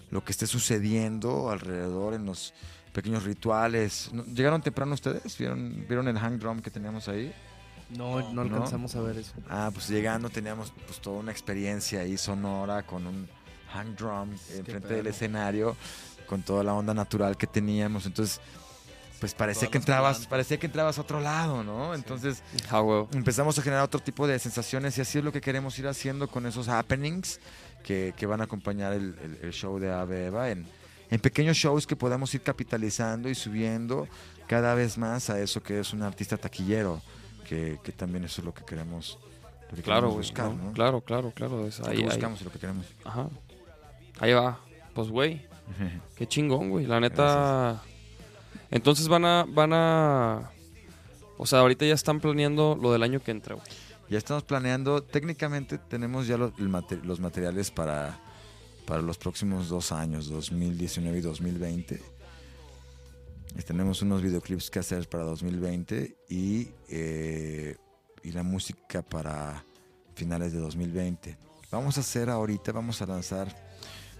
lo 0.09 0.23
que 0.23 0.31
esté 0.31 0.47
sucediendo 0.47 1.51
alrededor 1.51 2.13
en 2.13 2.25
los 2.25 2.53
pequeños 2.97 3.23
rituales. 3.25 4.09
¿No- 4.11 4.25
¿Llegaron 4.25 4.59
temprano 4.63 4.95
ustedes? 4.95 5.37
¿Vieron, 5.37 5.85
¿Vieron 5.87 6.07
el 6.07 6.17
hang 6.17 6.39
drum 6.39 6.61
que 6.61 6.71
teníamos 6.71 7.07
ahí? 7.07 7.31
No, 7.91 8.19
no 8.33 8.43
¿No? 8.43 8.55
alcanzamos 8.55 8.95
a 8.95 9.01
ver 9.01 9.17
eso. 9.17 9.33
Ah, 9.47 9.69
pues 9.71 9.87
llegando 9.87 10.29
teníamos 10.31 10.73
pues 10.87 10.99
toda 10.99 11.19
una 11.19 11.31
experiencia 11.31 11.99
ahí 12.01 12.17
sonora 12.17 12.81
con 12.83 13.05
un 13.05 13.29
hang 13.71 13.95
drum 13.95 14.31
enfrente 14.55 14.95
del 14.95 15.05
escenario, 15.07 15.75
con 16.25 16.41
toda 16.41 16.63
la 16.63 16.73
onda 16.73 16.93
natural 16.95 17.37
que 17.37 17.45
teníamos. 17.45 18.07
Entonces, 18.07 18.41
pues 19.19 19.35
parecía 19.35 19.67
que 19.69 19.77
entrabas, 19.77 20.25
parecía 20.25 20.57
que 20.57 20.65
entrabas 20.65 20.97
a 20.97 21.01
otro 21.01 21.19
lado, 21.21 21.63
¿no? 21.63 21.93
Entonces 21.93 22.41
Ah, 22.71 22.81
empezamos 23.13 23.59
a 23.59 23.61
generar 23.61 23.83
otro 23.83 23.99
tipo 23.99 24.25
de 24.27 24.39
sensaciones 24.39 24.97
y 24.97 25.01
así 25.01 25.19
es 25.19 25.23
lo 25.23 25.31
que 25.31 25.39
queremos 25.41 25.77
ir 25.77 25.87
haciendo 25.87 26.27
con 26.27 26.47
esos 26.47 26.67
happenings 26.67 27.39
que, 27.83 28.13
que 28.17 28.25
van 28.25 28.41
a 28.41 28.45
acompañar 28.45 28.93
el, 28.93 29.15
el- 29.21 29.39
el 29.43 29.53
show 29.53 29.77
de 29.79 29.91
Ave 29.93 30.25
Eva 30.25 30.49
en, 30.49 30.67
en 31.09 31.19
pequeños 31.19 31.57
shows 31.57 31.87
que 31.87 31.95
podamos 31.95 32.33
ir 32.35 32.41
capitalizando 32.41 33.29
y 33.29 33.35
subiendo 33.35 34.07
cada 34.47 34.73
vez 34.75 34.97
más 34.97 35.29
a 35.29 35.39
eso 35.39 35.61
que 35.61 35.79
es 35.79 35.93
un 35.93 36.01
artista 36.03 36.37
taquillero, 36.37 37.01
que, 37.47 37.79
que 37.83 37.91
también 37.91 38.23
eso 38.25 38.41
es 38.41 38.45
lo 38.45 38.53
que 38.53 38.63
queremos, 38.65 39.17
lo 39.69 39.75
que 39.77 39.83
Claro, 39.83 40.07
queremos 40.07 40.17
buscar, 40.27 40.49
no, 40.51 40.63
¿no? 40.65 40.71
Claro, 40.73 41.01
claro, 41.01 41.31
claro. 41.31 41.65
es 41.67 41.79
Lo 41.79 41.85
que 41.85 41.91
ahí, 41.91 41.97
ahí. 41.97 42.03
buscamos 42.05 42.41
y 42.41 42.43
lo 42.45 42.51
que 42.51 42.59
queremos. 42.59 42.85
Ajá. 43.05 43.27
Ahí 44.19 44.33
va. 44.33 44.59
Pues, 44.93 45.09
güey. 45.09 45.45
Qué 46.15 46.27
chingón, 46.27 46.69
güey. 46.69 46.85
La 46.85 46.99
neta. 46.99 47.81
Entonces 48.71 49.07
van 49.07 49.25
a. 49.25 49.45
van 49.47 49.71
a. 49.73 50.49
O 51.37 51.45
sea, 51.45 51.59
ahorita 51.59 51.85
ya 51.85 51.93
están 51.93 52.19
planeando 52.19 52.77
lo 52.81 52.91
del 52.91 53.03
año 53.03 53.21
que 53.21 53.31
entra, 53.31 53.55
güey. 53.55 53.67
Ya 54.09 54.17
estamos 54.17 54.43
planeando, 54.43 55.03
técnicamente 55.03 55.77
tenemos 55.77 56.25
ya 56.27 56.37
lo- 56.37 56.53
el 56.57 56.69
mate- 56.69 57.01
los 57.03 57.19
materiales 57.19 57.69
para, 57.71 58.17
para 58.87 59.01
los 59.03 59.17
próximos 59.17 59.67
dos 59.69 59.91
años, 59.91 60.29
2019 60.29 61.17
y 61.19 61.21
2020. 61.21 62.01
Y 63.59 63.61
tenemos 63.63 64.01
unos 64.01 64.21
videoclips 64.21 64.69
que 64.69 64.79
hacer 64.79 65.07
para 65.09 65.23
2020 65.25 66.15
y, 66.29 66.69
eh, 66.89 67.75
y 68.23 68.31
la 68.31 68.43
música 68.43 69.01
para 69.01 69.63
finales 70.15 70.53
de 70.53 70.59
2020. 70.59 71.37
Vamos 71.69 71.97
a 71.97 72.01
hacer 72.01 72.29
ahorita, 72.29 72.71
vamos 72.71 73.01
a 73.01 73.05
lanzar, 73.05 73.53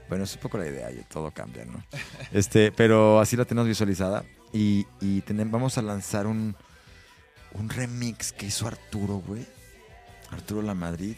bueno, 0.10 0.26
es 0.26 0.36
un 0.36 0.42
poco 0.42 0.58
la 0.58 0.68
idea, 0.68 0.92
ya 0.92 1.08
todo 1.08 1.32
cambia, 1.32 1.64
¿no? 1.66 1.82
Este, 2.34 2.72
pero 2.74 3.20
así 3.22 3.38
la 3.38 3.46
tenemos 3.46 3.68
visualizada 3.70 4.26
y, 4.52 4.86
y 5.00 5.22
tenem- 5.22 5.50
vamos 5.50 5.78
a 5.78 5.82
lanzar 5.82 6.28
un, 6.28 6.56
un 7.54 7.70
remix 7.70 8.34
que 8.34 8.48
hizo 8.48 8.68
Arturo, 8.68 9.24
güey. 9.26 9.46
Arturo 10.32 10.62
La 10.62 10.74
Madrid, 10.74 11.16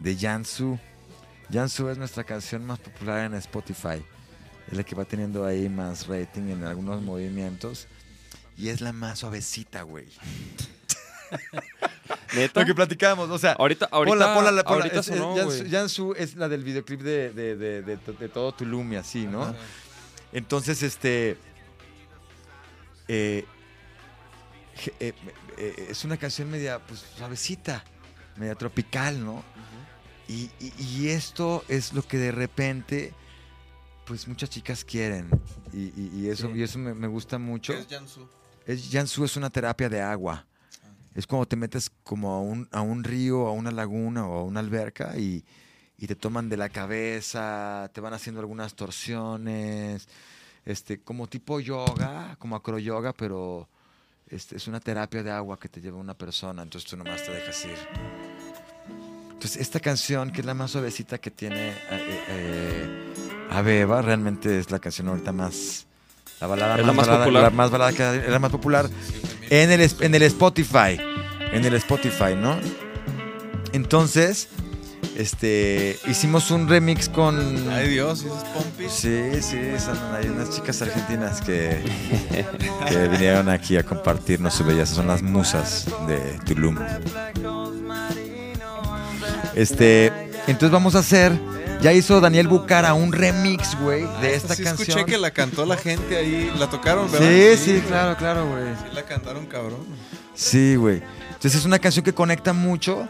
de 0.00 0.16
Jansu. 0.16 0.80
Jansu 1.52 1.88
es 1.88 1.98
nuestra 1.98 2.24
canción 2.24 2.64
más 2.66 2.78
popular 2.78 3.24
en 3.26 3.34
Spotify. 3.34 4.02
Es 4.70 4.76
la 4.76 4.82
que 4.82 4.94
va 4.94 5.04
teniendo 5.04 5.44
ahí 5.44 5.68
más 5.68 6.06
rating 6.08 6.48
en 6.50 6.64
algunos 6.64 7.00
movimientos. 7.02 7.86
Y 8.56 8.68
es 8.70 8.80
la 8.80 8.92
más 8.92 9.20
suavecita, 9.20 9.82
güey. 9.82 10.06
¿Neta? 12.34 12.60
Lo 12.60 12.66
que 12.66 12.74
platicábamos, 12.74 13.30
o 13.30 13.38
sea, 13.38 13.52
Ahorita, 13.52 13.88
ahorita, 13.90 14.16
ponla, 14.16 14.34
ponla, 14.34 14.50
la- 14.52 14.64
ponla. 14.64 14.84
ahorita 14.84 15.00
Es- 15.00 15.06
sonó. 15.06 15.36
Jansu- 15.36 15.70
Jansu 15.70 16.14
es 16.16 16.34
la 16.36 16.48
del 16.48 16.64
videoclip 16.64 17.00
de, 17.00 17.30
de, 17.32 17.56
de, 17.56 17.82
de, 17.82 17.96
de 17.96 18.28
todo 18.28 18.52
Tulum 18.52 18.92
y 18.92 18.96
así, 18.96 19.26
¿no? 19.26 19.42
Ajá. 19.44 19.54
Entonces, 20.32 20.82
este. 20.82 21.36
eh, 23.08 23.44
eh, 25.00 25.12
eh, 25.56 25.86
es 25.90 26.04
una 26.04 26.16
canción 26.16 26.50
media, 26.50 26.78
pues, 26.80 27.04
suavecita, 27.16 27.84
media 28.36 28.54
tropical, 28.54 29.24
¿no? 29.24 29.42
Y, 30.28 30.50
y- 30.60 30.72
y 30.78 31.08
esto 31.08 31.64
es 31.68 31.92
lo 31.92 32.02
que 32.02 32.18
de 32.18 32.32
repente, 32.32 33.14
pues, 34.06 34.26
muchas 34.26 34.50
chicas 34.50 34.84
quieren. 34.84 35.28
Y, 35.72 35.92
y- 36.00 36.10
y 36.14 36.28
eso, 36.28 36.48
Sí. 36.48 36.58
y 36.58 36.62
eso 36.62 36.78
me, 36.78 36.94
me 36.94 37.06
gusta 37.06 37.38
mucho. 37.38 37.72
¿Qué 37.72 37.80
es 37.80 37.86
Jansu? 37.88 38.26
Es, 38.66 38.88
Jansu 38.90 39.24
es 39.24 39.36
una 39.36 39.50
terapia 39.50 39.88
de 39.88 40.00
agua. 40.00 40.44
Es 41.14 41.26
cuando 41.26 41.46
te 41.46 41.56
metes 41.56 41.90
como 42.04 42.32
a 42.32 42.40
un, 42.40 42.68
a 42.72 42.80
un 42.82 43.02
río, 43.04 43.46
a 43.46 43.52
una 43.52 43.70
laguna 43.70 44.26
o 44.26 44.40
a 44.40 44.42
una 44.44 44.60
alberca 44.60 45.16
y, 45.16 45.44
y 45.96 46.06
te 46.06 46.14
toman 46.16 46.48
de 46.50 46.56
la 46.58 46.68
cabeza, 46.68 47.88
te 47.94 48.00
van 48.02 48.12
haciendo 48.12 48.40
algunas 48.40 48.74
torsiones, 48.74 50.08
este, 50.66 51.00
como 51.00 51.26
tipo 51.26 51.58
yoga, 51.60 52.36
como 52.38 52.54
acroyoga, 52.56 53.12
pero 53.14 53.66
este, 54.28 54.56
es 54.56 54.66
una 54.66 54.80
terapia 54.80 55.22
de 55.22 55.30
agua 55.30 55.58
que 55.58 55.68
te 55.70 55.80
lleva 55.80 55.96
una 55.96 56.12
persona, 56.14 56.62
entonces 56.62 56.90
tú 56.90 56.96
nomás 56.98 57.24
te 57.24 57.32
dejas 57.32 57.64
ir. 57.64 58.35
Entonces 59.46 59.62
esta 59.62 59.78
canción, 59.78 60.32
que 60.32 60.40
es 60.40 60.44
la 60.44 60.54
más 60.54 60.72
suavecita 60.72 61.18
que 61.18 61.30
tiene 61.30 61.68
eh, 61.68 61.74
eh, 62.30 63.14
Ave 63.48 63.82
Eva, 63.82 64.02
realmente 64.02 64.58
es 64.58 64.72
la 64.72 64.80
canción 64.80 65.06
ahorita 65.06 65.30
más... 65.30 65.86
La 66.40 66.48
balada 66.48 66.76
la 66.78 66.92
más 66.92 67.06
balada- 67.06 67.18
popular. 67.24 67.42
La 67.44 67.50
más 67.50 67.70
balada 67.70 67.92
que 67.92 68.16
es 68.26 68.28
la 68.28 68.38
más 68.40 68.50
popular 68.50 68.90
en 69.48 69.70
el, 69.70 69.88
en 70.00 70.14
el 70.16 70.22
Spotify. 70.22 70.98
En 71.52 71.64
el 71.64 71.74
Spotify, 71.74 72.34
¿no? 72.36 72.58
Entonces, 73.72 74.48
este, 75.16 75.96
hicimos 76.08 76.50
un 76.50 76.68
remix 76.68 77.08
con... 77.08 77.70
Ay 77.70 77.88
Dios, 77.90 78.24
¿y 78.24 78.28
pompis? 78.52 78.90
Sí, 78.90 79.30
sí, 79.42 79.58
son, 79.78 79.96
hay 80.12 80.26
unas 80.26 80.50
chicas 80.50 80.82
argentinas 80.82 81.40
que, 81.40 81.84
que 82.88 83.06
vinieron 83.06 83.48
aquí 83.48 83.76
a 83.76 83.84
compartirnos 83.84 84.54
su 84.54 84.64
belleza. 84.64 84.96
Son 84.96 85.06
las 85.06 85.22
musas 85.22 85.86
de 86.08 86.18
Tulum. 86.44 86.76
Este, 89.56 90.06
entonces 90.46 90.70
vamos 90.70 90.94
a 90.94 91.00
hacer. 91.00 91.32
Ya 91.82 91.92
hizo 91.92 92.20
Daniel 92.22 92.48
Bucara 92.48 92.94
un 92.94 93.12
remix, 93.12 93.78
güey, 93.80 94.06
de 94.22 94.34
esta 94.34 94.54
sí 94.54 94.62
canción. 94.62 94.88
escuché 94.98 95.04
que 95.12 95.18
la 95.18 95.30
cantó 95.30 95.66
la 95.66 95.76
gente 95.76 96.16
ahí, 96.16 96.50
la 96.58 96.70
tocaron, 96.70 97.06
Sí, 97.10 97.16
¿verdad? 97.18 97.58
sí, 97.62 97.82
claro, 97.86 98.16
claro, 98.16 98.48
güey. 98.48 98.64
Sí 98.76 98.94
la 98.94 99.02
cantaron 99.04 99.44
cabrón. 99.46 99.80
Sí, 100.34 100.76
güey. 100.76 101.02
Entonces 101.28 101.56
es 101.56 101.64
una 101.66 101.78
canción 101.78 102.02
que 102.04 102.14
conecta 102.14 102.52
mucho. 102.54 103.06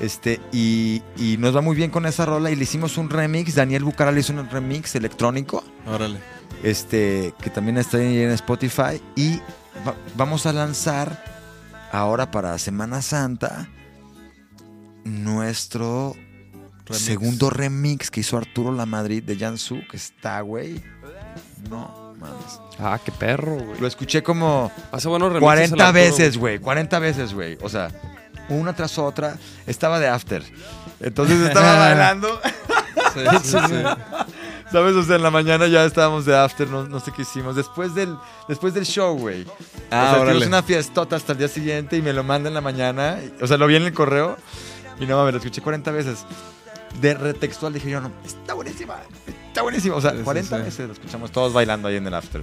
Este, 0.00 0.40
y, 0.52 1.02
y 1.16 1.36
nos 1.38 1.56
va 1.56 1.60
muy 1.62 1.74
bien 1.76 1.90
con 1.90 2.04
esa 2.04 2.26
rola. 2.26 2.50
Y 2.50 2.56
le 2.56 2.64
hicimos 2.64 2.98
un 2.98 3.08
remix. 3.08 3.54
Daniel 3.54 3.84
Bucara 3.84 4.12
le 4.12 4.20
hizo 4.20 4.32
un 4.34 4.50
remix 4.50 4.94
electrónico. 4.96 5.64
Órale. 5.86 6.18
Este, 6.62 7.32
que 7.42 7.48
también 7.48 7.78
está 7.78 7.96
ahí 7.98 8.18
en 8.18 8.30
Spotify. 8.32 9.00
Y 9.16 9.36
va- 9.86 9.94
vamos 10.14 10.44
a 10.46 10.52
lanzar 10.52 11.24
ahora 11.90 12.30
para 12.30 12.58
Semana 12.58 13.00
Santa 13.02 13.68
nuestro 15.04 16.14
Remix. 16.86 17.04
segundo 17.04 17.50
remix 17.50 18.10
que 18.10 18.20
hizo 18.20 18.36
Arturo 18.36 18.72
La 18.72 18.86
Madrid 18.86 19.22
de 19.22 19.36
Jansu, 19.36 19.80
que 19.90 19.96
está, 19.96 20.40
güey. 20.40 20.82
No 21.70 22.14
mames. 22.18 22.60
Ah, 22.78 22.98
qué 23.04 23.12
perro, 23.12 23.56
güey. 23.56 23.80
Lo 23.80 23.86
escuché 23.86 24.22
como 24.22 24.70
Hace 24.92 25.08
buenos 25.08 25.28
remixes 25.28 25.44
40 25.44 25.74
el 25.74 25.80
Arturo, 25.80 25.92
veces, 25.92 26.38
güey. 26.38 26.58
40 26.58 26.98
veces, 26.98 27.34
güey. 27.34 27.58
O 27.62 27.68
sea, 27.68 27.90
una 28.48 28.74
tras 28.74 28.98
otra. 28.98 29.36
Estaba 29.66 29.98
de 29.98 30.08
after. 30.08 30.42
Entonces 31.00 31.40
estaba 31.40 31.78
bailando. 31.78 32.40
Sí, 33.14 33.20
sí, 33.42 33.56
sí. 33.68 33.82
¿Sabes? 34.72 34.96
O 34.96 35.02
sea, 35.04 35.16
en 35.16 35.22
la 35.22 35.30
mañana 35.30 35.66
ya 35.68 35.84
estábamos 35.84 36.24
de 36.24 36.36
after. 36.36 36.68
No, 36.68 36.84
no 36.84 36.98
sé 36.98 37.12
qué 37.12 37.22
hicimos. 37.22 37.54
Después 37.54 37.94
del, 37.94 38.16
después 38.48 38.74
del 38.74 38.84
show, 38.84 39.16
güey. 39.16 39.46
Ah, 39.90 40.08
o 40.10 40.14
sea, 40.16 40.24
tuvimos 40.24 40.46
una 40.48 40.62
fiestota 40.62 41.14
hasta 41.16 41.32
el 41.32 41.38
día 41.38 41.48
siguiente 41.48 41.96
y 41.96 42.02
me 42.02 42.12
lo 42.12 42.24
manda 42.24 42.48
en 42.48 42.54
la 42.54 42.60
mañana. 42.60 43.20
O 43.40 43.46
sea, 43.46 43.56
lo 43.56 43.66
vi 43.66 43.76
en 43.76 43.84
el 43.84 43.94
correo. 43.94 44.36
Y 45.00 45.06
no 45.06 45.16
mames, 45.16 45.32
lo 45.34 45.38
escuché 45.38 45.60
40 45.60 45.90
veces. 45.90 46.24
De 47.00 47.14
retextual 47.14 47.72
dije 47.72 47.90
yo, 47.90 48.00
no, 48.00 48.10
está 48.24 48.54
buenísima. 48.54 48.96
Está 49.48 49.62
buenísima. 49.62 49.96
O 49.96 50.00
sea, 50.00 50.12
Sí, 50.12 50.18
sí, 50.18 50.22
40 50.24 50.56
sí. 50.58 50.62
veces 50.62 50.86
lo 50.86 50.92
escuchamos 50.92 51.32
todos 51.32 51.52
bailando 51.52 51.88
ahí 51.88 51.96
en 51.96 52.06
el 52.06 52.14
after. 52.14 52.42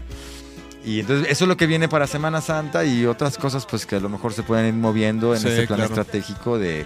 Y 0.84 1.00
entonces 1.02 1.28
eso 1.30 1.46
es 1.46 1.48
lo 1.48 1.56
que 1.58 1.68
viene 1.68 1.88
para 1.88 2.08
Semana 2.08 2.42
Santa 2.42 2.84
y 2.84 3.06
otras 3.06 3.38
cosas 3.38 3.66
pues 3.66 3.86
que 3.86 3.98
a 3.98 4.00
lo 4.00 4.10
mejor 4.10 4.34
se 4.34 4.42
pueden 4.44 4.66
ir 4.66 4.74
moviendo 4.74 5.34
en 5.36 5.38
ese 5.38 5.68
plan 5.68 5.78
claro. 5.80 5.84
estratégico 5.86 6.58
de, 6.58 6.86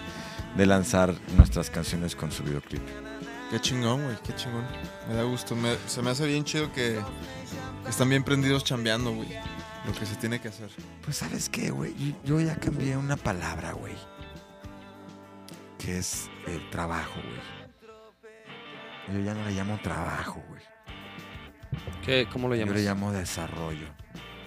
de 0.57 0.65
lanzar 0.65 1.13
nuestras 1.37 1.69
canciones 1.69 2.15
con 2.15 2.31
su 2.31 2.43
videoclip. 2.43 2.81
Qué 3.51 3.59
chingón, 3.61 4.03
güey, 4.03 4.17
qué 4.25 4.35
chingón. 4.35 4.65
Me 5.07 5.15
da 5.15 5.23
gusto. 5.23 5.55
Me- 5.55 5.77
se 5.87 6.01
me 6.01 6.09
hace 6.09 6.25
bien 6.27 6.43
chido 6.43 6.71
que 6.73 6.99
están 7.87 8.09
bien 8.09 8.23
prendidos 8.23 8.63
chambeando, 8.65 9.11
güey. 9.13 9.29
Lo 9.87 9.93
que 9.93 10.05
se 10.05 10.15
tiene 10.15 10.41
que 10.41 10.49
hacer. 10.49 10.67
Pues 11.03 11.15
sabes 11.17 11.47
qué, 11.47 11.69
güey, 11.69 11.93
yo, 11.97 12.39
yo 12.39 12.41
ya 12.41 12.55
cambié 12.57 12.97
una 12.97 13.15
palabra, 13.17 13.71
güey. 13.73 13.93
Que 15.85 15.99
es 15.99 16.29
el 16.47 16.67
trabajo, 16.71 17.21
güey. 17.21 19.19
Yo 19.19 19.23
ya 19.23 19.35
no 19.35 19.45
le 19.45 19.51
llamo 19.51 19.79
trabajo, 19.83 20.43
güey. 20.49 20.61
¿Qué, 22.03 22.27
¿Cómo 22.31 22.47
lo 22.47 22.55
Yo 22.55 22.61
llamas? 22.61 22.75
le 22.77 22.83
llamo 22.83 23.11
desarrollo. 23.11 23.87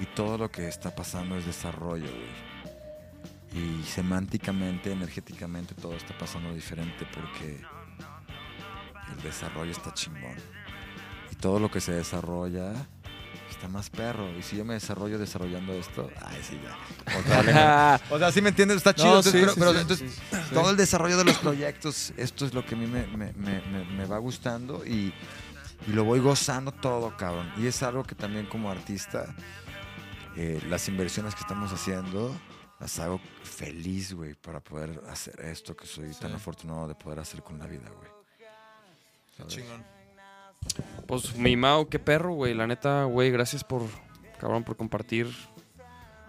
Y 0.01 0.07
todo 0.07 0.37
lo 0.37 0.51
que 0.51 0.67
está 0.67 0.95
pasando 0.95 1.37
es 1.37 1.47
desarrollo, 1.47 2.09
güey. 2.11 2.49
Y 3.53 3.85
semánticamente, 3.85 4.91
energéticamente, 4.93 5.75
todo 5.75 5.95
está 5.95 6.17
pasando 6.19 6.53
diferente 6.53 7.07
porque 7.15 7.61
el 9.15 9.23
desarrollo 9.23 9.71
está 9.71 9.95
chingón. 9.95 10.37
Y 11.31 11.37
todo 11.37 11.61
lo 11.61 11.71
que 11.71 11.81
se 11.81 11.93
desarrolla 11.93 12.73
está 13.59 13.69
más 13.69 13.91
perro. 13.91 14.31
Y 14.39 14.43
si 14.43 14.57
yo 14.57 14.65
me 14.65 14.75
desarrollo 14.75 15.19
desarrollando 15.19 15.73
esto, 15.75 16.09
ay, 16.25 16.41
sí, 16.49 16.59
ya. 16.63 17.19
Otra 17.19 18.01
o 18.11 18.19
sea, 18.19 18.31
¿sí 18.33 18.41
me 18.41 18.51
entiendes? 18.51 18.79
Está 18.79 18.95
chido. 18.95 19.09
No, 19.11 19.17
entonces, 19.19 19.33
sí, 19.33 19.39
pero 19.41 19.53
sí, 19.53 19.59
pero 19.61 19.73
sí, 19.73 19.79
entonces, 19.81 20.53
todo 20.53 20.71
el 20.71 20.77
desarrollo 20.77 21.17
de 21.19 21.25
los 21.25 21.39
proyectos, 21.39 22.13
esto 22.17 22.47
es 22.47 22.55
lo 22.55 22.65
que 22.65 22.75
a 22.75 22.79
mí 22.79 22.87
me, 22.87 23.07
me- 23.09 23.33
me- 23.33 23.61
me- 23.63 23.85
me 23.85 24.05
va 24.07 24.19
gustando 24.19 24.85
y, 24.87 25.13
y 25.87 25.93
lo 25.93 26.05
voy 26.05 26.21
gozando 26.21 26.73
todo, 26.73 27.17
cabrón. 27.17 27.53
Y 27.59 27.67
es 27.67 27.83
algo 27.83 28.05
que 28.05 28.15
también 28.15 28.47
como 28.47 28.71
artista, 28.71 29.35
eh, 30.37 30.63
las 30.69 30.89
inversiones 30.89 31.35
que 31.35 31.41
estamos 31.41 31.73
haciendo, 31.73 32.35
las 32.79 32.99
hago 33.01 33.21
feliz, 33.43 34.13
güey, 34.15 34.35
para 34.35 34.61
poder 34.61 35.03
hacer 35.11 35.41
esto 35.41 35.77
que 35.77 35.85
soy 35.87 36.11
tan 36.15 36.33
afortunado 36.33 36.87
de 36.87 36.95
poder 36.95 37.19
hacer 37.19 37.43
con 37.43 37.59
la 37.59 37.67
vida, 37.67 37.89
güey. 37.91 38.09
Chingón. 39.49 39.85
Pues 41.09 41.35
mi 41.37 41.57
Mao, 41.57 41.89
qué 41.89 41.99
perro, 41.99 42.35
güey. 42.35 42.55
La 42.55 42.67
neta, 42.67 43.05
güey, 43.05 43.31
gracias 43.33 43.65
por, 43.65 43.83
cabrón, 44.39 44.63
por 44.63 44.77
compartir. 44.77 45.27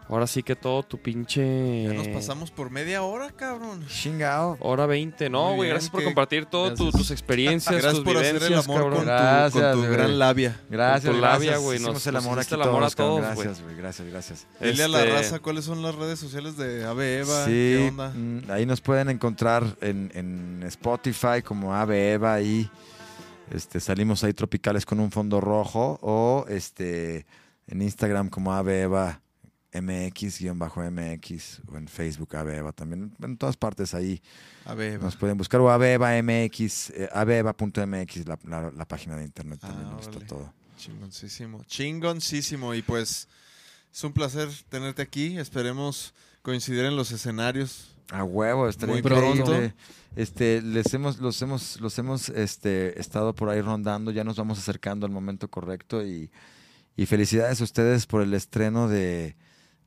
Ahora 0.08 0.26
sí 0.26 0.42
que 0.42 0.56
todo 0.56 0.82
tu 0.82 0.98
pinche. 0.98 1.84
Ya 1.84 1.94
nos 1.94 2.08
pasamos 2.08 2.50
por 2.50 2.72
media 2.72 3.04
hora, 3.04 3.30
cabrón. 3.30 3.86
Chingao. 3.88 4.58
Hora 4.60 4.88
20. 4.88 5.30
No, 5.30 5.54
güey, 5.54 5.70
gracias 5.70 5.92
por 5.92 6.04
compartir 6.04 6.48
todas 6.48 6.72
gracias. 6.80 6.96
tus 6.96 7.12
experiencias, 7.12 7.76
Gracias 7.76 7.94
tus 7.94 8.04
por 8.04 8.18
hacer 8.18 8.28
el 8.28 8.34
vivencias, 8.42 8.66
amor 8.66 8.82
con 8.82 8.90
cabrón. 8.90 9.02
tu, 9.06 9.06
Gracias, 9.06 9.76
con 9.76 9.84
tu 9.86 9.92
gran 9.92 10.18
labia. 10.18 10.60
Gracias, 10.68 11.14
tu 11.14 11.20
labia, 11.22 11.58
güey, 11.58 11.78
nos- 11.80 12.08
el 12.08 12.16
amor 12.16 12.40
aquí 12.40 12.56
el 12.56 12.62
amor 12.64 12.92
todos, 12.96 13.24
a. 13.24 13.36
Gracias, 13.36 13.62
güey. 13.62 13.76
Gracias, 13.76 14.08
gracias. 14.08 14.48
Dile 14.60 14.84
a 14.86 14.88
la 14.88 15.00
Este- 15.04 15.12
raza 15.14 15.40
cuáles 15.42 15.66
son 15.66 15.84
las 15.84 15.94
redes 15.94 16.18
sociales 16.18 16.58
de 16.58 16.86
Ave 16.86 17.20
Eva. 17.20 17.46
Sí, 17.46 17.52
¿Qué 17.52 17.88
onda? 17.92 18.10
mm, 18.16 18.50
ahí 18.50 18.66
nos 18.66 18.82
pueden 18.82 19.12
encontrar 19.12 19.64
en, 19.82 20.10
en 20.16 20.64
Spotify 20.66 21.44
como 21.46 21.76
Ave 21.76 22.14
Eva 22.14 22.34
ahí. 22.34 22.68
Este, 23.52 23.80
salimos 23.80 24.24
ahí 24.24 24.34
tropicales 24.34 24.86
con 24.86 25.00
un 25.00 25.12
fondo 25.12 25.42
rojo 25.42 26.00
o 26.02 26.46
este 26.50 27.26
en 27.68 27.82
Instagram 27.82 28.30
como 28.30 28.54
Ave 28.54 28.82
Eva 28.82 29.22
MX-MX 29.74 31.62
o 31.68 31.78
en 31.78 31.88
Facebook 31.88 32.36
Ave 32.36 32.58
Eva 32.58 32.72
también. 32.72 33.14
En 33.22 33.38
todas 33.38 33.58
partes 33.58 33.94
ahí 33.94 34.22
Ave 34.66 34.94
Eva. 34.94 35.06
nos 35.06 35.16
pueden 35.16 35.38
buscar 35.38 35.62
o 35.62 35.70
Ave 35.70 35.94
Eva 35.94 36.12
MX, 36.22 36.90
eh, 36.92 37.10
aveeva.mx, 37.14 38.28
la, 38.28 38.40
la, 38.44 38.72
la 38.72 38.88
página 38.88 39.16
de 39.16 39.26
internet 39.26 39.60
también 39.60 39.88
Ah, 39.92 39.98
está 40.00 40.20
todo. 40.22 40.54
Chingoncísimo. 40.78 41.64
Chingoncísimo. 41.66 42.74
Y 42.74 42.82
pues 42.82 43.28
es 43.92 44.04
un 44.04 44.14
placer 44.14 44.50
tenerte 44.70 45.02
aquí. 45.02 45.38
Esperemos 45.38 46.14
coincidir 46.42 46.86
en 46.86 46.96
los 46.96 47.12
escenarios. 47.12 47.96
A 48.12 48.24
huevo, 48.24 48.68
estaría 48.68 48.94
Muy 48.94 49.00
increíble. 49.00 49.44
pronto. 49.44 49.74
Este, 50.16 50.62
les 50.64 50.92
hemos, 50.94 51.20
los 51.20 51.40
hemos, 51.42 51.80
los 51.80 51.98
hemos 52.00 52.30
este, 52.30 53.00
estado 53.00 53.36
por 53.36 53.50
ahí 53.50 53.62
rondando, 53.62 54.10
ya 54.12 54.24
nos 54.24 54.36
vamos 54.38 54.58
acercando 54.58 55.06
al 55.06 55.12
momento 55.12 55.48
correcto 55.48 56.04
y, 56.04 56.32
y 56.98 57.06
felicidades 57.06 57.62
a 57.62 57.64
ustedes 57.64 58.08
por 58.08 58.22
el 58.24 58.34
estreno 58.34 58.88
de, 58.88 59.36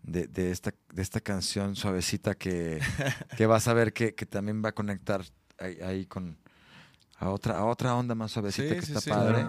de, 0.05 0.29
de 0.29 0.53
esta, 0.53 0.73
de 0.95 1.03
esta 1.03 1.21
canción 1.21 1.75
suavecita 1.75 2.37
que, 2.37 2.81
que 3.37 3.47
vas 3.47 3.67
a 3.67 3.75
ver 3.75 3.93
que, 3.93 4.15
que 4.15 4.25
también 4.25 4.63
va 4.65 4.69
a 4.69 4.73
conectar 4.73 5.23
ahí, 5.59 5.79
ahí 5.85 6.07
con 6.07 6.39
a 7.19 7.29
otra, 7.31 7.59
a 7.59 7.65
otra 7.65 7.95
onda 7.97 8.15
más 8.15 8.31
suavecita 8.33 8.69
Sí, 8.69 8.75
que 8.81 8.83
sí, 8.87 8.93
está 8.93 9.01
sí. 9.01 9.11
padre. 9.11 9.47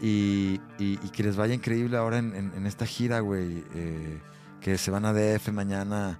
Y, 0.00 0.60
y- 0.78 0.98
y 1.02 1.08
que 1.10 1.22
les 1.24 1.36
vaya 1.36 1.54
increíble 1.54 1.96
ahora 1.96 2.18
en, 2.18 2.34
en- 2.36 2.52
en 2.54 2.66
esta 2.66 2.86
gira, 2.86 3.20
güey. 3.20 3.64
eh, 3.74 4.20
que 4.60 4.76
se 4.76 4.90
van 4.90 5.04
a 5.04 5.12
DF 5.12 5.48
mañana 5.52 6.18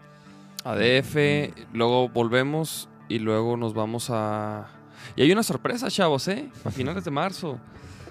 a 0.65 0.75
DF, 0.75 1.53
luego 1.73 2.09
volvemos 2.09 2.89
y 3.09 3.19
luego 3.19 3.57
nos 3.57 3.75
vamos 3.75 4.09
a... 4.11 4.67
Y 5.17 5.23
hay 5.23 5.33
una 5.33 5.43
sorpresa, 5.43 5.91
chavos, 5.91 6.29
¿eh? 6.29 6.49
A 6.65 6.71
finales 6.71 7.05
de 7.05 7.11
marzo. 7.11 7.59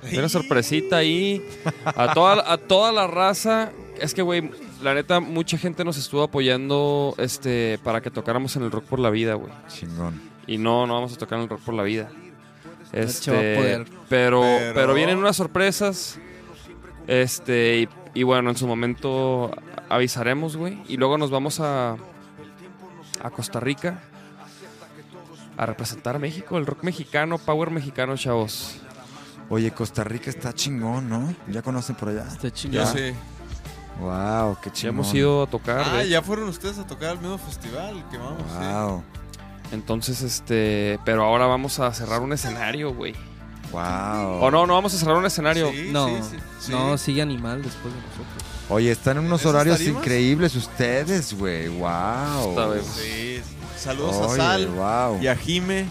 Hay 0.03 0.17
una 0.17 0.29
sorpresita 0.29 0.97
ahí. 0.97 1.43
A 1.85 2.13
toda, 2.13 2.51
a 2.51 2.57
toda 2.57 2.91
la 2.91 3.07
raza. 3.07 3.71
Es 3.99 4.13
que, 4.13 4.21
güey, 4.21 4.49
la 4.81 4.93
neta, 4.93 5.19
mucha 5.19 5.57
gente 5.57 5.83
nos 5.83 5.97
estuvo 5.97 6.23
apoyando 6.23 7.15
este, 7.17 7.79
para 7.83 8.01
que 8.01 8.11
tocáramos 8.11 8.55
en 8.55 8.63
el 8.63 8.71
Rock 8.71 8.85
por 8.85 8.99
la 8.99 9.09
Vida, 9.09 9.35
güey. 9.35 9.51
Chingón. 9.67 10.21
Y 10.47 10.57
no, 10.57 10.85
no 10.87 10.93
vamos 10.95 11.13
a 11.13 11.17
tocar 11.17 11.37
en 11.37 11.43
el 11.43 11.49
Rock 11.49 11.61
por 11.61 11.73
la 11.75 11.83
Vida. 11.83 12.09
se 12.91 12.97
va 12.97 13.03
a 13.03 13.05
Este, 13.05 13.55
poder. 13.55 13.85
Pero, 14.09 14.41
Pero- 14.41 14.73
pero 14.73 14.93
vienen 14.93 15.17
unas 15.17 15.35
sorpresas. 15.35 16.19
Este, 17.07 17.79
y, 17.79 18.19
y 18.19 18.23
bueno, 18.23 18.49
en 18.49 18.57
su 18.57 18.67
momento 18.67 19.51
avisaremos, 19.89 20.57
güey. 20.57 20.77
Y 20.87 20.97
luego 20.97 21.17
nos 21.17 21.29
vamos 21.31 21.59
a, 21.59 21.95
a 23.23 23.29
Costa 23.29 23.59
Rica 23.59 23.99
a 25.57 25.65
representar 25.65 26.15
a 26.15 26.19
México, 26.19 26.57
el 26.57 26.65
rock 26.65 26.83
mexicano, 26.83 27.37
power 27.39 27.71
mexicano, 27.71 28.15
chavos. 28.15 28.75
Oye, 29.49 29.71
Costa 29.71 30.03
Rica 30.03 30.29
está 30.29 30.53
chingón, 30.53 31.09
¿no? 31.09 31.33
¿Ya 31.47 31.61
conocen 31.61 31.95
por 31.95 32.09
allá? 32.09 32.25
Está 32.27 32.43
Yo 32.43 32.49
chingado. 32.49 32.93
sé. 32.93 33.15
Wow, 33.99 34.57
qué 34.61 34.69
Ya 34.69 34.73
chingón. 34.75 34.95
hemos 34.95 35.13
ido 35.15 35.43
a 35.43 35.47
tocar, 35.47 35.79
Ah, 35.79 35.93
güey. 35.95 36.09
ya 36.09 36.21
fueron 36.21 36.47
ustedes 36.49 36.77
a 36.77 36.85
tocar 36.85 37.09
al 37.11 37.19
mismo 37.19 37.37
festival 37.39 38.03
que 38.11 38.17
vamos. 38.17 38.43
sí. 38.51 38.57
Wow, 38.59 39.03
Entonces, 39.71 40.21
este, 40.21 40.99
pero 41.03 41.23
ahora 41.23 41.45
vamos 41.47 41.79
a 41.79 41.91
cerrar 41.93 42.21
un 42.21 42.33
escenario, 42.33 42.93
güey. 42.93 43.15
wow. 43.71 44.43
O 44.43 44.51
no, 44.51 44.67
no 44.67 44.73
vamos 44.75 44.93
a 44.93 44.97
cerrar 44.97 45.17
un 45.17 45.25
escenario. 45.25 45.71
Sí, 45.71 45.89
No, 45.91 46.07
sí, 46.07 46.15
sí, 46.31 46.37
sí. 46.59 46.71
no, 46.71 46.97
sigue 46.97 47.21
animal 47.21 47.63
después 47.63 47.93
de 47.93 47.99
nosotros. 47.99 48.43
Oye, 48.69 48.91
están 48.91 49.17
en 49.17 49.25
unos 49.25 49.41
¿Esas 49.41 49.53
horarios 49.53 49.77
tarimas? 49.77 50.01
increíbles 50.03 50.55
ustedes, 50.55 51.33
güey. 51.33 51.69
Wow. 51.69 52.81
Sí. 52.83 53.39
Saludos 53.77 54.15
a 54.17 54.35
Sal 54.35 54.67
wow. 54.67 55.21
y 55.21 55.27
a 55.27 55.35
Jime 55.35 55.85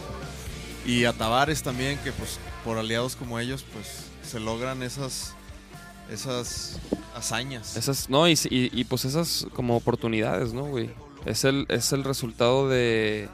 y 0.84 1.04
a 1.04 1.12
Tavares 1.12 1.62
también, 1.62 1.98
que 2.04 2.12
pues 2.12 2.38
por 2.64 2.76
aliados 2.76 3.16
como 3.16 3.38
ellos, 3.38 3.64
pues 3.72 4.04
se 4.28 4.40
logran 4.40 4.82
esas 4.82 5.32
esas 6.12 6.78
hazañas. 7.16 7.76
Esas, 7.76 8.08
no, 8.10 8.28
y, 8.28 8.32
y, 8.50 8.70
y, 8.72 8.84
pues 8.84 9.04
esas 9.04 9.46
como 9.54 9.76
oportunidades, 9.76 10.52
¿no, 10.52 10.64
güey? 10.64 10.90
Es 11.24 11.44
el, 11.44 11.66
es 11.68 11.92
el 11.92 12.04
resultado 12.04 12.68
de, 12.68 13.28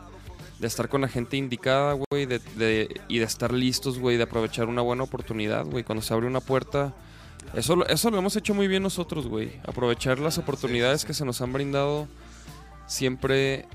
de 0.58 0.66
estar 0.66 0.88
con 0.88 1.02
la 1.02 1.08
gente 1.08 1.36
indicada, 1.36 1.92
güey, 2.10 2.24
de, 2.24 2.38
de- 2.56 3.00
y 3.08 3.18
de 3.18 3.24
estar 3.24 3.52
listos, 3.52 3.98
güey, 3.98 4.16
de 4.16 4.22
aprovechar 4.22 4.68
una 4.68 4.80
buena 4.80 5.02
oportunidad, 5.02 5.66
güey. 5.66 5.84
Cuando 5.84 6.00
se 6.02 6.14
abre 6.14 6.26
una 6.26 6.40
puerta, 6.40 6.94
eso, 7.54 7.76
lo- 7.76 7.86
eso 7.86 8.10
lo 8.10 8.18
hemos 8.18 8.34
hecho 8.36 8.54
muy 8.54 8.68
bien 8.68 8.82
nosotros, 8.82 9.26
güey. 9.26 9.60
Aprovechar 9.66 10.18
las 10.18 10.38
oportunidades 10.38 11.04
que 11.04 11.14
se 11.14 11.24
nos 11.24 11.40
han 11.40 11.52
brindado 11.52 12.08
siempre, 12.86 13.66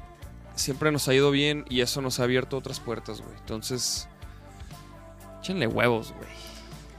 siempre 0.56 0.92
nos 0.92 1.08
ha 1.08 1.14
ido 1.14 1.32
bien 1.32 1.66
y 1.70 1.82
eso 1.82 2.02
nos 2.02 2.20
ha 2.20 2.24
abierto 2.24 2.58
otras 2.58 2.80
puertas, 2.80 3.22
güey. 3.22 3.36
Entonces, 3.40 4.08
échenle 5.42 5.68
huevos, 5.68 6.14
güey. 6.14 6.30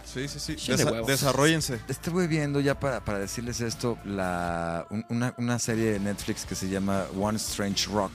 Sí, 0.05 0.27
sí, 0.27 0.39
sí. 0.57 0.73
Desa- 0.73 0.91
huevos. 0.91 1.07
desarróllense. 1.07 1.81
Estuve 1.89 2.27
viendo 2.27 2.61
ya 2.61 2.79
para, 2.81 3.05
para 3.05 3.19
decirles 3.19 3.61
esto, 3.61 3.99
la, 4.05 4.87
un- 4.91 5.05
una, 5.11 5.35
una 5.37 5.59
serie 5.59 5.93
de 5.93 6.01
Netflix 6.01 6.45
que 6.47 6.55
se 6.55 6.69
llama 6.69 7.05
One 7.21 7.37
Strange 7.37 7.87
Rock. 7.93 8.13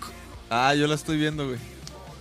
Ah, 0.50 0.74
yo 0.74 0.88
la 0.88 0.96
estoy 0.96 1.18
viendo, 1.18 1.46
güey. 1.48 1.60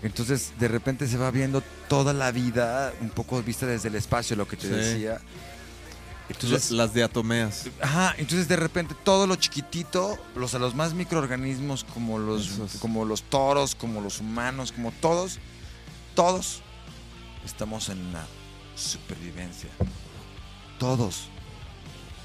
Entonces, 0.03 0.53
de 0.59 0.69
repente 0.69 1.07
se 1.07 1.17
va 1.17 1.31
viendo 1.31 1.63
toda 1.89 2.13
la 2.13 2.33
vida, 2.33 2.93
un 3.01 3.11
poco 3.11 3.41
vista 3.43 3.67
desde 3.67 3.89
el 3.89 3.95
espacio, 3.95 4.37
lo 4.37 4.47
que 4.49 4.57
te 4.57 4.67
Sí. 4.69 4.75
decía. 4.75 5.21
Entonces, 6.33 6.71
Las, 6.71 6.71
las 6.71 6.95
diatomeas. 6.95 7.69
Ajá, 7.81 8.15
entonces 8.19 8.49
de 8.49 8.57
repente 8.57 8.95
todo 9.05 9.27
lo 9.27 9.37
chiquitito, 9.37 10.19
los 10.35 10.55
a 10.55 10.59
los 10.59 10.75
más 10.75 10.95
microorganismos 10.95 11.85
como 11.85 12.19
los 12.19 12.49
Esos. 12.51 12.77
como 12.81 13.05
los 13.05 13.23
toros, 13.23 13.75
como 13.75 14.01
los 14.01 14.21
humanos, 14.21 14.73
como 14.73 14.91
todos, 14.93 15.39
todos 16.15 16.61
estamos 17.45 17.89
en 17.89 17.99
una 18.07 18.25
supervivencia. 18.77 19.71
Todos. 20.79 21.29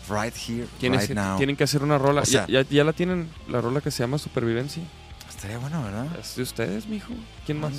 Right 0.10 0.34
here, 0.36 0.68
Tienes- 0.80 1.02
right 1.08 1.12
now. 1.16 1.38
tienen 1.38 1.56
que 1.58 1.66
hacer 1.66 1.84
una 1.84 1.98
rola. 1.98 2.22
O 2.22 2.26
sea- 2.26 2.48
ya, 2.48 2.62
ya- 2.62 2.70
ya 2.70 2.84
la 2.84 2.94
tienen, 2.94 3.30
la 3.50 3.60
rola 3.62 3.82
que 3.82 3.92
se 3.92 4.00
llama 4.04 4.18
Supervivencia. 4.18 4.84
Estaría 5.30 5.58
bueno, 5.58 5.84
¿verdad? 5.84 6.08
Es 6.20 6.36
de 6.38 6.44
ustedes, 6.44 6.88
mijo. 6.88 7.14
¿Quién 7.46 7.60
más? 7.60 7.74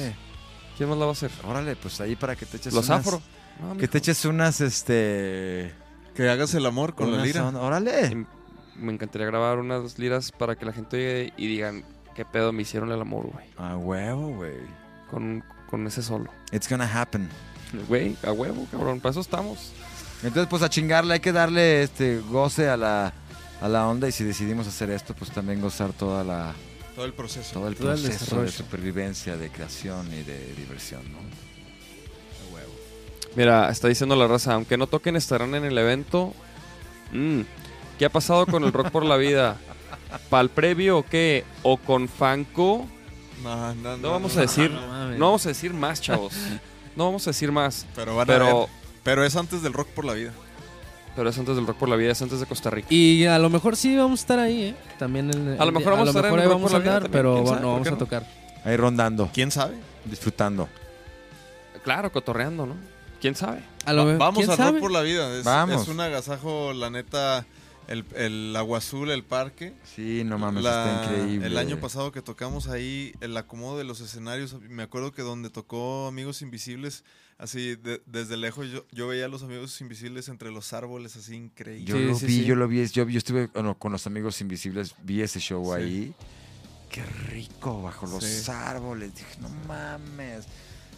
¿Quién 0.76 0.88
más 0.90 0.98
la 0.98 1.06
va 1.06 1.10
a 1.10 1.12
hacer? 1.12 1.30
órale, 1.44 1.74
pues 1.74 2.00
ahí 2.00 2.14
para 2.16 2.36
que 2.36 2.44
te 2.46 2.58
eches 2.58 2.72
Los 2.74 2.86
unas- 2.86 3.00
afro. 3.06 3.22
No, 3.60 3.76
Que 3.76 3.88
te 3.88 3.98
eches 3.98 4.24
unas 4.26 4.60
este 4.60 5.74
Que 6.18 6.28
hagas 6.28 6.52
el 6.54 6.66
amor 6.66 6.96
con 6.96 7.16
la 7.16 7.22
lira. 7.22 7.46
Órale. 7.46 8.26
Me 8.74 8.92
encantaría 8.92 9.24
grabar 9.24 9.60
unas 9.60 10.00
liras 10.00 10.32
para 10.32 10.56
que 10.56 10.66
la 10.66 10.72
gente 10.72 10.96
llegue 10.96 11.32
y 11.36 11.46
digan 11.46 11.84
qué 12.16 12.24
pedo 12.24 12.52
me 12.52 12.62
hicieron 12.62 12.90
el 12.90 13.00
amor, 13.00 13.30
güey. 13.32 13.46
A 13.56 13.76
huevo, 13.76 14.30
güey. 14.34 14.56
Con, 15.12 15.44
con 15.70 15.86
ese 15.86 16.02
solo. 16.02 16.28
It's 16.50 16.68
gonna 16.68 16.90
happen. 16.92 17.28
Güey, 17.86 18.16
a 18.24 18.32
huevo, 18.32 18.66
cabrón. 18.68 18.98
Para 18.98 19.12
eso 19.12 19.20
estamos. 19.20 19.70
Entonces, 20.24 20.48
pues 20.50 20.64
a 20.64 20.68
chingarle 20.68 21.14
hay 21.14 21.20
que 21.20 21.30
darle 21.30 21.84
este 21.84 22.18
goce 22.18 22.68
a 22.68 22.76
la, 22.76 23.12
a 23.60 23.68
la 23.68 23.86
onda 23.86 24.08
y 24.08 24.10
si 24.10 24.24
decidimos 24.24 24.66
hacer 24.66 24.90
esto, 24.90 25.14
pues 25.14 25.30
también 25.30 25.60
gozar 25.60 25.92
toda 25.92 26.24
la, 26.24 26.52
Todo 26.96 27.04
el 27.04 27.12
proceso. 27.12 27.52
todo 27.52 27.68
el 27.68 27.76
Todo 27.76 27.92
el 27.92 28.02
proceso 28.02 28.42
de 28.42 28.50
supervivencia, 28.50 29.36
de 29.36 29.50
creación 29.50 30.12
y 30.12 30.24
de 30.24 30.52
diversión, 30.56 31.02
¿no? 31.12 31.18
Mira, 33.36 33.68
está 33.70 33.88
diciendo 33.88 34.16
la 34.16 34.26
raza, 34.26 34.54
aunque 34.54 34.76
no 34.76 34.86
toquen, 34.86 35.16
estarán 35.16 35.54
en 35.54 35.64
el 35.64 35.76
evento. 35.78 36.32
Mm, 37.12 37.40
¿Qué 37.98 38.04
ha 38.04 38.10
pasado 38.10 38.46
con 38.46 38.64
el 38.64 38.72
rock 38.72 38.90
por 38.90 39.04
la 39.04 39.16
vida? 39.16 39.56
¿Pal 40.30 40.48
previo 40.50 40.98
o 40.98 41.02
qué? 41.04 41.44
¿O 41.62 41.76
con 41.76 42.08
Fanco? 42.08 42.86
No, 43.42 43.74
no, 43.74 43.96
No 43.98 44.10
vamos 44.10 44.36
a 44.36 44.40
decir, 44.40 44.70
no 44.70 45.26
vamos 45.26 45.46
a 45.46 45.50
decir 45.50 45.72
más, 45.72 46.00
chavos. 46.00 46.34
No 46.96 47.04
vamos 47.06 47.26
a 47.26 47.30
decir 47.30 47.52
más. 47.52 47.86
Pero 47.94 48.16
van 48.16 48.28
a 48.28 48.32
Pero, 48.32 48.58
ver. 48.60 48.68
Pero 49.04 49.24
es 49.24 49.36
antes 49.36 49.62
del 49.62 49.72
rock 49.72 49.88
por 49.88 50.04
la 50.04 50.14
vida. 50.14 50.32
pero 51.14 51.30
es 51.30 51.38
antes 51.38 51.54
del 51.56 51.66
rock 51.66 51.76
por 51.76 51.88
la 51.88 51.96
vida, 51.96 52.10
es 52.12 52.20
antes 52.22 52.40
de 52.40 52.46
Costa 52.46 52.70
Rica. 52.70 52.88
Y 52.90 53.24
a 53.26 53.38
lo 53.38 53.50
mejor 53.50 53.76
sí 53.76 53.96
vamos 53.96 54.20
a 54.20 54.22
estar 54.22 54.38
ahí, 54.40 54.62
¿eh? 54.64 54.74
También 54.98 55.30
en, 55.32 55.60
A 55.60 55.64
lo 55.64 55.72
mejor 55.72 55.92
vamos 55.92 56.08
a 56.08 56.10
estar 56.10 56.24
en 56.26 56.34
ahí 56.38 56.42
el 56.42 56.48
vamos 56.48 56.70
por 56.72 56.76
a 56.76 56.78
la 56.78 56.84
Vida 56.84 56.96
andar, 56.96 57.10
pero 57.10 57.36
no 57.38 57.44
¿por 57.44 57.60
vamos 57.62 57.88
a 57.88 57.96
tocar. 57.98 58.26
Ahí 58.64 58.76
rondando, 58.76 59.30
¿Quién 59.32 59.50
sabe? 59.50 59.76
disfrutando. 60.04 60.68
Claro, 61.84 62.10
cotorreando, 62.10 62.66
¿no? 62.66 62.74
¿Quién 63.20 63.34
sabe? 63.34 63.62
A 63.84 63.92
lo 63.92 64.02
Va- 64.02 64.04
mejor, 64.06 64.18
vamos 64.20 64.38
¿quién 64.40 64.50
a 64.50 64.56
sabe? 64.56 64.80
por 64.80 64.90
la 64.92 65.02
vida. 65.02 65.36
Es, 65.38 65.44
Vamos. 65.44 65.82
es 65.82 65.88
un 65.88 66.00
agasajo, 66.00 66.72
la 66.72 66.90
neta. 66.90 67.46
El, 67.88 68.04
el 68.16 68.54
agua 68.54 68.78
azul, 68.78 69.10
el 69.10 69.24
parque. 69.24 69.72
Sí, 69.96 70.22
no 70.22 70.36
mames, 70.38 70.62
La- 70.62 71.00
está 71.00 71.04
increíble. 71.14 71.46
El 71.46 71.56
año 71.56 71.80
pasado 71.80 72.12
que 72.12 72.20
tocamos 72.20 72.68
ahí, 72.68 73.14
el 73.22 73.34
acomodo 73.34 73.78
de 73.78 73.84
los 73.84 74.00
escenarios, 74.02 74.60
me 74.60 74.82
acuerdo 74.82 75.12
que 75.12 75.22
donde 75.22 75.48
tocó 75.48 76.06
Amigos 76.06 76.42
Invisibles, 76.42 77.02
así 77.38 77.76
de- 77.76 78.02
desde 78.04 78.36
lejos 78.36 78.70
yo, 78.70 78.84
yo 78.92 79.08
veía 79.08 79.24
a 79.24 79.28
los 79.28 79.42
Amigos 79.42 79.80
Invisibles 79.80 80.28
entre 80.28 80.50
los 80.50 80.74
árboles, 80.74 81.16
así 81.16 81.34
increíble. 81.34 81.86
Yo 81.86 81.96
Sí, 81.96 82.04
lo 82.04 82.14
sí, 82.16 82.26
vi, 82.26 82.32
sí. 82.40 82.44
yo 82.44 82.56
lo 82.56 82.68
vi, 82.68 82.86
yo, 82.88 83.08
yo 83.08 83.16
estuve 83.16 83.46
bueno, 83.54 83.78
con 83.78 83.90
los 83.90 84.06
amigos 84.06 84.38
invisibles, 84.42 84.94
vi 85.02 85.22
ese 85.22 85.40
show 85.40 85.64
Sí. 85.64 85.70
ahí. 85.80 86.14
Qué 86.90 87.02
rico, 87.30 87.80
bajo 87.80 88.06
los 88.06 88.22
Sí. 88.22 88.50
árboles. 88.50 89.14
Dije, 89.14 89.34
no 89.40 89.48
mames. 89.66 90.44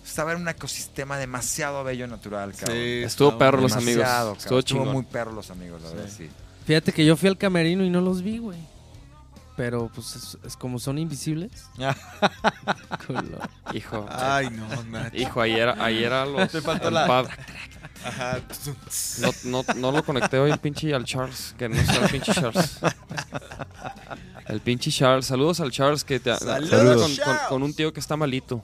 Estaba 0.04 0.32
en 0.32 0.40
un 0.40 0.48
ecosistema 0.48 1.18
demasiado 1.18 1.84
bello 1.84 2.06
natural, 2.06 2.52
cabrón. 2.54 2.76
Sí, 2.76 3.02
Estuvo 3.04 3.38
perro 3.38 3.60
los 3.60 3.72
amigos. 3.72 4.04
Cabrón. 4.04 4.36
Estuvo 4.58 4.84
muy 4.86 5.02
perro 5.04 5.32
los 5.32 5.50
amigos, 5.50 5.80
la 5.82 5.90
verdad, 5.90 6.08
sí. 6.14 6.28
Fíjate 6.66 6.92
que 6.92 7.04
yo 7.04 7.16
fui 7.16 7.28
al 7.28 7.38
camerino 7.38 7.84
y 7.84 7.90
no 7.90 8.00
los 8.00 8.22
vi, 8.22 8.38
güey. 8.38 8.58
Pero 9.56 9.90
pues 9.94 10.16
es, 10.16 10.38
es 10.46 10.56
como 10.56 10.78
son 10.78 10.98
invisibles. 10.98 11.50
Culo. 13.06 13.38
Hijo. 13.74 14.06
Ay, 14.10 14.48
no, 14.50 14.66
Nacho. 14.84 15.16
Hijo, 15.16 15.40
ayer, 15.40 15.68
ayer 15.68 16.12
a 16.12 16.24
los. 16.24 16.50
Te 16.52 16.60
faltó 16.62 16.88
al 16.88 16.94
la- 16.94 17.06
pad. 17.06 17.26
Ajá. 18.04 18.38
No, 19.18 19.30
no, 19.44 19.64
no 19.76 19.92
lo 19.92 20.02
conecté 20.04 20.38
hoy 20.38 20.50
el 20.50 20.58
pinche 20.58 20.94
al 20.94 21.04
Charles, 21.04 21.54
que 21.58 21.68
no 21.68 21.76
está 21.76 21.96
el 22.04 22.10
pinche 22.10 22.32
Charles. 22.32 22.78
El 24.46 24.60
pinche 24.60 24.90
Charles. 24.90 25.26
Saludos 25.26 25.60
al 25.60 25.70
Charles 25.70 26.04
que 26.04 26.18
te 26.18 26.34
Saludos, 26.34 26.70
saludos 26.70 27.02
con, 27.02 27.14
Charles. 27.16 27.38
con- 27.40 27.48
con 27.48 27.62
un 27.62 27.74
tío 27.74 27.92
que 27.92 28.00
está 28.00 28.16
malito. 28.16 28.62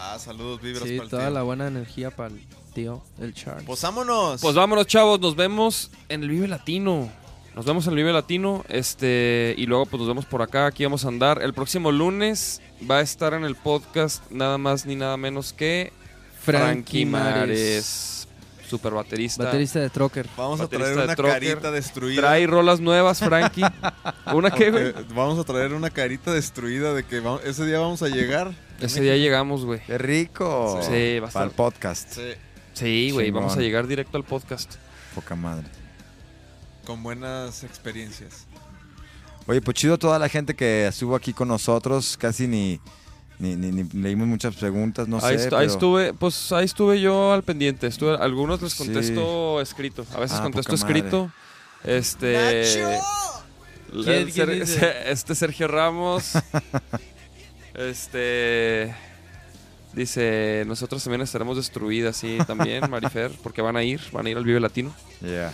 Ah, 0.00 0.16
saludos, 0.18 0.60
vibras 0.60 0.84
Sí, 0.84 0.94
para 0.96 1.04
el 1.04 1.10
toda 1.10 1.22
tío. 1.24 1.30
la 1.34 1.42
buena 1.42 1.66
energía 1.66 2.10
para 2.10 2.32
el 2.32 2.40
tío, 2.72 3.02
el 3.20 3.34
Charles. 3.34 3.64
Pues 3.66 3.82
vámonos. 3.82 4.40
Pues 4.40 4.54
vámonos, 4.54 4.86
chavos. 4.86 5.18
Nos 5.20 5.34
vemos 5.34 5.90
en 6.08 6.22
el 6.22 6.28
Vive 6.30 6.46
Latino. 6.46 7.10
Nos 7.56 7.64
vemos 7.64 7.84
en 7.86 7.90
el 7.94 7.96
Vive 7.96 8.12
Latino. 8.12 8.64
Este, 8.68 9.54
y 9.58 9.66
luego 9.66 9.86
pues 9.86 9.98
nos 9.98 10.08
vemos 10.08 10.24
por 10.24 10.40
acá. 10.42 10.66
Aquí 10.66 10.84
vamos 10.84 11.04
a 11.04 11.08
andar. 11.08 11.42
El 11.42 11.52
próximo 11.52 11.90
lunes 11.90 12.62
va 12.88 12.98
a 12.98 13.00
estar 13.00 13.34
en 13.34 13.42
el 13.44 13.56
podcast 13.56 14.22
nada 14.30 14.56
más 14.56 14.86
ni 14.86 14.94
nada 14.94 15.16
menos 15.16 15.52
que 15.52 15.92
Frankie 16.40 17.04
Mares. 17.04 18.28
Super 18.68 18.92
baterista. 18.92 19.44
Baterista 19.44 19.80
de 19.80 19.90
Trocker. 19.90 20.28
Vamos 20.36 20.60
a 20.60 20.68
traer 20.68 20.96
una 20.96 21.16
Trocker. 21.16 21.32
carita 21.40 21.70
destruida. 21.72 22.20
Trae 22.20 22.46
rolas 22.46 22.80
nuevas, 22.80 23.18
Frankie. 23.18 23.64
¿Una 24.32 24.50
qué, 24.50 24.70
güey? 24.70 24.92
Vamos 25.14 25.38
a 25.38 25.44
traer 25.44 25.72
una 25.72 25.88
carita 25.90 26.32
destruida 26.32 26.92
de 26.92 27.02
que 27.04 27.22
ese 27.44 27.64
día 27.64 27.80
vamos 27.80 28.02
a 28.02 28.08
llegar. 28.08 28.67
Ese 28.80 29.00
día 29.00 29.16
llegamos, 29.16 29.64
güey. 29.64 29.80
Qué 29.86 29.98
rico. 29.98 30.80
Sí, 30.82 31.18
a 31.18 31.26
Para 31.28 31.46
el 31.46 31.50
podcast. 31.52 32.12
Sí, 32.12 32.22
Sí, 32.74 33.10
güey. 33.10 33.30
Vamos 33.32 33.56
a 33.56 33.60
llegar 33.60 33.86
directo 33.88 34.16
al 34.16 34.24
podcast. 34.24 34.74
Poca 35.14 35.34
madre. 35.34 35.66
con 36.86 37.02
buenas 37.02 37.64
experiencias. 37.64 38.46
Oye, 39.46 39.60
pues 39.60 39.74
chido 39.76 39.98
toda 39.98 40.18
la 40.18 40.28
gente 40.30 40.54
que 40.56 40.86
estuvo 40.86 41.14
aquí 41.16 41.34
con 41.34 41.48
nosotros. 41.48 42.16
Casi 42.16 42.46
ni, 42.46 42.80
ni, 43.38 43.56
ni- 43.56 43.70
ni 43.72 44.02
leímos 44.02 44.26
muchas 44.26 44.54
preguntas, 44.56 45.06
no 45.06 45.18
ahí, 45.22 45.38
sé. 45.38 45.50
estu- 45.50 45.56
ahí 45.58 45.66
estuve, 45.66 46.14
pues 46.14 46.50
ahí 46.52 46.64
estuve 46.64 46.98
yo 47.00 47.32
al 47.34 47.42
pendiente. 47.42 47.86
Estuve, 47.88 48.16
algunos 48.16 48.62
les 48.62 48.72
Sí. 48.72 48.84
contesto 48.84 49.60
escrito, 49.60 50.06
a 50.14 50.20
veces 50.20 50.38
Ah, 50.38 50.42
contesto 50.44 50.72
poca 50.72 50.82
madre. 50.84 50.98
escrito. 50.98 51.32
Este. 51.84 52.62
¿Quién- 53.92 54.30
quién 54.30 54.32
Ser- 54.32 54.50
dice? 54.60 54.94
este 55.10 55.34
Sergio 55.34 55.68
Ramos. 55.68 56.32
este. 57.78 58.94
Dice, 59.92 60.64
nosotros 60.66 61.02
también 61.02 61.22
estaremos 61.22 61.56
destruidas, 61.56 62.16
sí, 62.16 62.38
también, 62.46 62.84
Marifer, 62.90 63.32
porque 63.42 63.62
van 63.62 63.76
a 63.76 63.82
ir, 63.82 64.00
van 64.12 64.26
a 64.26 64.30
ir 64.30 64.36
al 64.36 64.44
Vive 64.44 64.60
Latino. 64.60 64.94
Yeah. 65.20 65.52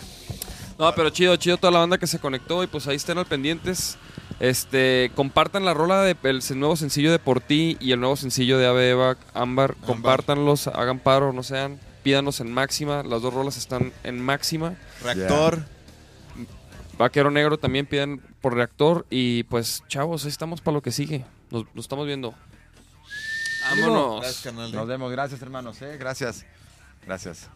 No, 0.77 0.93
pero 0.93 1.09
chido, 1.09 1.35
chido 1.37 1.57
toda 1.57 1.71
la 1.71 1.79
banda 1.79 1.97
que 1.97 2.05
se 2.05 2.19
conectó 2.19 2.61
y 2.61 2.67
pues 2.67 2.87
ahí 2.87 2.97
estén 2.97 3.17
al 3.17 3.25
pendientes. 3.25 3.97
Este, 4.41 5.11
compartan 5.15 5.63
la 5.63 5.73
rola 5.73 6.03
del 6.03 6.41
nuevo 6.55 6.75
sencillo 6.75 7.11
de 7.11 7.19
Por 7.19 7.39
Ti 7.39 7.77
y 7.79 7.93
el 7.93 7.99
nuevo 8.01 8.17
sencillo 8.17 8.57
de 8.57 8.67
Ave 8.67 8.89
Eva 8.89 9.17
Ámbar. 9.33 9.75
Compártanlos, 9.85 10.67
hagan 10.67 10.99
paro, 10.99 11.31
no 11.31 11.43
sean, 11.43 11.79
pídanos 12.03 12.41
en 12.41 12.51
máxima. 12.51 13.03
Las 13.03 13.21
dos 13.21 13.33
rolas 13.33 13.55
están 13.55 13.93
en 14.03 14.21
máxima. 14.21 14.75
Reactor. 15.01 15.63
Vaquero 16.97 17.31
Negro 17.31 17.57
también 17.57 17.85
piden 17.85 18.21
por 18.41 18.53
reactor. 18.53 19.05
Y 19.09 19.43
pues, 19.43 19.83
chavos, 19.87 20.25
ahí 20.25 20.29
estamos 20.29 20.59
para 20.59 20.75
lo 20.75 20.81
que 20.81 20.91
sigue. 20.91 21.25
Nos, 21.51 21.65
nos 21.73 21.85
estamos 21.85 22.05
viendo. 22.05 22.33
Gracias, 23.59 23.87
Vámonos. 23.87 24.41
carnal. 24.43 24.71
Nos 24.71 24.87
vemos. 24.87 25.11
Gracias, 25.11 25.41
hermanos. 25.41 25.81
¿eh? 25.81 25.97
Gracias. 25.97 26.45
Gracias. 27.05 27.49